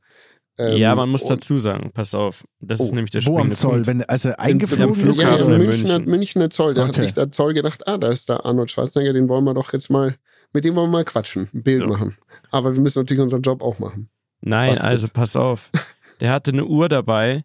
Ähm, 0.57 0.77
ja, 0.77 0.95
man 0.95 1.09
muss 1.09 1.25
dazu 1.25 1.57
sagen, 1.57 1.91
pass 1.93 2.13
auf. 2.15 2.45
Das 2.61 2.79
ist 2.79 2.91
Oh, 2.91 2.95
nämlich 2.95 3.11
der 3.11 3.25
Wo 3.25 3.39
am 3.39 3.51
Zoll? 3.51 3.71
Punkt. 3.83 3.87
Wenn, 3.87 4.03
als 4.03 4.23
er 4.25 4.39
am 4.39 4.45
eingeflogen 4.45 4.89
ist? 4.91 5.01
Flughafen. 5.01 5.21
Ja, 5.21 5.37
ja, 5.37 5.55
in 5.61 5.67
Münchner, 5.67 5.93
München. 5.99 6.11
Münchner 6.11 6.49
Zoll. 6.49 6.73
Der 6.75 6.83
hat 6.85 6.91
Okay. 6.91 7.01
sich 7.01 7.13
der 7.13 7.31
Zoll 7.31 7.53
gedacht, 7.53 7.87
ah, 7.87 7.97
da 7.97 8.09
ist 8.09 8.29
der 8.29 8.45
Arnold 8.45 8.71
Schwarzenegger, 8.71 9.11
den 9.13 9.27
wollen 9.27 9.43
wir 9.43 9.53
doch 9.53 9.73
jetzt 9.73 9.89
mal, 9.89 10.15
mit 10.53 10.63
dem 10.63 10.75
wollen 10.75 10.87
wir 10.87 10.99
mal 10.99 11.03
quatschen, 11.05 11.49
ein 11.53 11.63
Bild 11.63 11.81
So. 11.81 11.87
machen. 11.87 12.15
Aber 12.51 12.73
wir 12.73 12.81
müssen 12.81 12.99
natürlich 12.99 13.21
unseren 13.21 13.41
Job 13.41 13.61
auch 13.61 13.79
machen. 13.79 14.09
Nein, 14.41 14.71
Was 14.71 14.81
also 14.81 15.07
pass 15.09 15.35
auf. 15.35 15.71
Der 16.21 16.31
hatte 16.31 16.51
eine 16.51 16.63
Uhr 16.65 16.87
dabei 16.87 17.43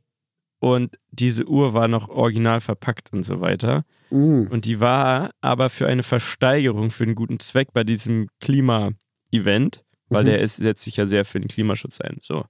und 0.61 0.97
diese 1.11 1.47
Uhr 1.47 1.75
war 1.75 1.89
noch 1.89 2.09
original 2.09 2.61
verpackt 2.61 3.13
und 3.13 3.25
so 3.25 3.41
weiter. 3.41 3.85
Mm. 4.11 4.43
Und 4.51 4.65
die 4.67 4.79
war 4.79 5.31
aber 5.41 5.71
für 5.71 5.89
eine 5.89 6.05
Versteigerung 6.05 6.93
für 6.93 7.03
einen 7.03 7.17
guten 7.17 7.41
Zweck 7.41 7.73
bei 7.73 7.83
diesem 7.83 8.29
Klima-Event, 8.39 9.83
weil 10.09 10.23
Mhm. 10.23 10.27
der 10.29 10.41
ist, 10.41 10.57
setzt 10.57 10.85
sich 10.85 10.97
ja 10.97 11.07
sehr 11.07 11.25
für 11.25 11.41
den 11.41 11.49
Klimaschutz 11.49 12.01
ein. 12.01 12.19
So. 12.23 12.45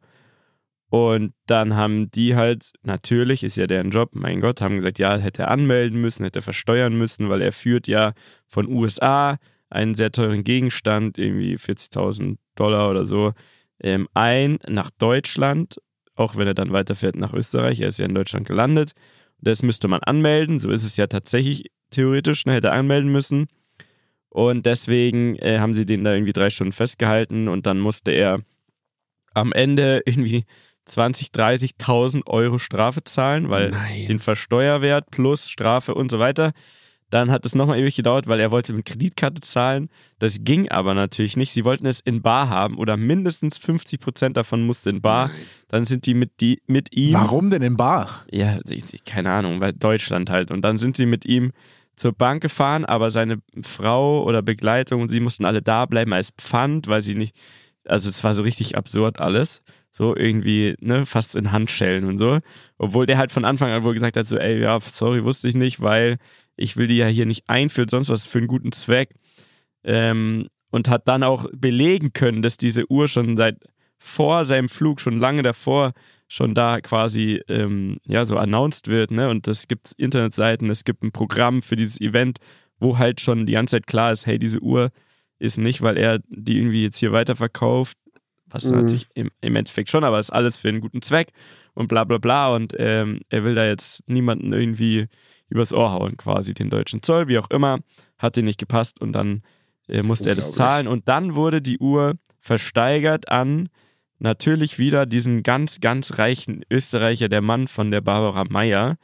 Und 0.91 1.35
dann 1.47 1.77
haben 1.77 2.11
die 2.11 2.35
halt, 2.35 2.73
natürlich 2.83 3.45
ist 3.45 3.57
ja 3.57 3.69
deren 3.69 3.91
Job, 3.91 4.11
mein 4.15 4.41
Gott, 4.41 4.61
haben 4.61 4.77
gesagt, 4.77 4.99
ja, 4.99 5.17
hätte 5.17 5.45
er 5.45 5.51
anmelden 5.51 6.01
müssen, 6.01 6.25
hätte 6.25 6.41
er 6.41 6.43
versteuern 6.43 6.99
müssen, 6.99 7.29
weil 7.29 7.41
er 7.43 7.53
führt 7.53 7.87
ja 7.87 8.13
von 8.47 8.67
USA 8.69 9.39
einen 9.71 9.95
sehr 9.95 10.11
teuren 10.11 10.43
Gegenstand, 10.43 11.17
irgendwie 11.17 11.55
40.000 11.57 12.39
Dollar 12.57 12.91
oder 12.91 13.07
so, 13.07 13.33
ähm, 13.81 14.09
ein 14.15 14.59
nach 14.69 14.91
Deutschland, 14.91 15.81
auch 16.17 16.35
wenn 16.35 16.49
er 16.49 16.55
dann 16.55 16.73
weiterfährt 16.73 17.15
nach 17.15 17.35
Österreich. 17.35 17.81
Er 17.81 17.89
ist 17.89 17.99
ja 18.01 18.05
in 18.05 18.15
Deutschland 18.15 18.49
gelandet. 18.49 18.93
Das 19.39 19.63
müsste 19.63 19.87
man 19.87 20.03
anmelden. 20.03 20.59
So 20.59 20.71
ist 20.71 20.85
es 20.85 20.97
ja 20.97 21.07
tatsächlich 21.07 21.71
theoretisch, 21.91 22.47
ne, 22.47 22.55
hätte 22.55 22.69
er 22.69 22.75
anmelden 22.75 23.13
müssen. 23.13 23.47
Und 24.29 24.67
deswegen 24.67 25.37
äh, 25.37 25.61
haben 25.61 25.75
sie 25.75 25.87
den 25.87 26.03
da 26.03 26.13
irgendwie 26.13 26.33
drei 26.33 26.51
Stunden 26.51 26.73
festgehalten 26.73 27.49
und 27.49 27.67
dann 27.67 27.79
musste 27.79 28.11
er 28.11 28.41
am 29.35 29.53
Ende 29.53 30.03
irgendwie 30.07 30.45
20, 30.87 31.29
30.000 31.29 32.27
Euro 32.27 32.59
Strafe 32.59 33.05
zahlen, 33.05 33.49
weil 33.51 33.71
Nein. 33.71 34.07
den 34.07 34.19
Versteuerwert 34.19 35.11
plus 35.11 35.49
Strafe 35.49 35.95
und 35.95 36.11
so 36.11 36.19
weiter. 36.19 36.53
Dann 37.11 37.33
hat 37.33 37.45
es 37.45 37.57
nochmal 37.57 37.79
ewig 37.79 37.97
gedauert, 37.97 38.29
weil 38.29 38.39
er 38.39 38.53
wollte 38.53 38.73
mit 38.73 38.87
Kreditkarte 38.87 39.41
zahlen. 39.41 39.89
Das 40.21 40.39
ging 40.45 40.71
aber 40.71 40.95
natürlich 40.95 41.37
nicht. 41.37 41.53
Sie 41.53 41.65
wollten 41.65 41.87
es 41.87 41.99
in 41.99 42.23
Bar 42.23 42.49
haben 42.49 42.79
oder 42.79 42.97
mindestens 42.97 43.59
50 43.59 44.01
Prozent 44.01 44.37
davon 44.37 44.65
musste 44.65 44.91
in 44.91 45.01
Bar. 45.01 45.31
Dann 45.69 45.85
sind 45.85 46.07
die 46.07 46.15
mit, 46.15 46.41
die, 46.41 46.63
mit 46.69 46.97
ihm. 46.97 47.15
Warum 47.15 47.51
denn 47.51 47.63
im 47.63 47.77
Bar? 47.77 48.25
Ja, 48.31 48.61
keine 49.05 49.33
Ahnung, 49.33 49.61
weil 49.61 49.73
Deutschland 49.73 50.31
halt. 50.31 50.53
Und 50.53 50.63
dann 50.63 50.79
sind 50.79 50.97
sie 50.97 51.07
mit 51.07 51.25
ihm 51.25 51.51
zur 51.97 52.13
Bank 52.13 52.43
gefahren, 52.43 52.85
aber 52.85 53.11
seine 53.11 53.43
Frau 53.63 54.23
oder 54.23 54.41
Begleitung 54.41 55.03
und 55.03 55.11
sie 55.11 55.21
mussten 55.21 55.45
alle 55.45 55.63
da 55.63 55.87
bleiben 55.87 56.13
als 56.13 56.31
Pfand, 56.31 56.87
weil 56.87 57.03
sie 57.03 57.15
nicht, 57.15 57.35
also 57.85 58.09
es 58.09 58.23
war 58.23 58.35
so 58.35 58.43
richtig 58.43 58.77
absurd 58.77 59.19
alles. 59.19 59.63
So 59.93 60.17
irgendwie, 60.17 60.77
ne, 60.81 61.05
fast 61.05 61.37
in 61.37 61.53
Handschellen 61.53 62.05
und 62.05 62.19
so. 62.19 62.39
Obwohl 62.79 63.07
der 63.07 63.19
halt 63.19 63.33
von 63.33 63.45
Anfang 63.45 63.71
an 63.71 63.85
wohl 63.85 63.95
gesagt 63.95 64.17
hat, 64.17 64.27
so, 64.27 64.37
ey, 64.37 64.61
ja, 64.61 64.79
sorry, 64.81 65.25
wusste 65.25 65.49
ich 65.49 65.55
nicht, 65.55 65.81
weil 65.81 66.19
ich 66.57 66.77
will 66.77 66.87
die 66.87 66.97
ja 66.97 67.07
hier 67.07 67.27
nicht 67.27 67.49
einführen, 67.49 67.89
sonst 67.89 68.09
was 68.09 68.27
für 68.27 68.39
einen 68.39 68.47
guten 68.47 68.73
Zweck. 68.73 69.15
Ähm, 69.83 70.49
und 70.71 70.89
hat 70.89 71.09
dann 71.09 71.25
auch 71.25 71.47
belegen 71.53 72.13
können, 72.13 72.43
dass 72.43 72.57
diese 72.57 72.91
Uhr 72.91 73.09
schon 73.09 73.37
seit 73.37 73.57
vor 73.99 74.45
seinem 74.45 74.69
Flug, 74.69 75.01
schon 75.01 75.19
lange 75.19 75.43
davor, 75.43 75.93
schon 76.29 76.55
da 76.55 76.81
quasi 76.81 77.43
ähm, 77.49 77.99
ja 78.07 78.25
so 78.25 78.37
announced 78.39 78.89
wird, 78.89 79.11
ne? 79.11 79.29
Und 79.29 79.49
es 79.49 79.69
gibt 79.69 79.93
Internetseiten, 79.99 80.71
es 80.71 80.85
gibt 80.85 81.03
ein 81.03 81.13
Programm 81.13 81.61
für 81.61 81.77
dieses 81.77 82.01
Event, 82.01 82.39
wo 82.79 82.99
halt 82.99 83.21
schon 83.21 83.47
die 83.47 83.53
ganze 83.53 83.77
Zeit 83.77 83.87
klar 83.87 84.13
ist, 84.13 84.27
hey, 84.27 84.39
diese 84.39 84.61
Uhr 84.61 84.91
ist 85.39 85.59
nicht, 85.59 85.83
weil 85.83 85.99
er 85.99 86.21
die 86.29 86.59
irgendwie 86.59 86.85
jetzt 86.85 86.99
hier 86.99 87.13
weiterverkauft, 87.13 87.99
was 88.51 88.65
Mhm. 88.65 88.73
natürlich 88.73 89.07
im, 89.15 89.31
im 89.41 89.57
Endeffekt 89.57 89.91
schon, 89.91 90.05
aber 90.05 90.19
ist 90.19 90.31
alles 90.31 90.59
für 90.59 90.69
einen 90.69 90.81
guten 90.81 91.03
Zweck 91.03 91.29
und 91.75 91.89
bla 91.89 92.05
bla 92.05 92.19
bla. 92.19 92.55
Und 92.55 92.75
ähm, 92.79 93.21
er 93.29 93.45
will 93.45 93.55
da 93.55 93.67
jetzt 93.67 94.09
niemanden 94.09 94.53
irgendwie 94.53 95.07
übers 95.49 95.73
Ohr 95.73 95.93
hauen, 95.93 96.17
quasi 96.17 96.55
den 96.55 96.71
deutschen 96.71 97.03
Zoll, 97.03 97.29
wie 97.29 97.39
auch 97.39 97.51
immer, 97.51 97.79
hat 98.19 98.37
den 98.37 98.45
nicht 98.45 98.59
gepasst 98.61 99.01
und 99.01 99.13
dann 99.13 99.43
äh, 99.89 100.03
musste 100.03 100.31
er 100.31 100.37
das 100.37 100.53
zahlen. 100.53 100.87
Und 100.87 101.09
dann 101.09 101.35
wurde 101.35 101.61
die 101.61 101.79
Uhr 101.79 102.15
versteigert 102.41 103.31
an 103.31 103.69
natürlich 104.19 104.79
wieder 104.79 105.07
diesen 105.07 105.43
ganz, 105.43 105.81
ganz 105.81 106.19
reichen 106.19 106.63
Österreicher, 106.71 107.29
der 107.29 107.41
Mann 107.41 107.69
von 107.69 107.91
der 107.91 108.01
Barbara 108.03 108.45
Meyer, 108.49 108.97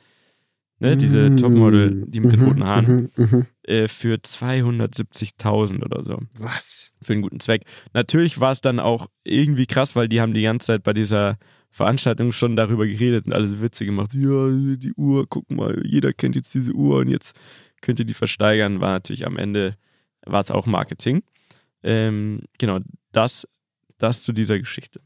ne, 0.79 0.97
diese 0.97 1.31
Mm. 1.31 1.37
Topmodel, 1.39 2.05
die 2.07 2.21
mit 2.21 2.33
den 2.33 2.41
Mhm, 2.41 2.47
roten 2.47 2.65
Haaren, 2.65 3.11
mhm, 3.17 3.25
mhm. 3.25 3.47
Äh, 3.67 3.89
für 3.89 4.15
270.000 4.17 5.85
oder 5.85 6.05
so 6.05 6.19
Was? 6.39 6.91
für 7.03 7.13
einen 7.13 7.23
guten 7.23 7.41
Zweck. 7.41 7.63
Natürlich 7.93 8.41
war 8.41 8.53
es 8.53 8.61
dann 8.61 8.81
auch 8.81 9.09
irgendwie 9.25 9.67
krass, 9.67 9.97
weil 9.97 10.09
die 10.09 10.21
haben 10.21 10.35
die 10.35 10.43
ganze 10.43 10.67
Zeit 10.69 10.83
bei 10.83 10.93
dieser 10.93 11.39
Veranstaltung 11.71 12.33
schon 12.33 12.57
darüber 12.57 12.87
geredet 12.87 13.27
und 13.27 13.33
alle 13.33 13.47
so 13.49 13.61
Witze 13.61 13.85
gemacht. 13.85 14.15
Ja, 14.15 14.49
die 14.77 14.93
Uhr, 14.97 15.27
guck 15.29 15.51
mal, 15.51 15.83
jeder 15.85 16.13
kennt 16.13 16.37
jetzt 16.37 16.55
diese 16.55 16.73
Uhr 16.73 16.99
und 17.01 17.09
jetzt 17.09 17.37
könnt 17.83 17.99
ihr 17.99 18.07
die 18.07 18.15
versteigern. 18.15 18.81
War 18.81 18.93
natürlich 18.93 19.27
am 19.27 19.37
Ende, 19.37 19.77
war 20.25 20.41
es 20.41 20.51
auch 20.51 20.67
Marketing. 20.67 21.23
Ähm, 21.83 22.41
genau, 22.59 22.79
das, 23.13 23.47
das 23.99 24.23
zu 24.23 24.33
dieser 24.33 24.59
Geschichte. 24.59 25.01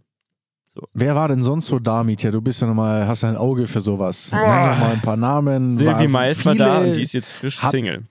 Wer 0.95 1.17
war 1.17 1.27
denn 1.27 1.43
sonst 1.43 1.67
so 1.67 1.81
da, 1.81 2.05
Mietja? 2.05 2.31
Du 2.31 2.41
bist 2.41 2.61
ja 2.61 2.69
nochmal, 2.69 3.07
hast 3.09 3.23
ja 3.23 3.29
ein 3.29 3.37
Auge 3.37 3.67
für 3.67 3.81
sowas. 3.81 4.31
Nenn 4.31 4.41
doch 4.41 4.79
mal 4.79 4.93
ein 4.93 5.03
paar 5.03 5.17
Namen. 5.17 5.77
Silvi 5.77 6.07
Mais 6.07 6.47
war 6.47 6.55
da 6.55 6.79
und 6.79 6.95
die 6.95 7.03
ist 7.03 7.13
jetzt 7.13 7.33
frisch 7.33 7.61
hab- 7.63 7.73
Single. 7.73 8.05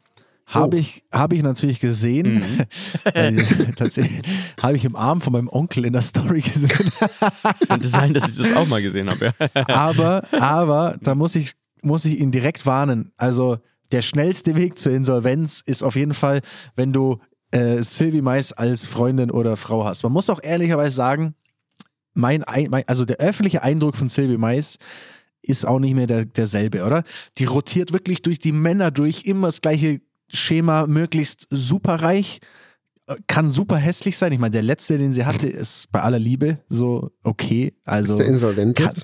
Habe 0.50 0.78
ich, 0.80 1.04
hab 1.12 1.32
ich 1.32 1.44
natürlich 1.44 1.80
gesehen. 1.80 2.40
Mhm. 2.40 2.66
Weil, 3.14 3.36
tatsächlich 3.76 4.22
habe 4.62 4.76
ich 4.76 4.84
im 4.86 4.96
Arm 4.96 5.22
von 5.22 5.34
meinem 5.34 5.48
Onkel 5.48 5.86
in 5.86 5.94
der 5.94 6.02
Story 6.02 6.42
gesehen. 6.42 6.70
Könnte 7.68 7.88
sein, 7.88 8.14
dass 8.14 8.28
ich 8.30 8.38
das 8.38 8.54
auch 8.56 8.68
mal 8.68 8.82
gesehen 8.82 9.10
habe. 9.10 9.34
Ja. 9.40 9.68
aber, 9.68 10.24
aber 10.34 10.98
da 11.02 11.14
muss 11.14 11.36
ich, 11.36 11.54
muss 11.84 12.04
ich 12.06 12.20
ihn 12.20 12.32
direkt 12.32 12.66
warnen. 12.66 13.12
Also 13.16 13.60
der 13.92 14.02
schnellste 14.02 14.56
Weg 14.56 14.80
zur 14.80 14.92
Insolvenz 14.92 15.62
ist 15.66 15.84
auf 15.84 15.96
jeden 15.96 16.14
Fall, 16.14 16.42
wenn 16.76 16.94
du 16.94 17.20
äh, 17.52 17.82
Sylvie 17.84 18.22
Mais 18.22 18.52
als 18.52 18.86
Freundin 18.88 19.32
oder 19.32 19.56
Frau 19.56 19.86
hast. 19.86 20.04
Man 20.04 20.12
muss 20.12 20.30
auch 20.30 20.42
ehrlicherweise 20.42 20.96
sagen, 20.96 21.36
mein, 22.14 22.44
Ein- 22.44 22.70
mein 22.70 22.84
also 22.88 23.06
der 23.06 23.18
öffentliche 23.18 23.62
Eindruck 23.64 23.96
von 23.96 24.10
Sylvie 24.10 24.38
Mais 24.38 24.78
ist 25.42 25.66
auch 25.66 25.80
nicht 25.80 25.96
mehr 25.96 26.08
der, 26.08 26.26
derselbe, 26.26 26.84
oder? 26.84 27.04
Die 27.38 27.46
rotiert 27.46 27.94
wirklich 27.94 28.22
durch 28.22 28.40
die 28.40 28.52
Männer 28.52 28.92
durch, 28.92 29.26
immer 29.26 29.48
das 29.48 29.62
gleiche 29.62 30.02
Schema, 30.32 30.88
möglichst 30.88 31.48
superreich, 31.50 32.40
äh, 33.08 33.16
kann 33.28 33.50
super 33.50 33.78
hässlich 33.78 34.18
sein. 34.18 34.32
Ich 34.32 34.40
meine, 34.40 34.52
der 34.52 34.64
letzte, 34.64 34.98
den 34.98 35.14
sie 35.14 35.26
hatte, 35.26 35.48
ist 35.48 35.92
bei 35.92 36.02
aller 36.02 36.20
Liebe 36.20 36.60
so 36.70 37.12
okay. 37.24 37.74
Also 37.86 38.14
ist 38.14 38.20
der 38.20 38.28
insolvent 38.28 38.76
kann- 38.78 38.94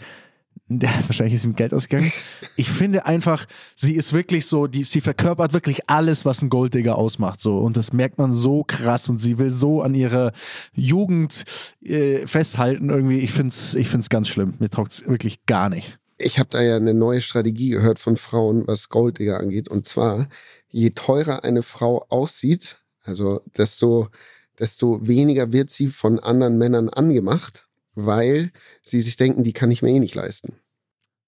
der, 0.67 0.89
wahrscheinlich 1.05 1.35
ist 1.35 1.43
ihm 1.45 1.55
Geld 1.55 1.73
ausgegangen. 1.75 2.11
Ich 2.55 2.71
finde 2.71 3.05
einfach, 3.05 3.45
sie 3.75 3.93
ist 3.93 4.13
wirklich 4.13 4.47
so, 4.47 4.65
die, 4.65 4.83
sie 4.83 4.99
verkörpert 5.01 5.53
wirklich 5.53 5.89
alles, 5.89 6.25
was 6.25 6.41
ein 6.41 6.49
Golddigger 6.49 6.97
ausmacht. 6.97 7.39
So. 7.39 7.59
Und 7.59 7.77
das 7.77 7.93
merkt 7.93 8.17
man 8.17 8.33
so 8.33 8.63
krass 8.63 9.07
und 9.07 9.19
sie 9.19 9.37
will 9.37 9.51
so 9.51 9.83
an 9.83 9.93
ihrer 9.93 10.31
Jugend 10.73 11.43
äh, 11.83 12.25
festhalten 12.25 12.89
irgendwie. 12.89 13.19
Ich 13.19 13.31
finde 13.31 13.49
es 13.49 13.75
ich 13.75 13.87
find's 13.89 14.09
ganz 14.09 14.27
schlimm. 14.27 14.55
Mir 14.59 14.69
taugt 14.69 14.91
es 14.93 15.07
wirklich 15.07 15.45
gar 15.45 15.69
nicht. 15.69 15.99
Ich 16.17 16.39
habe 16.39 16.49
da 16.49 16.61
ja 16.61 16.77
eine 16.77 16.93
neue 16.93 17.21
Strategie 17.21 17.69
gehört 17.69 17.99
von 17.99 18.15
Frauen, 18.15 18.67
was 18.67 18.89
Golddigger 18.89 19.39
angeht. 19.39 19.67
Und 19.67 19.85
zwar, 19.85 20.29
je 20.69 20.91
teurer 20.91 21.43
eine 21.43 21.61
Frau 21.61 22.05
aussieht, 22.09 22.77
also 23.03 23.41
desto, 23.57 24.09
desto 24.57 25.05
weniger 25.05 25.51
wird 25.51 25.69
sie 25.69 25.87
von 25.87 26.19
anderen 26.19 26.57
Männern 26.57 26.89
angemacht, 26.89 27.67
weil 27.95 28.51
sie 28.81 29.01
sich 29.01 29.17
denken, 29.17 29.43
die 29.43 29.53
kann 29.53 29.71
ich 29.71 29.81
mir 29.81 29.89
eh 29.89 29.99
nicht 29.99 30.15
leisten. 30.15 30.59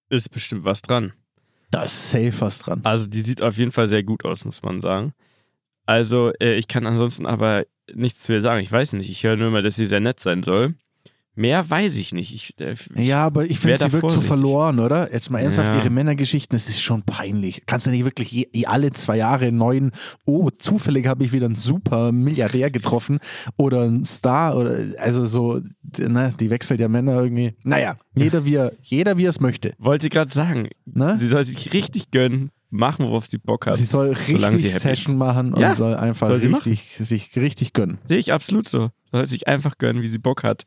Ist 0.09 0.31
bestimmt 0.31 0.63
was 0.63 0.81
dran. 0.81 1.13
Da 1.71 1.83
ist 1.83 2.11
safe 2.11 2.33
was 2.39 2.59
dran. 2.59 2.81
Also 2.83 3.07
die 3.07 3.21
sieht 3.21 3.41
auf 3.41 3.57
jeden 3.57 3.71
Fall 3.71 3.89
sehr 3.89 4.03
gut 4.03 4.23
aus, 4.23 4.45
muss 4.45 4.63
man 4.63 4.81
sagen. 4.81 5.13
Also 5.85 6.31
äh, 6.39 6.55
ich 6.55 6.67
kann 6.67 6.85
ansonsten 6.85 7.25
aber 7.25 7.65
nichts 7.93 8.23
zu 8.23 8.33
ihr 8.33 8.41
sagen. 8.41 8.61
Ich 8.61 8.71
weiß 8.71 8.93
nicht. 8.93 9.09
Ich 9.09 9.23
höre 9.23 9.35
nur 9.35 9.49
immer, 9.49 9.61
dass 9.61 9.75
sie 9.75 9.87
sehr 9.87 9.99
nett 9.99 10.19
sein 10.19 10.43
soll. 10.43 10.75
Mehr 11.37 11.69
weiß 11.69 11.97
ich 11.97 12.13
nicht. 12.13 12.33
Ich, 12.33 12.59
äh, 12.59 12.73
Ja, 12.95 13.23
aber 13.23 13.45
ich 13.45 13.59
finde, 13.59 13.77
sie 13.77 13.91
wirkt 13.93 14.09
so 14.09 14.19
verloren, 14.19 14.79
oder? 14.79 15.13
Jetzt 15.13 15.29
mal 15.29 15.37
ernsthaft, 15.37 15.71
Ja. 15.71 15.77
ihre 15.77 15.91
Männergeschichten, 15.91 16.55
das 16.55 16.67
ist 16.67 16.81
schon 16.81 17.03
peinlich. 17.03 17.61
Kannst 17.67 17.85
du 17.85 17.91
nicht 17.91 18.05
wirklich 18.05 18.31
je, 18.31 18.47
je 18.51 18.65
alle 18.65 18.91
zwei 18.91 19.17
Jahre 19.17 19.45
einen 19.45 19.57
neuen, 19.57 19.91
oh, 20.25 20.49
zufällig 20.49 21.05
habe 21.05 21.23
ich 21.23 21.33
wieder 21.33 21.45
einen 21.45 21.53
super 21.53 22.11
Milliardär 22.11 22.71
getroffen 22.71 23.19
oder 23.55 23.83
einen 23.83 24.03
Star 24.03 24.57
oder, 24.57 24.79
also 24.97 25.27
so, 25.27 25.61
ne, 25.99 26.33
die 26.39 26.49
wechselt 26.49 26.79
ja 26.79 26.87
Männer 26.87 27.21
irgendwie. 27.21 27.53
Naja, 27.63 27.97
jeder 28.15 28.43
wie 28.43 28.55
er, 28.55 28.71
jeder 28.81 29.17
wie 29.17 29.25
er 29.25 29.29
es 29.29 29.39
möchte, 29.39 29.73
wollte 29.77 30.09
gerade 30.09 30.33
sagen, 30.33 30.69
ne? 30.85 31.17
sie 31.19 31.27
soll 31.27 31.43
sich 31.43 31.71
richtig 31.71 32.09
gönnen, 32.09 32.49
machen, 32.71 33.05
worauf 33.05 33.27
sie 33.27 33.37
Bock 33.37 33.67
hat. 33.67 33.75
Sie 33.75 33.85
soll 33.85 34.15
sie 34.15 34.33
richtig 34.33 34.73
happy 34.73 34.79
Session 34.79 35.17
machen 35.17 35.53
und 35.53 35.61
Ja, 35.61 35.73
soll 35.73 35.93
einfach 35.93 36.29
soll 36.29 36.41
sie 36.41 36.47
richtig, 36.47 36.97
sich 36.99 37.35
richtig 37.35 37.73
gönnen. 37.73 37.99
Sehe 38.05 38.17
ich 38.17 38.33
absolut 38.33 38.67
so. 38.67 38.89
Soll 39.11 39.27
sich 39.27 39.47
einfach 39.47 39.77
gönnen, 39.77 40.01
wie 40.01 40.07
sie 40.07 40.17
Bock 40.17 40.43
hat. 40.43 40.65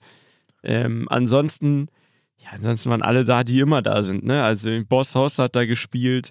Ähm, 0.63 1.07
ansonsten, 1.09 1.89
ja, 2.37 2.51
ansonsten 2.53 2.91
waren 2.91 3.03
alle 3.03 3.25
da, 3.25 3.45
die 3.45 3.61
immer 3.61 3.83
da 3.83 4.03
sind, 4.03 4.25
ne? 4.25 4.43
Also 4.43 4.71
Boss 4.89 5.15
Hoss 5.15 5.39
hat 5.39 5.57
da 5.57 5.65
gespielt. 5.65 6.31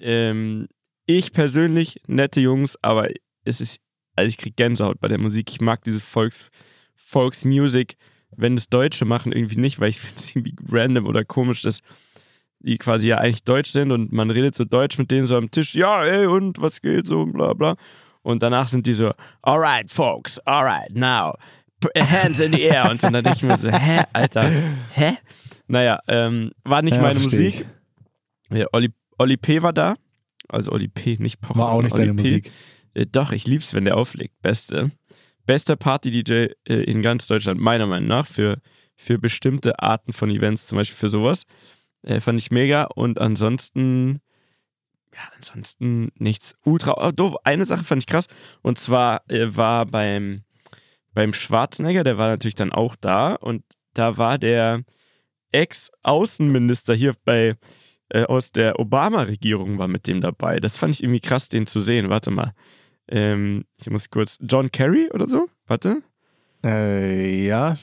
Ähm, 0.00 0.68
ich 1.06 1.32
persönlich, 1.32 2.00
nette 2.06 2.40
Jungs, 2.40 2.76
aber 2.82 3.08
es 3.44 3.60
ist, 3.60 3.80
also 4.14 4.28
ich 4.28 4.36
krieg 4.36 4.56
Gänsehaut 4.56 5.00
bei 5.00 5.08
der 5.08 5.18
Musik. 5.18 5.50
Ich 5.50 5.60
mag 5.60 5.82
diese 5.84 6.00
Volks, 6.00 6.50
Volksmusik, 6.94 7.96
wenn 8.36 8.56
es 8.56 8.68
Deutsche 8.68 9.04
machen, 9.04 9.32
irgendwie 9.32 9.56
nicht, 9.56 9.80
weil 9.80 9.88
ich 9.88 10.00
finde 10.00 10.20
es 10.20 10.36
irgendwie 10.36 10.54
random 10.70 11.06
oder 11.06 11.24
komisch, 11.24 11.62
dass 11.62 11.80
die 12.60 12.76
quasi 12.76 13.08
ja 13.08 13.18
eigentlich 13.18 13.44
Deutsch 13.44 13.70
sind 13.70 13.92
und 13.92 14.12
man 14.12 14.30
redet 14.30 14.54
so 14.54 14.64
Deutsch 14.64 14.98
mit 14.98 15.10
denen 15.10 15.26
so 15.26 15.36
am 15.36 15.50
Tisch, 15.50 15.74
ja, 15.74 16.04
ey, 16.04 16.26
und 16.26 16.60
was 16.60 16.80
geht 16.80 17.06
so, 17.06 17.24
bla 17.26 17.54
bla. 17.54 17.76
Und 18.22 18.42
danach 18.42 18.68
sind 18.68 18.86
die 18.86 18.92
so, 18.92 19.12
alright, 19.42 19.90
folks, 19.90 20.38
alright, 20.40 20.94
now, 20.94 21.34
hands 21.96 22.40
in 22.40 22.52
the 22.52 22.62
air. 22.62 22.90
Und 22.90 23.02
dann 23.02 23.12
denke 23.12 23.32
ich 23.34 23.42
mir 23.42 23.56
so, 23.56 23.70
hä, 23.70 24.02
Alter, 24.12 24.50
hä? 24.94 25.16
Naja, 25.66 26.00
ähm, 26.08 26.50
war 26.64 26.82
nicht 26.82 26.96
Ja, 26.96 27.02
meine 27.02 27.20
Musik. 27.20 27.66
Ja, 28.50 28.66
Olli, 28.72 28.90
Olli 29.18 29.36
P. 29.36 29.62
war 29.62 29.72
da. 29.72 29.94
Also 30.48 30.72
Olli 30.72 30.88
P., 30.88 31.16
nicht 31.18 31.40
Pocher. 31.40 31.58
War 31.58 31.72
auch 31.72 31.82
nicht 31.82 31.94
sondern 31.94 32.16
deine 32.16 32.22
P. 32.22 32.28
Musik. 32.28 32.52
Äh, 32.94 33.06
doch, 33.06 33.32
ich 33.32 33.46
lieb's, 33.46 33.74
wenn 33.74 33.84
der 33.84 33.96
auflegt. 33.96 34.40
Beste. 34.40 34.90
Bester 35.44 35.76
Party-DJ 35.76 36.32
äh, 36.32 36.74
in 36.82 37.02
ganz 37.02 37.26
Deutschland, 37.26 37.60
meiner 37.60 37.86
Meinung 37.86 38.08
nach, 38.08 38.26
für, 38.26 38.60
für 38.96 39.18
bestimmte 39.18 39.78
Arten 39.78 40.12
von 40.12 40.30
Events, 40.30 40.66
zum 40.66 40.76
Beispiel 40.76 40.96
für 40.96 41.10
sowas. 41.10 41.44
Äh, 42.02 42.20
fand 42.20 42.40
ich 42.40 42.50
mega. 42.50 42.84
Und 42.84 43.18
ansonsten, 43.20 44.20
ja, 45.14 45.20
ansonsten 45.36 46.10
nichts 46.16 46.54
ultra. 46.64 46.94
Oh, 46.96 47.12
doof. 47.12 47.36
Eine 47.44 47.66
Sache 47.66 47.84
fand 47.84 48.02
ich 48.02 48.06
krass. 48.06 48.26
Und 48.62 48.78
zwar 48.78 49.22
äh, 49.28 49.56
war 49.56 49.86
beim, 49.86 50.42
beim 51.18 51.32
Schwarzenegger, 51.32 52.04
der 52.04 52.16
war 52.16 52.28
natürlich 52.28 52.54
dann 52.54 52.72
auch 52.72 52.94
da. 52.94 53.34
Und 53.34 53.64
da 53.92 54.18
war 54.18 54.38
der 54.38 54.84
Ex-Außenminister 55.50 56.94
hier 56.94 57.12
bei 57.24 57.56
äh, 58.10 58.22
aus 58.22 58.52
der 58.52 58.78
Obama-Regierung 58.78 59.78
war 59.78 59.88
mit 59.88 60.06
dem 60.06 60.20
dabei. 60.20 60.60
Das 60.60 60.76
fand 60.76 60.94
ich 60.94 61.02
irgendwie 61.02 61.18
krass, 61.18 61.48
den 61.48 61.66
zu 61.66 61.80
sehen. 61.80 62.08
Warte 62.08 62.30
mal. 62.30 62.52
Ähm, 63.08 63.64
ich 63.80 63.90
muss 63.90 64.10
kurz. 64.10 64.38
John 64.40 64.70
Kerry 64.70 65.10
oder 65.12 65.26
so? 65.26 65.48
Warte. 65.66 66.02
Äh, 66.64 67.44
ja. 67.44 67.76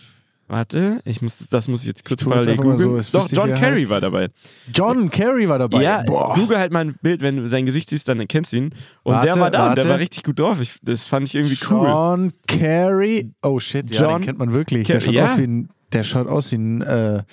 Warte. 0.47 0.99
Ich 1.05 1.23
muss, 1.23 1.39
das 1.49 1.67
muss 1.67 1.81
ich 1.81 1.87
jetzt 1.87 2.05
kurz 2.05 2.23
parallel 2.23 2.55
mal 2.57 2.77
so, 2.77 2.83
googeln. 2.83 2.97
als 2.97 3.11
Doch, 3.11 3.27
John 3.31 3.49
er 3.49 3.55
Kerry 3.55 3.79
heißt. 3.81 3.89
war 3.89 3.99
dabei. 3.99 4.29
John 4.71 5.09
Kerry 5.09 5.49
war 5.49 5.57
dabei. 5.57 5.81
Ja, 5.81 6.03
Boah. 6.03 6.35
google 6.35 6.59
halt 6.59 6.71
mal 6.71 6.81
ein 6.85 6.95
Bild, 7.01 7.21
wenn 7.21 7.37
du 7.37 7.49
sein 7.49 7.65
Gesicht 7.65 7.89
siehst, 7.89 8.07
dann 8.07 8.19
erkennst 8.19 8.53
du 8.53 8.57
ihn. 8.57 8.75
Und 9.03 9.13
Warte, 9.15 9.27
der 9.29 9.39
war 9.39 9.49
da 9.49 9.69
und 9.69 9.75
der 9.77 9.83
warte. 9.85 9.89
war 9.89 9.99
richtig 9.99 10.23
gut 10.23 10.37
drauf. 10.39 10.61
Ich, 10.61 10.77
das 10.83 11.07
fand 11.07 11.27
ich 11.27 11.33
irgendwie 11.35 11.57
cool. 11.69 11.87
John 11.87 12.31
Kerry. 12.47 13.31
Oh 13.41 13.59
shit, 13.59 13.89
ja, 13.93 14.01
John 14.01 14.21
den 14.21 14.25
kennt 14.25 14.37
man 14.39 14.53
wirklich. 14.53 14.85
Der 14.87 14.99
schaut, 14.99 15.13
ja. 15.15 15.25
aus 15.25 15.37
wie 15.39 15.43
ein, 15.47 15.69
der 15.93 16.03
schaut 16.03 16.27
aus 16.27 16.51
wie 16.51 16.57
ein, 16.57 16.81
äh, 16.83 17.23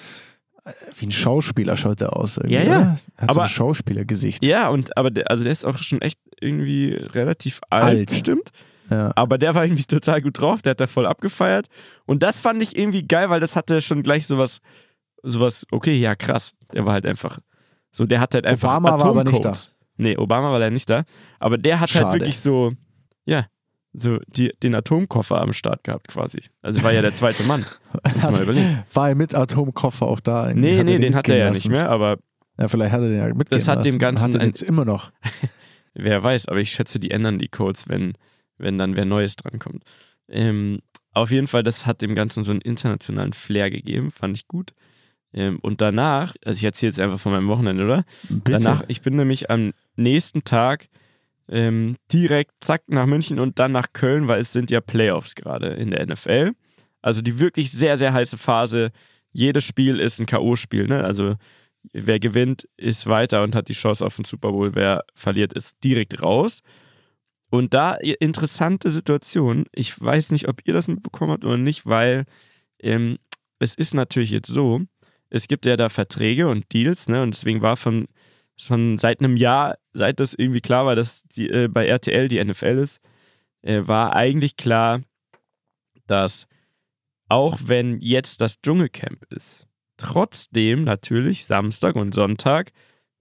wie 0.97 1.07
ein 1.07 1.13
Schauspieler, 1.13 1.77
schaut 1.77 2.01
der 2.01 2.17
aus. 2.17 2.39
irgendwie, 2.39 2.55
Ja, 2.55 2.63
ja. 2.63 2.79
oder? 2.79 2.91
Hat 2.93 2.99
so 3.19 3.27
Aber- 3.27 3.43
ein 3.43 3.49
Schauspielergesicht. 3.49 4.43
Ja, 4.45 4.69
und 4.71 4.97
aber 4.97 5.11
der, 5.11 5.31
also 5.31 5.43
der 5.45 5.53
ist 5.53 5.67
auch 5.67 5.77
schon 5.79 6.01
echt 6.01 6.19
irgendwie 6.41 6.95
relativ 6.95 7.61
alt, 7.69 7.85
Alt. 7.85 8.11
stimmt. 8.13 8.49
Ja. 8.55 8.61
Aber 9.15 9.39
der 9.39 9.55
war 9.55 9.65
irgendwie 9.65 9.85
total 9.85 10.21
gut 10.23 10.41
drauf, 10.41 10.63
der 10.63 10.71
hat 10.71 10.81
da 10.81 10.87
voll 10.87 11.07
abgefeiert. 11.07 11.69
Und 12.07 12.23
das 12.23 12.39
fand 12.39 12.63
ich 12.63 12.77
irgendwie 12.77 13.07
geil, 13.07 13.31
weil 13.31 13.41
das 13.41 13.57
hatte 13.57 13.81
schon 13.81 14.03
gleich 14.03 14.27
sowas, 14.27 14.61
sowas, 15.23 15.67
okay, 15.71 15.97
ja, 15.99 16.15
krass. 16.15 16.55
Der 16.73 16.85
war 16.87 16.93
halt 16.93 17.07
einfach, 17.07 17.39
so, 17.91 18.07
der 18.07 18.21
hat 18.21 18.35
halt 18.35 18.47
einfach 18.47 18.71
Obama 18.77 19.01
war 19.01 19.09
aber 19.11 19.25
nicht 19.25 19.45
da. 19.45 19.53
Nee, 19.97 20.17
Obama 20.17 20.51
war 20.51 20.59
leider 20.59 20.71
nicht 20.73 20.89
da. 20.89 21.05
Aber 21.39 21.59
der 21.59 21.81
hat 21.81 21.91
Schade. 21.91 22.07
halt 22.07 22.21
wirklich 22.21 22.39
so, 22.39 22.73
ja, 23.25 23.47
so 23.93 24.19
die, 24.27 24.53
den 24.63 24.75
Atomkoffer 24.75 25.41
am 25.41 25.53
Start 25.53 25.85
gehabt 25.85 26.09
quasi. 26.09 26.41
Also 26.63 26.83
war 26.83 26.93
ja 26.93 27.03
der 27.03 27.13
zweite 27.13 27.43
Mann. 27.45 27.65
Muss 28.15 28.23
mal 28.31 28.43
überlegen. 28.43 28.83
War 28.93 29.11
er 29.11 29.15
mit 29.15 29.35
Atomkoffer 29.35 30.07
auch 30.07 30.21
da? 30.21 30.45
eigentlich? 30.45 30.73
Nee, 30.73 30.79
Hat 30.79 30.87
nee, 30.87 30.99
den 30.99 31.15
hat 31.15 31.29
er 31.29 31.37
ja 31.37 31.45
lassen? 31.49 31.59
nicht 31.59 31.69
mehr, 31.69 31.91
aber 31.91 32.17
Ja, 32.59 32.69
vielleicht 32.69 32.93
hat 32.93 33.03
er 33.03 33.09
den 33.09 33.19
ja 33.19 33.27
mitgehen 33.35 33.59
Das 33.59 33.69
hat 33.69 33.81
dem 33.81 33.85
lassen. 33.85 33.99
Ganzen 33.99 34.23
Hat 34.25 34.33
er 34.35 34.39
den 34.39 34.47
jetzt 34.49 34.63
immer 34.63 34.85
noch. 34.87 35.13
Wer 35.95 36.23
weiß, 36.23 36.49
aber 36.49 36.59
ich 36.61 36.73
schätze, 36.73 36.99
die 36.99 37.11
ändern 37.11 37.39
die 37.39 37.49
Codes, 37.49 37.87
wenn, 37.89 38.15
wenn 38.63 38.79
dann 38.79 38.97
wer 38.97 39.05
Neues 39.05 39.37
drankommt. 39.37 39.85
Ähm, 40.29 40.81
auf 41.13 41.31
jeden 41.31 41.47
Fall, 41.47 41.63
das 41.63 41.85
hat 41.87 42.01
dem 42.01 42.15
Ganzen 42.15 42.43
so 42.45 42.53
einen 42.53 42.63
internationalen 42.63 43.35
Flair 43.35 43.71
gegeben, 43.71 44.11
fand 44.11 44.37
ich 44.37 44.49
gut. 44.49 44.73
Ähm, 45.35 45.59
und 45.61 45.81
danach, 45.81 46.35
also 46.45 46.57
ich 46.57 46.65
erzähle 46.65 46.91
jetzt 46.91 47.01
einfach 47.01 47.21
von 47.21 47.33
meinem 47.33 47.49
Wochenende, 47.49 47.85
oder? 47.85 48.05
Bitte. 48.29 48.53
Danach, 48.53 48.85
ich 48.89 49.03
bin 49.03 49.17
nämlich 49.17 49.51
am 49.51 49.73
nächsten 49.97 50.45
Tag 50.45 50.89
ähm, 51.49 51.97
direkt 52.13 52.53
zack 52.61 52.83
nach 52.87 53.07
München 53.07 53.39
und 53.39 53.59
dann 53.59 53.73
nach 53.73 53.93
Köln, 53.93 54.29
weil 54.29 54.41
es 54.41 54.53
sind 54.53 54.71
ja 54.71 54.81
Playoffs 54.81 55.35
gerade 55.35 55.69
in 55.69 55.91
der 55.91 56.07
NFL. 56.07 56.53
Also 57.03 57.21
die 57.21 57.39
wirklich 57.39 57.73
sehr, 57.73 57.97
sehr 57.97 58.13
heiße 58.13 58.39
Phase. 58.39 58.91
Jedes 59.33 59.65
Spiel 59.65 59.99
ist 59.99 60.21
ein 60.21 60.27
K.O.-Spiel, 60.27 60.87
ne? 60.87 61.05
Also 61.05 61.35
wer 61.93 62.21
gewinnt, 62.21 62.69
ist 62.77 63.07
weiter 63.07 63.43
und 63.43 63.55
hat 63.55 63.69
die 63.69 63.75
Chance 63.75 64.05
auf 64.07 64.17
den 64.17 64.25
Super 64.25 64.53
Bowl. 64.53 64.75
Wer 64.75 65.05
verliert, 65.15 65.53
ist 65.53 65.83
direkt 65.83 66.23
raus. 66.23 66.61
Und 67.53 67.75
da 67.75 67.97
interessante 67.97 68.89
Situation. 68.89 69.67
Ich 69.73 70.01
weiß 70.01 70.31
nicht, 70.31 70.49
ob 70.49 70.63
ihr 70.65 70.73
das 70.73 70.89
mitbekommen 70.89 71.33
habt 71.33 71.45
oder 71.45 71.59
nicht, 71.59 71.85
weil 71.85 72.25
ähm, 72.81 73.19
es 73.59 73.75
ist 73.75 73.93
natürlich 73.93 74.31
jetzt 74.31 74.49
so, 74.49 74.81
es 75.29 75.49
gibt 75.49 75.67
ja 75.67 75.77
da 75.77 75.91
Verträge 75.91 76.49
und 76.49 76.73
Deals, 76.73 77.09
ne? 77.09 77.23
Und 77.23 77.35
deswegen 77.35 77.61
war 77.61 77.77
von, 77.77 78.07
von 78.59 78.97
seit 78.97 79.21
einem 79.21 79.37
Jahr, 79.37 79.77
seit 79.93 80.19
das 80.19 80.33
irgendwie 80.33 80.63
klar 80.63 80.87
war, 80.87 80.97
dass 80.97 81.25
die, 81.25 81.51
äh, 81.51 81.69
bei 81.69 81.87
RTL 81.87 82.29
die 82.29 82.43
NFL 82.43 82.79
ist, 82.79 83.03
äh, 83.61 83.83
war 83.85 84.17
eigentlich 84.17 84.57
klar, 84.57 85.03
dass 86.07 86.47
auch 87.29 87.59
wenn 87.67 88.01
jetzt 88.01 88.41
das 88.41 88.63
Dschungelcamp 88.63 89.31
ist, 89.31 89.67
trotzdem 89.99 90.85
natürlich 90.85 91.45
Samstag 91.45 91.97
und 91.97 92.15
Sonntag 92.15 92.73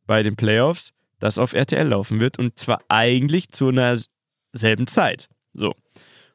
bei 0.08 0.24
den 0.24 0.38
Playoffs 0.38 0.94
das 1.20 1.38
auf 1.38 1.54
RTL 1.54 1.88
laufen 1.88 2.22
wird 2.22 2.40
und 2.40 2.58
zwar 2.58 2.82
eigentlich 2.88 3.50
zu 3.50 3.68
einer 3.68 3.98
selben 4.54 4.88
Zeit. 4.88 5.30
So. 5.54 5.74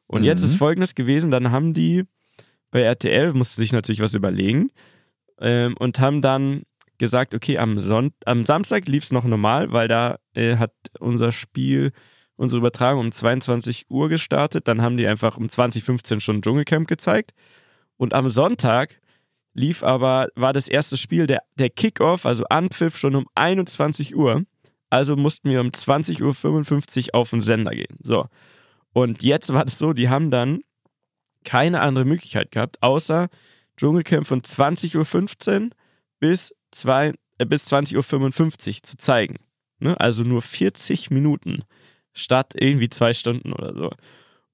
Und 0.06 0.24
jetzt 0.24 0.40
Mhm. 0.42 0.46
ist 0.50 0.56
folgendes 0.56 0.94
gewesen, 0.94 1.30
dann 1.30 1.50
haben 1.50 1.74
die 1.74 2.04
bei 2.70 2.82
RTL, 2.82 3.32
mussten 3.32 3.60
sich 3.60 3.72
natürlich 3.72 4.00
was 4.00 4.14
überlegen 4.14 4.70
ähm, 5.40 5.74
und 5.78 5.98
haben 6.00 6.22
dann 6.22 6.62
gesagt, 6.98 7.34
okay, 7.34 7.58
am, 7.58 7.78
Son 7.78 8.12
am 8.24 8.44
Samstag 8.46 8.86
lief 8.88 9.04
es 9.04 9.12
noch 9.12 9.24
normal, 9.24 9.72
weil 9.72 9.88
da 9.88 10.18
äh, 10.34 10.56
hat 10.56 10.72
unser 10.98 11.32
Spiel, 11.32 11.92
unsere 12.36 12.58
Übertragung 12.60 13.00
um 13.06 13.12
22 13.12 13.86
Uhr 13.90 14.08
gestartet. 14.08 14.68
Dann 14.68 14.80
haben 14.82 14.96
die 14.96 15.06
einfach 15.06 15.36
um 15.36 15.48
2015 15.48 16.20
schon 16.20 16.42
Dschungelcamp 16.42 16.88
gezeigt. 16.88 17.32
Und 17.96 18.14
am 18.14 18.28
Sonntag 18.28 19.00
lief 19.54 19.82
aber, 19.82 20.28
war 20.34 20.52
das 20.52 20.68
erste 20.68 20.96
Spiel, 20.96 21.26
der, 21.26 21.42
der 21.58 21.70
Kickoff, 21.70 22.26
also 22.26 22.44
Anpfiff, 22.44 22.96
schon 22.96 23.14
um 23.14 23.26
21 23.34 24.14
Uhr. 24.16 24.44
Also 24.90 25.16
mussten 25.16 25.50
wir 25.50 25.60
um 25.60 25.68
20.55 25.68 27.08
Uhr 27.08 27.14
auf 27.14 27.30
den 27.30 27.40
Sender 27.40 27.72
gehen. 27.72 27.96
So. 28.02 28.26
Und 28.92 29.22
jetzt 29.22 29.52
war 29.52 29.64
das 29.64 29.78
so, 29.78 29.92
die 29.92 30.08
haben 30.08 30.30
dann 30.30 30.60
keine 31.44 31.80
andere 31.80 32.04
Möglichkeit 32.04 32.50
gehabt, 32.50 32.82
außer 32.82 33.28
Dschungelcamp 33.76 34.26
von 34.26 34.42
20.15 34.42 35.62
Uhr 35.62 35.70
bis, 36.18 36.54
zwei, 36.70 37.12
äh, 37.38 37.46
bis 37.46 37.70
20.55 37.72 37.96
Uhr 37.96 38.82
zu 38.82 38.96
zeigen. 38.96 39.36
Ne? 39.78 39.98
Also 40.00 40.24
nur 40.24 40.42
40 40.42 41.10
Minuten 41.10 41.62
statt 42.12 42.54
irgendwie 42.58 42.88
zwei 42.88 43.12
Stunden 43.12 43.52
oder 43.52 43.74
so. 43.74 43.90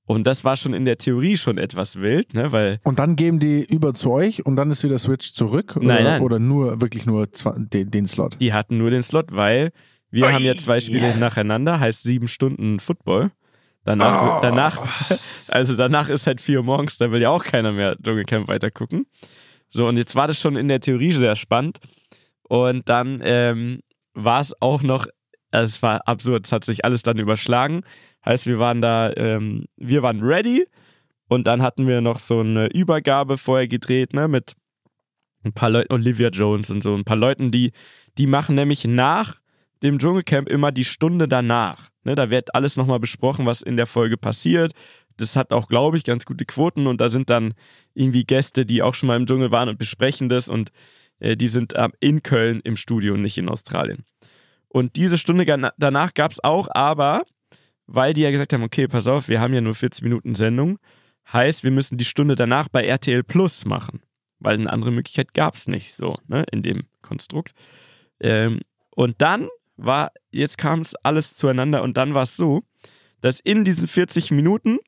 Und 0.05 0.26
das 0.26 0.45
war 0.45 0.57
schon 0.57 0.74
in 0.74 0.85
der 0.85 0.99
Theorie 0.99 1.37
schon 1.37 1.59
etwas 1.59 2.01
wild, 2.01 2.35
ne? 2.35 2.51
weil 2.51 2.80
Und 2.83 2.99
dann 2.99 3.14
geben 3.14 3.39
die 3.39 3.64
über 3.64 3.95
zu 3.95 4.11
euch 4.11 4.45
und 4.45 4.57
dann 4.57 4.70
ist 4.70 4.83
wieder 4.83 4.99
Switch 4.99 5.33
zurück? 5.33 5.76
Oder, 5.76 5.87
Nein, 5.87 6.05
nein. 6.05 6.22
oder 6.22 6.39
nur, 6.41 6.80
wirklich 6.80 7.07
nur 7.07 7.28
den, 7.28 7.91
den 7.91 8.07
Slot? 8.07 8.39
die 8.41 8.53
hatten 8.53 8.78
nur 8.78 8.91
den 8.91 9.03
Slot, 9.03 9.30
weil 9.30 9.70
wir 10.12 10.32
haben 10.32 10.44
ja 10.44 10.56
zwei 10.56 10.78
Spiele 10.78 11.16
nacheinander, 11.16 11.80
heißt 11.80 12.02
sieben 12.02 12.28
Stunden 12.28 12.80
Football. 12.80 13.30
Danach, 13.84 14.40
danach, 14.40 14.86
also 15.48 15.74
danach 15.74 16.08
ist 16.08 16.28
halt 16.28 16.40
vier 16.40 16.58
Uhr 16.58 16.64
morgens, 16.64 16.98
da 16.98 17.10
will 17.10 17.20
ja 17.20 17.30
auch 17.30 17.42
keiner 17.42 17.72
mehr 17.72 17.96
Dschungelcamp 18.00 18.46
weiter 18.46 18.70
gucken. 18.70 19.06
So, 19.68 19.88
und 19.88 19.96
jetzt 19.96 20.14
war 20.14 20.28
das 20.28 20.38
schon 20.38 20.54
in 20.54 20.68
der 20.68 20.80
Theorie 20.80 21.12
sehr 21.12 21.34
spannend. 21.34 21.78
Und 22.42 22.88
dann 22.88 23.20
ähm, 23.24 23.80
war 24.14 24.40
es 24.40 24.54
auch 24.60 24.82
noch, 24.82 25.06
also 25.50 25.64
es 25.64 25.82
war 25.82 26.06
absurd, 26.06 26.46
es 26.46 26.52
hat 26.52 26.64
sich 26.64 26.84
alles 26.84 27.02
dann 27.02 27.18
überschlagen. 27.18 27.82
Heißt, 28.24 28.46
wir 28.46 28.58
waren 28.58 28.82
da, 28.82 29.12
ähm, 29.16 29.64
wir 29.76 30.02
waren 30.02 30.22
ready 30.22 30.66
Und 31.28 31.46
dann 31.46 31.62
hatten 31.62 31.88
wir 31.88 32.02
noch 32.02 32.18
so 32.18 32.40
eine 32.40 32.66
Übergabe 32.66 33.38
vorher 33.38 33.66
gedreht, 33.66 34.12
ne, 34.12 34.28
mit 34.28 34.52
ein 35.44 35.54
paar 35.54 35.70
Leuten, 35.70 35.92
Olivia 35.92 36.28
Jones 36.28 36.70
und 36.70 36.82
so, 36.82 36.94
ein 36.94 37.04
paar 37.04 37.16
Leuten, 37.16 37.50
die, 37.50 37.72
die 38.18 38.26
machen 38.26 38.54
nämlich 38.54 38.84
nach 38.84 39.41
dem 39.83 39.99
Dschungelcamp 39.99 40.49
immer 40.49 40.72
die 40.72 40.85
Stunde 40.85 41.28
danach. 41.28 41.91
Ne, 42.05 42.14
da 42.14 42.30
wird 42.30 42.55
alles 42.55 42.76
nochmal 42.76 43.01
besprochen, 43.01 43.47
was 43.47 43.62
in 43.62 43.76
der 43.76 43.87
Folge 43.87 44.16
passiert. 44.16 44.72
Das 45.16 45.37
hat 45.37 45.53
auch, 45.53 45.68
glaube 45.68 45.97
ich, 45.97 46.05
ganz 46.05 46.24
gute 46.24 46.45
Quoten 46.45 46.87
und 46.87 47.01
da 47.01 47.09
sind 47.09 47.30
dann 47.30 47.55
irgendwie 47.95 48.24
Gäste, 48.24 48.66
die 48.66 48.83
auch 48.83 48.95
schon 48.95 49.07
mal 49.07 49.16
im 49.16 49.26
Dschungel 49.26 49.51
waren 49.51 49.68
und 49.68 49.78
besprechen 49.78 50.28
das 50.28 50.49
und 50.49 50.72
äh, 51.20 51.37
die 51.37 51.49
sind 51.49 51.74
ähm, 51.76 51.93
in 52.01 52.22
Köln 52.22 52.61
im 52.64 52.76
Studio 52.76 53.14
und 53.14 53.22
nicht 53.22 53.39
in 53.39 53.49
Australien. 53.49 54.05
Und 54.68 54.97
diese 54.97 55.18
Stunde 55.18 55.45
danach 55.76 56.14
gab 56.14 56.33
es 56.33 56.43
auch, 56.43 56.68
aber 56.70 57.24
weil 57.87 58.14
die 58.14 58.22
ja 58.22 58.30
gesagt 58.30 58.53
haben, 58.53 58.62
okay, 58.62 58.89
pass 58.89 59.07
auf, 59.07 59.28
wir 59.28 59.41
haben 59.41 59.53
ja 59.53 59.61
nur 59.61 59.74
40 59.74 60.03
Minuten 60.03 60.35
Sendung, 60.35 60.78
heißt, 61.30 61.62
wir 61.62 61.70
müssen 61.70 61.99
die 61.99 62.05
Stunde 62.05 62.35
danach 62.35 62.68
bei 62.68 62.85
RTL 62.85 63.22
Plus 63.22 63.64
machen, 63.64 64.01
weil 64.39 64.55
eine 64.55 64.72
andere 64.72 64.91
Möglichkeit 64.91 65.35
gab 65.35 65.55
es 65.55 65.68
nicht 65.68 65.95
so, 65.95 66.16
ne, 66.26 66.45
in 66.51 66.62
dem 66.62 66.85
Konstrukt. 67.03 67.53
Ähm, 68.20 68.61
und 68.91 69.20
dann 69.20 69.49
war, 69.85 70.12
jetzt 70.30 70.59
kam 70.59 70.80
es 70.80 70.95
alles 71.03 71.35
zueinander 71.35 71.83
und 71.83 71.97
dann 71.97 72.14
war 72.14 72.24
es 72.24 72.37
so, 72.37 72.62
dass 73.20 73.41
in 73.41 73.64
diesen 73.64 73.87
40 73.87 74.30
Minuten 74.30 74.78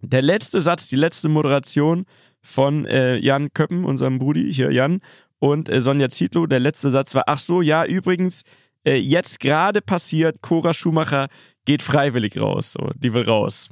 der 0.00 0.22
letzte 0.22 0.60
Satz, 0.60 0.88
die 0.88 0.96
letzte 0.96 1.28
Moderation 1.28 2.04
von 2.40 2.86
äh, 2.86 3.16
Jan 3.16 3.52
Köppen, 3.52 3.84
unserem 3.84 4.18
Brudi, 4.18 4.52
hier 4.52 4.70
Jan, 4.70 5.00
und 5.38 5.68
äh, 5.68 5.80
Sonja 5.80 6.08
Zietlow, 6.08 6.46
der 6.46 6.60
letzte 6.60 6.90
Satz 6.90 7.14
war, 7.14 7.24
ach 7.26 7.38
so, 7.38 7.62
ja, 7.62 7.84
übrigens, 7.84 8.42
äh, 8.84 8.96
jetzt 8.96 9.40
gerade 9.40 9.80
passiert, 9.80 10.40
Cora 10.42 10.74
Schumacher 10.74 11.28
geht 11.64 11.82
freiwillig 11.82 12.40
raus. 12.40 12.72
So, 12.72 12.90
die 12.96 13.12
will 13.12 13.22
raus. 13.22 13.68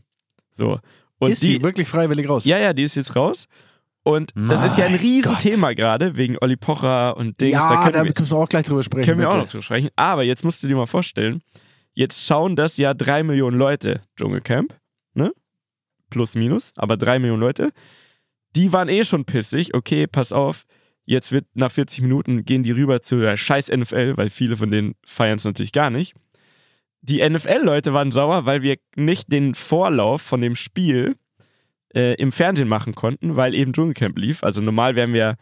So. 0.50 0.78
Und 1.18 1.30
ist 1.30 1.42
die, 1.42 1.54
sie 1.54 1.62
wirklich 1.62 1.88
freiwillig 1.88 2.28
raus? 2.28 2.44
Ja, 2.44 2.58
ja, 2.58 2.72
die 2.72 2.82
ist 2.82 2.94
jetzt 2.94 3.16
raus. 3.16 3.46
Und 4.06 4.32
das 4.36 4.62
ist 4.62 4.78
ja 4.78 4.86
ein 4.86 4.94
Riesenthema 4.94 5.72
gerade, 5.72 6.16
wegen 6.16 6.38
Olli 6.40 6.54
Pocher 6.54 7.16
und 7.16 7.40
Dings. 7.40 7.54
Ja, 7.54 7.68
da 7.68 7.82
können 7.82 7.92
da 7.92 8.04
wir, 8.04 8.12
können 8.12 8.30
wir 8.30 8.36
auch 8.36 8.48
gleich 8.48 8.64
drüber 8.64 8.84
sprechen. 8.84 9.04
können 9.04 9.18
wir 9.18 9.28
auch 9.28 9.32
bitte. 9.32 9.44
noch 9.46 9.50
drüber 9.50 9.62
sprechen. 9.64 9.88
Aber 9.96 10.22
jetzt 10.22 10.44
musst 10.44 10.62
du 10.62 10.68
dir 10.68 10.76
mal 10.76 10.86
vorstellen, 10.86 11.42
jetzt 11.92 12.24
schauen 12.24 12.54
das 12.54 12.76
ja 12.76 12.94
drei 12.94 13.24
Millionen 13.24 13.58
Leute, 13.58 14.02
Dschungelcamp, 14.16 14.78
ne? 15.14 15.32
Plus, 16.08 16.36
minus, 16.36 16.72
aber 16.76 16.96
drei 16.96 17.18
Millionen 17.18 17.40
Leute. 17.40 17.72
Die 18.54 18.72
waren 18.72 18.88
eh 18.88 19.04
schon 19.04 19.24
pissig. 19.24 19.74
Okay, 19.74 20.06
pass 20.06 20.32
auf, 20.32 20.66
jetzt 21.04 21.32
wird 21.32 21.46
nach 21.54 21.72
40 21.72 22.02
Minuten 22.02 22.44
gehen 22.44 22.62
die 22.62 22.70
rüber 22.70 23.02
zu 23.02 23.18
der 23.18 23.36
scheiß 23.36 23.72
NFL, 23.72 24.16
weil 24.16 24.30
viele 24.30 24.56
von 24.56 24.70
denen 24.70 24.94
feiern 25.04 25.38
es 25.38 25.44
natürlich 25.44 25.72
gar 25.72 25.90
nicht. 25.90 26.14
Die 27.00 27.28
NFL-Leute 27.28 27.92
waren 27.92 28.12
sauer, 28.12 28.46
weil 28.46 28.62
wir 28.62 28.76
nicht 28.94 29.32
den 29.32 29.56
Vorlauf 29.56 30.22
von 30.22 30.40
dem 30.40 30.54
Spiel 30.54 31.16
äh, 31.94 32.14
im 32.14 32.32
Fernsehen 32.32 32.68
machen 32.68 32.94
konnten, 32.94 33.36
weil 33.36 33.54
eben 33.54 33.72
Dschungelcamp 33.72 34.18
lief. 34.18 34.42
Also 34.42 34.60
normal 34.60 34.96
wären 34.96 35.12
wir 35.12 35.36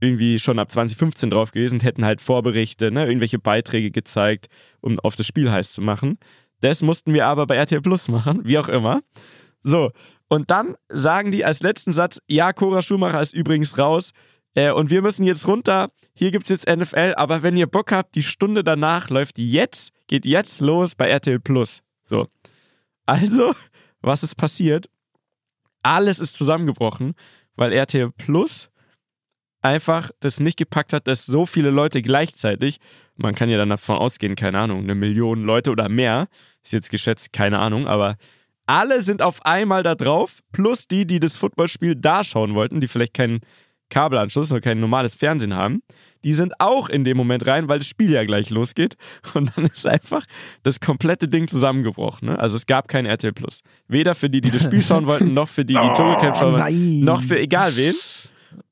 irgendwie 0.00 0.38
schon 0.38 0.58
ab 0.58 0.70
2015 0.70 1.30
drauf 1.30 1.52
gewesen 1.52 1.76
und 1.76 1.84
hätten 1.84 2.04
halt 2.04 2.20
Vorberichte, 2.20 2.90
ne, 2.90 3.06
irgendwelche 3.06 3.38
Beiträge 3.38 3.90
gezeigt, 3.90 4.48
um 4.80 4.98
auf 5.00 5.14
das 5.14 5.26
Spiel 5.26 5.50
heiß 5.50 5.72
zu 5.74 5.80
machen. 5.80 6.18
Das 6.60 6.82
mussten 6.82 7.14
wir 7.14 7.26
aber 7.26 7.46
bei 7.46 7.56
RTL 7.56 7.80
Plus 7.80 8.08
machen, 8.08 8.40
wie 8.44 8.58
auch 8.58 8.68
immer. 8.68 9.00
So, 9.62 9.90
und 10.28 10.50
dann 10.50 10.76
sagen 10.88 11.30
die 11.30 11.44
als 11.44 11.60
letzten 11.60 11.92
Satz, 11.92 12.18
ja, 12.26 12.52
Cora 12.52 12.82
Schumacher 12.82 13.20
ist 13.20 13.34
übrigens 13.34 13.78
raus 13.78 14.12
äh, 14.54 14.72
und 14.72 14.90
wir 14.90 15.02
müssen 15.02 15.24
jetzt 15.24 15.46
runter. 15.46 15.90
Hier 16.14 16.30
gibt's 16.32 16.48
jetzt 16.48 16.68
NFL, 16.68 17.14
aber 17.16 17.42
wenn 17.42 17.56
ihr 17.56 17.66
Bock 17.66 17.92
habt, 17.92 18.14
die 18.14 18.22
Stunde 18.22 18.64
danach 18.64 19.08
läuft 19.08 19.38
jetzt, 19.38 19.92
geht 20.08 20.24
jetzt 20.24 20.60
los 20.60 20.94
bei 20.94 21.08
RTL 21.08 21.38
Plus. 21.38 21.80
So. 22.02 22.26
Also, 23.06 23.54
was 24.00 24.22
ist 24.22 24.36
passiert? 24.36 24.88
Alles 25.82 26.18
ist 26.18 26.36
zusammengebrochen, 26.36 27.14
weil 27.56 27.72
RTL 27.72 28.10
Plus 28.12 28.70
einfach 29.62 30.10
das 30.20 30.40
nicht 30.40 30.58
gepackt 30.58 30.92
hat, 30.92 31.06
dass 31.06 31.24
so 31.24 31.46
viele 31.46 31.70
Leute 31.70 32.02
gleichzeitig, 32.02 32.78
man 33.16 33.34
kann 33.34 33.48
ja 33.48 33.58
dann 33.58 33.70
davon 33.70 33.96
ausgehen, 33.96 34.34
keine 34.34 34.58
Ahnung, 34.58 34.82
eine 34.82 34.94
Million 34.94 35.44
Leute 35.44 35.70
oder 35.70 35.88
mehr, 35.88 36.28
ist 36.62 36.72
jetzt 36.72 36.90
geschätzt, 36.90 37.32
keine 37.32 37.58
Ahnung, 37.58 37.86
aber 37.86 38.16
alle 38.66 39.02
sind 39.02 39.22
auf 39.22 39.44
einmal 39.44 39.82
da 39.82 39.94
drauf, 39.94 40.40
plus 40.52 40.88
die, 40.88 41.06
die 41.06 41.20
das 41.20 41.36
Footballspiel 41.36 41.96
da 41.96 42.24
schauen 42.24 42.54
wollten, 42.54 42.80
die 42.80 42.88
vielleicht 42.88 43.14
keinen 43.14 43.40
Kabelanschluss 43.92 44.50
oder 44.50 44.60
kein 44.60 44.80
normales 44.80 45.14
Fernsehen 45.14 45.54
haben, 45.54 45.82
die 46.24 46.34
sind 46.34 46.54
auch 46.58 46.88
in 46.88 47.04
dem 47.04 47.16
Moment 47.16 47.46
rein, 47.46 47.68
weil 47.68 47.78
das 47.78 47.88
Spiel 47.88 48.10
ja 48.10 48.24
gleich 48.24 48.50
losgeht. 48.50 48.96
Und 49.34 49.52
dann 49.56 49.66
ist 49.66 49.86
einfach 49.86 50.24
das 50.62 50.80
komplette 50.80 51.28
Ding 51.28 51.48
zusammengebrochen. 51.48 52.28
Ne? 52.28 52.38
Also 52.38 52.56
es 52.56 52.66
gab 52.66 52.88
kein 52.88 53.06
RTL 53.06 53.32
Plus. 53.32 53.62
Weder 53.88 54.14
für 54.14 54.30
die, 54.30 54.40
die 54.40 54.50
das 54.50 54.64
Spiel 54.64 54.80
schauen 54.80 55.06
wollten, 55.06 55.34
noch 55.34 55.48
für 55.48 55.64
die, 55.64 55.74
die 55.74 55.80
Dschungelcamp 55.94 56.36
schauen 56.36 56.54
wollten, 56.54 57.04
noch 57.04 57.22
für 57.22 57.38
egal 57.38 57.76
wen. 57.76 57.94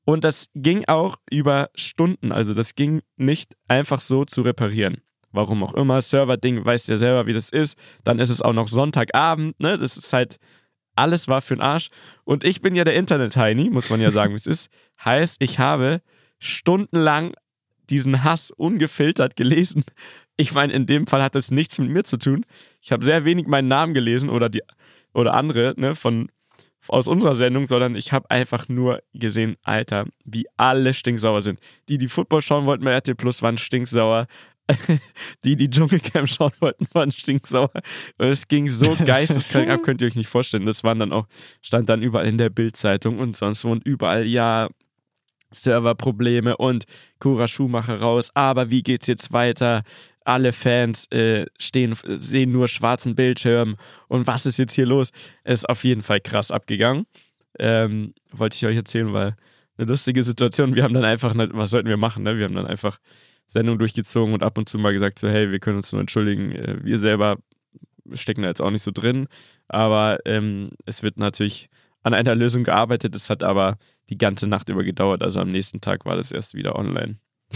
Und 0.05 0.23
das 0.23 0.47
ging 0.55 0.85
auch 0.87 1.17
über 1.29 1.69
Stunden. 1.75 2.31
Also 2.31 2.53
das 2.53 2.75
ging 2.75 3.01
nicht 3.17 3.55
einfach 3.67 3.99
so 3.99 4.25
zu 4.25 4.41
reparieren. 4.41 4.97
Warum 5.33 5.63
auch 5.63 5.73
immer. 5.75 6.01
Server-Ding, 6.01 6.65
weißt 6.65 6.89
ja 6.89 6.97
selber, 6.97 7.25
wie 7.25 7.33
das 7.33 7.49
ist. 7.49 7.77
Dann 8.03 8.19
ist 8.19 8.29
es 8.29 8.41
auch 8.41 8.51
noch 8.51 8.67
Sonntagabend. 8.67 9.57
Ne? 9.59 9.77
Das 9.77 9.95
ist 9.95 10.11
halt, 10.11 10.37
alles 10.95 11.27
war 11.27 11.41
für 11.41 11.55
den 11.55 11.61
Arsch. 11.61 11.89
Und 12.23 12.43
ich 12.43 12.61
bin 12.61 12.75
ja 12.75 12.83
der 12.83 12.95
Internet-Heini, 12.95 13.69
muss 13.69 13.89
man 13.89 14.01
ja 14.01 14.11
sagen, 14.11 14.33
wie 14.33 14.37
es 14.37 14.47
ist. 14.47 14.69
Heißt, 15.03 15.37
ich 15.39 15.59
habe 15.59 16.01
stundenlang 16.39 17.33
diesen 17.89 18.23
Hass 18.23 18.51
ungefiltert 18.51 19.35
gelesen. 19.35 19.83
Ich 20.37 20.53
meine, 20.53 20.73
in 20.73 20.85
dem 20.85 21.07
Fall 21.07 21.21
hat 21.21 21.35
das 21.35 21.51
nichts 21.51 21.77
mit 21.77 21.89
mir 21.89 22.03
zu 22.03 22.17
tun. 22.17 22.45
Ich 22.81 22.91
habe 22.91 23.03
sehr 23.03 23.25
wenig 23.25 23.47
meinen 23.47 23.67
Namen 23.67 23.93
gelesen 23.93 24.29
oder 24.29 24.49
die 24.49 24.61
oder 25.13 25.33
andere 25.33 25.73
ne, 25.77 25.93
von 25.93 26.29
aus 26.87 27.07
unserer 27.07 27.35
Sendung, 27.35 27.67
sondern 27.67 27.95
ich 27.95 28.11
habe 28.11 28.29
einfach 28.31 28.67
nur 28.67 29.03
gesehen, 29.13 29.55
Alter, 29.61 30.07
wie 30.25 30.47
alle 30.57 30.93
stinksauer 30.93 31.41
sind. 31.41 31.59
Die, 31.89 31.97
die 31.97 32.07
Football 32.07 32.41
schauen 32.41 32.65
wollten 32.65 32.83
bei 32.83 32.97
RT 32.97 33.17
Plus, 33.17 33.41
waren 33.41 33.57
stinksauer. 33.57 34.27
Die, 35.43 35.55
die 35.55 35.69
Dschungelcamp 35.69 36.29
schauen 36.29 36.51
wollten, 36.59 36.87
waren 36.93 37.11
stinksauer. 37.11 37.71
Und 38.17 38.27
es 38.27 38.47
ging 38.47 38.69
so 38.69 38.95
geisteskrank 39.05 39.69
ab, 39.69 39.83
könnt 39.83 40.01
ihr 40.01 40.07
euch 40.07 40.15
nicht 40.15 40.29
vorstellen. 40.29 40.65
Das 40.65 40.83
waren 40.83 40.99
dann 40.99 41.11
auch, 41.11 41.27
stand 41.61 41.89
dann 41.89 42.01
überall 42.01 42.27
in 42.27 42.37
der 42.37 42.49
Bildzeitung 42.49 43.19
und 43.19 43.35
sonst 43.35 43.65
wo 43.65 43.71
und 43.71 43.85
überall, 43.85 44.25
ja, 44.25 44.69
Serverprobleme 45.51 46.57
und 46.57 46.85
Cora 47.19 47.47
Schumacher 47.47 47.99
raus. 47.99 48.31
Aber 48.33 48.69
wie 48.69 48.83
geht's 48.83 49.07
jetzt 49.07 49.33
weiter? 49.33 49.83
Alle 50.23 50.53
Fans 50.53 51.11
äh, 51.11 51.45
stehen, 51.59 51.95
sehen 52.03 52.51
nur 52.51 52.67
schwarzen 52.67 53.15
Bildschirm. 53.15 53.75
Und 54.07 54.27
was 54.27 54.45
ist 54.45 54.59
jetzt 54.59 54.73
hier 54.73 54.85
los? 54.85 55.11
Ist 55.43 55.67
auf 55.67 55.83
jeden 55.83 56.01
Fall 56.01 56.21
krass 56.21 56.51
abgegangen. 56.51 57.05
Ähm, 57.59 58.13
wollte 58.31 58.55
ich 58.55 58.65
euch 58.65 58.77
erzählen, 58.77 59.11
weil 59.13 59.35
eine 59.77 59.87
lustige 59.87 60.23
Situation. 60.23 60.75
Wir 60.75 60.83
haben 60.83 60.93
dann 60.93 61.03
einfach, 61.03 61.33
was 61.35 61.71
sollten 61.71 61.89
wir 61.89 61.97
machen? 61.97 62.23
Ne? 62.23 62.37
Wir 62.37 62.45
haben 62.45 62.55
dann 62.55 62.67
einfach 62.67 62.99
Sendung 63.51 63.77
durchgezogen 63.77 64.33
und 64.33 64.43
ab 64.43 64.57
und 64.57 64.69
zu 64.69 64.77
mal 64.77 64.93
gesagt, 64.93 65.19
so, 65.19 65.27
hey, 65.27 65.51
wir 65.51 65.59
können 65.59 65.77
uns 65.77 65.91
nur 65.91 65.99
entschuldigen. 66.01 66.51
Äh, 66.53 66.77
Wir 66.83 66.99
selber 66.99 67.37
stecken 68.13 68.41
da 68.43 68.47
jetzt 68.47 68.61
auch 68.61 68.71
nicht 68.71 68.83
so 68.83 68.91
drin. 68.91 69.27
Aber 69.67 70.19
ähm, 70.25 70.71
es 70.85 71.03
wird 71.03 71.17
natürlich 71.17 71.69
an 72.03 72.13
einer 72.13 72.35
Lösung 72.35 72.63
gearbeitet. 72.63 73.13
Es 73.15 73.29
hat 73.29 73.43
aber 73.43 73.77
die 74.09 74.17
ganze 74.17 74.47
Nacht 74.47 74.69
über 74.69 74.83
gedauert. 74.83 75.21
Also 75.21 75.39
am 75.39 75.51
nächsten 75.51 75.81
Tag 75.81 76.05
war 76.05 76.15
das 76.15 76.31
erst 76.31 76.53
wieder 76.55 76.75
online. 76.77 77.17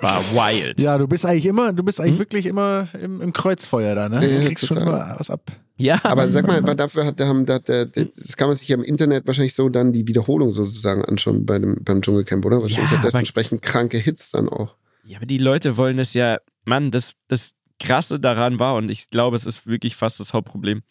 War 0.00 0.20
wild. 0.32 0.80
Ja, 0.80 0.98
du 0.98 1.06
bist 1.08 1.24
eigentlich 1.24 1.46
immer, 1.46 1.72
du 1.72 1.82
bist 1.82 1.98
eigentlich 2.00 2.14
Hm? 2.14 2.18
wirklich 2.18 2.46
immer 2.46 2.86
im, 3.00 3.22
im 3.22 3.32
Kreuzfeuer 3.32 3.94
da, 3.94 4.08
ne? 4.10 4.16
Ja, 4.28 4.40
Du 4.40 4.46
kriegst 4.46 4.66
schon 4.66 4.76
total. 4.76 4.92
immer 5.08 5.18
was 5.18 5.30
ab. 5.30 5.50
Ja, 5.78 5.98
Aber 6.02 6.28
sag 6.28 6.46
mal, 6.46 6.62
weil 6.66 6.74
dafür 6.76 7.06
hat, 7.06 7.18
der- 7.18 7.28
haben, 7.28 7.46
der, 7.46 7.60
das 7.60 8.36
kann 8.36 8.48
man 8.48 8.56
sich 8.56 8.68
ja 8.68 8.76
im 8.76 8.82
Internet 8.84 9.26
wahrscheinlich 9.26 9.54
so 9.54 9.68
dann 9.70 9.92
die 9.92 10.06
Wiederholung 10.06 10.52
sozusagen 10.52 11.04
anschauen 11.04 11.46
bei 11.46 11.58
dem, 11.58 11.78
beim 11.82 12.02
Dschungelcamp, 12.02 12.44
oder? 12.44 12.60
Wahrscheinlich 12.60 12.90
Ja, 12.90 12.98
hat 12.98 13.04
das 13.04 13.14
entsprechend 13.14 13.62
kranke 13.62 13.96
Hits 13.96 14.30
dann 14.30 14.48
auch. 14.50 14.76
Ja, 15.04 15.18
aber 15.18 15.26
die 15.26 15.38
Leute 15.38 15.76
wollen 15.76 15.98
es 15.98 16.14
ja, 16.14 16.38
Mann, 16.64 16.90
das, 16.90 17.12
das 17.28 17.52
Krasse 17.78 18.18
daran 18.18 18.58
war, 18.58 18.74
und 18.74 18.90
ich 18.90 19.10
glaube, 19.10 19.36
es 19.36 19.46
ist 19.46 19.66
wirklich 19.66 19.96
fast 19.96 20.20
das 20.20 20.32
Hauptproblem, 20.32 20.82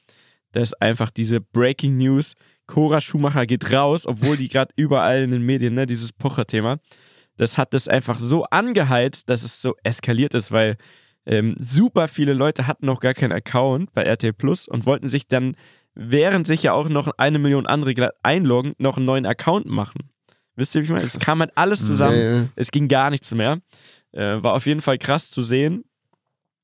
dass 0.51 0.73
einfach 0.73 1.09
diese 1.09 1.41
Breaking 1.41 1.97
News, 1.97 2.33
Cora 2.67 3.01
Schumacher 3.01 3.45
geht 3.45 3.73
raus, 3.73 4.05
obwohl 4.05 4.37
die 4.37 4.47
gerade 4.47 4.71
überall 4.75 5.23
in 5.23 5.31
den 5.31 5.43
Medien, 5.43 5.73
ne, 5.73 5.85
dieses 5.85 6.13
Pocher-Thema, 6.13 6.77
das 7.37 7.57
hat 7.57 7.73
das 7.73 7.87
einfach 7.87 8.19
so 8.19 8.43
angeheizt, 8.45 9.27
dass 9.29 9.43
es 9.43 9.61
so 9.61 9.75
eskaliert 9.83 10.33
ist, 10.35 10.51
weil 10.51 10.77
ähm, 11.25 11.55
super 11.57 12.07
viele 12.07 12.33
Leute 12.33 12.67
hatten 12.67 12.85
noch 12.85 12.99
gar 12.99 13.13
keinen 13.13 13.31
Account 13.31 13.91
bei 13.93 14.03
RT 14.03 14.37
Plus 14.37 14.67
und 14.67 14.85
wollten 14.85 15.07
sich 15.07 15.27
dann, 15.27 15.55
während 15.95 16.45
sich 16.45 16.63
ja 16.63 16.73
auch 16.73 16.89
noch 16.89 17.07
eine 17.17 17.39
Million 17.39 17.65
andere 17.65 18.11
einloggen, 18.21 18.73
noch 18.77 18.97
einen 18.97 19.05
neuen 19.05 19.25
Account 19.25 19.65
machen. 19.65 20.09
Wisst 20.55 20.75
ihr, 20.75 20.81
wie 20.81 20.85
ich 20.85 20.91
meine? 20.91 21.03
Es 21.03 21.17
kam 21.17 21.39
halt 21.39 21.51
alles 21.55 21.79
zusammen. 21.79 22.17
Ja, 22.17 22.35
ja. 22.35 22.45
Es 22.55 22.69
ging 22.69 22.87
gar 22.87 23.09
nichts 23.09 23.33
mehr. 23.33 23.59
Äh, 24.13 24.43
war 24.43 24.53
auf 24.53 24.65
jeden 24.65 24.81
Fall 24.81 24.97
krass 24.97 25.29
zu 25.29 25.43
sehen, 25.43 25.83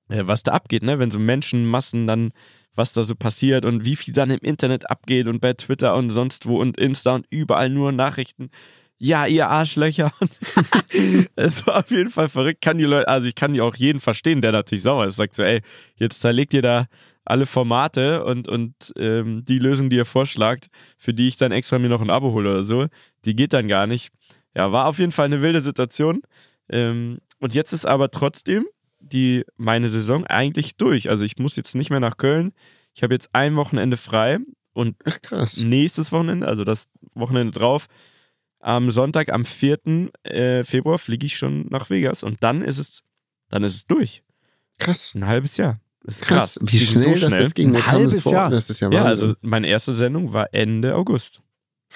äh, 0.10 0.24
was 0.26 0.44
da 0.44 0.54
abgeht, 0.54 0.84
ne? 0.84 1.00
Wenn 1.00 1.12
so 1.12 1.20
Menschenmassen 1.20 2.08
dann, 2.08 2.32
was 2.76 2.94
da 2.94 3.04
so 3.04 3.16
passiert 3.16 3.66
und 3.66 3.84
wie 3.86 3.96
viel 3.96 4.14
dann 4.14 4.30
im 4.30 4.40
Internet 4.40 4.90
abgeht 4.90 5.28
und 5.28 5.42
bei 5.42 5.54
Twitter 5.54 5.96
und 5.96 6.12
sonst 6.12 6.46
wo 6.46 6.60
und 6.60 6.78
Insta 6.78 7.16
und 7.16 7.26
überall 7.30 7.70
nur 7.70 7.92
Nachrichten. 7.92 8.50
Ja, 8.98 9.26
ihr 9.26 9.48
Arschlöcher. 9.48 10.12
Es 11.36 11.66
war 11.66 11.78
auf 11.78 11.92
jeden 11.92 12.10
Fall 12.10 12.28
verrückt. 12.28 12.62
Kann 12.62 12.78
die 12.78 12.84
Leute, 12.84 13.08
also 13.08 13.28
ich 13.28 13.36
kann 13.36 13.54
die 13.54 13.62
auch 13.62 13.76
jeden 13.76 14.02
verstehen, 14.02 14.42
der 14.42 14.52
natürlich 14.52 14.82
sauer 14.84 15.06
ist. 15.06 15.16
Sagt 15.16 15.36
so, 15.36 15.44
ey, 15.44 15.62
jetzt 15.96 16.20
zerlegt 16.20 16.54
ihr 16.54 16.62
da 16.62 16.88
alle 17.24 17.46
Formate 17.46 18.26
und, 18.26 18.50
und 18.50 18.74
ähm, 18.98 19.46
die 19.46 19.60
Lösung, 19.60 19.90
die 19.90 19.96
ihr 19.98 20.06
vorschlagt, 20.06 20.68
für 20.98 21.14
die 21.14 21.28
ich 21.28 21.38
dann 21.38 21.52
extra 21.52 21.80
mir 21.80 21.88
noch 21.88 22.02
ein 22.02 22.10
Abo 22.10 22.34
hole 22.34 22.50
oder 22.50 22.64
so, 22.64 22.88
die 23.24 23.36
geht 23.36 23.54
dann 23.54 23.68
gar 23.68 23.88
nicht. 23.88 24.12
Ja, 24.56 24.72
war 24.72 24.88
auf 24.88 25.00
jeden 25.00 25.12
Fall 25.12 25.26
eine 25.26 25.42
wilde 25.42 25.62
Situation. 25.62 26.22
Ähm, 26.70 27.20
und 27.40 27.54
jetzt 27.54 27.74
ist 27.74 27.86
aber 27.86 28.12
trotzdem 28.12 28.66
die 29.02 29.46
meine 29.56 29.88
Saison 29.90 30.26
eigentlich 30.28 30.76
durch. 30.76 31.10
Also 31.10 31.24
ich 31.24 31.38
muss 31.38 31.56
jetzt 31.56 31.74
nicht 31.74 31.90
mehr 31.90 32.02
nach 32.02 32.18
Köln. 32.18 32.52
Ich 32.94 33.02
habe 33.02 33.14
jetzt 33.14 33.30
ein 33.34 33.56
Wochenende 33.56 33.96
frei 33.96 34.40
und 34.74 34.98
Ach 35.06 35.18
nächstes 35.58 36.12
Wochenende, 36.12 36.48
also 36.48 36.66
das 36.66 36.88
Wochenende 37.14 37.58
drauf, 37.58 37.88
am 38.60 38.92
Sonntag, 38.92 39.30
am 39.30 39.46
4. 39.46 40.10
Äh, 40.24 40.64
Februar 40.66 41.00
fliege 41.00 41.26
ich 41.26 41.38
schon 41.38 41.68
nach 41.70 41.90
Vegas 41.90 42.24
und 42.24 42.44
dann 42.44 42.62
ist 42.62 42.78
es, 42.78 43.04
dann 43.50 43.64
ist 43.64 43.76
es 43.76 43.88
durch. 43.88 44.22
Krass. 44.80 45.14
Ein 45.16 45.26
halbes 45.28 45.56
Jahr. 45.56 45.80
Das 46.04 46.16
ist 46.18 46.22
Krass. 46.24 46.56
krass. 46.60 46.72
Wie 46.74 46.80
schnell, 46.80 47.16
so 47.16 47.30
das, 47.30 47.38
das 47.40 47.54
ging. 47.54 47.72
Mir 47.72 47.78
Ein 47.78 47.88
halbes 47.88 48.24
vor, 48.24 48.34
Jahr. 48.34 48.50
Das 48.50 48.70
ist 48.70 48.80
ja 48.82 48.92
Ja, 48.92 49.04
also 49.06 49.34
meine 49.42 49.68
erste 49.68 49.94
Sendung 49.94 50.34
war 50.34 50.54
Ende 50.54 50.96
August. 50.96 51.42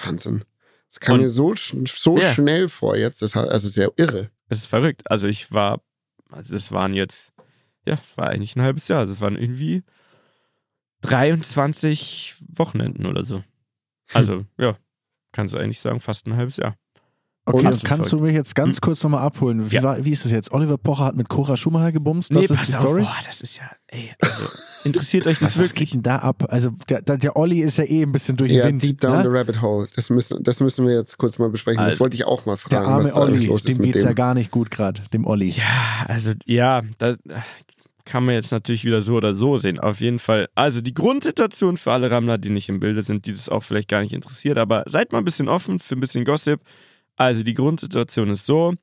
Wahnsinn. 0.02 0.44
Das 0.88 1.00
kam 1.00 1.16
Und- 1.16 1.20
mir 1.22 1.30
so, 1.30 1.54
so 1.54 2.18
Ja. 2.18 2.32
schnell 2.32 2.68
vor 2.68 2.96
jetzt. 2.96 3.20
Das, 3.20 3.36
also 3.36 3.68
sehr 3.68 3.92
irre. 3.96 4.30
Es 4.48 4.58
ist 4.58 4.66
verrückt. 4.66 5.10
Also 5.10 5.26
ich 5.26 5.52
war, 5.52 5.82
also 6.30 6.54
es 6.54 6.72
waren 6.72 6.94
jetzt, 6.94 7.32
ja, 7.86 7.94
es 7.94 8.16
war 8.16 8.28
eigentlich 8.28 8.56
ein 8.56 8.62
halbes 8.62 8.88
Jahr. 8.88 9.00
Also 9.00 9.12
es 9.12 9.20
waren 9.20 9.36
irgendwie 9.36 9.82
23 11.02 12.36
Wochenenden 12.48 13.06
oder 13.06 13.24
so. 13.24 13.42
Also, 14.12 14.46
ja, 14.58 14.76
kannst 15.32 15.54
du 15.54 15.58
eigentlich 15.58 15.80
sagen, 15.80 16.00
fast 16.00 16.26
ein 16.26 16.36
halbes 16.36 16.56
Jahr. 16.56 16.76
Okay, 17.46 17.58
Und- 17.58 17.72
und 17.74 17.84
kannst 17.84 18.10
du 18.10 18.16
mich 18.20 18.32
jetzt 18.32 18.54
ganz 18.54 18.76
Hm? 18.76 18.80
kurz 18.80 19.02
nochmal 19.02 19.20
abholen? 19.20 19.70
Wie, 19.70 19.74
Ja. 19.76 19.82
war, 19.82 20.02
wie 20.02 20.10
ist 20.10 20.24
es 20.24 20.32
jetzt? 20.32 20.50
Oliver 20.52 20.78
Pocher 20.78 21.04
hat 21.04 21.14
mit 21.16 21.28
Cora 21.28 21.58
Schumacher 21.58 21.92
gebumst? 21.92 22.34
Das 22.34 22.46
ist 22.46 22.68
die 22.68 22.72
Story? 22.72 23.02
Boah, 23.02 23.16
das 23.26 23.42
ist 23.42 23.58
ja, 23.58 23.64
ey, 23.88 24.12
also, 24.22 24.44
interessiert 24.84 25.26
euch 25.26 25.38
das 25.38 25.50
Was, 25.50 25.58
was 25.58 25.68
wirklich? 25.70 25.90
geht 25.90 25.94
denn 25.96 26.02
da 26.04 26.16
ab? 26.20 26.46
Also, 26.48 26.70
der, 26.88 27.02
der, 27.02 27.18
der 27.18 27.36
Olli 27.36 27.60
ist 27.60 27.76
ja 27.76 27.84
eh 27.84 28.02
ein 28.02 28.12
bisschen 28.12 28.38
durch 28.38 28.48
den 28.50 28.58
Ja, 28.60 28.64
Wind. 28.64 28.82
Deep 28.82 28.98
Down 28.98 29.18
ne? 29.18 29.22
the 29.24 29.28
Rabbit 29.28 29.60
Hole. 29.60 29.88
Das 29.94 30.08
müssen, 30.08 30.42
das 30.42 30.60
müssen 30.60 30.86
wir 30.86 30.94
jetzt 30.94 31.18
kurz 31.18 31.38
mal 31.38 31.50
besprechen. 31.50 31.76
das 31.78 31.86
Also, 31.94 32.00
wollte 32.00 32.16
ich 32.16 32.24
auch 32.24 32.46
mal 32.46 32.56
Der 32.70 32.78
fragen, 32.80 32.86
arme 32.92 33.04
was 33.04 33.14
Olli, 33.14 33.44
los 33.46 33.66
ist 33.66 33.76
dem 33.76 33.82
mit 33.82 33.92
geht's 33.92 34.04
ja 34.04 34.14
gar 34.14 34.32
nicht 34.32 34.50
gut 34.50 34.70
gerade, 34.70 35.02
dem 35.12 35.26
Olli. 35.26 35.50
Ja, 35.50 36.06
also, 36.08 36.32
ja, 36.46 36.80
da 36.96 37.14
kann 38.06 38.24
man 38.24 38.34
jetzt 38.36 38.52
natürlich 38.52 38.86
wieder 38.86 39.02
so 39.02 39.16
oder 39.16 39.34
so 39.34 39.58
sehen. 39.58 39.78
Auf 39.78 40.00
jeden 40.00 40.18
Fall. 40.18 40.48
Also, 40.54 40.80
die 40.80 40.94
Grundsituation 40.94 41.76
für 41.76 41.92
alle 41.92 42.10
Rammler, 42.10 42.38
die 42.38 42.48
nicht 42.48 42.70
im 42.70 42.80
Bilde 42.80 43.02
sind, 43.02 43.26
die 43.26 43.32
das 43.32 43.50
auch 43.50 43.62
vielleicht 43.62 43.88
gar 43.90 44.00
nicht 44.00 44.14
interessiert, 44.14 44.56
aber 44.56 44.82
seid 44.86 45.12
mal 45.12 45.18
ein 45.18 45.24
bisschen 45.26 45.50
offen 45.50 45.78
für 45.78 45.94
ein 45.94 46.00
bisschen 46.00 46.24
Gossip. 46.24 46.60
Also, 47.16 47.42
die 47.42 47.54
Grundsituation 47.54 48.30
ist 48.30 48.46
so: 48.46 48.74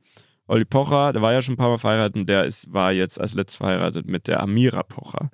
Olli 0.48 0.66
Pocher, 0.66 1.14
der 1.14 1.22
war 1.22 1.34
ja 1.34 1.42
schon 1.42 1.54
ein 1.54 1.58
paar 1.58 1.70
Mal 1.70 1.78
verheiratet 1.78 2.28
der 2.28 2.46
ist, 2.46 2.72
war 2.74 2.92
jetzt 2.92 3.20
als 3.20 3.34
letztes 3.36 3.58
verheiratet 3.58 4.08
mit 4.08 4.28
der 4.28 4.42
Amira 4.42 4.84
Pocher, 4.84 5.30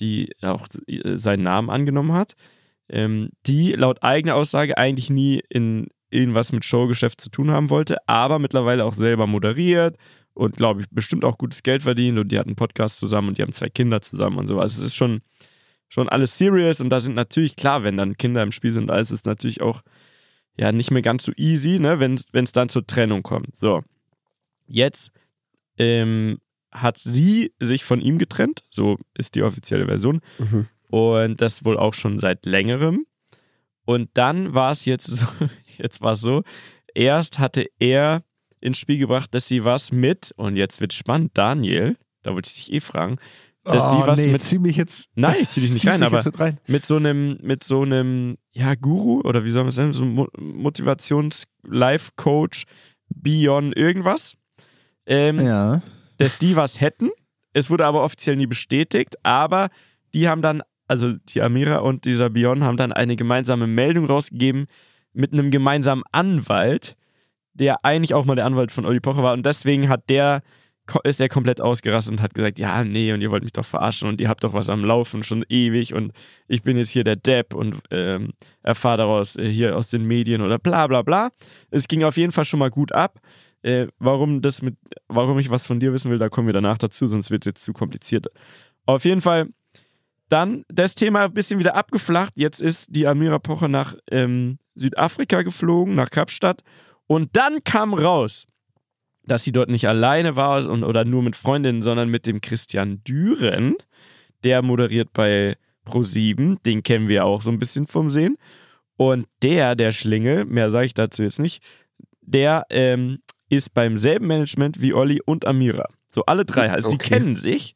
die 0.00 0.32
auch 0.42 0.66
äh, 0.86 1.16
seinen 1.16 1.42
Namen 1.42 1.70
angenommen 1.70 2.12
hat. 2.12 2.34
Ähm, 2.88 3.30
die 3.46 3.72
laut 3.72 4.02
eigener 4.02 4.36
Aussage 4.36 4.78
eigentlich 4.78 5.10
nie 5.10 5.42
in 5.48 5.88
irgendwas 6.10 6.52
mit 6.52 6.64
Showgeschäft 6.64 7.20
zu 7.20 7.30
tun 7.30 7.50
haben 7.50 7.68
wollte, 7.70 7.96
aber 8.08 8.38
mittlerweile 8.38 8.84
auch 8.84 8.94
selber 8.94 9.26
moderiert 9.26 9.96
und 10.34 10.56
glaube 10.56 10.82
ich 10.82 10.86
bestimmt 10.90 11.24
auch 11.24 11.36
gutes 11.36 11.62
Geld 11.62 11.82
verdient 11.82 12.18
und 12.18 12.30
die 12.30 12.38
hatten 12.38 12.50
einen 12.50 12.56
Podcast 12.56 13.00
zusammen 13.00 13.28
und 13.28 13.38
die 13.38 13.42
haben 13.42 13.52
zwei 13.52 13.68
Kinder 13.68 14.00
zusammen 14.00 14.38
und 14.38 14.46
so. 14.46 14.60
Also 14.60 14.80
es 14.80 14.88
ist 14.88 14.94
schon, 14.94 15.20
schon 15.88 16.08
alles 16.08 16.38
serious 16.38 16.80
und 16.80 16.90
da 16.90 17.00
sind 17.00 17.14
natürlich 17.14 17.56
klar, 17.56 17.82
wenn 17.82 17.96
dann 17.96 18.16
Kinder 18.16 18.42
im 18.42 18.52
Spiel 18.52 18.72
sind, 18.72 18.90
alles 18.90 19.10
ist 19.10 19.26
natürlich 19.26 19.60
auch 19.60 19.82
ja 20.56 20.72
nicht 20.72 20.90
mehr 20.90 21.02
ganz 21.02 21.24
so 21.24 21.32
easy, 21.36 21.78
ne, 21.78 22.00
wenn 22.00 22.14
es 22.44 22.52
dann 22.52 22.68
zur 22.68 22.86
Trennung 22.86 23.22
kommt. 23.22 23.56
So, 23.56 23.82
jetzt 24.66 25.12
ähm, 25.78 26.38
hat 26.72 26.98
sie 26.98 27.54
sich 27.60 27.84
von 27.84 28.00
ihm 28.00 28.18
getrennt, 28.18 28.62
so 28.70 28.98
ist 29.14 29.34
die 29.34 29.42
offizielle 29.42 29.86
Version. 29.86 30.20
Mhm. 30.38 30.68
Und 30.88 31.40
das 31.40 31.64
wohl 31.64 31.78
auch 31.78 31.94
schon 31.94 32.18
seit 32.18 32.46
längerem. 32.46 33.06
Und 33.84 34.10
dann 34.14 34.54
war 34.54 34.72
es 34.72 34.84
jetzt 34.84 35.06
so, 35.06 35.26
jetzt 35.78 36.00
war 36.00 36.12
es 36.12 36.20
so, 36.20 36.42
erst 36.94 37.38
hatte 37.38 37.66
er 37.78 38.22
ins 38.60 38.78
Spiel 38.78 38.98
gebracht, 38.98 39.34
dass 39.34 39.48
sie 39.48 39.64
was 39.64 39.92
mit, 39.92 40.32
und 40.36 40.56
jetzt 40.56 40.80
wird 40.80 40.92
spannend, 40.92 41.32
Daniel, 41.34 41.96
da 42.22 42.34
wollte 42.34 42.48
ich 42.48 42.54
dich 42.54 42.72
eh 42.72 42.80
fragen, 42.80 43.18
dass 43.66 43.82
oh, 43.84 44.00
sie 44.02 44.06
was 44.06 44.18
nee, 44.18 44.32
mit, 44.32 44.40
zieh 44.40 44.58
mich 44.58 44.76
jetzt, 44.76 45.08
nein, 45.14 45.36
ich 45.40 45.48
zieh 45.48 45.60
dich 45.60 45.72
nicht 45.72 45.86
rein, 45.86 46.02
aber 46.02 46.18
rein. 46.38 46.58
mit 46.66 46.86
so 46.86 46.96
einem, 46.96 47.38
mit 47.42 47.64
so 47.64 47.82
einem, 47.82 48.36
ja, 48.52 48.74
Guru 48.74 49.20
oder 49.22 49.44
wie 49.44 49.50
soll 49.50 49.62
man 49.64 49.68
es 49.70 49.76
nennen, 49.76 49.92
so 49.92 50.02
einem 50.04 50.14
Mo- 50.14 50.28
Motivations-Life-Coach, 50.38 52.64
Beyond 53.14 53.76
irgendwas, 53.76 54.34
ähm, 55.06 55.44
Ja. 55.44 55.82
dass 56.18 56.38
die 56.38 56.56
was 56.56 56.80
hätten. 56.80 57.10
Es 57.52 57.70
wurde 57.70 57.86
aber 57.86 58.02
offiziell 58.02 58.36
nie 58.36 58.46
bestätigt, 58.46 59.16
aber 59.22 59.68
die 60.12 60.28
haben 60.28 60.42
dann, 60.42 60.62
also 60.88 61.12
die 61.12 61.40
Amira 61.42 61.78
und 61.78 62.04
dieser 62.04 62.30
Bion 62.30 62.64
haben 62.64 62.76
dann 62.76 62.92
eine 62.92 63.16
gemeinsame 63.16 63.66
Meldung 63.66 64.06
rausgegeben 64.06 64.66
mit 65.12 65.32
einem 65.32 65.50
gemeinsamen 65.50 66.02
Anwalt, 66.12 66.96
der 67.54 67.84
eigentlich 67.84 68.12
auch 68.14 68.24
mal 68.24 68.34
der 68.36 68.44
Anwalt 68.44 68.70
von 68.72 68.84
Olli 68.84 69.00
Pocher 69.00 69.22
war 69.22 69.32
und 69.32 69.46
deswegen 69.46 69.88
hat 69.88 70.10
der 70.10 70.42
ist 71.04 71.20
er 71.20 71.28
komplett 71.28 71.60
ausgerastet 71.60 72.12
und 72.12 72.22
hat 72.22 72.34
gesagt, 72.34 72.58
ja, 72.58 72.84
nee, 72.84 73.12
und 73.12 73.20
ihr 73.20 73.30
wollt 73.30 73.42
mich 73.42 73.52
doch 73.52 73.64
verarschen 73.64 74.08
und 74.08 74.20
ihr 74.20 74.28
habt 74.28 74.44
doch 74.44 74.52
was 74.52 74.70
am 74.70 74.84
Laufen 74.84 75.22
schon 75.22 75.44
ewig 75.48 75.94
und 75.94 76.12
ich 76.48 76.62
bin 76.62 76.76
jetzt 76.76 76.90
hier 76.90 77.04
der 77.04 77.16
Depp 77.16 77.54
und 77.54 77.80
ähm, 77.90 78.32
erfahre 78.62 78.98
daraus 78.98 79.36
äh, 79.36 79.50
hier 79.50 79.76
aus 79.76 79.90
den 79.90 80.04
Medien 80.04 80.42
oder 80.42 80.58
bla 80.58 80.86
bla 80.86 81.02
bla. 81.02 81.30
Es 81.70 81.88
ging 81.88 82.04
auf 82.04 82.16
jeden 82.16 82.32
Fall 82.32 82.44
schon 82.44 82.58
mal 82.58 82.70
gut 82.70 82.92
ab. 82.92 83.18
Äh, 83.62 83.88
warum 83.98 84.42
das 84.42 84.62
mit, 84.62 84.76
warum 85.08 85.38
ich 85.38 85.50
was 85.50 85.66
von 85.66 85.80
dir 85.80 85.92
wissen 85.92 86.10
will, 86.10 86.18
da 86.18 86.28
kommen 86.28 86.46
wir 86.46 86.52
danach 86.52 86.78
dazu, 86.78 87.08
sonst 87.08 87.30
wird 87.30 87.42
es 87.42 87.46
jetzt 87.46 87.64
zu 87.64 87.72
kompliziert. 87.72 88.26
Auf 88.84 89.04
jeden 89.04 89.20
Fall 89.20 89.48
dann 90.28 90.64
das 90.68 90.94
Thema 90.94 91.24
ein 91.24 91.34
bisschen 91.34 91.58
wieder 91.58 91.74
abgeflacht. 91.74 92.32
Jetzt 92.36 92.60
ist 92.60 92.86
die 92.88 93.06
Amira 93.06 93.38
Pocher 93.38 93.68
nach 93.68 93.94
ähm, 94.10 94.58
Südafrika 94.74 95.42
geflogen, 95.42 95.94
nach 95.94 96.10
Kapstadt. 96.10 96.62
Und 97.06 97.36
dann 97.36 97.62
kam 97.64 97.94
raus, 97.94 98.46
dass 99.26 99.44
sie 99.44 99.52
dort 99.52 99.68
nicht 99.70 99.88
alleine 99.88 100.36
war 100.36 100.66
und, 100.68 100.84
oder 100.84 101.04
nur 101.04 101.22
mit 101.22 101.36
Freundinnen, 101.36 101.82
sondern 101.82 102.08
mit 102.08 102.26
dem 102.26 102.40
Christian 102.40 103.02
Düren. 103.04 103.76
Der 104.44 104.62
moderiert 104.62 105.12
bei 105.12 105.56
Pro7. 105.86 106.62
Den 106.64 106.82
kennen 106.82 107.08
wir 107.08 107.24
auch 107.24 107.42
so 107.42 107.50
ein 107.50 107.58
bisschen 107.58 107.86
vom 107.86 108.10
Sehen. 108.10 108.36
Und 108.96 109.26
der, 109.42 109.74
der 109.74 109.92
Schlingel, 109.92 110.44
mehr 110.44 110.70
sage 110.70 110.86
ich 110.86 110.94
dazu 110.94 111.22
jetzt 111.22 111.38
nicht, 111.38 111.62
der 112.22 112.64
ähm, 112.70 113.18
ist 113.48 113.74
beim 113.74 113.98
selben 113.98 114.26
Management 114.26 114.80
wie 114.80 114.94
Olli 114.94 115.20
und 115.24 115.46
Amira. 115.46 115.86
So 116.08 116.24
alle 116.24 116.44
drei. 116.44 116.70
Also 116.70 116.88
sie 116.90 116.94
Okay. 116.96 117.08
kennen 117.18 117.36
sich 117.36 117.74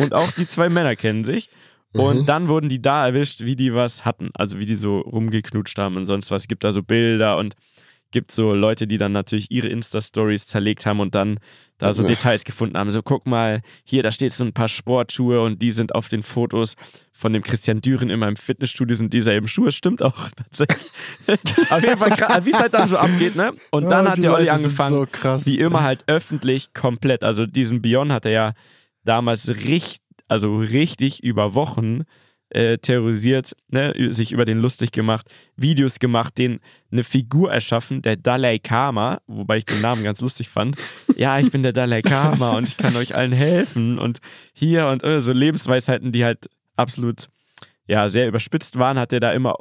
und 0.00 0.14
auch 0.14 0.30
die 0.32 0.46
zwei 0.46 0.68
Männer 0.68 0.96
kennen 0.96 1.24
sich. 1.24 1.50
Und 1.92 2.22
Mhm. 2.22 2.26
dann 2.26 2.48
wurden 2.48 2.68
die 2.68 2.82
da 2.82 3.06
erwischt, 3.06 3.42
wie 3.42 3.54
die 3.54 3.72
was 3.72 4.04
hatten. 4.04 4.30
Also 4.34 4.58
wie 4.58 4.66
die 4.66 4.74
so 4.74 4.98
rumgeknutscht 5.00 5.78
haben 5.78 5.96
und 5.96 6.06
sonst 6.06 6.30
was. 6.32 6.48
Gibt 6.48 6.64
da 6.64 6.72
so 6.72 6.82
Bilder 6.82 7.36
und 7.36 7.54
gibt 8.14 8.30
so 8.30 8.54
Leute, 8.54 8.86
die 8.86 8.96
dann 8.96 9.12
natürlich 9.12 9.50
ihre 9.50 9.66
Insta-Stories 9.68 10.46
zerlegt 10.46 10.86
haben 10.86 11.00
und 11.00 11.14
dann 11.14 11.38
da 11.78 11.92
so 11.92 12.02
Ja. 12.02 12.08
Details 12.08 12.44
gefunden 12.44 12.78
haben. 12.78 12.90
So, 12.92 13.02
guck 13.02 13.26
mal, 13.26 13.60
hier, 13.84 14.02
da 14.04 14.10
steht 14.12 14.32
so 14.32 14.44
ein 14.44 14.52
paar 14.52 14.68
Sportschuhe 14.68 15.42
und 15.42 15.60
die 15.60 15.72
sind 15.72 15.94
auf 15.94 16.08
den 16.08 16.22
Fotos 16.22 16.76
von 17.12 17.32
dem 17.32 17.42
Christian 17.42 17.80
Düren 17.82 18.08
in 18.10 18.20
meinem 18.20 18.36
Fitnessstudio 18.36 18.96
sind 18.96 19.12
dieselben 19.12 19.48
Schuhe. 19.48 19.72
Stimmt 19.72 20.00
auch 20.00 20.30
tatsächlich. 20.36 20.90
auf 21.70 21.82
jeden 21.82 21.98
Fall 21.98 22.10
krass, 22.16 22.44
wie 22.46 22.52
es 22.52 22.58
halt 22.58 22.72
dann 22.72 22.88
so 22.88 22.96
abgeht, 22.96 23.34
ne? 23.36 23.52
Und 23.70 23.90
dann 23.90 24.06
Oh, 24.06 24.10
hat 24.10 24.16
die 24.16 24.22
der 24.22 24.32
Olli 24.34 24.48
angefangen, 24.48 24.90
So 24.90 25.06
krass. 25.10 25.44
wie 25.46 25.58
immer 25.58 25.82
halt 25.82 26.04
öffentlich 26.06 26.72
komplett. 26.72 27.24
Also 27.24 27.44
diesen 27.44 27.82
Bion 27.82 28.12
hat 28.12 28.24
er 28.24 28.32
ja 28.32 28.52
damals 29.04 29.48
richtig, 29.48 29.98
also 30.28 30.56
richtig 30.58 31.22
über 31.22 31.54
Wochen 31.54 32.04
äh, 32.54 32.78
terrorisiert, 32.78 33.54
ne, 33.68 33.92
sich 34.12 34.32
über 34.32 34.44
den 34.44 34.60
lustig 34.60 34.92
gemacht, 34.92 35.28
Videos 35.56 35.98
gemacht, 35.98 36.38
den 36.38 36.60
eine 36.90 37.04
Figur 37.04 37.52
erschaffen, 37.52 38.00
der 38.00 38.16
Dalai 38.16 38.58
Kama, 38.58 39.20
wobei 39.26 39.58
ich 39.58 39.64
den 39.64 39.80
Namen 39.80 40.04
ganz 40.04 40.20
lustig 40.20 40.48
fand. 40.48 40.76
Ja, 41.16 41.38
ich 41.38 41.50
bin 41.50 41.62
der 41.62 41.72
Dalai 41.72 42.02
Kama 42.02 42.56
und 42.56 42.68
ich 42.68 42.76
kann 42.76 42.96
euch 42.96 43.14
allen 43.14 43.32
helfen 43.32 43.98
und 43.98 44.20
hier 44.52 44.86
und 44.88 45.02
äh, 45.02 45.20
so 45.20 45.32
Lebensweisheiten, 45.32 46.12
die 46.12 46.24
halt 46.24 46.48
absolut 46.76 47.28
ja 47.86 48.08
sehr 48.08 48.28
überspitzt 48.28 48.78
waren, 48.78 48.98
hat 48.98 49.12
er 49.12 49.20
da 49.20 49.32
immer 49.32 49.56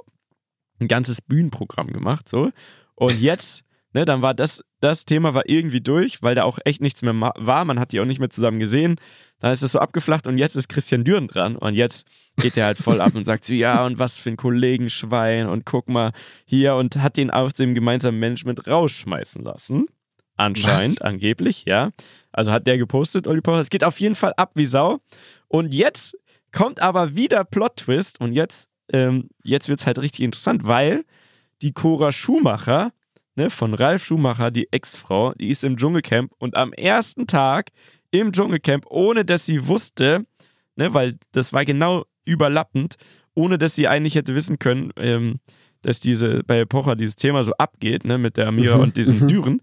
ein 0.79 0.87
ganzes 0.87 1.21
Bühnenprogramm 1.21 1.87
gemacht, 1.87 2.29
so. 2.29 2.51
Und 2.95 3.19
jetzt, 3.19 3.63
ne, 3.93 4.05
dann 4.05 4.21
war 4.21 4.33
das, 4.33 4.63
das 4.81 5.05
Thema 5.05 5.33
war 5.33 5.43
irgendwie 5.47 5.81
durch, 5.81 6.21
weil 6.21 6.35
da 6.35 6.43
auch 6.43 6.59
echt 6.65 6.81
nichts 6.81 7.01
mehr 7.01 7.13
war. 7.13 7.65
Man 7.65 7.79
hat 7.79 7.91
die 7.91 7.99
auch 7.99 8.05
nicht 8.05 8.19
mehr 8.19 8.29
zusammen 8.29 8.59
gesehen. 8.59 8.95
Dann 9.39 9.51
ist 9.51 9.61
es 9.61 9.73
so 9.73 9.79
abgeflacht 9.79 10.27
und 10.27 10.37
jetzt 10.37 10.55
ist 10.55 10.69
Christian 10.69 11.03
Düren 11.03 11.27
dran 11.27 11.55
und 11.57 11.73
jetzt 11.73 12.05
geht 12.37 12.55
er 12.55 12.65
halt 12.65 12.77
voll 12.77 13.01
ab 13.01 13.13
und 13.13 13.25
sagt 13.25 13.43
so, 13.43 13.53
ja, 13.53 13.85
und 13.85 13.99
was 13.99 14.17
für 14.17 14.29
ein 14.29 14.37
Kollegenschwein 14.37 15.47
und 15.47 15.65
guck 15.65 15.89
mal 15.89 16.11
hier 16.45 16.75
und 16.75 16.95
hat 16.97 17.17
den 17.17 17.29
aus 17.29 17.53
dem 17.53 17.75
gemeinsamen 17.75 18.19
Management 18.19 18.67
rausschmeißen 18.67 19.43
lassen. 19.43 19.87
Anscheinend, 20.35 21.01
angeblich, 21.03 21.65
ja. 21.65 21.91
Also 22.31 22.51
hat 22.51 22.65
der 22.65 22.77
gepostet, 22.77 23.27
Olli 23.27 23.41
Pocher. 23.41 23.61
Es 23.61 23.69
geht 23.69 23.83
auf 23.83 23.99
jeden 23.99 24.15
Fall 24.15 24.33
ab 24.37 24.51
wie 24.55 24.65
Sau. 24.65 24.99
Und 25.47 25.73
jetzt 25.73 26.17
kommt 26.51 26.81
aber 26.81 27.15
wieder 27.15 27.43
Plot-Twist 27.43 28.19
und 28.19 28.33
jetzt, 28.33 28.69
ähm, 28.91 29.29
jetzt 29.43 29.69
wird 29.69 29.81
es 29.81 29.85
halt 29.85 29.99
richtig 29.99 30.21
interessant, 30.21 30.65
weil 30.65 31.03
die 31.61 31.73
Cora 31.73 32.11
Schumacher, 32.11 32.91
ne, 33.35 33.49
von 33.49 33.73
Ralf 33.73 34.05
Schumacher, 34.05 34.51
die 34.51 34.67
Ex-Frau, 34.71 35.33
die 35.33 35.49
ist 35.49 35.63
im 35.63 35.77
Dschungelcamp 35.77 36.31
und 36.37 36.55
am 36.55 36.73
ersten 36.73 37.27
Tag 37.27 37.69
im 38.11 38.31
Dschungelcamp, 38.31 38.85
ohne 38.89 39.25
dass 39.25 39.45
sie 39.45 39.67
wusste, 39.67 40.25
ne, 40.75 40.93
weil 40.93 41.17
das 41.31 41.53
war 41.53 41.65
genau 41.65 42.05
überlappend, 42.25 42.95
ohne 43.35 43.57
dass 43.57 43.75
sie 43.75 43.87
eigentlich 43.87 44.15
hätte 44.15 44.35
wissen 44.35 44.59
können, 44.59 44.91
ähm, 44.97 45.39
dass 45.81 45.99
diese 45.99 46.43
bei 46.45 46.63
Pocher 46.65 46.95
dieses 46.95 47.15
Thema 47.15 47.43
so 47.43 47.53
abgeht, 47.53 48.05
ne, 48.05 48.17
mit 48.17 48.37
der 48.37 48.47
Amira 48.47 48.77
Mhm, 48.77 48.83
und 48.83 48.97
diesem 48.97 49.19
mhm. 49.21 49.27
Düren. 49.27 49.61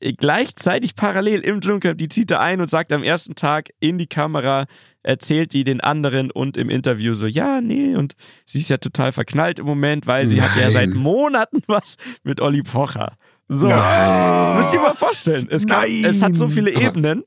Gleichzeitig 0.00 0.94
parallel 0.94 1.40
im 1.40 1.60
Dschungelcamp, 1.60 1.98
die 1.98 2.08
zieht 2.08 2.30
er 2.30 2.40
ein 2.40 2.60
und 2.60 2.70
sagt 2.70 2.92
am 2.92 3.02
ersten 3.02 3.34
Tag 3.34 3.70
in 3.80 3.98
die 3.98 4.06
Kamera, 4.06 4.66
erzählt 5.02 5.52
die 5.52 5.64
den 5.64 5.80
anderen 5.80 6.30
und 6.30 6.56
im 6.56 6.70
Interview 6.70 7.14
so, 7.14 7.26
ja, 7.26 7.60
nee, 7.60 7.96
und 7.96 8.14
sie 8.46 8.60
ist 8.60 8.70
ja 8.70 8.76
total 8.76 9.10
verknallt 9.12 9.58
im 9.58 9.66
Moment, 9.66 10.06
weil 10.06 10.26
sie 10.28 10.40
hat 10.40 10.54
ja 10.56 10.62
Nein. 10.64 10.72
seit 10.72 10.90
Monaten 10.90 11.62
was 11.66 11.96
mit 12.22 12.40
Olli 12.40 12.62
Pocher. 12.62 13.16
So, 13.48 13.66
Nein. 13.66 14.58
müsst 14.62 14.74
ihr 14.74 14.80
mal 14.80 14.94
vorstellen. 14.94 15.46
Es, 15.50 15.66
kann, 15.66 15.86
es 16.04 16.22
hat 16.22 16.36
so 16.36 16.48
viele 16.48 16.70
Aber- 16.76 16.82
Ebenen. 16.86 17.24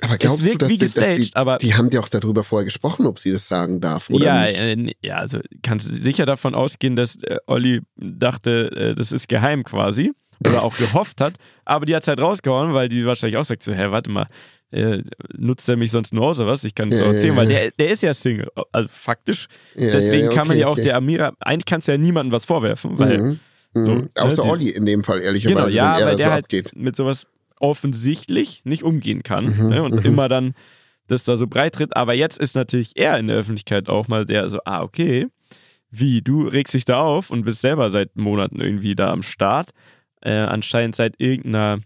Aber 0.00 0.16
glaubst 0.16 0.44
wirkt 0.44 0.62
du, 0.62 0.66
dass, 0.66 0.70
wie 0.70 0.78
gestaged, 0.78 1.24
die, 1.24 1.36
aber- 1.36 1.56
die 1.58 1.74
haben 1.74 1.90
ja 1.90 1.98
auch 2.00 2.08
darüber 2.08 2.44
vorher 2.44 2.64
gesprochen, 2.64 3.04
ob 3.06 3.18
sie 3.18 3.32
das 3.32 3.48
sagen 3.48 3.80
darf 3.80 4.08
oder 4.10 4.24
ja, 4.24 4.42
nicht? 4.76 4.92
äh, 5.02 5.06
ja, 5.06 5.16
also 5.16 5.40
kannst 5.62 5.90
du 5.90 5.94
sicher 5.94 6.24
davon 6.24 6.54
ausgehen, 6.54 6.94
dass 6.94 7.16
äh, 7.22 7.36
Olli 7.48 7.80
dachte, 7.96 8.70
äh, 8.76 8.94
das 8.94 9.10
ist 9.12 9.28
geheim 9.28 9.64
quasi. 9.64 10.12
Oder 10.46 10.62
auch 10.62 10.76
gehofft 10.76 11.20
hat. 11.20 11.34
Aber 11.64 11.84
die 11.86 11.94
hat 11.96 12.02
es 12.02 12.08
halt 12.08 12.20
rausgehauen, 12.20 12.72
weil 12.74 12.88
die 12.88 13.04
wahrscheinlich 13.06 13.36
auch 13.36 13.44
sagt 13.44 13.62
so, 13.62 13.72
hä, 13.72 13.86
warte 13.90 14.10
mal, 14.10 14.26
äh, 14.70 15.02
nutzt 15.36 15.68
er 15.68 15.76
mich 15.76 15.90
sonst 15.90 16.12
nur 16.12 16.26
aus 16.26 16.38
oder 16.38 16.48
was? 16.50 16.62
Ich 16.64 16.74
kann 16.74 16.92
es 16.92 17.00
Ja, 17.00 17.06
doch 17.06 17.12
erzählen, 17.14 17.34
ja, 17.34 17.40
weil 17.40 17.50
ja. 17.50 17.58
der, 17.60 17.70
der 17.72 17.88
ist 17.90 18.02
ja 18.02 18.12
Single. 18.14 18.48
Also 18.70 18.88
faktisch. 18.92 19.48
Deswegen 19.74 20.26
ja, 20.26 20.28
kann 20.30 20.46
man 20.46 20.50
okay, 20.56 20.60
ja 20.60 20.66
auch 20.68 20.72
okay. 20.72 20.82
der 20.82 20.96
Amira, 20.96 21.32
eigentlich 21.40 21.64
kannst 21.64 21.88
du 21.88 21.92
ja 21.92 21.98
niemandem 21.98 22.32
was 22.32 22.44
vorwerfen, 22.44 22.98
weil 22.98 23.18
Mhm. 23.18 23.40
Mhm. 23.74 23.84
so, 23.84 23.94
ne, 23.94 24.08
Außer 24.16 24.42
die- 24.42 24.48
Olli 24.48 24.68
in 24.70 24.86
dem 24.86 25.04
Fall, 25.04 25.20
ehrlicherweise, 25.20 25.54
Genau, 25.54 25.68
ja, 25.68 25.94
wenn 25.96 26.00
er 26.02 26.06
weil 26.06 26.12
da 26.12 26.16
der 26.18 26.26
so 26.26 26.32
halt 26.32 26.44
abgeht. 26.44 26.72
mit 26.76 26.96
sowas 26.96 27.26
offensichtlich 27.60 28.62
nicht 28.64 28.82
umgehen 28.82 29.22
kann 29.22 29.56
Mhm, 29.56 29.68
ne? 29.68 29.82
und 29.82 29.94
mhm. 30.00 30.04
immer 30.04 30.28
dann 30.28 30.54
das 31.06 31.24
da 31.24 31.36
so 31.36 31.46
breit 31.46 31.74
tritt. 31.76 31.96
Aber 31.96 32.12
jetzt 32.14 32.38
ist 32.38 32.54
natürlich 32.54 32.92
er 32.96 33.18
in 33.18 33.28
der 33.28 33.36
Öffentlichkeit 33.36 33.88
auch 33.88 34.08
mal 34.08 34.26
der 34.26 34.48
so, 34.50 34.58
ah, 34.64 34.82
okay, 34.82 35.26
wie, 35.90 36.20
du 36.20 36.46
regst 36.46 36.74
dich 36.74 36.84
da 36.84 37.00
auf 37.00 37.30
und 37.30 37.44
bist 37.44 37.62
selber 37.62 37.90
seit 37.90 38.14
Monaten 38.16 38.60
irgendwie 38.60 38.94
da 38.94 39.10
am 39.10 39.22
Start. 39.22 39.70
Äh, 40.20 40.32
anscheinend 40.32 40.96
seit 40.96 41.20
irgendeiner 41.20 41.78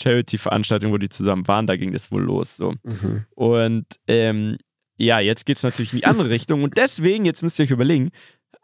Charity-Veranstaltung, 0.00 0.92
wo 0.92 0.98
die 0.98 1.08
zusammen 1.08 1.46
waren, 1.48 1.66
da 1.66 1.76
ging 1.76 1.92
das 1.92 2.10
wohl 2.10 2.22
los. 2.22 2.56
So. 2.56 2.74
Mhm. 2.82 3.26
Und 3.34 3.86
ähm, 4.08 4.56
ja, 4.98 5.20
jetzt 5.20 5.46
geht 5.46 5.58
es 5.58 5.62
natürlich 5.62 5.92
in 5.92 6.00
die 6.00 6.06
andere 6.06 6.28
Richtung. 6.30 6.62
Und 6.62 6.76
deswegen, 6.76 7.24
jetzt 7.24 7.42
müsst 7.42 7.58
ihr 7.58 7.64
euch 7.64 7.70
überlegen, 7.70 8.10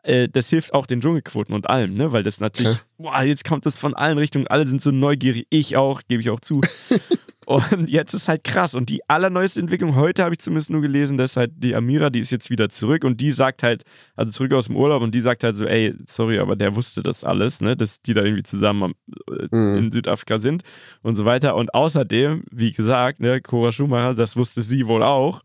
äh, 0.02 0.28
das 0.28 0.48
hilft 0.48 0.74
auch 0.74 0.86
den 0.86 1.00
Dschungelquoten 1.00 1.54
und 1.54 1.68
allem, 1.68 1.94
ne? 1.94 2.12
Weil 2.12 2.22
das 2.22 2.40
natürlich, 2.40 2.78
boah, 2.98 3.22
jetzt 3.22 3.44
kommt 3.44 3.66
das 3.66 3.76
von 3.76 3.94
allen 3.94 4.18
Richtungen, 4.18 4.46
alle 4.48 4.66
sind 4.66 4.82
so 4.82 4.90
neugierig, 4.90 5.46
ich 5.50 5.76
auch, 5.76 6.02
gebe 6.08 6.20
ich 6.20 6.30
auch 6.30 6.40
zu. 6.40 6.60
und 7.46 7.88
jetzt 7.88 8.14
ist 8.14 8.28
halt 8.28 8.44
krass. 8.44 8.74
Und 8.74 8.88
die 8.88 9.00
allerneueste 9.08 9.60
Entwicklung, 9.60 9.96
heute 9.96 10.22
habe 10.24 10.34
ich 10.34 10.38
zumindest 10.40 10.70
nur 10.70 10.80
gelesen, 10.82 11.18
dass 11.18 11.36
halt 11.36 11.50
die 11.56 11.74
Amira, 11.74 12.10
die 12.10 12.20
ist 12.20 12.30
jetzt 12.30 12.50
wieder 12.50 12.68
zurück 12.68 13.04
und 13.04 13.20
die 13.20 13.30
sagt 13.30 13.62
halt, 13.62 13.82
also 14.16 14.30
zurück 14.32 14.52
aus 14.54 14.66
dem 14.66 14.76
Urlaub 14.76 15.02
und 15.02 15.14
die 15.14 15.20
sagt 15.20 15.42
halt 15.44 15.56
so, 15.56 15.64
ey, 15.66 15.94
sorry, 16.06 16.38
aber 16.38 16.56
der 16.56 16.76
wusste 16.76 17.02
das 17.02 17.24
alles, 17.24 17.60
ne? 17.60 17.76
Dass 17.76 18.00
die 18.02 18.14
da 18.14 18.22
irgendwie 18.22 18.42
zusammen 18.44 18.82
am, 18.82 18.94
äh, 19.28 19.48
Mhm. 19.56 19.76
in 19.78 19.92
Südafrika 19.92 20.38
sind 20.38 20.62
und 21.02 21.14
so 21.16 21.24
weiter. 21.24 21.56
Und 21.56 21.74
außerdem, 21.74 22.44
wie 22.50 22.72
gesagt, 22.72 23.20
ne, 23.20 23.40
Cora 23.40 23.72
Schumacher, 23.72 24.14
das 24.14 24.36
wusste 24.36 24.62
sie 24.62 24.86
wohl 24.86 25.02
auch. 25.02 25.42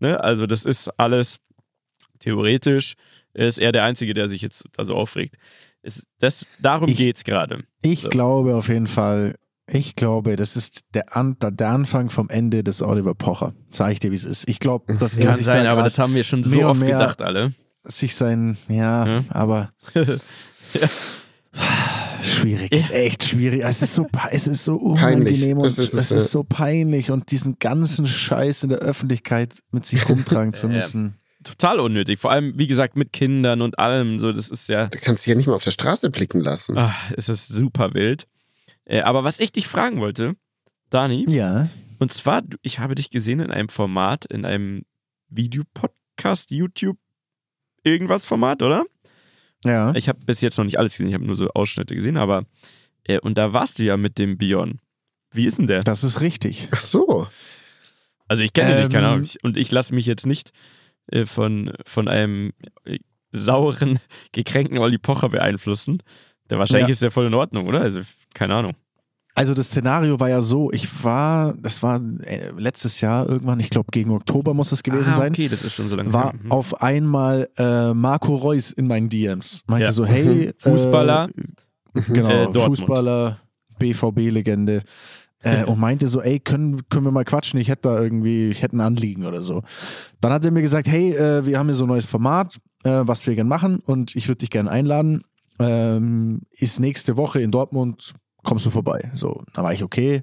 Ne? 0.00 0.18
Also 0.22 0.46
das 0.46 0.64
ist 0.64 0.88
alles 0.98 1.38
theoretisch, 2.18 2.94
ist 3.34 3.58
er 3.58 3.72
der 3.72 3.84
Einzige, 3.84 4.14
der 4.14 4.28
sich 4.28 4.42
jetzt 4.42 4.66
also 4.78 4.94
aufregt. 4.94 5.36
Es, 5.82 6.06
das, 6.18 6.46
darum 6.60 6.88
Ich- 6.88 6.96
geht's 6.98 7.24
gerade. 7.24 7.62
Ich 7.82 8.00
So. 8.00 8.08
glaube 8.08 8.56
auf 8.56 8.68
jeden 8.68 8.86
Fall, 8.86 9.36
ich 9.68 9.96
glaube, 9.96 10.36
das 10.36 10.54
ist 10.56 10.80
der, 10.94 11.16
An 11.16 11.36
der 11.40 11.68
Anfang 11.68 12.08
vom 12.10 12.28
Ende 12.28 12.62
des 12.62 12.82
Oliver 12.82 13.14
Pocher. 13.14 13.54
Sag 13.72 13.92
ich 13.92 14.00
dir, 14.00 14.10
wie 14.12 14.14
es 14.16 14.24
ist. 14.24 14.48
Ich 14.48 14.60
glaube, 14.60 14.94
dass 14.96 15.14
er 15.16 15.26
Kann 15.26 15.34
sich 15.36 15.44
sein, 15.46 15.64
da 15.64 15.72
aber 15.72 15.82
das 15.82 15.98
haben 15.98 16.14
wir 16.14 16.22
schon 16.24 16.44
so 16.44 16.58
und 16.60 16.64
oft 16.64 16.80
gedacht, 16.80 17.20
alle. 17.22 17.52
sich 17.84 18.14
sein, 18.14 18.56
ja, 18.68 19.06
Ja. 19.06 19.24
aber 19.30 19.70
schwierig, 22.22 22.72
ist 22.72 22.90
echt 22.90 23.24
schwierig. 23.24 23.62
Es 23.64 23.82
ist 23.82 23.94
so, 23.94 24.06
es 24.30 24.46
ist 24.46 24.64
so 24.64 24.78
Peinlich. 24.78 25.34
unangenehm 25.34 25.58
und 25.58 25.64
Das 25.66 25.78
ist 25.78 25.94
es, 25.94 26.00
es 26.00 26.10
ja. 26.10 26.16
ist 26.18 26.30
so 26.30 26.44
peinlich 26.44 27.10
und 27.10 27.30
diesen 27.30 27.58
ganzen 27.58 28.06
Scheiß 28.06 28.62
in 28.64 28.70
der 28.70 28.78
Öffentlichkeit 28.78 29.54
mit 29.72 29.86
sich 29.86 30.08
rumtragen 30.08 30.52
zu 30.54 30.66
Ja, 30.68 30.72
ja. 30.72 30.76
müssen. 30.78 31.16
Total 31.44 31.78
unnötig. 31.78 32.18
Vor 32.18 32.32
allem, 32.32 32.54
wie 32.58 32.66
gesagt, 32.66 32.96
mit 32.96 33.12
Kindern 33.12 33.62
und 33.62 33.78
allem. 33.78 34.18
So, 34.18 34.32
das 34.32 34.50
ist 34.50 34.68
ja, 34.68 34.86
Du 34.88 34.98
kannst 34.98 35.24
dich 35.24 35.30
ja 35.30 35.36
nicht 35.36 35.46
mal 35.46 35.54
auf 35.54 35.62
der 35.64 35.70
Straße 35.70 36.10
blicken 36.10 36.40
lassen. 36.40 36.76
ach, 36.76 37.10
es 37.16 37.28
ist 37.28 37.48
super 37.48 37.94
wild. 37.94 38.26
Äh, 38.86 39.00
aber 39.02 39.22
was 39.24 39.38
ich 39.40 39.52
dich 39.52 39.68
fragen 39.68 40.00
wollte, 40.00 40.36
Dani, 40.90 41.24
Ja. 41.28 41.68
und 41.98 42.12
zwar, 42.12 42.42
ich 42.62 42.78
habe 42.78 42.94
dich 42.94 43.10
gesehen 43.10 43.40
in 43.40 43.50
einem 43.50 43.68
Format, 43.68 44.24
in 44.26 44.44
einem 44.44 44.82
Videopodcast, 45.28 46.50
YouTube, 46.50 46.98
irgendwas 47.82 48.24
Format, 48.24 48.62
oder? 48.62 48.84
Ja. 49.64 49.92
Ich 49.94 50.08
habe 50.08 50.20
bis 50.24 50.40
jetzt 50.40 50.56
noch 50.58 50.64
nicht 50.64 50.78
alles 50.78 50.92
gesehen, 50.92 51.08
ich 51.08 51.14
habe 51.14 51.24
nur 51.26 51.36
so 51.36 51.48
Ausschnitte 51.50 51.94
gesehen, 51.96 52.16
aber 52.16 52.44
äh, 53.04 53.18
und 53.20 53.38
da 53.38 53.52
warst 53.52 53.78
du 53.78 53.84
ja 53.84 53.96
mit 53.96 54.18
dem 54.18 54.38
Bion. 54.38 54.80
Wie 55.32 55.46
ist 55.46 55.58
denn 55.58 55.66
der? 55.66 55.80
Das 55.80 56.04
ist 56.04 56.20
richtig. 56.20 56.68
Ach 56.70 56.80
so. 56.80 57.26
Also 58.28 58.42
ich 58.42 58.52
kenne 58.52 58.72
ihn 58.76 58.82
nicht, 58.84 58.92
keine 58.92 59.06
Ähm, 59.06 59.12
Ahnung. 59.12 59.24
Ich- 59.24 59.42
Und 59.44 59.56
ich 59.56 59.70
lasse 59.72 59.94
mich 59.94 60.06
jetzt 60.06 60.26
nicht 60.26 60.50
äh, 61.12 61.24
von, 61.26 61.72
von 61.84 62.08
einem 62.08 62.52
äh, 62.84 62.98
sauren, 63.32 63.98
gekränkten 64.32 64.78
Olli 64.78 64.98
Pocher 64.98 65.28
beeinflussen. 65.28 66.02
Der 66.50 66.58
wahrscheinlich 66.58 66.88
Ja. 66.88 66.92
ist 66.92 67.02
der 67.02 67.10
voll 67.10 67.26
in 67.26 67.34
Ordnung, 67.34 67.66
oder? 67.66 67.80
Also 67.80 68.00
keine 68.34 68.54
Ahnung. 68.54 68.72
Also 69.34 69.52
das 69.52 69.66
Szenario 69.68 70.18
war 70.18 70.30
ja 70.30 70.40
so, 70.40 70.72
ich 70.72 71.04
war, 71.04 71.52
das 71.60 71.82
war 71.82 72.00
äh, 72.22 72.52
letztes 72.56 73.02
Jahr 73.02 73.28
irgendwann, 73.28 73.60
ich 73.60 73.68
glaube 73.68 73.88
gegen 73.92 74.10
Oktober 74.10 74.54
muss 74.54 74.72
es 74.72 74.82
gewesen 74.82 75.12
ah, 75.12 75.16
sein. 75.16 75.32
okay, 75.32 75.48
das 75.48 75.62
ist 75.62 75.74
schon 75.74 75.90
so 75.90 75.96
lange 75.96 76.10
war 76.12 76.32
her. 76.32 76.40
Mhm. 76.42 76.50
auf 76.52 76.80
einmal 76.80 77.46
äh, 77.58 77.92
Marco 77.92 78.34
Reus 78.34 78.70
in 78.72 78.86
meinen 78.86 79.10
DMs. 79.10 79.62
Meinte 79.66 79.86
Ja. 79.88 79.92
so, 79.92 80.06
hey, 80.06 80.52
Fußballer. 80.58 81.28
äh, 81.94 82.00
genau, 82.12 82.50
Äh. 82.50 82.58
Fußballer, 82.58 83.38
BVB-Legende. 83.78 84.82
Äh, 85.42 85.64
und 85.64 85.78
meinte 85.78 86.08
so, 86.08 86.22
ey, 86.22 86.40
können, 86.40 86.88
können 86.88 87.04
wir 87.04 87.12
mal 87.12 87.24
quatschen? 87.24 87.60
Ich 87.60 87.68
hätte 87.68 87.82
da 87.90 88.00
irgendwie, 88.00 88.48
ich 88.48 88.62
hätte 88.62 88.76
ein 88.76 88.80
Anliegen 88.80 89.26
oder 89.26 89.42
so. 89.42 89.62
Dann 90.22 90.32
hat 90.32 90.44
er 90.46 90.50
mir 90.50 90.62
gesagt, 90.62 90.88
hey, 90.88 91.12
äh, 91.14 91.44
wir 91.44 91.58
haben 91.58 91.66
hier 91.66 91.74
so 91.74 91.84
ein 91.84 91.88
neues 91.88 92.06
Format, 92.06 92.56
äh, 92.84 93.02
was 93.04 93.26
wir 93.26 93.34
gerne 93.34 93.48
machen 93.48 93.80
und 93.80 94.16
ich 94.16 94.28
würde 94.28 94.38
dich 94.38 94.50
gerne 94.50 94.70
einladen. 94.70 95.22
Ähm, 95.58 96.42
ist 96.50 96.80
nächste 96.80 97.16
Woche 97.16 97.40
in 97.40 97.50
Dortmund, 97.50 98.14
kommst 98.42 98.66
du 98.66 98.70
vorbei? 98.70 99.10
So, 99.14 99.42
da 99.52 99.62
war 99.62 99.72
ich 99.72 99.82
okay. 99.82 100.22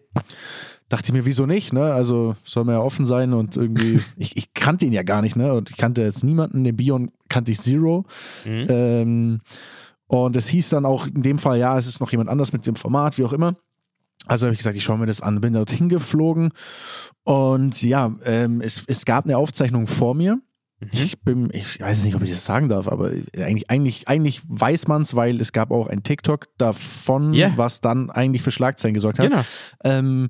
Dachte 0.90 1.08
ich 1.08 1.14
mir, 1.14 1.26
wieso 1.26 1.46
nicht, 1.46 1.74
ne? 1.74 1.94
Also 1.94 2.36
soll 2.44 2.66
man 2.66 2.76
ja 2.76 2.82
offen 2.82 3.06
sein 3.06 3.34
und 3.34 3.58
irgendwie, 3.58 4.00
ich, 4.18 4.38
ich 4.38 4.54
kannte 4.54 4.86
ihn 4.86 4.94
ja 4.94 5.04
gar 5.04 5.22
nicht, 5.22 5.36
ne? 5.36 5.54
Und 5.54 5.70
ich 5.70 5.78
kannte 5.78 6.02
jetzt 6.02 6.24
niemanden, 6.24 6.64
den 6.64 6.76
Bion 6.76 7.12
kannte 7.30 7.52
ich 7.52 7.60
Zero. 7.60 8.06
Mhm. 8.46 8.66
Ähm, 8.70 9.38
und 10.08 10.36
es 10.36 10.48
hieß 10.48 10.70
dann 10.70 10.86
auch 10.86 11.08
in 11.08 11.24
dem 11.24 11.40
Fall, 11.40 11.58
ja, 11.58 11.78
es 11.78 11.88
ist 11.88 12.00
noch 12.00 12.12
jemand 12.12 12.30
anders 12.30 12.54
mit 12.54 12.66
dem 12.68 12.76
Format, 12.76 13.18
wie 13.18 13.24
auch 13.24 13.34
immer. 13.34 13.56
Also 14.26 14.46
habe 14.46 14.54
ich 14.54 14.60
gesagt, 14.60 14.76
ich 14.76 14.84
schaue 14.84 14.98
mir 14.98 15.06
das 15.06 15.22
an, 15.22 15.42
bin 15.42 15.54
dorthin 15.54 15.90
geflogen 15.90 16.52
und 17.24 17.82
ja, 17.82 18.14
ähm, 18.24 18.62
es, 18.62 18.84
es 18.88 19.06
gab 19.06 19.26
eine 19.26 19.38
Aufzeichnung 19.38 19.88
vor 19.88 20.16
mir. 20.16 20.40
Mhm. 20.86 20.90
Ich 20.94 21.22
bin, 21.22 21.50
ich 21.54 21.80
weiß 21.80 22.06
nicht, 22.06 22.16
ob 22.16 22.24
ich 22.24 22.30
das 22.32 22.46
sagen 22.46 22.70
darf, 22.70 22.88
aber 22.88 23.12
eigentlich, 23.38 23.70
eigentlich, 23.70 24.08
eigentlich 24.08 24.42
weiß 24.48 24.88
man 24.88 25.04
es, 25.04 25.16
weil 25.16 25.40
es 25.40 25.52
gab 25.52 25.72
auch 25.72 25.88
ein 25.88 26.04
TikTok 26.04 26.46
davon, 26.58 27.34
Ja. 27.34 27.54
was 27.56 27.82
dann 27.82 28.10
eigentlich 28.10 28.42
für 28.42 28.52
Schlagzeilen 28.52 28.94
gesorgt 28.94 29.20
hat. 29.20 29.30
Genau. 29.30 29.42
Ähm, 29.84 30.30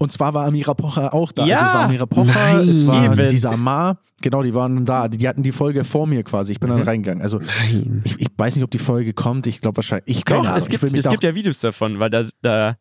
und 0.00 0.12
zwar 0.12 0.32
war 0.32 0.46
Amira 0.46 0.74
Pocher 0.74 1.12
auch 1.12 1.32
da. 1.32 1.44
Ja, 1.44 1.56
also 1.56 1.66
es 1.66 1.74
war 1.74 1.84
Amira 1.86 2.06
Pocher, 2.06 2.32
nein, 2.34 2.68
es 2.68 2.86
war 2.86 3.04
eben. 3.18 3.28
dieser 3.30 3.50
Amar, 3.50 3.98
genau, 4.22 4.42
die 4.44 4.54
waren 4.54 4.84
da. 4.84 5.08
Die, 5.08 5.18
die 5.18 5.26
hatten 5.26 5.42
die 5.42 5.50
Folge 5.50 5.82
vor 5.82 6.06
mir 6.06 6.22
quasi. 6.22 6.52
Ich 6.52 6.60
bin 6.60 6.68
dann 6.70 6.78
Mhm. 6.80 6.84
reingegangen. 6.84 7.20
Also 7.22 7.38
Nein. 7.38 8.02
ich, 8.04 8.20
ich 8.20 8.28
weiß 8.36 8.54
nicht, 8.54 8.62
ob 8.64 8.70
die 8.70 8.78
Folge 8.78 9.12
kommt. 9.12 9.48
Ich 9.48 9.60
glaube 9.60 9.78
wahrscheinlich. 9.78 10.18
Ich 10.18 10.24
Doch, 10.24 10.44
es 10.56 10.66
gibt, 10.68 10.74
ich 10.74 10.82
will 10.82 10.90
mich 10.92 11.04
es 11.04 11.10
gibt 11.10 11.24
ja 11.24 11.34
Videos 11.34 11.58
davon, 11.58 11.98
weil 11.98 12.10
da, 12.10 12.22
da 12.42 12.76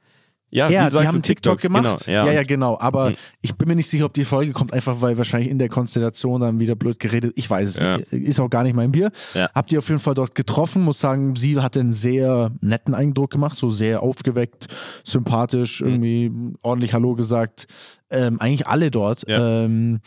ja, 0.50 0.70
ja, 0.70 0.90
die 0.90 0.96
haben 1.00 1.22
TikTok 1.22 1.60
TikToks, 1.60 1.62
gemacht. 1.64 2.06
Genau, 2.06 2.18
ja. 2.18 2.26
ja. 2.28 2.32
ja, 2.34 2.44
genau. 2.44 2.78
Aber 2.80 3.10
Mhm. 3.12 3.16
ich 3.42 3.56
bin 3.56 3.68
mir 3.68 3.76
nicht 3.76 3.90
sicher, 3.90 4.06
ob 4.06 4.14
die 4.14 4.24
Folge 4.24 4.54
kommt, 4.54 4.72
einfach 4.74 5.02
weil 5.02 5.18
wahrscheinlich 5.18 5.50
in 5.52 5.60
der 5.60 5.70
Konstellation 5.70 6.42
dann 6.42 6.60
wieder 6.60 6.76
blöd 6.76 7.00
geredet. 7.00 7.34
Ich 7.36 7.50
weiß 7.50 7.70
es 7.70 7.78
Ja. 7.78 7.98
nicht. 7.98 8.12
Ist 8.14 8.40
auch 8.40 8.50
gar 8.50 8.64
nicht 8.64 8.76
mein 8.76 8.92
Bier. 8.92 9.12
Ja. 9.34 9.50
Habt 9.54 9.72
ihr 9.72 9.80
auf 9.80 9.88
jeden 9.90 10.00
Fall 10.00 10.14
dort 10.14 10.36
getroffen. 10.36 10.84
Muss 10.84 11.00
sagen, 11.00 11.36
sie 11.36 11.60
hatte 11.60 11.80
einen 11.82 11.92
sehr 11.94 12.52
netten 12.62 12.94
Eindruck 12.94 13.32
gemacht, 13.32 13.58
so 13.58 13.72
sehr 13.72 14.02
aufgeweckt, 14.04 14.68
sympathisch, 15.04 15.82
Mhm. 15.82 15.88
irgendwie 15.88 16.32
ordentlich 16.62 16.94
Hallo 16.94 17.16
gesagt. 17.16 17.68
Ähm, 18.10 18.40
eigentlich 18.40 18.68
alle 18.68 18.90
dort. 18.92 19.24
Ähm, 19.28 20.00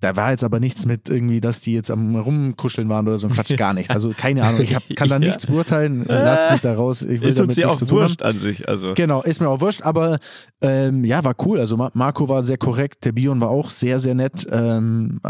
da 0.00 0.16
war 0.16 0.30
jetzt 0.30 0.44
aber 0.44 0.60
nichts 0.60 0.86
mit 0.86 1.08
irgendwie, 1.08 1.40
dass 1.40 1.60
die 1.60 1.74
jetzt 1.74 1.90
am 1.90 2.16
rumkuscheln 2.16 2.88
waren 2.88 3.06
oder 3.06 3.18
so 3.18 3.26
ein 3.28 3.32
Quatsch, 3.32 3.54
gar 3.56 3.74
nicht. 3.74 3.90
Also 3.90 4.12
keine 4.16 4.44
Ahnung, 4.44 4.62
ich 4.62 4.74
hab, 4.74 4.82
kann 4.96 5.08
da 5.08 5.14
Ja. 5.20 5.26
nichts 5.26 5.46
beurteilen. 5.46 6.04
Lasst 6.08 6.50
mich 6.50 6.60
da 6.60 6.74
raus. 6.74 7.02
Ich 7.02 7.20
will 7.20 7.28
Ist 7.28 7.40
uns 7.40 7.54
damit 7.54 7.56
ja 7.58 7.66
nichts 7.66 7.76
auch 7.76 7.78
zu 7.80 7.86
tun 7.86 7.98
haben. 7.98 8.04
wurscht 8.08 8.22
an 8.22 8.38
sich. 8.38 8.68
Also. 8.68 8.94
Genau, 8.94 9.22
ist 9.22 9.40
mir 9.40 9.48
auch 9.48 9.60
wurscht, 9.60 9.82
aber 9.82 10.18
ähm, 10.62 11.04
ja, 11.04 11.22
war 11.24 11.34
cool. 11.44 11.58
Also 11.60 11.76
Ma- 11.76 11.90
Marco 11.94 12.28
war 12.28 12.42
sehr 12.42 12.58
korrekt, 12.58 13.04
der 13.04 13.12
Bion 13.12 13.40
war 13.40 13.50
auch 13.50 13.70
sehr, 13.70 13.98
sehr 13.98 14.14
nett. 14.14 14.46
Ähm, 14.50 15.20
äh, 15.24 15.28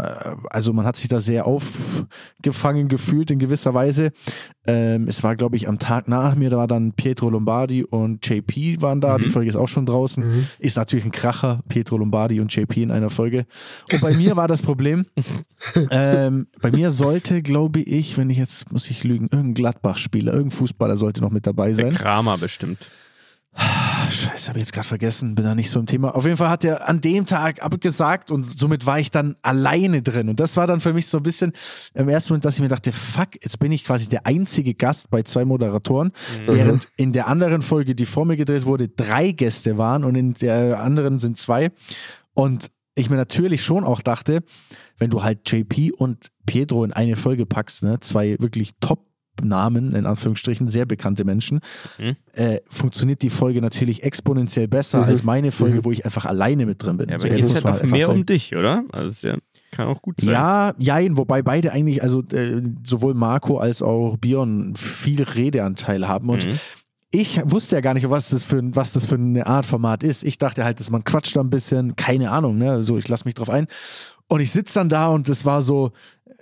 also 0.49 0.73
man 0.73 0.85
hat 0.85 0.95
sich 0.95 1.07
da 1.07 1.19
sehr 1.19 1.45
aufgefangen 1.47 2.87
gefühlt 2.87 3.31
in 3.31 3.39
gewisser 3.39 3.73
Weise. 3.73 4.11
Ähm, 4.67 5.07
es 5.07 5.23
war, 5.23 5.35
glaube 5.35 5.55
ich, 5.55 5.67
am 5.67 5.79
Tag 5.79 6.07
nach 6.07 6.35
mir, 6.35 6.49
da 6.49 6.57
war 6.57 6.67
dann 6.67 6.93
Pietro 6.93 7.29
Lombardi 7.29 7.83
und 7.83 8.25
JP 8.27 8.81
waren 8.81 9.01
da. 9.01 9.17
Mhm. 9.17 9.23
Die 9.23 9.29
Folge 9.29 9.49
ist 9.49 9.55
auch 9.55 9.67
schon 9.67 9.85
draußen. 9.85 10.23
Mhm. 10.23 10.47
Ist 10.59 10.77
natürlich 10.77 11.05
ein 11.05 11.11
Kracher, 11.11 11.61
Pietro 11.67 11.97
Lombardi 11.97 12.39
und 12.39 12.55
JP 12.55 12.83
in 12.83 12.91
einer 12.91 13.09
Folge. 13.09 13.45
Und 13.91 14.01
bei 14.01 14.13
mir 14.13 14.35
war 14.37 14.47
das 14.47 14.60
das 14.61 14.65
Problem. 14.65 15.05
ähm, 15.91 16.47
bei 16.61 16.71
mir 16.71 16.91
sollte, 16.91 17.41
glaube 17.41 17.81
ich, 17.81 18.17
wenn 18.17 18.29
ich 18.29 18.37
jetzt, 18.37 18.71
muss 18.71 18.89
ich 18.89 19.03
lügen, 19.03 19.27
irgendein 19.31 19.53
Gladbach-Spieler, 19.55 20.33
irgendein 20.33 20.57
Fußballer 20.57 20.97
sollte 20.97 21.21
noch 21.21 21.31
mit 21.31 21.47
dabei 21.47 21.67
Der 21.67 21.75
sein. 21.75 21.89
Kramer 21.89 22.37
bestimmt. 22.37 22.89
Ah, 23.53 24.09
Scheiße, 24.09 24.47
habe 24.47 24.59
ich 24.59 24.67
jetzt 24.67 24.71
gerade 24.73 24.87
vergessen, 24.87 25.35
bin 25.35 25.43
da 25.43 25.55
nicht 25.55 25.69
so 25.69 25.77
im 25.77 25.85
Thema. 25.85 26.15
Auf 26.15 26.23
jeden 26.23 26.37
Fall 26.37 26.49
hat 26.49 26.63
er 26.63 26.87
an 26.87 27.01
dem 27.01 27.25
Tag 27.25 27.61
abgesagt 27.61 28.31
und 28.31 28.45
somit 28.45 28.85
war 28.85 28.97
ich 28.97 29.11
dann 29.11 29.35
alleine 29.41 30.01
drin. 30.01 30.29
Und 30.29 30.39
das 30.39 30.55
war 30.55 30.67
dann 30.67 30.79
für 30.79 30.93
mich 30.93 31.07
so 31.07 31.17
ein 31.17 31.23
bisschen 31.23 31.51
im 31.93 32.07
ersten 32.07 32.31
Moment, 32.31 32.45
dass 32.45 32.55
ich 32.55 32.61
mir 32.61 32.69
dachte, 32.69 32.93
fuck, 32.93 33.35
jetzt 33.41 33.59
bin 33.59 33.73
ich 33.73 33.83
quasi 33.83 34.07
der 34.07 34.25
einzige 34.25 34.73
Gast 34.73 35.09
bei 35.09 35.23
zwei 35.23 35.43
Moderatoren, 35.43 36.13
während 36.45 36.87
in 36.95 37.11
der 37.11 37.27
anderen 37.27 37.61
Folge, 37.61 37.93
die 37.93 38.05
vor 38.05 38.25
mir 38.25 38.37
gedreht 38.37 38.63
wurde, 38.63 38.87
drei 38.87 39.33
Gäste 39.33 39.77
waren 39.77 40.05
und 40.05 40.15
in 40.15 40.33
der 40.35 40.79
anderen 40.79 41.19
sind 41.19 41.37
zwei. 41.37 41.71
Und 42.33 42.71
ich 42.95 43.09
mir 43.09 43.15
natürlich 43.15 43.63
schon 43.63 43.83
auch 43.83 44.01
dachte, 44.01 44.43
wenn 44.97 45.09
du 45.09 45.23
halt 45.23 45.49
JP 45.49 45.91
und 45.93 46.27
Pietro 46.45 46.83
in 46.83 46.93
eine 46.93 47.15
Folge 47.15 47.45
packst, 47.45 47.83
ne, 47.83 47.99
zwei 48.01 48.35
wirklich 48.39 48.71
Top-Namen, 48.81 49.95
in 49.95 50.05
Anführungsstrichen, 50.05 50.67
sehr 50.67 50.85
bekannte 50.85 51.23
Menschen, 51.23 51.59
Mhm. 51.97 52.15
äh, 52.33 52.59
funktioniert 52.67 53.21
die 53.21 53.29
Folge 53.29 53.61
natürlich 53.61 54.03
exponentiell 54.03 54.67
besser 54.67 55.03
als 55.05 55.23
meine 55.23 55.51
Folge, 55.51 55.85
wo 55.85 55.91
ich 55.91 56.05
einfach 56.05 56.25
alleine 56.25 56.65
mit 56.65 56.83
drin 56.83 56.97
bin. 56.97 57.09
Ja, 57.09 57.15
aber 57.15 57.21
So, 57.29 57.35
geht 57.35 57.45
es 57.45 57.55
halt 57.55 57.65
einfach 57.65 57.85
mehr 57.89 58.05
sagen. 58.07 58.19
um 58.19 58.25
dich, 58.25 58.55
oder? 58.55 58.83
Also 58.91 59.29
ja, 59.29 59.37
kann 59.71 59.87
auch 59.87 60.01
gut 60.01 60.19
sein. 60.21 60.33
Ja, 60.33 60.73
jein, 60.77 61.17
wobei 61.17 61.41
beide 61.41 61.71
eigentlich, 61.71 62.03
also 62.03 62.21
äh, 62.33 62.61
sowohl 62.83 63.13
Marco 63.13 63.57
als 63.57 63.81
auch 63.81 64.17
Björn 64.17 64.75
viel 64.75 65.23
Redeanteil 65.23 66.07
haben 66.07 66.29
und 66.29 66.45
Mhm. 66.45 66.59
Ich 67.11 67.41
wusste 67.43 67.75
ja 67.75 67.81
gar 67.81 67.93
nicht, 67.93 68.09
was 68.09 68.29
das, 68.29 68.45
für, 68.45 68.61
was 68.75 68.93
das 68.93 69.05
für 69.05 69.15
eine 69.15 69.45
Art 69.45 69.65
Format 69.65 70.03
ist. 70.03 70.23
Ich 70.23 70.37
dachte 70.37 70.63
halt, 70.63 70.79
dass 70.79 70.89
man 70.89 71.03
quatscht 71.03 71.35
da 71.35 71.41
ein 71.41 71.49
bisschen, 71.49 71.95
keine 71.97 72.31
Ahnung, 72.31 72.57
ne? 72.57 72.83
So, 72.83 72.97
ich 72.97 73.07
lasse 73.07 73.25
mich 73.25 73.33
drauf 73.33 73.49
ein. 73.49 73.67
Und 74.27 74.39
ich 74.39 74.51
sitze 74.51 74.75
dann 74.75 74.87
da 74.87 75.07
und 75.07 75.27
es 75.27 75.45
war 75.45 75.61
so, 75.61 75.91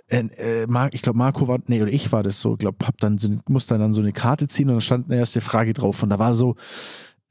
äh, 0.06 0.24
äh, 0.36 0.88
ich 0.92 1.02
glaube, 1.02 1.18
Marco 1.18 1.48
war, 1.48 1.58
nee, 1.66 1.82
oder 1.82 1.92
ich 1.92 2.12
war 2.12 2.22
das 2.22 2.40
so, 2.40 2.56
glaube, 2.56 2.86
hab 2.86 2.98
dann, 2.98 3.18
musste 3.48 3.78
dann 3.78 3.92
so 3.92 4.00
eine 4.00 4.12
Karte 4.12 4.46
ziehen 4.46 4.68
und 4.68 4.76
da 4.76 4.80
stand 4.80 5.10
eine 5.10 5.18
erste 5.18 5.40
Frage 5.40 5.72
drauf. 5.72 6.02
Und 6.04 6.10
da 6.10 6.20
war 6.20 6.34
so, 6.34 6.54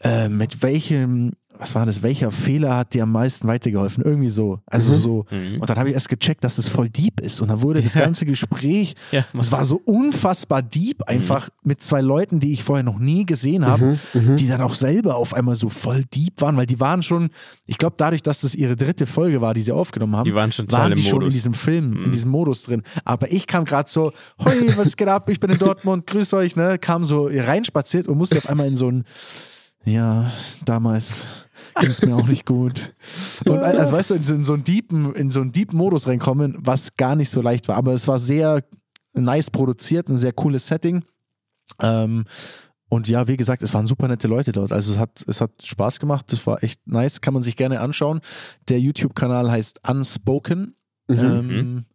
äh, 0.02 0.28
mit 0.28 0.62
welchem, 0.62 1.32
was 1.62 1.76
war 1.76 1.86
das, 1.86 2.02
welcher 2.04 2.32
Fehler 2.32 2.78
hat 2.78 2.94
dir 2.94 3.04
am 3.04 3.12
meisten 3.12 3.46
weitergeholfen? 3.48 4.02
Irgendwie 4.02 4.30
so. 4.30 4.62
Also 4.66 4.94
so. 4.96 5.26
Mhm. 5.30 5.60
Und 5.60 5.70
dann 5.70 5.78
habe 5.78 5.90
ich 5.90 5.94
erst 5.94 6.08
gecheckt, 6.08 6.44
dass 6.46 6.58
es 6.58 6.70
voll 6.70 6.88
deep 6.90 7.20
ist. 7.20 7.42
Und 7.42 7.50
dann 7.50 7.62
wurde 7.62 7.82
das 7.82 7.94
ganze 7.96 8.26
Gespräch, 8.26 8.96
Ja, 9.12 9.26
es 9.38 9.52
war 9.52 9.66
so 9.66 9.82
unfassbar 9.84 10.62
deep, 10.62 11.04
einfach 11.04 11.50
mit 11.64 11.82
zwei 11.84 12.00
Leuten, 12.00 12.40
die 12.40 12.54
ich 12.54 12.64
vorher 12.64 12.84
noch 12.84 12.98
nie 12.98 13.26
gesehen 13.26 13.68
habe, 13.68 14.00
die 14.14 14.48
dann 14.48 14.62
auch 14.62 14.74
selber 14.74 15.18
auf 15.18 15.34
einmal 15.34 15.56
so 15.56 15.68
voll 15.68 16.06
deep 16.06 16.40
waren, 16.42 16.56
weil 16.56 16.66
die 16.66 16.80
waren 16.80 17.04
schon, 17.04 17.30
ich 17.66 17.78
glaube, 17.78 17.96
dadurch, 17.98 18.24
dass 18.24 18.40
das 18.40 18.56
ihre 18.56 18.78
dritte 18.78 19.06
Folge 19.06 19.42
war, 19.42 19.54
die 19.54 19.62
sie 19.62 19.74
aufgenommen 19.74 20.16
haben, 20.16 20.24
Die 20.26 20.34
waren 20.34 20.54
schon 20.54 20.72
waren 20.72 20.96
die 20.96 21.04
schon 21.04 21.22
in 21.24 21.30
diesem 21.30 21.54
Film, 21.54 21.90
Mhm. 21.90 22.04
in 22.06 22.12
diesem 22.14 22.32
Modus 22.32 22.64
drin. 22.64 22.84
Aber 23.04 23.30
ich 23.34 23.48
kam 23.48 23.66
gerade 23.66 23.90
so, 23.90 24.14
hoi, 24.44 24.54
was 24.78 24.96
geht 24.96 25.10
ab? 25.10 25.28
Ich 25.30 25.42
bin 25.42 25.50
in 25.50 25.58
Dortmund, 25.60 26.08
grüß 26.08 26.34
euch, 26.36 26.56
ne? 26.56 26.78
Kam 26.80 27.04
so 27.04 27.30
reinspaziert 27.30 28.08
und 28.08 28.18
musste 28.18 28.38
auf 28.38 28.48
einmal 28.48 28.68
in 28.68 28.78
so 28.78 28.90
ein, 28.90 29.04
ja, 29.86 30.32
damals 30.66 31.46
ging 31.80 31.90
es 31.90 32.02
mir 32.02 32.16
auch 32.16 32.28
nicht 32.28 32.46
gut. 32.46 32.94
Und 33.46 33.60
also 33.60 33.94
weißt 33.94 34.10
du, 34.12 34.16
in 34.16 34.24
so, 34.24 34.34
in 34.34 34.44
so 34.44 34.54
einen 34.54 34.64
deepen, 34.64 35.14
in 35.16 35.32
so 35.32 35.42
einen 35.42 35.52
deepen 35.52 35.78
Modus 35.78 36.08
reinkommen, 36.08 36.56
was 36.60 36.96
gar 36.98 37.16
nicht 37.16 37.30
so 37.30 37.42
leicht 37.42 37.68
war. 37.68 37.76
Aber 37.78 37.94
es 37.94 38.08
war 38.08 38.20
sehr 38.20 38.64
nice 39.14 39.50
produziert, 39.50 40.10
ein 40.10 40.18
sehr 40.18 40.34
cooles 40.34 40.68
Setting. 40.68 41.04
Ähm, 41.82 42.26
und 42.90 43.08
ja, 43.08 43.28
wie 43.28 43.38
gesagt, 43.38 43.62
es 43.62 43.74
waren 43.74 43.86
super 43.86 44.08
nette 44.08 44.28
Leute 44.28 44.52
dort. 44.52 44.72
Also 44.72 44.94
es 44.94 44.98
hat, 44.98 45.24
es 45.28 45.42
hat 45.42 45.52
Spaß 45.64 46.00
gemacht. 46.00 46.26
Das 46.32 46.46
war 46.48 46.64
echt 46.64 46.86
nice. 46.88 47.22
Kann 47.22 47.36
man 47.36 47.44
sich 47.44 47.56
gerne 47.56 47.82
anschauen. 47.82 48.22
Der 48.68 48.80
YouTube-Kanal 48.80 49.52
heißt 49.52 49.82
Unspoken. 49.88 50.76
Mhm. 51.08 51.18
Ähm, 51.20 51.86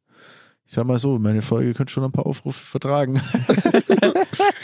ich 0.66 0.72
sag 0.72 0.86
mal 0.86 0.98
so, 0.98 1.18
meine 1.18 1.42
Folge 1.42 1.74
könnte 1.74 1.92
schon 1.92 2.04
ein 2.04 2.12
paar 2.12 2.26
Aufrufe 2.26 2.64
vertragen. 2.64 3.20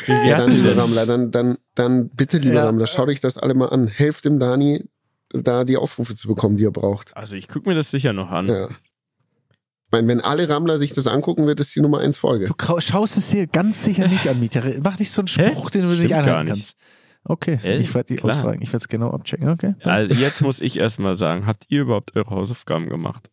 Ja, 0.07 0.39
dann, 0.39 0.51
lieber 0.51 0.71
denn? 0.71 0.79
Rammler, 0.79 1.07
dann, 1.07 1.31
dann, 1.31 1.59
dann 1.75 2.09
bitte, 2.09 2.39
lieber 2.39 2.55
Ja. 2.55 2.65
Rammler, 2.65 2.87
schaut 2.87 3.09
euch 3.09 3.21
das 3.21 3.39
alle 3.39 3.55
mal 3.55 3.69
an. 3.69 3.87
Helft 3.87 4.25
dem 4.25 4.39
Dani, 4.39 4.85
da 5.33 5.65
die 5.65 5.77
Aufrufe 5.77 6.15
zu 6.15 6.29
bekommen, 6.29 6.57
die 6.57 6.65
er 6.65 6.71
braucht. 6.73 7.17
Also 7.17 7.37
ich 7.37 7.49
gucke 7.49 7.69
mir 7.69 7.75
das 7.75 7.91
sicher 7.91 8.13
noch 8.13 8.31
an. 8.31 8.49
Ja. 8.49 8.69
Ich 8.69 9.93
meine, 9.93 10.07
wenn 10.09 10.21
alle 10.21 10.49
Rammler 10.49 10.79
sich 10.79 10.93
das 10.93 11.07
angucken, 11.09 11.47
wird 11.47 11.59
es 11.61 11.73
die 11.73 11.81
Nummer 11.81 11.99
1 11.99 12.19
Folge. 12.19 12.47
Du 12.47 12.81
schaust 12.81 13.17
es 13.17 13.31
dir 13.31 13.47
ganz 13.49 13.83
sicher 13.83 14.07
nicht 14.07 14.29
an, 14.29 14.39
Mieter. 14.39 14.63
Mach 14.85 14.99
nicht 14.99 15.11
so 15.11 15.21
einen 15.23 15.29
Spruch, 15.29 15.71
den 15.71 15.83
du 15.83 15.93
Stimmt 15.95 16.11
nicht 16.11 16.17
nicht. 16.17 16.27
kannst. 16.27 16.77
Okay, 17.25 17.59
Hä? 17.61 17.77
ich 17.79 17.93
werde 17.95 18.07
die 18.07 18.17
Klar. 18.17 18.35
ausfragen. 18.37 18.63
Ich 18.63 18.69
werde 18.73 18.83
es 18.83 18.89
genau 18.89 19.11
abchecken. 19.11 19.49
Okay. 19.51 19.75
passt. 19.83 20.03
Also 20.03 20.15
jetzt 20.15 20.41
muss 20.43 20.61
ich 20.61 20.79
erstmal 20.79 21.17
sagen, 21.17 21.45
habt 21.47 21.65
ihr 21.69 21.83
überhaupt 21.83 22.17
eure 22.17 22.31
Hausaufgaben 22.31 22.89
gemacht? 22.89 23.29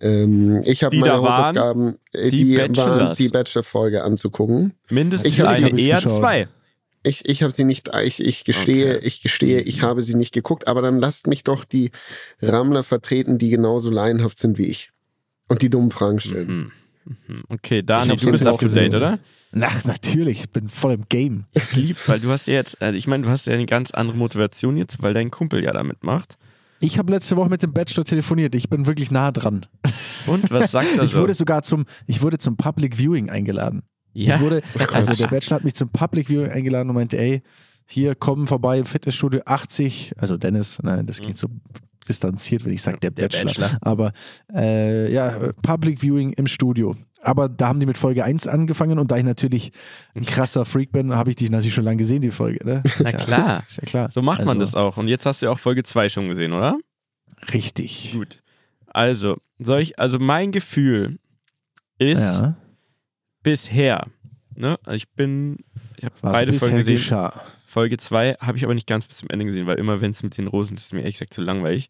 Ähm, 0.00 0.62
ich 0.64 0.82
habe 0.84 0.94
Die 0.94 1.00
meine 1.00 1.20
waren, 1.22 1.36
Hausaufgaben, 1.56 1.96
äh, 2.12 2.30
die 2.30 2.44
die, 2.44 2.56
waren, 2.58 2.72
Bachelors. 2.72 3.18
die 3.18 3.28
Bachelor-Folge 3.28 4.02
anzugucken. 4.04 4.74
Mindestens 4.90 5.32
Ich 5.34 5.40
hab- 5.40 5.48
eine, 5.48 5.70
ich's 5.70 5.82
eher 5.86 5.96
geschaut. 5.96 6.18
zwei. 6.20 6.48
Ich, 7.02 7.26
ich 7.26 7.42
habe 7.42 7.52
sie 7.52 7.64
nicht, 7.64 7.90
ich, 8.04 8.20
ich 8.20 8.44
gestehe, 8.44 8.96
Okay. 8.96 9.06
ich 9.06 9.22
gestehe, 9.22 9.60
ich 9.62 9.82
habe 9.82 10.02
sie 10.02 10.14
nicht 10.14 10.32
geguckt, 10.34 10.68
aber 10.68 10.82
dann 10.82 10.98
lasst 10.98 11.26
mich 11.28 11.44
doch 11.44 11.64
die 11.64 11.90
Rammler 12.42 12.82
vertreten, 12.82 13.38
die 13.38 13.48
genauso 13.48 13.90
laienhaft 13.90 14.38
sind 14.38 14.58
wie 14.58 14.66
ich. 14.66 14.90
Und 15.48 15.62
die 15.62 15.70
dummen 15.70 15.90
Fragen 15.90 16.20
stellen. 16.20 16.70
Mhm. 17.06 17.16
Mhm. 17.26 17.42
Okay, 17.48 17.82
Dani, 17.82 18.10
hab 18.10 18.18
du 18.20 18.30
bist 18.30 18.46
gesehen. 18.58 18.94
oder? 18.94 19.18
Ach, 19.58 19.84
natürlich. 19.84 20.40
Ich 20.40 20.50
bin 20.50 20.68
voll 20.68 20.92
im 20.92 21.08
Game. 21.08 21.46
Ich 21.52 21.74
lieb's, 21.74 22.08
weil 22.08 22.20
du 22.20 22.30
hast 22.30 22.46
ja 22.46 22.54
jetzt, 22.54 22.80
also 22.80 22.96
ich 22.96 23.06
meine, 23.08 23.24
du 23.24 23.30
hast 23.30 23.46
ja 23.46 23.54
eine 23.54 23.66
ganz 23.66 23.90
andere 23.90 24.16
Motivation 24.16 24.76
jetzt, 24.76 25.02
weil 25.02 25.14
dein 25.14 25.30
Kumpel 25.30 25.64
ja 25.64 25.72
damit 25.72 26.04
macht. 26.04 26.36
Ich 26.82 26.98
habe 26.98 27.12
letzte 27.12 27.36
Woche 27.36 27.48
mit 27.50 27.62
dem 27.62 27.72
Bachelor 27.72 28.04
telefoniert. 28.04 28.54
Ich 28.54 28.68
bin 28.70 28.86
wirklich 28.86 29.10
nah 29.10 29.32
dran. 29.32 29.66
Und 30.26 30.50
was 30.50 30.70
sagt 30.70 30.96
er 30.96 31.02
Ich 31.04 31.12
so? 31.12 31.18
wurde 31.18 31.34
sogar 31.34 31.62
zum, 31.62 31.84
ich 32.06 32.22
wurde 32.22 32.38
zum 32.38 32.56
Public 32.56 32.96
Viewing 32.96 33.28
eingeladen. 33.30 33.82
Ja, 34.12 34.36
Ich 34.36 34.40
wurde, 34.40 34.62
also 34.92 35.12
der 35.12 35.28
Bachelor 35.28 35.56
hat 35.56 35.64
mich 35.64 35.74
zum 35.74 35.88
Public 35.90 36.28
Viewing 36.28 36.50
eingeladen 36.50 36.88
und 36.88 36.94
meinte, 36.96 37.18
ey, 37.18 37.42
hier 37.86 38.14
kommen 38.14 38.46
vorbei 38.46 38.78
im 38.78 38.86
Fitnessstudio 38.86 39.40
80, 39.44 40.14
also 40.18 40.36
Dennis, 40.36 40.78
nein, 40.82 41.06
das 41.06 41.20
klingt 41.20 41.38
so 41.38 41.48
distanziert, 42.08 42.64
wenn 42.64 42.72
ich 42.72 42.82
sage, 42.82 42.98
der, 42.98 43.10
Der 43.10 43.28
Bachelor. 43.28 43.44
Bachelor. 43.44 43.78
Aber 43.82 44.12
äh, 44.52 45.12
ja, 45.12 45.52
Public 45.62 46.00
Viewing 46.00 46.32
im 46.32 46.46
Studio. 46.46 46.96
Aber 47.22 47.48
da 47.48 47.68
haben 47.68 47.80
die 47.80 47.86
mit 47.86 47.98
Folge 47.98 48.24
1 48.24 48.46
angefangen 48.46 48.98
und 48.98 49.10
da 49.10 49.16
ich 49.16 49.24
natürlich 49.24 49.72
ein 50.14 50.24
krasser 50.24 50.64
Freak 50.64 50.92
bin, 50.92 51.14
habe 51.14 51.30
ich 51.30 51.36
die 51.36 51.50
natürlich 51.50 51.74
schon 51.74 51.84
lange 51.84 51.98
gesehen, 51.98 52.22
die 52.22 52.30
Folge. 52.30 52.64
Ne? 52.64 52.82
Na 53.00 53.12
klar. 53.12 53.64
Ist 53.68 53.76
ja 53.76 53.84
klar. 53.84 54.08
So 54.08 54.22
macht 54.22 54.40
man 54.40 54.60
Also, 54.60 54.60
das 54.60 54.74
auch. 54.74 54.96
Und 54.96 55.08
jetzt 55.08 55.26
hast 55.26 55.42
du 55.42 55.46
ja 55.46 55.52
auch 55.52 55.58
Folge 55.58 55.82
2 55.82 56.08
schon 56.08 56.28
gesehen, 56.28 56.52
oder? 56.52 56.78
Richtig. 57.52 58.12
Gut. 58.14 58.40
Also, 58.86 59.36
soll 59.58 59.80
ich, 59.80 59.98
also 59.98 60.18
mein 60.18 60.50
Gefühl 60.52 61.18
ist 61.98 62.20
Ja, 62.20 62.56
bisher, 63.42 64.06
ne? 64.54 64.78
Also 64.84 64.96
ich 64.96 65.08
bin, 65.10 65.58
ich 65.96 66.04
habe 66.04 66.14
beide 66.22 66.52
Folgen 66.52 66.78
gesehen. 66.78 66.96
geschah. 66.96 67.42
Folge 67.64 67.98
2 67.98 68.38
habe 68.40 68.58
ich 68.58 68.64
aber 68.64 68.74
nicht 68.74 68.88
ganz 68.88 69.06
bis 69.06 69.18
zum 69.18 69.30
Ende 69.30 69.44
gesehen, 69.44 69.66
weil 69.66 69.78
immer, 69.78 70.00
wenn 70.00 70.10
es 70.10 70.22
mit 70.22 70.36
den 70.36 70.48
Rosen 70.48 70.76
ist, 70.76 70.86
ist 70.86 70.92
mir 70.92 71.00
ehrlich 71.00 71.14
gesagt 71.14 71.34
zu 71.34 71.40
langweilig. 71.40 71.88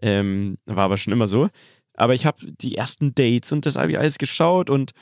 Ähm, 0.00 0.58
war 0.66 0.84
aber 0.84 0.98
schon 0.98 1.12
immer 1.12 1.26
so. 1.26 1.48
Aber 1.94 2.14
ich 2.14 2.26
habe 2.26 2.38
die 2.52 2.76
ersten 2.76 3.14
Dates 3.14 3.50
und 3.50 3.66
das 3.66 3.76
habe 3.76 3.90
ich 3.90 3.98
alles 3.98 4.18
geschaut 4.18 4.70
und 4.70 4.92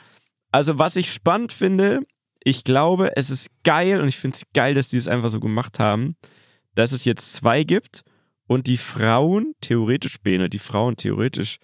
also 0.51 0.79
was 0.79 0.95
ich 0.95 1.11
spannend 1.11 1.51
finde, 1.51 1.99
ich 2.39 2.63
glaube, 2.63 3.17
es 3.17 3.29
ist 3.29 3.49
geil 3.63 3.99
und 3.99 4.07
ich 4.07 4.17
finde 4.17 4.35
es 4.35 4.43
geil, 4.53 4.73
dass 4.73 4.87
die 4.87 4.97
es 4.97 5.07
einfach 5.07 5.29
so 5.29 5.39
gemacht 5.39 5.79
haben, 5.79 6.15
dass 6.75 6.91
es 6.91 7.03
jetzt 7.03 7.33
zwei 7.33 7.63
gibt 7.63 8.03
und 8.47 8.67
die 8.67 8.77
Frauen 8.77 9.53
theoretisch, 9.61 10.19
Bene, 10.21 10.49
die 10.49 10.59
Frauen 10.59 10.95
theoretisch 10.95 11.57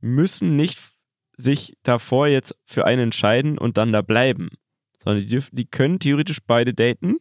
müssen 0.00 0.56
nicht 0.56 0.78
sich 1.38 1.78
davor 1.82 2.26
jetzt 2.26 2.54
für 2.66 2.84
einen 2.84 3.04
entscheiden 3.04 3.56
und 3.56 3.78
dann 3.78 3.92
da 3.92 4.02
bleiben, 4.02 4.50
sondern 5.02 5.22
die, 5.22 5.28
dürfen, 5.30 5.56
die 5.56 5.64
können 5.66 5.98
theoretisch 5.98 6.38
beide 6.46 6.74
daten. 6.74 7.16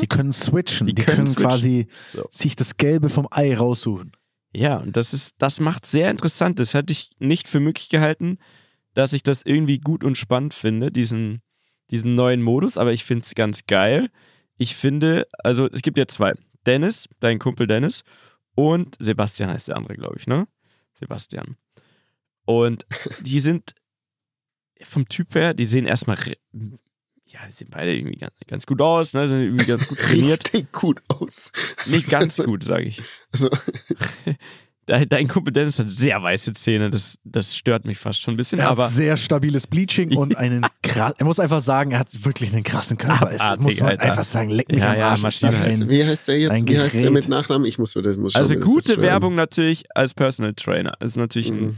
Die 0.00 0.06
können 0.06 0.32
switchen. 0.32 0.86
Die 0.86 0.94
Die, 0.94 1.02
können 1.02 1.16
können, 1.18 1.26
switchen. 1.28 1.42
quasi 1.48 1.86
So. 2.12 2.26
sich 2.30 2.56
das 2.56 2.76
Gelbe 2.76 3.08
vom 3.08 3.26
Ei 3.30 3.56
raussuchen. 3.56 4.12
Ja, 4.52 4.76
und 4.78 4.96
das 4.96 5.12
ist, 5.12 5.34
das 5.38 5.60
macht 5.60 5.86
sehr 5.86 6.10
interessant. 6.10 6.58
Das 6.58 6.74
hätte 6.74 6.92
ich 6.92 7.10
nicht 7.18 7.48
für 7.48 7.60
möglich 7.60 7.88
gehalten, 7.88 8.38
dass 8.94 9.12
ich 9.12 9.22
das 9.22 9.42
irgendwie 9.44 9.78
gut 9.78 10.02
und 10.04 10.16
spannend 10.18 10.54
finde, 10.54 10.90
diesen, 10.90 11.42
diesen 11.90 12.14
neuen 12.14 12.42
Modus, 12.42 12.76
aber 12.78 12.92
ich 12.92 13.04
finde 13.04 13.24
es 13.24 13.34
ganz 13.34 13.66
geil. 13.66 14.08
Ich 14.56 14.74
finde, 14.76 15.26
also 15.42 15.68
es 15.72 15.82
gibt 15.82 15.98
ja 15.98 16.06
zwei. 16.06 16.32
Dennis, 16.66 17.08
dein 17.20 17.38
Kumpel 17.38 17.66
Dennis, 17.66 18.02
und 18.54 18.96
Sebastian 18.98 19.50
heißt 19.50 19.68
der 19.68 19.76
andere, 19.76 19.94
glaube 19.94 20.16
ich, 20.18 20.26
ne? 20.26 20.46
Sebastian. 20.94 21.56
Und 22.58 22.86
die 23.20 23.40
sind 23.40 23.74
vom 24.82 25.08
Typ 25.08 25.34
her, 25.34 25.54
die 25.54 25.66
sehen 25.66 25.86
erstmal, 25.86 26.16
ja, 26.52 27.40
die 27.48 27.52
sehen 27.52 27.68
beide 27.70 27.94
irgendwie 27.94 28.16
ganz, 28.18 28.32
ganz 28.46 28.66
gut 28.66 28.80
aus, 28.80 29.12
ne? 29.12 29.28
Sind 29.28 29.40
irgendwie 29.42 29.66
ganz 29.66 29.86
gut 29.86 29.98
trainiert. 30.00 30.44
Richtig 30.52 30.72
gut 30.72 31.00
aus. 31.08 31.52
Nicht 31.86 32.08
ganz 32.10 32.36
gut, 32.38 32.64
sage 32.64 32.84
ich. 32.84 33.02
Also, 33.32 33.48
Dein, 34.86 35.28
Kumpel 35.28 35.52
Dennis 35.52 35.78
hat 35.78 35.88
sehr 35.88 36.20
weiße 36.20 36.52
Zähne, 36.54 36.90
das, 36.90 37.16
das 37.22 37.54
stört 37.54 37.84
mich 37.84 37.96
fast 37.96 38.20
schon 38.20 38.34
ein 38.34 38.36
bisschen, 38.36 38.58
Er 38.58 38.70
aber 38.70 38.86
hat 38.86 38.90
sehr 38.90 39.16
stabiles 39.16 39.68
Bleaching 39.68 40.16
und 40.16 40.36
einen 40.36 40.66
krass, 40.82 41.12
er 41.16 41.24
muss 41.26 41.38
einfach 41.38 41.60
sagen, 41.60 41.92
er 41.92 42.00
hat 42.00 42.08
wirklich 42.24 42.52
einen 42.52 42.64
krassen 42.64 42.96
Körper. 42.96 43.30
Es 43.30 43.40
Abartig, 43.40 43.62
muss 43.62 43.78
man 43.80 43.90
Alter. 43.90 44.02
einfach 44.02 44.24
sagen, 44.24 44.50
leck 44.50 44.68
mich 44.68 44.80
Ja, 44.80 44.90
am 44.92 44.98
ja, 44.98 45.08
Arsch. 45.10 45.22
ist 45.22 45.42
das 45.44 45.58
Maschine. 45.60 45.84
ein, 45.84 45.90
wie 45.90 46.04
heißt 46.04 46.26
der 46.26 46.40
jetzt? 46.40 46.50
ein 46.50 46.66
Wie 46.66 46.76
heißt 46.80 46.94
der 46.96 47.10
mit 47.12 47.28
Nachnamen? 47.28 47.68
Ich 47.68 47.78
muss 47.78 47.94
mir 47.94 48.02
das 48.02 48.16
muss 48.16 48.32
schauen, 48.32 48.42
also 48.42 48.54
das 48.54 48.64
gute 48.64 48.94
schwer. 48.94 49.02
Werbung 49.02 49.36
natürlich 49.36 49.84
als 49.94 50.12
Personal 50.12 50.54
Trainer. 50.54 50.96
Das 50.98 51.10
ist 51.12 51.16
natürlich 51.16 51.50
ein, 51.52 51.60
Mhm. 51.60 51.76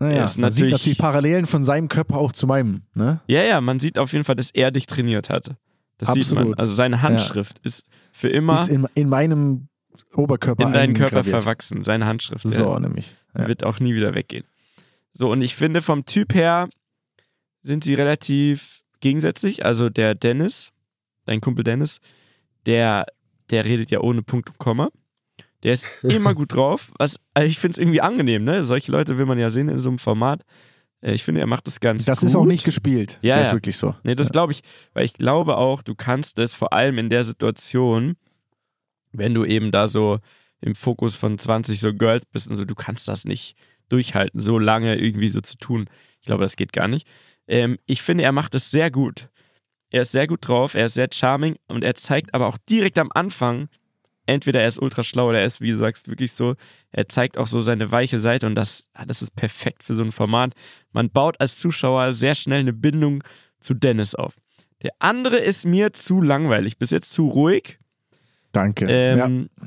Naja, 0.00 0.24
ist 0.24 0.38
man 0.38 0.50
sieht 0.50 0.70
natürlich- 0.70 0.98
Parallelen 0.98 1.46
von 1.46 1.62
seinem 1.62 1.88
Körper 1.88 2.16
auch 2.16 2.32
zu 2.32 2.46
meinem. 2.46 2.82
Ne? 2.94 3.20
Ja, 3.26 3.42
ja, 3.42 3.60
man 3.60 3.78
sieht 3.78 3.98
auf 3.98 4.12
jeden 4.12 4.24
Fall, 4.24 4.34
dass 4.36 4.50
er 4.50 4.70
dich 4.70 4.86
trainiert 4.86 5.28
hat. 5.30 5.54
Das 5.98 6.14
sieht 6.14 6.28
man. 6.30 6.38
Absolut. 6.38 6.58
Also 6.58 6.74
seine 6.74 7.02
Handschrift 7.02 7.58
ist 7.60 7.86
für 8.12 8.28
immer 8.28 8.62
Ist 8.62 8.68
in, 8.70 8.86
in 8.94 9.08
meinem 9.10 9.68
Oberkörper 10.14 10.66
in 10.66 10.72
deinen 10.72 10.94
Körper 10.94 11.22
verwachsen. 11.22 11.82
Seine 11.84 12.06
Handschrift 12.06 12.46
So, 12.46 12.78
nämlich. 12.78 13.14
Ja. 13.36 13.46
wird 13.46 13.62
auch 13.62 13.78
nie 13.78 13.94
wieder 13.94 14.14
weggehen. 14.14 14.44
So, 15.12 15.30
und 15.30 15.42
ich 15.42 15.54
finde, 15.54 15.82
vom 15.82 16.06
Typ 16.06 16.34
her 16.34 16.68
sind 17.62 17.84
sie 17.84 17.94
relativ 17.94 18.80
gegensätzlich. 19.00 19.64
Also 19.66 19.90
der 19.90 20.14
Dennis, 20.14 20.70
dein 21.26 21.40
Kumpel 21.42 21.62
Dennis, 21.64 22.00
der, 22.64 23.06
der 23.50 23.64
redet 23.66 23.90
ja 23.90 24.00
ohne 24.00 24.22
Punkt 24.22 24.48
und 24.48 24.58
Komma. 24.58 24.88
Der 25.62 25.72
ist 25.74 25.86
immer 26.02 26.34
gut 26.34 26.54
drauf. 26.54 26.92
Was, 26.98 27.16
also 27.34 27.46
ich 27.48 27.58
finde 27.58 27.72
es 27.72 27.78
irgendwie 27.78 28.00
angenehm, 28.00 28.44
ne? 28.44 28.64
Solche 28.64 28.90
Leute 28.92 29.18
will 29.18 29.26
man 29.26 29.38
ja 29.38 29.50
sehen 29.50 29.68
in 29.68 29.80
so 29.80 29.88
einem 29.90 29.98
Format. 29.98 30.42
Äh, 31.02 31.12
Ich 31.12 31.22
finde, 31.24 31.40
er 31.40 31.46
macht 31.46 31.66
das 31.66 31.80
ganz 31.80 32.04
Das 32.04 32.20
gut. 32.20 32.28
ist 32.28 32.36
auch 32.36 32.46
nicht 32.46 32.64
gespielt. 32.64 33.18
Ja, 33.22 33.36
das 33.36 33.48
ist 33.48 33.50
ja. 33.50 33.54
wirklich 33.56 33.76
so. 33.76 33.94
Nee, 34.02 34.14
das 34.14 34.30
glaube 34.30 34.52
ich, 34.52 34.62
weil 34.94 35.04
ich 35.04 35.14
glaube 35.14 35.56
auch, 35.56 35.82
du 35.82 35.94
kannst 35.94 36.38
es 36.38 36.54
vor 36.54 36.72
allem 36.72 36.98
in 36.98 37.10
der 37.10 37.24
Situation, 37.24 38.16
wenn 39.12 39.34
du 39.34 39.44
eben 39.44 39.70
da 39.70 39.88
so 39.88 40.18
im 40.60 40.74
Fokus 40.74 41.16
von 41.16 41.38
20 41.38 41.80
so 41.80 41.92
Girls 41.94 42.24
bist 42.26 42.48
und 42.48 42.56
so, 42.56 42.64
du 42.64 42.74
kannst 42.74 43.08
das 43.08 43.24
nicht 43.24 43.56
durchhalten, 43.88 44.40
so 44.40 44.58
lange 44.58 44.96
irgendwie 44.96 45.28
so 45.28 45.40
zu 45.40 45.56
tun. 45.56 45.88
Ich 46.20 46.26
glaube, 46.26 46.44
das 46.44 46.56
geht 46.56 46.72
gar 46.72 46.86
nicht. 46.86 47.06
Ähm, 47.48 47.78
ich 47.86 48.02
finde, 48.02 48.24
er 48.24 48.32
macht 48.32 48.54
es 48.54 48.70
sehr 48.70 48.90
gut. 48.90 49.28
Er 49.90 50.02
ist 50.02 50.12
sehr 50.12 50.26
gut 50.28 50.46
drauf, 50.46 50.74
er 50.74 50.86
ist 50.86 50.94
sehr 50.94 51.08
charming 51.12 51.56
und 51.66 51.82
er 51.82 51.96
zeigt 51.96 52.32
aber 52.34 52.46
auch 52.46 52.58
direkt 52.68 52.98
am 52.98 53.10
Anfang, 53.12 53.68
entweder 54.26 54.60
er 54.60 54.68
ist 54.68 54.80
ultra 54.80 55.02
schlau 55.02 55.28
oder 55.28 55.40
er 55.40 55.46
ist, 55.46 55.60
wie 55.60 55.72
du 55.72 55.78
sagst, 55.78 56.08
wirklich 56.08 56.32
so, 56.32 56.54
er 56.92 57.08
zeigt 57.08 57.38
auch 57.38 57.46
so 57.46 57.60
seine 57.60 57.90
weiche 57.90 58.20
Seite 58.20 58.46
und 58.46 58.54
das, 58.54 58.84
ah, 58.94 59.04
das 59.04 59.22
ist 59.22 59.34
perfekt 59.34 59.82
für 59.82 59.94
so 59.94 60.02
ein 60.02 60.12
Format. 60.12 60.54
Man 60.92 61.10
baut 61.10 61.40
als 61.40 61.58
Zuschauer 61.58 62.12
sehr 62.12 62.34
schnell 62.34 62.60
eine 62.60 62.72
Bindung 62.72 63.24
zu 63.58 63.74
Dennis 63.74 64.14
auf. 64.14 64.36
Der 64.82 64.92
andere 64.98 65.36
ist 65.38 65.66
mir 65.66 65.92
zu 65.92 66.22
langweilig, 66.22 66.78
bis 66.78 66.90
jetzt 66.90 67.12
zu 67.12 67.28
ruhig. 67.28 67.79
Danke. 68.52 68.86
ja. 68.90 69.26
Ähm, 69.26 69.48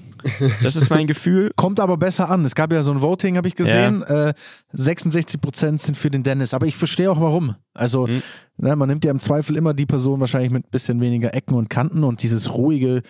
Das 0.64 0.78
ist 0.78 0.90
mein 0.90 1.06
Gefühl. 1.08 1.52
Kommt 1.58 1.82
aber 1.82 1.98
besser 1.98 2.30
an. 2.30 2.46
Es 2.46 2.56
gab 2.56 2.72
ja 2.72 2.82
so 2.82 2.92
ein 2.94 3.02
Voting, 3.02 3.36
habe 3.36 3.48
ich 3.50 3.56
gesehen. 3.56 4.04
Äh, 4.04 4.34
66% 4.74 5.80
sind 5.80 5.98
für 5.98 6.10
den 6.10 6.24
Dennis. 6.24 6.54
Aber 6.54 6.66
ich 6.66 6.78
verstehe 6.78 7.12
auch 7.12 7.20
warum. 7.20 7.56
Also, 7.74 8.08
Mhm. 8.08 8.22
ne, 8.58 8.76
man 8.76 8.88
nimmt 8.90 9.04
ja 9.04 9.12
im 9.12 9.20
Zweifel 9.20 9.58
immer 9.58 9.74
die 9.74 9.86
Person 9.86 10.20
wahrscheinlich 10.20 10.52
mit 10.52 10.66
ein 10.66 10.72
bisschen 10.72 11.02
weniger 11.02 11.34
Ecken 11.34 11.56
und 11.56 11.70
Kanten 11.70 12.04
und 12.04 12.24
dieses 12.24 12.54
ruhige 12.54 13.02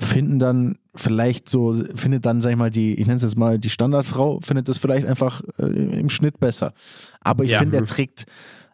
finden 0.00 0.38
dann 0.38 0.78
vielleicht 0.94 1.48
so, 1.48 1.76
findet 1.94 2.26
dann, 2.26 2.40
sag 2.40 2.50
ich 2.50 2.56
mal, 2.56 2.70
die, 2.70 2.94
ich 2.94 3.06
nenne 3.06 3.16
es 3.16 3.22
jetzt 3.22 3.36
mal, 3.38 3.58
die 3.58 3.70
Standardfrau, 3.70 4.40
findet 4.42 4.68
das 4.68 4.78
vielleicht 4.78 5.06
einfach 5.06 5.42
äh, 5.58 5.64
im 5.66 6.08
Schnitt 6.10 6.40
besser. 6.40 6.72
Aber 7.20 7.44
ich 7.44 7.52
Ja. 7.52 7.58
finde, 7.60 7.76
er 7.76 7.86
trägt, 7.86 8.26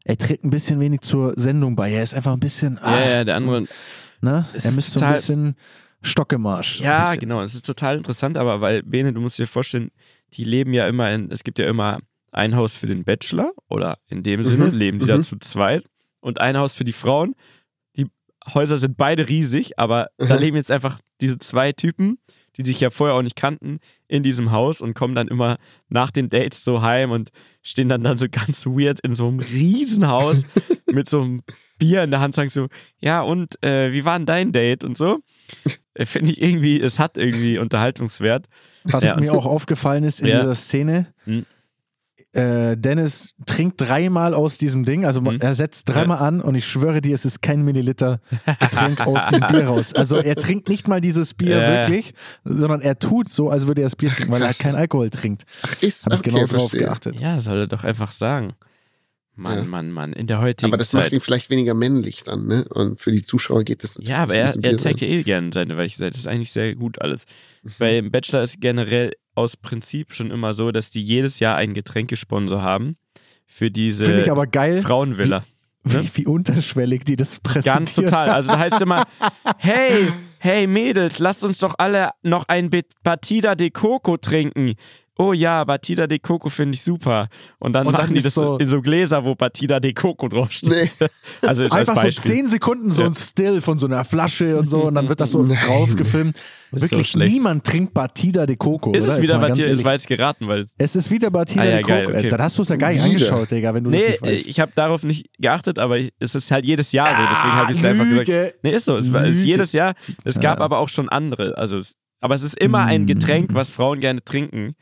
er 0.04 0.16
trägt 0.16 0.44
ein 0.44 0.50
bisschen 0.50 0.80
wenig 0.80 1.00
zur 1.02 1.34
Sendung 1.36 1.76
bei. 1.76 1.92
Er 1.92 2.02
ist 2.02 2.14
einfach 2.14 2.32
ein 2.32 2.40
bisschen. 2.40 2.78
Ja, 2.82 3.08
ja, 3.08 3.24
der 3.24 3.38
so, 3.38 3.44
andere. 3.46 3.64
Ne? 4.20 4.46
Es 4.54 4.64
Er 4.64 4.72
müsste 4.72 4.98
so 4.98 5.04
ein 5.04 5.12
bisschen 5.14 5.54
Stockemarsch. 6.04 6.80
ein 6.80 6.84
Ja, 6.84 7.04
bisschen. 7.04 7.20
genau. 7.20 7.42
Es 7.42 7.54
ist 7.54 7.66
total 7.66 7.96
interessant, 7.96 8.36
aber 8.36 8.60
weil, 8.60 8.82
Bene, 8.82 9.12
du 9.12 9.20
musst 9.20 9.38
dir 9.38 9.46
vorstellen, 9.46 9.90
die 10.34 10.44
leben 10.44 10.72
ja 10.74 10.86
immer 10.88 11.10
in, 11.12 11.30
es 11.30 11.44
gibt 11.44 11.58
ja 11.58 11.66
immer 11.68 11.98
ein 12.32 12.56
Haus 12.56 12.76
für 12.76 12.86
den 12.86 13.04
Bachelor 13.04 13.52
oder 13.68 13.98
in 14.08 14.22
dem 14.22 14.42
Sinne 14.42 14.66
Mhm, 14.70 14.78
leben 14.78 14.98
die 14.98 15.06
da 15.06 15.18
mhm. 15.18 15.22
zu 15.22 15.36
zweit 15.38 15.84
und 16.20 16.40
ein 16.40 16.56
Haus 16.58 16.74
für 16.74 16.84
die 16.84 16.92
Frauen. 16.92 17.34
Die 17.96 18.06
Häuser 18.52 18.76
sind 18.76 18.96
beide 18.96 19.28
riesig, 19.28 19.78
aber 19.78 20.08
da 20.18 20.34
Mhm. 20.34 20.40
leben 20.40 20.56
jetzt 20.56 20.70
einfach 20.70 20.98
diese 21.20 21.38
zwei 21.38 21.72
Typen, 21.72 22.18
die 22.56 22.64
sich 22.64 22.80
ja 22.80 22.90
vorher 22.90 23.16
auch 23.16 23.22
nicht 23.22 23.36
kannten, 23.36 23.78
in 24.08 24.22
diesem 24.22 24.50
Haus 24.52 24.80
und 24.80 24.94
kommen 24.94 25.14
dann 25.14 25.28
immer 25.28 25.56
nach 25.88 26.10
den 26.10 26.28
Dates 26.28 26.62
so 26.64 26.82
heim 26.82 27.10
und 27.12 27.30
stehen 27.62 27.88
dann 27.88 28.00
dann 28.00 28.18
so 28.18 28.26
ganz 28.28 28.66
weird 28.66 29.00
in 29.00 29.12
so 29.12 29.26
einem 29.28 29.40
Riesenhaus 29.40 30.42
mit 30.90 31.08
so 31.08 31.20
einem 31.20 31.42
Bier 31.78 32.02
in 32.04 32.10
der 32.12 32.20
Hand, 32.20 32.34
sagen 32.34 32.50
so, 32.50 32.68
ja 33.00 33.22
und 33.22 33.62
äh, 33.64 33.92
wie 33.92 34.04
war 34.04 34.16
denn 34.18 34.26
dein 34.26 34.52
Date 34.52 34.84
und 34.84 34.96
so. 34.96 35.20
Äh, 35.94 36.06
Finde 36.06 36.32
ich 36.32 36.42
irgendwie, 36.42 36.80
es 36.80 36.98
hat 36.98 37.16
irgendwie 37.18 37.58
Unterhaltungswert. 37.58 38.46
Was 38.84 39.04
Ja. 39.04 39.16
mir 39.18 39.32
auch 39.32 39.46
aufgefallen 39.46 40.04
ist 40.04 40.20
in 40.20 40.26
Ja. 40.26 40.38
dieser 40.40 40.54
Szene, 40.54 41.06
Hm. 41.24 41.46
äh, 42.32 42.76
Dennis 42.76 43.34
trinkt 43.46 43.80
dreimal 43.80 44.34
aus 44.34 44.58
diesem 44.58 44.84
Ding, 44.84 45.04
also 45.04 45.20
Hm. 45.24 45.40
er 45.40 45.54
setzt 45.54 45.88
dreimal 45.88 46.18
an 46.18 46.40
und 46.40 46.54
ich 46.56 46.64
schwöre 46.66 47.00
dir, 47.00 47.14
es 47.14 47.24
ist 47.24 47.42
kein 47.42 47.62
Milliliter 47.64 48.20
Getränk 48.60 49.00
aus 49.06 49.26
dem 49.28 49.40
Bier 49.46 49.66
raus. 49.68 49.92
Also 49.94 50.16
er 50.16 50.34
trinkt 50.36 50.68
nicht 50.68 50.88
mal 50.88 51.00
dieses 51.00 51.34
Bier 51.34 51.60
Ja. 51.60 51.68
wirklich, 51.68 52.12
sondern 52.44 52.80
er 52.80 52.98
tut 52.98 53.28
so, 53.28 53.50
als 53.50 53.66
würde 53.68 53.82
er 53.82 53.86
das 53.86 53.96
Bier 53.96 54.10
trinken, 54.10 54.32
weil 54.32 54.42
er 54.42 54.52
keinen 54.54 54.74
Alkohol 54.74 55.10
trinkt. 55.10 55.44
Ist 55.80 56.04
Habe 56.06 56.16
ich 56.16 56.20
okay, 56.20 56.30
genau 56.30 56.46
drauf 56.46 56.70
verstehe. 56.70 56.80
geachtet. 56.80 57.20
Ja, 57.20 57.38
soll 57.40 57.58
er 57.60 57.66
doch 57.68 57.84
einfach 57.84 58.10
sagen. 58.12 58.54
Mann, 59.36 59.58
Ja. 59.58 59.64
Mann, 59.64 59.90
Mann, 59.90 60.12
in 60.12 60.26
der 60.26 60.40
heutigen 60.40 60.70
Aber 60.70 60.76
das 60.78 60.90
Zeit. 60.90 61.02
macht 61.04 61.12
ihn 61.12 61.20
vielleicht 61.20 61.50
weniger 61.50 61.74
männlich 61.74 62.22
dann, 62.22 62.46
ne? 62.46 62.64
Und 62.70 63.00
für 63.00 63.10
die 63.10 63.22
Zuschauer 63.24 63.64
geht 63.64 63.82
das 63.82 63.96
natürlich. 63.96 64.08
Ja, 64.10 64.18
aber 64.22 64.34
er, 64.36 64.54
er 64.62 64.78
zeigt 64.78 65.00
sein. 65.00 65.08
ja 65.08 65.14
eh 65.16 65.22
gerne 65.24 65.50
seine 65.52 65.76
weiche 65.76 65.98
Seite. 65.98 66.12
Das 66.12 66.20
ist 66.20 66.28
eigentlich 66.28 66.52
sehr 66.52 66.74
gut 66.76 67.00
alles. 67.00 67.26
Mhm. 67.62 67.70
Beim 67.78 68.10
Bachelor 68.12 68.42
ist 68.42 68.60
generell 68.60 69.12
aus 69.34 69.56
Prinzip 69.56 70.14
schon 70.14 70.30
immer 70.30 70.54
so, 70.54 70.70
dass 70.70 70.90
die 70.90 71.02
jedes 71.02 71.40
Jahr 71.40 71.56
einen 71.56 71.74
Getränkesponsor 71.74 72.62
haben 72.62 72.96
für 73.46 73.70
diese 73.70 74.04
Finde 74.04 74.22
ich 74.22 74.30
aber 74.30 74.46
geil, 74.46 74.80
Frauenvilla. 74.80 75.40
ne? 75.40 75.44
wie, 76.02 76.10
wie 76.14 76.26
unterschwellig 76.26 77.04
die 77.04 77.16
das 77.16 77.40
präsentieren. 77.40 77.78
Ganz 77.80 77.94
total. 77.94 78.30
Also 78.30 78.52
da 78.52 78.58
heißt 78.58 78.80
immer, 78.80 79.04
hey, 79.58 80.08
hey 80.38 80.66
Mädels, 80.66 81.18
lasst 81.18 81.44
uns 81.44 81.58
doch 81.58 81.74
alle 81.78 82.10
noch 82.22 82.48
ein 82.48 82.70
Bit 82.70 82.86
Batida 83.02 83.54
de 83.54 83.70
Coco 83.70 84.16
trinken. 84.16 84.74
Oh 85.16 85.32
ja, 85.32 85.62
Batida 85.62 86.08
de 86.08 86.18
Coco 86.18 86.48
finde 86.48 86.74
ich 86.74 86.82
super. 86.82 87.28
Und 87.60 87.72
dann 87.72 87.86
Und 87.86 87.92
dann 87.96 88.06
machen 88.06 88.12
die 88.14 88.18
ist 88.18 88.26
das 88.26 88.34
so- 88.34 88.56
in 88.58 88.68
so 88.68 88.80
Gläser, 88.82 89.24
wo 89.24 89.36
Batida 89.36 89.78
de 89.78 89.92
Coco 89.92 90.28
draufsteht. 90.28 90.96
Nee. 91.00 91.06
Also 91.46 91.62
jetzt 91.62 91.72
als 91.72 91.88
Einfach 91.88 92.02
so 92.02 92.06
Beispiel. 92.08 92.32
zehn 92.32 92.48
Sekunden 92.48 92.90
so 92.90 93.02
Ja. 93.02 93.08
ein 93.08 93.14
Still 93.14 93.60
von 93.60 93.78
so 93.78 93.86
einer 93.86 94.02
Flasche 94.04 94.56
und 94.58 94.68
so 94.70 94.84
und 94.84 94.94
dann 94.96 95.08
wird 95.08 95.20
das 95.20 95.30
so 95.30 95.42
Nein. 95.42 95.58
drauf 95.64 95.94
gefilmt. 95.94 96.36
Ist 96.72 96.80
so 96.80 96.90
Wirklich 96.90 97.10
schlecht. 97.10 97.32
niemand 97.32 97.62
trinkt 97.64 97.94
Batida 97.94 98.46
de 98.46 98.56
Coco. 98.56 98.92
ist 98.92 99.04
oder? 99.04 99.12
es 99.14 99.20
wieder 99.22 99.38
Batida? 99.38 99.84
war 99.84 99.92
jetzt 99.92 100.08
geraten, 100.08 100.48
weil 100.48 100.66
Es 100.78 100.96
ist 100.96 101.10
wieder 101.12 101.30
Batida 101.30 101.62
Ah, 101.62 101.64
ja, 101.66 101.72
de 101.76 101.82
Coco. 101.82 101.92
geil, 101.94 102.06
okay. 102.08 102.28
Dann 102.30 102.42
hast 102.42 102.58
du 102.58 102.62
es 102.62 102.68
ja 102.70 102.76
gar 102.76 102.90
nicht 102.90 103.02
angeschaut, 103.02 103.50
Digga, 103.52 103.72
wenn 103.74 103.84
du 103.84 103.90
das 103.90 104.00
Nee, 104.02 104.08
nicht 104.10 104.22
weißt. 104.22 104.46
ich 104.48 104.58
habe 104.58 104.72
darauf 104.74 105.04
nicht 105.04 105.26
geachtet, 105.38 105.78
aber 105.78 105.98
ich- 105.98 106.12
es 106.18 106.34
ist 106.34 106.50
halt 106.50 106.64
jedes 106.64 106.90
Jahr 106.90 107.14
so, 107.14 107.22
deswegen 107.22 107.52
habe 107.52 107.70
ich 107.72 107.78
es 107.78 107.84
einfach 107.84 108.04
gesagt. 108.04 108.26
Lüge. 108.28 108.54
Nee, 108.64 108.70
ist 108.72 108.84
so. 108.86 108.96
Es 108.96 109.12
war 109.12 109.24
es 109.24 109.36
ist 109.36 109.44
jedes 109.44 109.72
Jahr. 109.72 109.94
Es 110.24 110.40
gab 110.40 110.58
Ja. 110.58 110.64
aber 110.64 110.78
auch 110.78 110.88
schon 110.88 111.08
andere. 111.08 111.56
Also, 111.56 111.78
aber 112.20 112.34
es 112.34 112.42
ist 112.42 112.56
immer 112.58 112.80
ein. 112.80 113.06
Getränk, 113.06 113.50
was 113.52 113.70
Frauen 113.70 114.00
gerne 114.00 114.24
trinken 114.24 114.74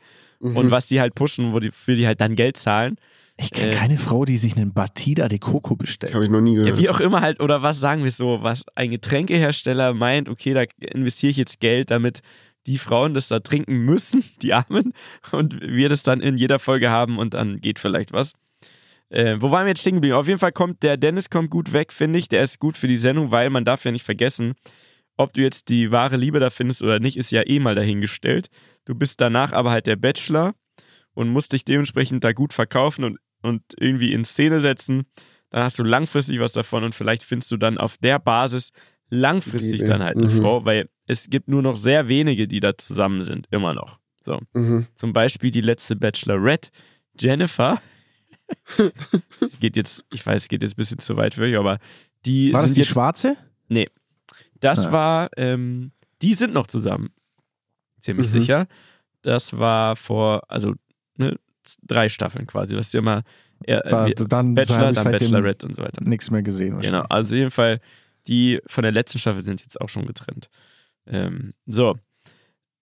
Mhm. 0.43 0.57
und 0.57 0.71
was 0.71 0.87
die 0.87 0.99
halt 0.99 1.15
pushen, 1.15 1.53
wo 1.53 1.59
die 1.59 1.71
für 1.71 1.95
die 1.95 2.05
halt 2.05 2.19
dann 2.21 2.35
Geld 2.35 2.57
zahlen. 2.57 2.97
Ich 3.37 3.49
kenne 3.51 3.71
äh, 3.71 3.75
keine 3.75 3.97
Frau, 3.97 4.25
die 4.25 4.37
sich 4.37 4.55
einen 4.55 4.73
Batida 4.73 5.27
de 5.27 5.39
Coco 5.39 5.75
bestellt. 5.75 6.13
Habe 6.13 6.25
ich 6.25 6.29
noch 6.29 6.41
nie 6.41 6.55
Ja, 6.55 6.63
gehört. 6.65 6.79
wie 6.79 6.89
auch 6.89 6.99
immer 6.99 7.21
halt, 7.21 7.39
oder 7.39 7.63
was 7.63 7.79
sagen 7.79 8.03
wir 8.03 8.11
so, 8.11 8.39
was 8.43 8.63
ein 8.75 8.91
Getränkehersteller 8.91 9.93
meint, 9.93 10.29
okay, 10.29 10.53
da 10.53 10.63
investiere 10.79 11.31
ich 11.31 11.37
jetzt 11.37 11.59
Geld, 11.59 11.89
damit 11.89 12.19
die 12.67 12.77
Frauen 12.77 13.13
das 13.13 13.27
da 13.29 13.39
trinken 13.39 13.85
müssen, 13.85 14.23
die 14.41 14.53
Armen, 14.53 14.93
und 15.31 15.59
wir 15.61 15.89
das 15.89 16.03
dann 16.03 16.21
in 16.21 16.37
jeder 16.37 16.59
Folge 16.59 16.89
haben 16.89 17.17
und 17.17 17.33
dann 17.33 17.59
geht 17.59 17.79
vielleicht 17.79 18.13
was. 18.13 18.33
Äh, 19.09 19.37
wo 19.39 19.49
waren 19.51 19.65
wir 19.65 19.69
jetzt 19.69 19.81
stehen 19.81 19.95
geblieben? 19.95 20.15
Auf 20.15 20.27
jeden 20.27 20.39
Fall 20.39 20.51
kommt 20.51 20.83
der 20.83 20.97
Dennis 20.97 21.29
kommt 21.29 21.49
gut 21.49 21.73
weg, 21.73 21.91
finde 21.93 22.19
ich. 22.19 22.29
Der 22.29 22.41
ist 22.43 22.59
gut 22.59 22.77
für 22.77 22.87
die 22.87 22.97
Sendung, 22.97 23.31
weil 23.31 23.49
man 23.49 23.65
darf 23.65 23.83
ja 23.85 23.91
nicht 23.91 24.03
vergessen, 24.05 24.53
ob 25.17 25.33
du 25.33 25.41
jetzt 25.41 25.69
die 25.69 25.91
wahre 25.91 26.17
Liebe 26.17 26.39
da 26.39 26.49
findest 26.49 26.81
oder 26.81 26.99
nicht, 26.99 27.17
ist 27.17 27.31
ja 27.31 27.41
eh 27.45 27.59
mal 27.59 27.75
dahingestellt. 27.75 28.47
Du 28.85 28.95
bist 28.95 29.21
danach 29.21 29.51
aber 29.53 29.71
halt 29.71 29.87
der 29.87 29.95
Bachelor 29.95 30.55
und 31.13 31.29
musst 31.29 31.53
dich 31.53 31.63
dementsprechend 31.65 32.23
da 32.23 32.33
gut 32.33 32.53
verkaufen 32.53 33.03
und, 33.03 33.19
und 33.41 33.61
irgendwie 33.79 34.13
in 34.13 34.25
Szene 34.25 34.59
setzen. 34.59 35.03
Dann 35.49 35.63
hast 35.63 35.77
du 35.79 35.83
langfristig 35.83 36.39
was 36.39 36.51
davon 36.53 36.83
und 36.83 36.95
vielleicht 36.95 37.23
findest 37.23 37.51
du 37.51 37.57
dann 37.57 37.77
auf 37.77 37.97
der 37.97 38.19
Basis 38.19 38.71
langfristig 39.09 39.83
dann 39.85 40.01
halt 40.01 40.17
eine 40.17 40.25
Mhm. 40.27 40.41
Frau, 40.41 40.65
weil 40.65 40.89
es 41.05 41.29
gibt 41.29 41.47
nur 41.47 41.61
noch 41.61 41.75
sehr 41.77 42.07
wenige, 42.07 42.47
die 42.47 42.59
da 42.59 42.77
zusammen 42.77 43.21
sind, 43.21 43.47
immer 43.51 43.73
noch. 43.73 43.99
So. 44.23 44.39
Mhm. 44.53 44.87
Zum 44.95 45.13
Beispiel 45.13 45.51
die 45.51 45.61
letzte 45.61 45.95
Bachelorette, 45.95 46.69
Jennifer. 47.19 47.79
Es 49.39 49.59
geht 49.59 49.75
jetzt, 49.77 50.05
ich 50.11 50.25
weiß, 50.25 50.43
es 50.43 50.47
geht 50.49 50.61
jetzt 50.61 50.73
ein 50.73 50.77
bisschen 50.77 50.99
zu 50.99 51.15
weit 51.17 51.33
für 51.35 51.43
euch, 51.43 51.57
aber 51.57 51.79
die 52.25 52.53
War 52.53 52.61
das 52.61 52.69
sind 52.71 52.75
die 52.77 52.81
jetzt, 52.81 52.89
schwarze? 52.91 53.37
das 54.59 54.85
Ah. 54.87 54.91
war, 54.91 55.29
ähm, 55.37 55.91
die 56.21 56.33
sind 56.33 56.53
noch 56.53 56.67
zusammen. 56.67 57.09
Ziemlich 58.03 58.27
Mhm. 58.27 58.31
sicher. 58.31 58.67
Das 59.23 59.57
war 59.57 59.95
vor, 59.95 60.43
also 60.49 60.73
ne, 61.17 61.37
drei 61.81 62.09
Staffeln 62.09 62.45
quasi, 62.45 62.75
was 62.75 62.91
ja 62.93 62.99
immer 62.99 63.23
äh, 63.65 63.79
Da, 63.89 64.09
dann 64.09 64.53
Bachelor, 64.55 64.91
dann 64.91 65.11
Bachelorette 65.11 65.65
und 65.65 65.75
so 65.75 65.81
weiter. 65.81 66.03
nichts 66.03 66.29
mehr 66.29 66.43
gesehen. 66.43 66.79
Genau, 66.81 67.03
also 67.09 67.35
jeden 67.35 67.49
Fall, 67.51 67.79
die 68.27 68.59
von 68.67 68.81
der 68.83 68.91
letzten 68.91 69.19
Staffel 69.19 69.45
sind 69.45 69.61
jetzt 69.61 69.79
auch 69.79 69.87
schon 69.89 70.05
getrennt. 70.05 70.49
Ähm, 71.07 71.53
so. 71.65 71.97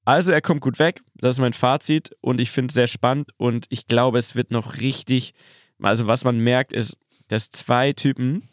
Also 0.04 0.32
er 0.32 0.42
kommt 0.42 0.62
gut 0.62 0.80
weg, 0.80 1.02
das 1.14 1.36
ist 1.36 1.40
mein 1.40 1.54
Fazit 1.54 2.10
und 2.22 2.42
ich 2.42 2.50
finde 2.50 2.70
es 2.72 2.74
sehr 2.74 2.88
spannend 2.88 3.30
und 3.38 3.68
ich 3.70 3.86
glaube, 3.86 4.18
es 4.18 4.34
wird 4.36 4.50
noch 4.50 4.78
richtig, 4.80 5.36
also 5.80 6.08
was 6.08 6.24
man 6.24 6.40
merkt 6.40 6.74
ist, 6.74 6.98
dass 7.28 7.52
zwei 7.52 7.94
Typen 7.94 8.50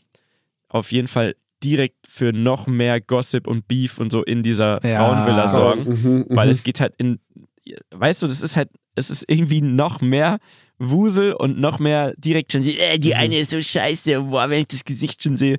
auf 0.68 0.92
jeden 0.92 1.08
Fall 1.08 1.34
direkt 1.62 1.96
für 2.06 2.32
noch 2.32 2.66
mehr 2.66 3.00
Gossip 3.00 3.46
und 3.46 3.66
Beef 3.68 3.98
und 3.98 4.10
so 4.10 4.22
in 4.22 4.42
dieser 4.42 4.84
Ja. 4.86 4.96
Frauenvilla 5.04 5.48
sorgen, 5.48 5.84
Mhm, 5.84 6.26
weil 6.30 6.46
mhm. 6.46 6.52
es 6.52 6.62
geht 6.62 6.80
halt 6.80 6.94
in, 6.98 7.18
weißt 7.90 8.22
du, 8.22 8.26
das 8.26 8.40
ist 8.42 8.56
halt, 8.56 8.70
es 8.94 9.10
ist 9.10 9.24
irgendwie 9.28 9.60
noch 9.60 10.00
mehr 10.00 10.38
Wusel 10.78 11.32
und 11.32 11.58
noch 11.58 11.78
mehr 11.80 12.14
direkt 12.16 12.52
schon, 12.52 12.62
äh, 12.62 12.98
die 12.98 13.14
eine 13.16 13.38
ist 13.38 13.50
so 13.50 13.60
scheiße, 13.60 14.20
boah, 14.22 14.48
wenn 14.48 14.60
ich 14.60 14.68
das 14.68 14.84
Gesicht 14.84 15.22
schon 15.22 15.36
sehe. 15.36 15.56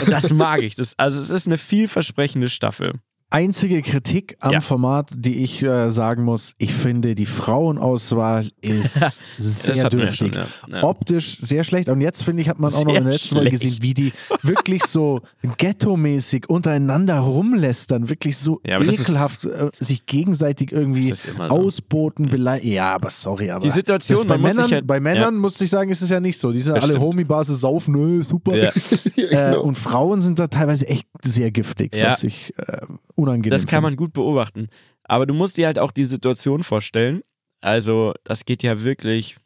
Und 0.00 0.10
das 0.10 0.32
mag 0.32 0.62
ich. 0.62 0.74
Das, 0.74 0.98
also 0.98 1.20
es 1.20 1.30
ist 1.30 1.46
eine 1.46 1.58
vielversprechende 1.58 2.48
Staffel. 2.48 2.94
Einzige 3.28 3.82
Kritik 3.82 4.36
am 4.38 4.52
Ja. 4.52 4.60
Format, 4.60 5.10
die 5.14 5.42
ich 5.42 5.60
äh, 5.62 5.90
sagen 5.90 6.22
muss, 6.22 6.52
ich 6.58 6.72
finde, 6.72 7.16
die 7.16 7.26
Frauenauswahl 7.26 8.50
ist 8.60 9.20
sehr 9.38 9.88
dürftig. 9.88 10.32
schon, 10.34 10.44
ja. 10.68 10.76
Ja. 10.78 10.84
Optisch 10.84 11.38
sehr 11.38 11.64
schlecht. 11.64 11.88
Und 11.88 12.00
jetzt 12.00 12.22
finde 12.22 12.42
ich, 12.42 12.48
hat 12.48 12.60
man 12.60 12.72
auch 12.72 12.84
noch 12.84 12.90
Sehr 12.92 12.98
in 12.98 13.04
der 13.04 13.12
letzten 13.14 13.34
Folge 13.34 13.50
gesehen, 13.50 13.78
wie 13.80 13.94
die 13.94 14.12
wirklich 14.42 14.84
so 14.84 15.22
ghetto-mäßig 15.58 16.48
untereinander 16.48 17.18
rumlästern, 17.18 18.08
wirklich 18.08 18.36
so 18.38 18.60
das 18.62 18.80
ist- 18.82 19.00
ekelhaft 19.00 19.44
äh, 19.44 19.70
sich 19.78 20.06
gegenseitig 20.06 20.70
irgendwie 20.70 21.12
so. 21.12 21.28
ausboten, 21.42 22.28
beleidigen. 22.28 22.72
Ja, 22.74 22.94
aber 22.94 23.10
sorry, 23.10 23.50
aber 23.50 23.64
Die 23.66 23.72
Situation, 23.72 24.26
bei 24.28 24.38
Männern, 24.38 24.70
halt- 24.70 24.86
bei 24.86 25.00
Männern 25.00 25.36
muss 25.36 25.60
ich 25.60 25.68
sagen, 25.70 25.90
ist 25.90 26.00
es 26.00 26.10
ja 26.10 26.20
nicht 26.20 26.38
so. 26.38 26.52
Die 26.52 26.60
sind 26.60 26.74
alle 26.74 26.84
stimmt. 26.84 27.00
Homie-Basis, 27.00 27.60
saufen, 27.60 27.92
nö, 27.94 28.22
super. 28.22 28.54
Äh, 29.28 29.56
und 29.56 29.76
Frauen 29.76 30.20
sind 30.20 30.38
da 30.38 30.46
teilweise 30.46 30.86
echt 30.86 31.08
sehr 31.24 31.50
giftig, 31.50 31.92
was 32.00 32.22
ich 32.22 32.52
äh, 32.58 32.78
unangenehm 33.16 33.50
Das 33.50 33.66
kann 33.66 33.82
man 33.82 33.96
gut 33.96 34.12
beobachten. 34.12 34.68
Aber 35.02 35.26
du 35.26 35.34
musst 35.34 35.56
dir 35.56 35.66
halt 35.66 35.78
auch 35.78 35.90
die 35.90 36.04
Situation 36.04 36.62
vorstellen. 36.62 37.22
Also, 37.60 38.14
das 38.22 38.44
geht 38.44 38.62
ja 38.62 38.82
wirklich, 38.82 39.36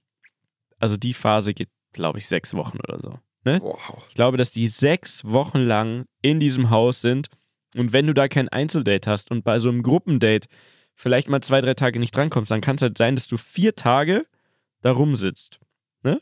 also 0.78 0.96
die 0.96 1.14
Phase 1.14 1.54
geht, 1.54 1.70
glaube 1.92 2.18
ich, 2.18 2.26
sechs 2.26 2.54
Wochen 2.54 2.78
oder 2.78 3.00
so. 3.00 3.18
Ne? 3.44 3.60
Wow. 3.62 4.04
Ich 4.08 4.14
glaube, 4.14 4.36
dass 4.36 4.52
die 4.52 4.66
sechs 4.66 5.24
Wochen 5.24 5.58
lang 5.58 6.04
in 6.22 6.40
diesem 6.40 6.70
Haus 6.70 7.00
sind. 7.00 7.28
Und 7.76 7.92
wenn 7.92 8.06
du 8.06 8.14
da 8.14 8.28
kein 8.28 8.48
Einzeldate 8.48 9.10
hast 9.10 9.30
und 9.30 9.44
bei 9.44 9.58
so 9.58 9.68
einem 9.68 9.82
Gruppendate 9.82 10.48
vielleicht 10.94 11.28
mal 11.28 11.40
zwei, 11.40 11.60
drei 11.60 11.74
Tage 11.74 11.98
nicht 11.98 12.14
drankommst, 12.14 12.50
dann 12.50 12.60
kann 12.60 12.76
es 12.76 12.82
halt 12.82 12.98
sein, 12.98 13.14
dass 13.14 13.26
du 13.26 13.36
vier 13.36 13.74
Tage 13.74 14.26
da 14.82 14.92
rumsitzt. 14.92 15.60
Ne? 16.02 16.20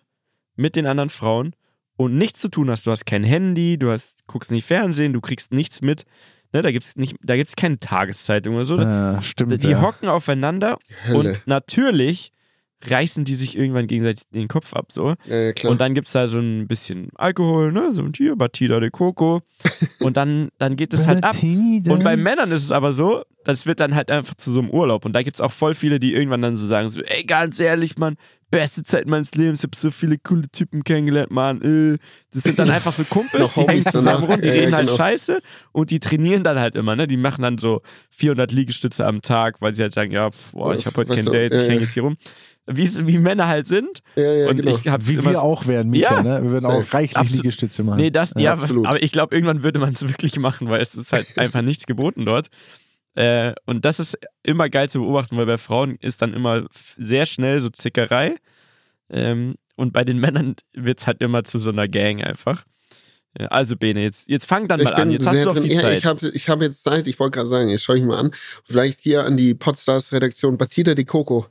Mit 0.55 0.77
den 0.77 0.87
anderen 0.87 1.11
Frauen 1.11 1.57
und 1.97 2.17
nichts 2.17 2.41
zu 2.41 2.49
tun 2.49 2.71
hast. 2.71 2.87
Du 2.87 2.91
hast 2.91 3.07
kein 3.07 3.25
Handy, 3.25 3.79
du 3.79 3.91
hast, 3.91 4.27
guckst 4.27 4.51
nicht 4.51 4.67
Fernsehen, 4.67 5.13
du 5.13 5.21
kriegst 5.21 5.53
nichts 5.53 5.81
mit. 5.81 6.05
Ne? 6.53 6.63
Da 6.63 6.71
gibt 6.71 6.87
es 6.87 6.97
nicht, 6.97 7.17
da 7.23 7.37
gibt's 7.37 7.57
keine 7.57 7.79
Tageszeitung 7.79 8.55
oder 8.55 8.65
so. 8.65 8.79
Äh, 8.79 9.21
stimmt. 9.23 9.63
die 9.63 9.71
ja. 9.71 9.83
hocken 9.83 10.09
aufeinander 10.09 10.79
Hölle. 11.07 11.19
und 11.19 11.43
natürlich 11.47 12.33
reißen 12.87 13.25
die 13.25 13.35
sich 13.35 13.59
irgendwann 13.59 13.87
gegenseitig 13.87 14.25
den 14.33 14.49
Kopf 14.49 14.75
ab. 14.75 14.93
So. 14.93 15.15
Ja, 15.27 15.37
ja, 15.37 15.53
klar. 15.53 15.73
Und 15.73 15.81
dann 15.81 15.95
gibt 15.95 16.07
es 16.07 16.13
da 16.13 16.29
so 16.29 16.39
ein 16.39 16.69
bisschen 16.69 17.09
Alkohol, 17.15 17.73
ne? 17.73 17.93
So 17.93 18.03
ein 18.03 18.13
Tier, 18.13 18.37
Batida 18.37 18.79
de 18.79 18.91
Coco. 18.91 19.43
Und 19.99 20.17
dann, 20.17 20.51
dann 20.59 20.77
geht 20.77 20.93
es 20.93 21.07
halt 21.07 21.25
ab. 21.25 21.37
Und 21.43 22.05
bei 22.05 22.17
Männern 22.17 22.53
ist 22.53 22.63
es 22.63 22.73
aber 22.73 22.93
so, 22.93 23.25
das 23.45 23.67
wird 23.67 23.81
dann 23.81 23.95
halt 23.95 24.11
einfach 24.11 24.35
zu 24.35 24.53
so 24.53 24.61
einem 24.61 24.71
Urlaub. 24.71 25.05
Und 25.05 25.13
da 25.13 25.23
gibt 25.23 25.37
es 25.37 25.41
auch 25.41 25.53
voll 25.53 25.75
viele, 25.75 25.99
die 25.99 26.15
irgendwann 26.15 26.43
dann 26.43 26.57
so 26.57 26.67
sagen: 26.67 26.89
so, 26.89 27.01
ey, 27.01 27.25
ganz 27.25 27.59
ehrlich, 27.59 27.99
Mann, 27.99 28.17
beste 28.51 28.83
Zeit 28.83 29.07
meines 29.07 29.35
Lebens, 29.35 29.61
ich 29.61 29.65
hab 29.65 29.75
so 29.75 29.91
viele 29.91 30.19
coole 30.19 30.49
Typen 30.51 30.85
kennengelernt, 30.85 31.31
Mann. 31.31 31.61
Äh. 31.63 31.99
Das 32.33 32.43
sind 32.43 32.59
dann 32.59 32.71
einfach 32.71 32.93
so 32.93 33.05
Kumpels, 33.09 33.53
die 33.55 33.61
hängen 33.61 33.85
zusammen 33.85 34.25
rum, 34.25 34.41
die 34.41 34.49
Ja, 34.49 34.55
ja, 34.55 34.61
reden 34.61 34.75
halt 34.75 34.87
genau. 34.87 34.97
scheiße 34.97 35.41
und 35.73 35.91
die 35.91 36.01
trainieren 36.01 36.45
dann 36.45 36.59
halt 36.59 36.75
immer, 36.77 36.97
ne? 36.97 37.07
Die 37.07 37.17
machen 37.17 37.43
dann 37.43 37.59
so 37.59 37.81
400 38.11 38.51
Liegestütze 38.53 39.05
am 39.07 39.23
Tag, 39.23 39.61
weil 39.61 39.75
sie 39.75 39.83
halt 39.83 39.93
sagen: 39.93 40.13
Ja, 40.13 40.31
boah, 40.53 40.75
ich 40.75 40.87
habe 40.87 40.97
heute 40.97 41.15
kein 41.15 41.25
Date, 41.27 41.55
ich 41.55 41.69
hänge 41.69 41.83
jetzt 41.83 41.95
hier 41.95 42.03
rum. 42.05 42.17
Wie, 42.71 42.87
wie 43.07 43.17
Männer 43.17 43.49
halt 43.49 43.67
sind. 43.67 44.03
ja, 44.15 44.31
ja, 44.31 44.49
und 44.51 44.57
genau. 44.59 44.77
ich 44.77 44.87
hab's 44.89 45.09
Wie 45.09 45.25
wir 45.25 45.43
auch 45.43 45.67
werden, 45.67 45.91
Mietja, 45.91 46.17
Ja, 46.19 46.23
ne? 46.23 46.43
Wir 46.43 46.51
würden 46.51 46.67
auch 46.67 46.93
reichlich 46.93 47.17
Absolut. 47.17 47.45
Liegestütze 47.45 47.83
machen. 47.83 47.97
Nee, 47.97 48.11
das, 48.11 48.33
Ja, 48.35 48.41
ja, 48.43 48.53
absolut. 48.53 48.87
aber 48.87 49.03
ich 49.03 49.11
glaube, 49.11 49.35
irgendwann 49.35 49.63
würde 49.63 49.79
man 49.79 49.95
es 49.95 50.03
wirklich 50.07 50.39
machen, 50.39 50.69
weil 50.69 50.83
es 50.83 50.95
ist 50.95 51.15
halt 51.15 51.39
einfach 51.39 51.63
nichts 51.63 51.87
geboten 51.87 52.27
dort. 52.27 52.49
Äh, 53.19 53.55
und 53.67 53.85
das 53.85 53.99
ist 53.99 54.17
immer 54.45 54.69
geil 54.69 54.89
zu 54.89 55.01
beobachten, 55.01 55.37
weil 55.37 55.47
bei 55.47 55.59
Frauen 55.59 55.97
ist 56.01 56.23
dann 56.23 56.35
immer 56.35 56.67
sehr 56.71 57.27
schnell 57.27 57.59
so 57.59 57.69
Zickerei. 57.69 58.37
Ähm, 59.11 59.57
und 59.75 59.93
bei 59.93 60.05
den 60.05 60.19
Männern 60.19 60.55
wird 60.73 61.01
es 61.01 61.07
halt 61.09 61.21
immer 61.21 61.43
zu 61.43 61.59
so 61.59 61.71
einer 61.71 61.89
Gang 61.89 62.23
einfach. 62.23 62.65
Also 63.51 63.77
Bene, 63.77 64.03
jetzt, 64.03 64.29
jetzt 64.29 64.47
fang 64.47 64.69
dann 64.69 64.83
mal 64.83 64.95
an. 64.95 65.11
Jetzt 65.11 65.27
hast 65.27 65.45
du 65.45 65.53
drin. 65.53 65.65
viel 65.65 65.73
Ja, 65.73 65.81
Zeit. 65.83 65.99
ich 65.99 66.05
habe 66.05 66.29
ich 66.29 66.49
hab 66.49 66.63
jetzt 66.63 66.83
Zeit. 66.83 67.07
Ich 67.09 67.19
wollte 67.19 67.39
gerade 67.39 67.49
sagen, 67.49 67.69
jetzt 67.69 67.83
schaue 67.85 67.99
ich 67.99 68.05
mal 68.05 68.19
an. 68.19 68.31
Vielleicht 68.65 69.01
hier 69.01 69.25
an 69.25 69.37
die 69.37 69.55
Podstars-Redaktion 69.55 70.57
Batida 70.57 70.95
de 70.95 71.05
Coco. 71.05 71.47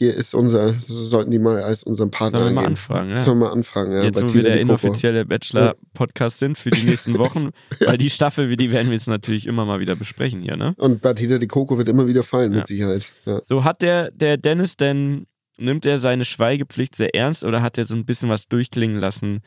Hier 0.00 0.14
ist 0.14 0.32
unser, 0.32 0.78
so 0.80 0.94
sollten 1.06 1.32
die 1.32 1.40
mal 1.40 1.60
als 1.60 1.82
unseren 1.82 2.12
Partner 2.12 2.38
Sollen 2.38 2.50
wir 2.50 2.54
mal 2.54 2.60
angehen. 2.60 2.72
anfragen, 2.74 3.10
ja. 3.10 3.18
Sollen 3.18 3.38
wir 3.40 3.46
mal 3.46 3.52
anfragen, 3.52 3.92
ja. 3.92 4.04
Jetzt, 4.04 4.22
wo 4.22 4.32
wir 4.32 4.44
der 4.44 4.60
inoffizielle 4.60 5.24
Bachelor-Podcast 5.24 6.38
sind 6.38 6.56
für 6.56 6.70
die 6.70 6.82
nächsten 6.84 7.18
Wochen, 7.18 7.50
weil 7.84 7.98
die 7.98 8.08
Staffel, 8.08 8.56
die 8.56 8.70
werden 8.70 8.86
wir 8.86 8.94
jetzt 8.94 9.08
natürlich 9.08 9.48
immer 9.48 9.64
mal 9.64 9.80
wieder 9.80 9.96
besprechen 9.96 10.40
hier, 10.40 10.56
ne? 10.56 10.74
Und 10.76 11.02
Batida 11.02 11.38
de 11.38 11.48
Coco 11.48 11.78
wird 11.78 11.88
immer 11.88 12.06
wieder 12.06 12.22
fallen, 12.22 12.52
Ja. 12.52 12.58
mit 12.58 12.68
Sicherheit. 12.68 13.10
Ja. 13.26 13.40
So, 13.44 13.64
hat 13.64 13.82
der, 13.82 14.12
der 14.12 14.36
Dennis 14.36 14.76
denn, 14.76 15.26
nimmt 15.56 15.84
er 15.84 15.98
seine 15.98 16.24
Schweigepflicht 16.24 16.94
sehr 16.94 17.12
ernst 17.16 17.42
oder 17.42 17.60
hat 17.60 17.76
er 17.76 17.84
so 17.84 17.96
ein 17.96 18.04
bisschen 18.06 18.28
was 18.28 18.46
durchklingen 18.46 18.98
lassen, 19.00 19.40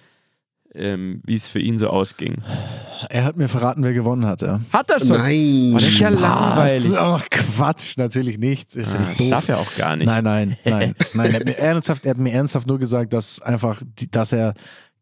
ähm, 0.76 1.22
wie 1.26 1.36
es 1.36 1.48
für 1.48 1.60
ihn 1.60 1.78
so 1.80 1.88
ausging? 1.88 2.44
Er 3.10 3.24
hat 3.24 3.36
mir 3.38 3.48
verraten, 3.48 3.84
wer 3.84 3.94
gewonnen 3.94 4.26
hat, 4.26 4.42
ja. 4.42 4.60
Hat 4.72 4.90
er 4.92 5.00
schon? 5.00 5.18
Nein. 5.18 5.72
Oh, 5.74 5.76
das 5.76 5.84
ist 5.88 6.00
ja 6.00 6.10
Spaß. 6.12 6.22
langweilig. 6.22 6.98
Ach, 6.98 7.26
Quatsch, 7.30 7.98
natürlich 7.98 8.38
nicht. 8.38 8.76
Ist 8.76 8.94
ja 8.94 9.00
Ah, 9.00 9.02
nicht 9.08 9.20
doof. 9.20 9.30
darf 9.30 9.50
er 9.50 9.58
auch 9.60 9.76
gar 9.76 9.96
nicht. 9.96 10.08
Nein, 10.08 10.24
nein, 10.24 10.58
nein, 10.66 10.96
nein. 11.14 11.28
Er 11.32 11.34
hat, 11.40 11.46
mir 11.46 11.58
ernsthaft, 11.58 12.06
er 12.06 12.12
hat 12.12 12.18
mir 12.18 12.32
ernsthaft 12.34 12.68
nur 12.68 12.80
gesagt, 12.80 13.14
dass 13.14 13.42
einfach, 13.42 13.82
dass 14.12 14.32
er 14.34 14.54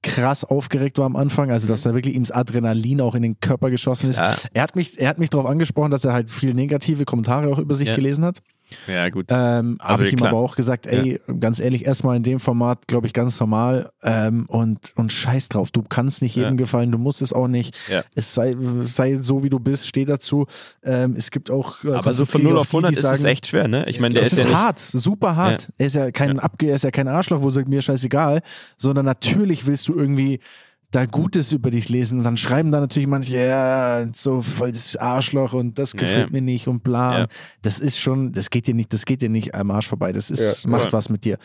krass 0.02 0.46
aufgeregt 0.46 0.98
war 0.98 1.06
am 1.06 1.18
Anfang, 1.18 1.52
also 1.52 1.68
dass 1.68 1.82
da 1.82 1.94
wirklich 1.94 2.16
ihm 2.16 2.24
das 2.24 2.32
Adrenalin 2.32 3.02
auch 3.02 3.16
in 3.16 3.22
den 3.22 3.40
Körper 3.42 3.70
geschossen 3.70 4.10
ist. 4.10 4.18
Ja. 4.18 4.34
Er 4.54 4.64
hat 4.64 4.76
mich, 4.78 4.98
er 4.98 5.10
hat 5.10 5.18
mich 5.18 5.30
darauf 5.30 5.46
angesprochen, 5.46 5.92
dass 5.92 6.06
er 6.06 6.14
halt 6.14 6.32
viel 6.32 6.54
negative 6.54 7.04
Kommentare 7.04 7.50
auch 7.52 7.58
über 7.60 7.76
sich 7.76 7.90
Ja. 7.90 7.96
gelesen 7.96 8.24
hat. 8.24 8.40
Ja, 8.88 9.10
gut. 9.10 9.28
Ähm, 9.30 9.78
Also, 9.80 9.94
habe 9.94 10.06
ich 10.06 10.12
ihm 10.14 10.18
klar. 10.18 10.30
aber 10.32 10.40
auch 10.40 10.56
gesagt, 10.56 10.86
ey, 10.88 11.20
ganz 11.40 11.60
ehrlich, 11.60 11.86
erstmal 11.86 12.18
in 12.18 12.24
dem 12.24 12.40
Format, 12.40 12.88
glaube 12.88 13.08
ich, 13.08 13.14
ganz 13.14 13.40
normal 13.40 13.92
ähm, 14.04 14.46
und, 14.48 14.94
und 14.96 15.12
scheiß 15.12 15.50
drauf. 15.50 15.72
Du 15.72 15.82
kannst 15.82 16.22
nicht 16.22 16.36
jedem 16.36 16.52
Ja. 16.52 16.56
gefallen, 16.58 16.92
du 16.92 16.98
musst 16.98 17.22
es 17.22 17.34
auch 17.34 17.48
nicht. 17.48 17.76
Ja. 17.90 18.04
Es 18.16 18.34
sei, 18.34 18.56
sei 18.82 19.16
so, 19.18 19.44
wie 19.44 19.50
du 19.50 19.60
bist, 19.60 19.88
steh 19.88 20.06
dazu. 20.06 20.46
Ähm, 20.84 21.16
es 21.18 21.32
gibt 21.32 21.50
auch. 21.52 21.84
äh, 21.84 21.94
Aber 21.94 22.14
so 22.14 22.26
von 22.26 22.42
Konflikte 22.42 22.48
0 22.50 22.58
auf 22.58 22.62
auf 22.62 22.70
die, 22.70 22.76
100 22.78 22.92
die 22.92 22.96
ist 22.96 23.02
sagen, 23.02 23.20
es 23.20 23.26
echt 23.26 23.48
schwer, 23.48 23.68
ne? 23.68 23.86
Ich 23.88 24.00
meine, 24.00 24.14
der 24.14 24.24
es 24.24 24.34
ist 24.34 24.40
ist, 24.40 24.46
ja 24.50 24.52
hart, 24.58 24.80
super 24.80 25.36
hart. 25.36 25.70
Er 25.78 25.86
ist 25.88 25.96
ja 25.96 26.12
kein 26.12 26.40
Abge 26.40 26.68
er 26.68 26.76
ist 26.76 26.84
ja 26.84 26.92
kein 26.92 27.08
Arschloch, 27.08 27.42
wo 27.42 27.48
er 27.48 27.52
sagt, 27.52 27.68
mir 27.70 27.82
scheißegal, 27.82 28.42
sondern 28.78 29.06
natürlich 29.06 29.66
willst 29.66 29.88
du 29.88 29.96
irgendwie 29.96 30.40
da 30.92 31.06
Gutes 31.06 31.52
über 31.52 31.70
dich 31.70 31.88
lesen 31.90 32.18
und 32.18 32.24
dann 32.24 32.36
schreiben 32.38 32.72
da 32.72 32.80
natürlich 32.80 33.08
manche, 33.08 33.38
ja, 33.38 34.08
so 34.14 34.42
voll 34.42 34.72
das 34.72 34.96
Arschloch 34.96 35.54
und 35.54 35.78
das 35.78 35.94
Ja, 35.94 36.00
gefällt 36.00 36.28
ja. 36.30 36.34
mir 36.34 36.42
nicht 36.42 36.68
und 36.68 36.84
bla. 36.84 37.20
Ja. 37.20 37.28
Das 37.62 37.80
ist 37.80 38.00
schon, 38.00 38.32
das 38.32 38.50
geht 38.50 38.66
dir 38.66 38.74
nicht, 38.74 38.92
das 38.92 39.06
geht 39.06 39.22
dir 39.22 39.30
nicht 39.30 39.54
am 39.54 39.70
Arsch 39.70 39.88
vorbei. 39.88 40.12
Das 40.12 40.32
ist, 40.32 40.64
Ja. 40.64 40.70
macht 40.70 40.86
Ja. 40.88 40.94
was 40.94 41.10
mit 41.10 41.26
dir. 41.26 41.38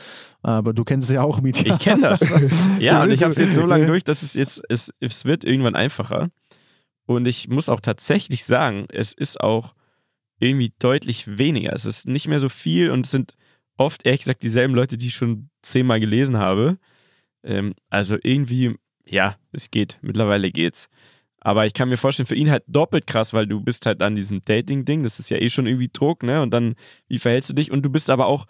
Aber 0.42 0.72
du 0.72 0.82
kennst 0.84 1.08
es 1.10 1.14
ja 1.14 1.22
auch 1.22 1.42
mit 1.42 1.58
Ich 1.64 1.78
kenne 1.78 2.02
das. 2.02 2.20
ja, 2.80 3.02
und 3.02 3.10
ich 3.10 3.22
habe 3.22 3.32
es 3.34 3.38
jetzt 3.38 3.54
so 3.54 3.66
lange 3.66 3.82
Ja. 3.84 3.88
durch, 3.88 4.02
dass 4.04 4.22
es 4.22 4.32
jetzt, 4.32 4.62
es, 4.70 4.90
es 5.00 5.24
wird 5.26 5.44
irgendwann 5.44 5.76
einfacher. 5.76 6.30
Und 7.06 7.26
ich 7.26 7.48
muss 7.48 7.68
auch 7.68 7.80
tatsächlich 7.80 8.44
sagen, 8.44 8.86
es 8.88 9.12
ist 9.12 9.38
auch 9.40 9.74
irgendwie 10.38 10.72
deutlich 10.78 11.38
weniger. 11.38 11.74
Es 11.74 11.84
ist 11.84 12.08
nicht 12.08 12.28
mehr 12.28 12.40
so 12.40 12.48
viel 12.48 12.90
und 12.90 13.04
es 13.04 13.12
sind 13.12 13.34
oft, 13.76 14.06
ehrlich 14.06 14.20
gesagt, 14.22 14.42
dieselben 14.42 14.74
Leute, 14.74 14.96
die 14.96 15.08
ich 15.08 15.14
schon 15.14 15.50
zehnmal 15.60 16.00
gelesen 16.00 16.38
habe. 16.38 16.78
Ähm, 17.42 17.74
also 17.90 18.16
irgendwie, 18.22 18.74
ja, 19.06 19.36
es 19.52 19.70
geht. 19.70 19.98
Mittlerweile 20.02 20.50
geht's. 20.50 20.88
Aber 21.40 21.66
ich 21.66 21.74
kann 21.74 21.90
mir 21.90 21.98
vorstellen, 21.98 22.26
für 22.26 22.34
ihn 22.34 22.50
halt 22.50 22.64
doppelt 22.66 23.06
krass, 23.06 23.34
weil 23.34 23.46
du 23.46 23.60
bist 23.60 23.84
halt 23.84 24.00
an 24.00 24.16
diesem 24.16 24.40
Dating-Ding, 24.40 25.02
das 25.02 25.20
ist 25.20 25.30
ja 25.30 25.36
eh 25.36 25.50
schon 25.50 25.66
irgendwie 25.66 25.90
Druck, 25.92 26.22
ne? 26.22 26.40
Und 26.40 26.52
dann, 26.52 26.74
wie 27.06 27.18
verhältst 27.18 27.50
du 27.50 27.54
dich? 27.54 27.70
Und 27.70 27.82
du 27.82 27.90
bist 27.90 28.08
aber 28.08 28.26
auch, 28.26 28.46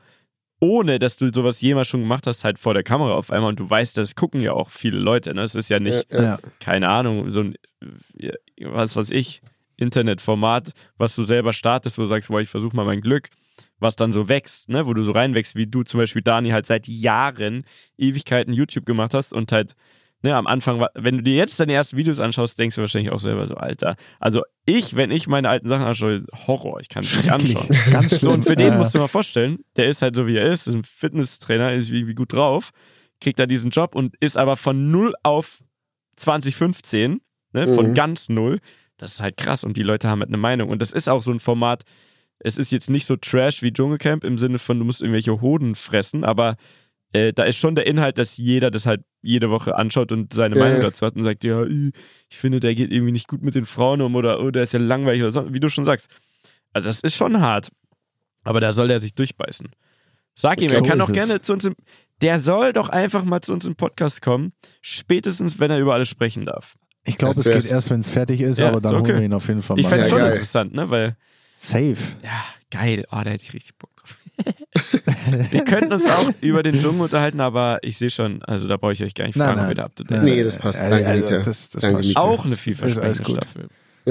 ohne 0.61 1.00
dass 1.00 1.16
du 1.16 1.32
sowas 1.34 1.61
jemals 1.61 1.88
schon 1.88 2.02
gemacht 2.02 2.26
hast, 2.28 2.44
halt 2.44 2.61
vor 2.61 2.72
der 2.72 2.84
Kamera 2.84 3.14
auf 3.14 3.32
einmal 3.32 3.48
und 3.48 3.59
du 3.59 3.68
weißt, 3.68 3.98
das 3.98 4.14
gucken 4.14 4.40
ja 4.40 4.52
auch 4.52 4.70
viele 4.70 4.98
Leute, 4.98 5.34
ne? 5.34 5.42
Es 5.42 5.57
ist 5.57 5.70
ja 5.70 5.80
nicht, 5.80 6.07
Ja, 6.12 6.22
ja. 6.22 6.38
Keine 6.61 6.88
Ahnung, 6.88 7.32
so 7.32 7.40
ein, 7.40 7.57
was 8.61 8.95
weiß 8.95 9.11
ich, 9.11 9.42
Internetformat, 9.76 10.72
was 10.96 11.16
du 11.16 11.24
selber 11.24 11.53
startest, 11.53 11.99
wo 11.99 12.03
du 12.03 12.08
sagst, 12.08 12.29
boah, 12.29 12.41
ich 12.41 12.49
versuche 12.49 12.76
mal 12.76 12.84
mein 12.84 13.00
Glück, 13.00 13.29
was 13.80 13.96
dann 13.96 14.12
so 14.12 14.29
wächst, 14.29 14.68
ne, 14.68 14.87
wo 14.87 14.95
du 14.95 15.03
so 15.03 15.11
reinwächst, 15.11 15.57
wie 15.57 15.66
du 15.66 15.83
zum 15.83 15.99
Beispiel, 15.99 16.22
Dani, 16.22 16.50
halt 16.50 16.66
seit 16.66 16.87
Jahren 16.87 17.64
Ewigkeiten 17.99 18.53
YouTube 18.53 18.87
gemacht 18.87 19.14
hast 19.14 19.33
und 19.33 19.50
halt, 19.50 19.74
ne, 20.25 20.34
am 20.34 20.46
Anfang, 20.49 20.84
wenn 20.95 21.18
du 21.18 21.22
dir 21.22 21.34
jetzt 21.34 21.61
deine 21.61 21.75
ersten 21.75 21.96
Videos 21.96 22.18
anschaust, 22.18 22.59
denkst 22.59 22.75
du 22.76 22.80
wahrscheinlich 22.80 23.13
auch 23.13 23.21
selber 23.21 23.46
so, 23.46 23.55
Alter. 23.55 23.95
Also 24.18 24.42
ich, 24.67 24.96
wenn 24.96 25.11
ich 25.11 25.29
meine 25.29 25.49
alten 25.49 25.68
Sachen 25.68 25.84
anschaue, 25.84 26.25
Horror, 26.46 26.80
ich 26.80 26.88
kann 26.88 27.05
es 27.05 27.17
nicht 27.17 27.30
anschauen. 27.30 27.68
Ganz 27.92 28.18
schlimm. 28.18 28.33
und 28.33 28.42
für 28.45 28.57
den 28.57 28.76
musst 28.79 28.95
du 28.95 28.99
mal 28.99 29.09
vorstellen, 29.09 29.59
der 29.76 29.87
ist 29.87 30.03
halt 30.03 30.17
so 30.17 30.26
wie 30.26 30.37
er 30.37 30.46
ist, 30.46 30.67
ist 30.67 30.75
ein 30.75 30.83
Fitnesstrainer, 30.83 31.72
ist 31.75 31.92
wie, 31.92 32.09
wie 32.09 32.14
gut 32.14 32.33
drauf, 32.33 32.71
kriegt 33.21 33.38
da 33.38 33.46
diesen 33.46 33.71
Job 33.71 33.95
und 33.95 34.17
ist 34.21 34.37
aber 34.37 34.57
von 34.57 34.91
0 34.91 35.14
auf 35.22 35.61
2015, 36.17 37.21
ne, 37.53 37.68
von 37.68 37.91
Mhm. 37.91 37.95
ganz 37.95 38.29
null. 38.29 38.59
Das 38.96 39.13
ist 39.14 39.21
halt 39.21 39.37
krass 39.37 39.64
und 39.64 39.76
die 39.76 39.83
Leute 39.83 40.09
haben 40.09 40.21
halt 40.21 40.30
eine 40.30 40.37
Meinung. 40.38 40.71
Und 40.71 40.80
das 40.80 40.92
ist 40.92 41.09
auch 41.09 41.22
so 41.22 41.33
ein 41.33 41.41
Format, 41.41 41.83
es 42.38 42.59
ist 42.59 42.72
jetzt 42.72 42.91
nicht 42.91 43.07
so 43.07 43.17
trash 43.17 43.63
wie 43.63 43.72
Dschungelcamp 43.72 44.25
im 44.25 44.38
Sinne 44.38 44.59
von, 44.59 44.79
du 44.79 44.84
musst 44.84 45.03
irgendwelche 45.03 45.41
Hoden 45.41 45.75
fressen, 45.75 46.25
aber 46.25 46.57
äh, 47.14 47.32
da 47.32 47.45
ist 47.45 47.57
schon 47.57 47.74
der 47.74 47.86
Inhalt, 47.86 48.18
dass 48.18 48.36
jeder 48.36 48.70
das 48.70 48.84
halt 48.86 49.03
jede 49.22 49.49
Woche 49.50 49.76
anschaut 49.76 50.12
und 50.12 50.34
seine 50.34 50.57
Ja, 50.57 50.62
Meinung 50.64 50.80
dazu 50.82 51.07
hat 51.07 51.16
und 51.16 51.24
sagt, 51.24 51.45
ja, 51.45 51.64
ich 51.64 52.36
finde, 52.36 52.61
der 52.61 52.74
geht 52.74 52.92
irgendwie 52.92 53.12
nicht 53.12 53.28
gut 53.28 53.42
mit 53.42 53.54
den 53.54 53.64
Frauen 53.64 54.03
um 54.03 54.14
oder 54.16 54.41
oh, 54.41 54.50
der 54.50 54.64
ist 54.64 54.72
ja 54.74 54.80
langweilig 54.80 55.22
oder 55.22 55.32
so, 55.32 55.53
wie 55.54 55.61
du 55.61 55.68
schon 55.70 55.84
sagst. 55.86 56.08
Also 56.72 56.88
das 56.88 57.00
ist 57.00 57.16
schon 57.16 57.41
hart. 57.41 57.70
Aber 58.42 58.61
da 58.61 58.72
soll 58.72 58.91
er 58.91 59.00
sich 59.00 59.14
durchbeißen. 59.14 59.68
Sag 60.34 60.61
ihm, 60.61 60.68
So 60.68 60.76
er 60.76 60.82
kann 60.82 60.99
doch 60.99 61.12
gerne 61.12 61.41
zu 61.41 61.53
uns 61.54 61.64
im. 61.64 61.74
Der 62.20 62.41
soll 62.41 62.72
doch 62.72 62.88
einfach 62.91 63.24
mal 63.24 63.41
zu 63.41 63.53
uns 63.53 63.64
im 63.66 63.74
Podcast 63.76 64.20
kommen. 64.20 64.53
Spätestens, 64.82 65.58
wenn 65.58 65.70
er 65.70 65.78
über 65.78 65.95
alles 65.95 66.08
sprechen 66.08 66.45
darf. 66.45 66.74
Ich 67.04 67.16
glaube, 67.18 67.36
Das 67.36 67.46
es 67.46 67.62
geht 67.64 67.70
erst, 67.70 67.91
wenn 67.91 68.00
es 68.00 68.11
fertig 68.11 68.41
ist, 68.41 68.58
Ja, 68.58 68.68
aber 68.68 68.80
dann 68.80 68.95
okay. 68.96 69.12
holen 69.12 69.18
wir 69.20 69.24
ihn 69.26 69.32
auf 69.32 69.46
jeden 69.49 69.62
Fall 69.62 69.78
Ich 69.78 69.84
mal. 69.84 69.91
fände 69.91 70.04
es 70.04 70.11
Ja, 70.11 70.16
schon 70.16 70.24
geil. 70.24 70.32
interessant, 70.32 70.74
ne? 70.74 70.91
Weil, 70.91 71.16
Safe. 71.64 71.96
ja, 72.22 72.45
geil. 72.70 73.04
Oh, 73.11 73.20
da 73.24 73.30
hätte 73.30 73.45
ich 73.45 73.54
richtig 73.54 73.76
Bock 73.78 73.91
drauf. 73.96 74.16
wir 75.50 75.64
könnten 75.64 75.92
uns 75.92 76.04
auch 76.07 76.30
über 76.41 76.62
den 76.62 76.80
Dschungel 76.80 77.03
unterhalten, 77.03 77.41
aber 77.41 77.78
ich 77.82 77.96
sehe 77.99 78.11
schon, 78.11 78.42
also 78.42 78.66
da 78.68 78.76
brauche 78.76 78.92
ich 78.92 79.03
euch 79.03 79.14
gar 79.14 79.26
nicht 79.26 79.36
fragen, 79.36 79.57
nein. 79.61 79.74
Nein, 79.76 79.91
seid. 80.08 80.22
Nee, 80.24 80.42
das 80.42 80.58
passt. 80.58 80.82
Äh, 80.82 80.91
Danke, 80.91 81.07
also, 81.07 81.38
das, 81.45 81.70
das 81.70 81.80
Danke, 81.82 81.96
passt. 81.99 82.16
Auch 82.16 82.45
eine 82.45 82.57
vielversprechende 82.57 83.07
alles 83.07 83.22
gut. 83.22 83.36
Staffel. 83.36 83.68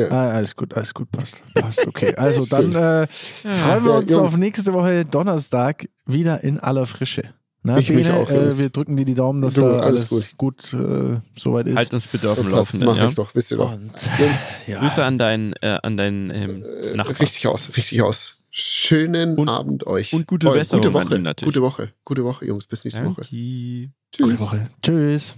Ah, 0.10 0.32
alles 0.32 0.56
gut, 0.56 0.74
alles 0.74 0.94
gut, 0.94 1.12
passt. 1.12 1.44
Passt, 1.54 1.86
okay. 1.86 2.16
Also 2.18 2.46
dann 2.46 2.74
äh, 2.74 3.08
freuen 3.08 3.84
wir 3.84 3.92
Ja, 3.92 3.98
uns 4.00 4.10
Jungs. 4.12 4.34
auf 4.34 4.38
nächste 4.40 4.74
Woche 4.74 5.06
Donnerstag 5.06 5.86
wieder 6.06 6.44
in 6.44 6.60
aller 6.60 6.88
Frische. 6.88 7.34
Na, 7.66 7.78
Ich 7.78 7.90
mich 7.90 8.04
Bene, 8.06 8.16
auch, 8.18 8.30
äh, 8.30 8.58
wir 8.58 8.70
drücken 8.70 8.98
dir 8.98 9.06
die 9.06 9.14
Daumen, 9.14 9.42
dass 9.42 9.54
Du, 9.54 9.62
da 9.62 9.80
alles 9.80 10.12
alles 10.12 10.36
gut, 10.38 10.74
äh, 10.74 11.22
soweit 11.36 11.68
ist. 11.68 11.78
Halt 11.78 11.94
uns 11.94 12.08
bitte 12.08 12.30
auf 12.30 12.36
dem 12.36 12.50
Das 12.50 12.54
Laufenden. 12.60 12.90
mache 12.90 13.00
Ja? 13.00 13.08
ich 13.08 13.16
doch, 13.16 13.34
wisst 13.36 13.52
ihr 13.52 13.58
doch. 13.58 13.72
Und 13.74 13.92
ja, 14.68 14.80
Grüße 14.80 15.04
an 15.04 15.18
deinen, 15.18 15.54
äh, 15.62 15.80
an 15.82 15.96
deinen 15.96 16.30
ähm, 16.30 16.64
äh, 16.64 16.96
Nachbarn. 16.96 17.18
richtig 17.18 17.48
aus, 17.48 17.70
richtig 17.78 18.02
aus. 18.02 18.36
Schönen 18.52 19.38
Und- 19.38 19.48
Abend 19.50 19.88
euch. 19.88 20.14
und 20.14 20.28
gute 20.28 20.52
Besserung 20.52 20.82
Gute 20.82 20.94
Woche. 20.94 21.20
natürlich. 21.20 21.54
Gute 21.56 21.62
Woche. 21.64 21.90
Gute 22.06 22.24
Woche, 22.26 22.46
Jungs. 22.46 22.68
Bis 22.68 22.84
nächste 22.84 23.04
Woche. 23.06 23.22
Danke. 23.22 23.32
gute 23.32 23.92
Tschüss. 24.36 24.40
Woche. 24.42 24.70
Tschüss. 24.84 25.36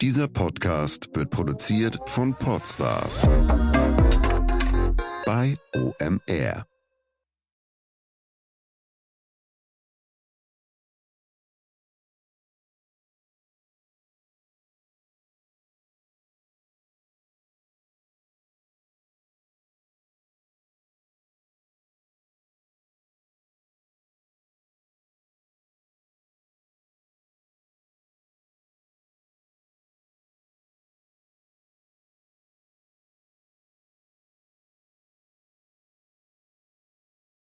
Dieser 0.00 0.28
Podcast 0.28 1.08
wird 1.14 1.30
produziert 1.30 1.98
von 2.06 2.34
Podstars 2.34 3.22
bei 5.24 5.54
OMR. 5.76 6.66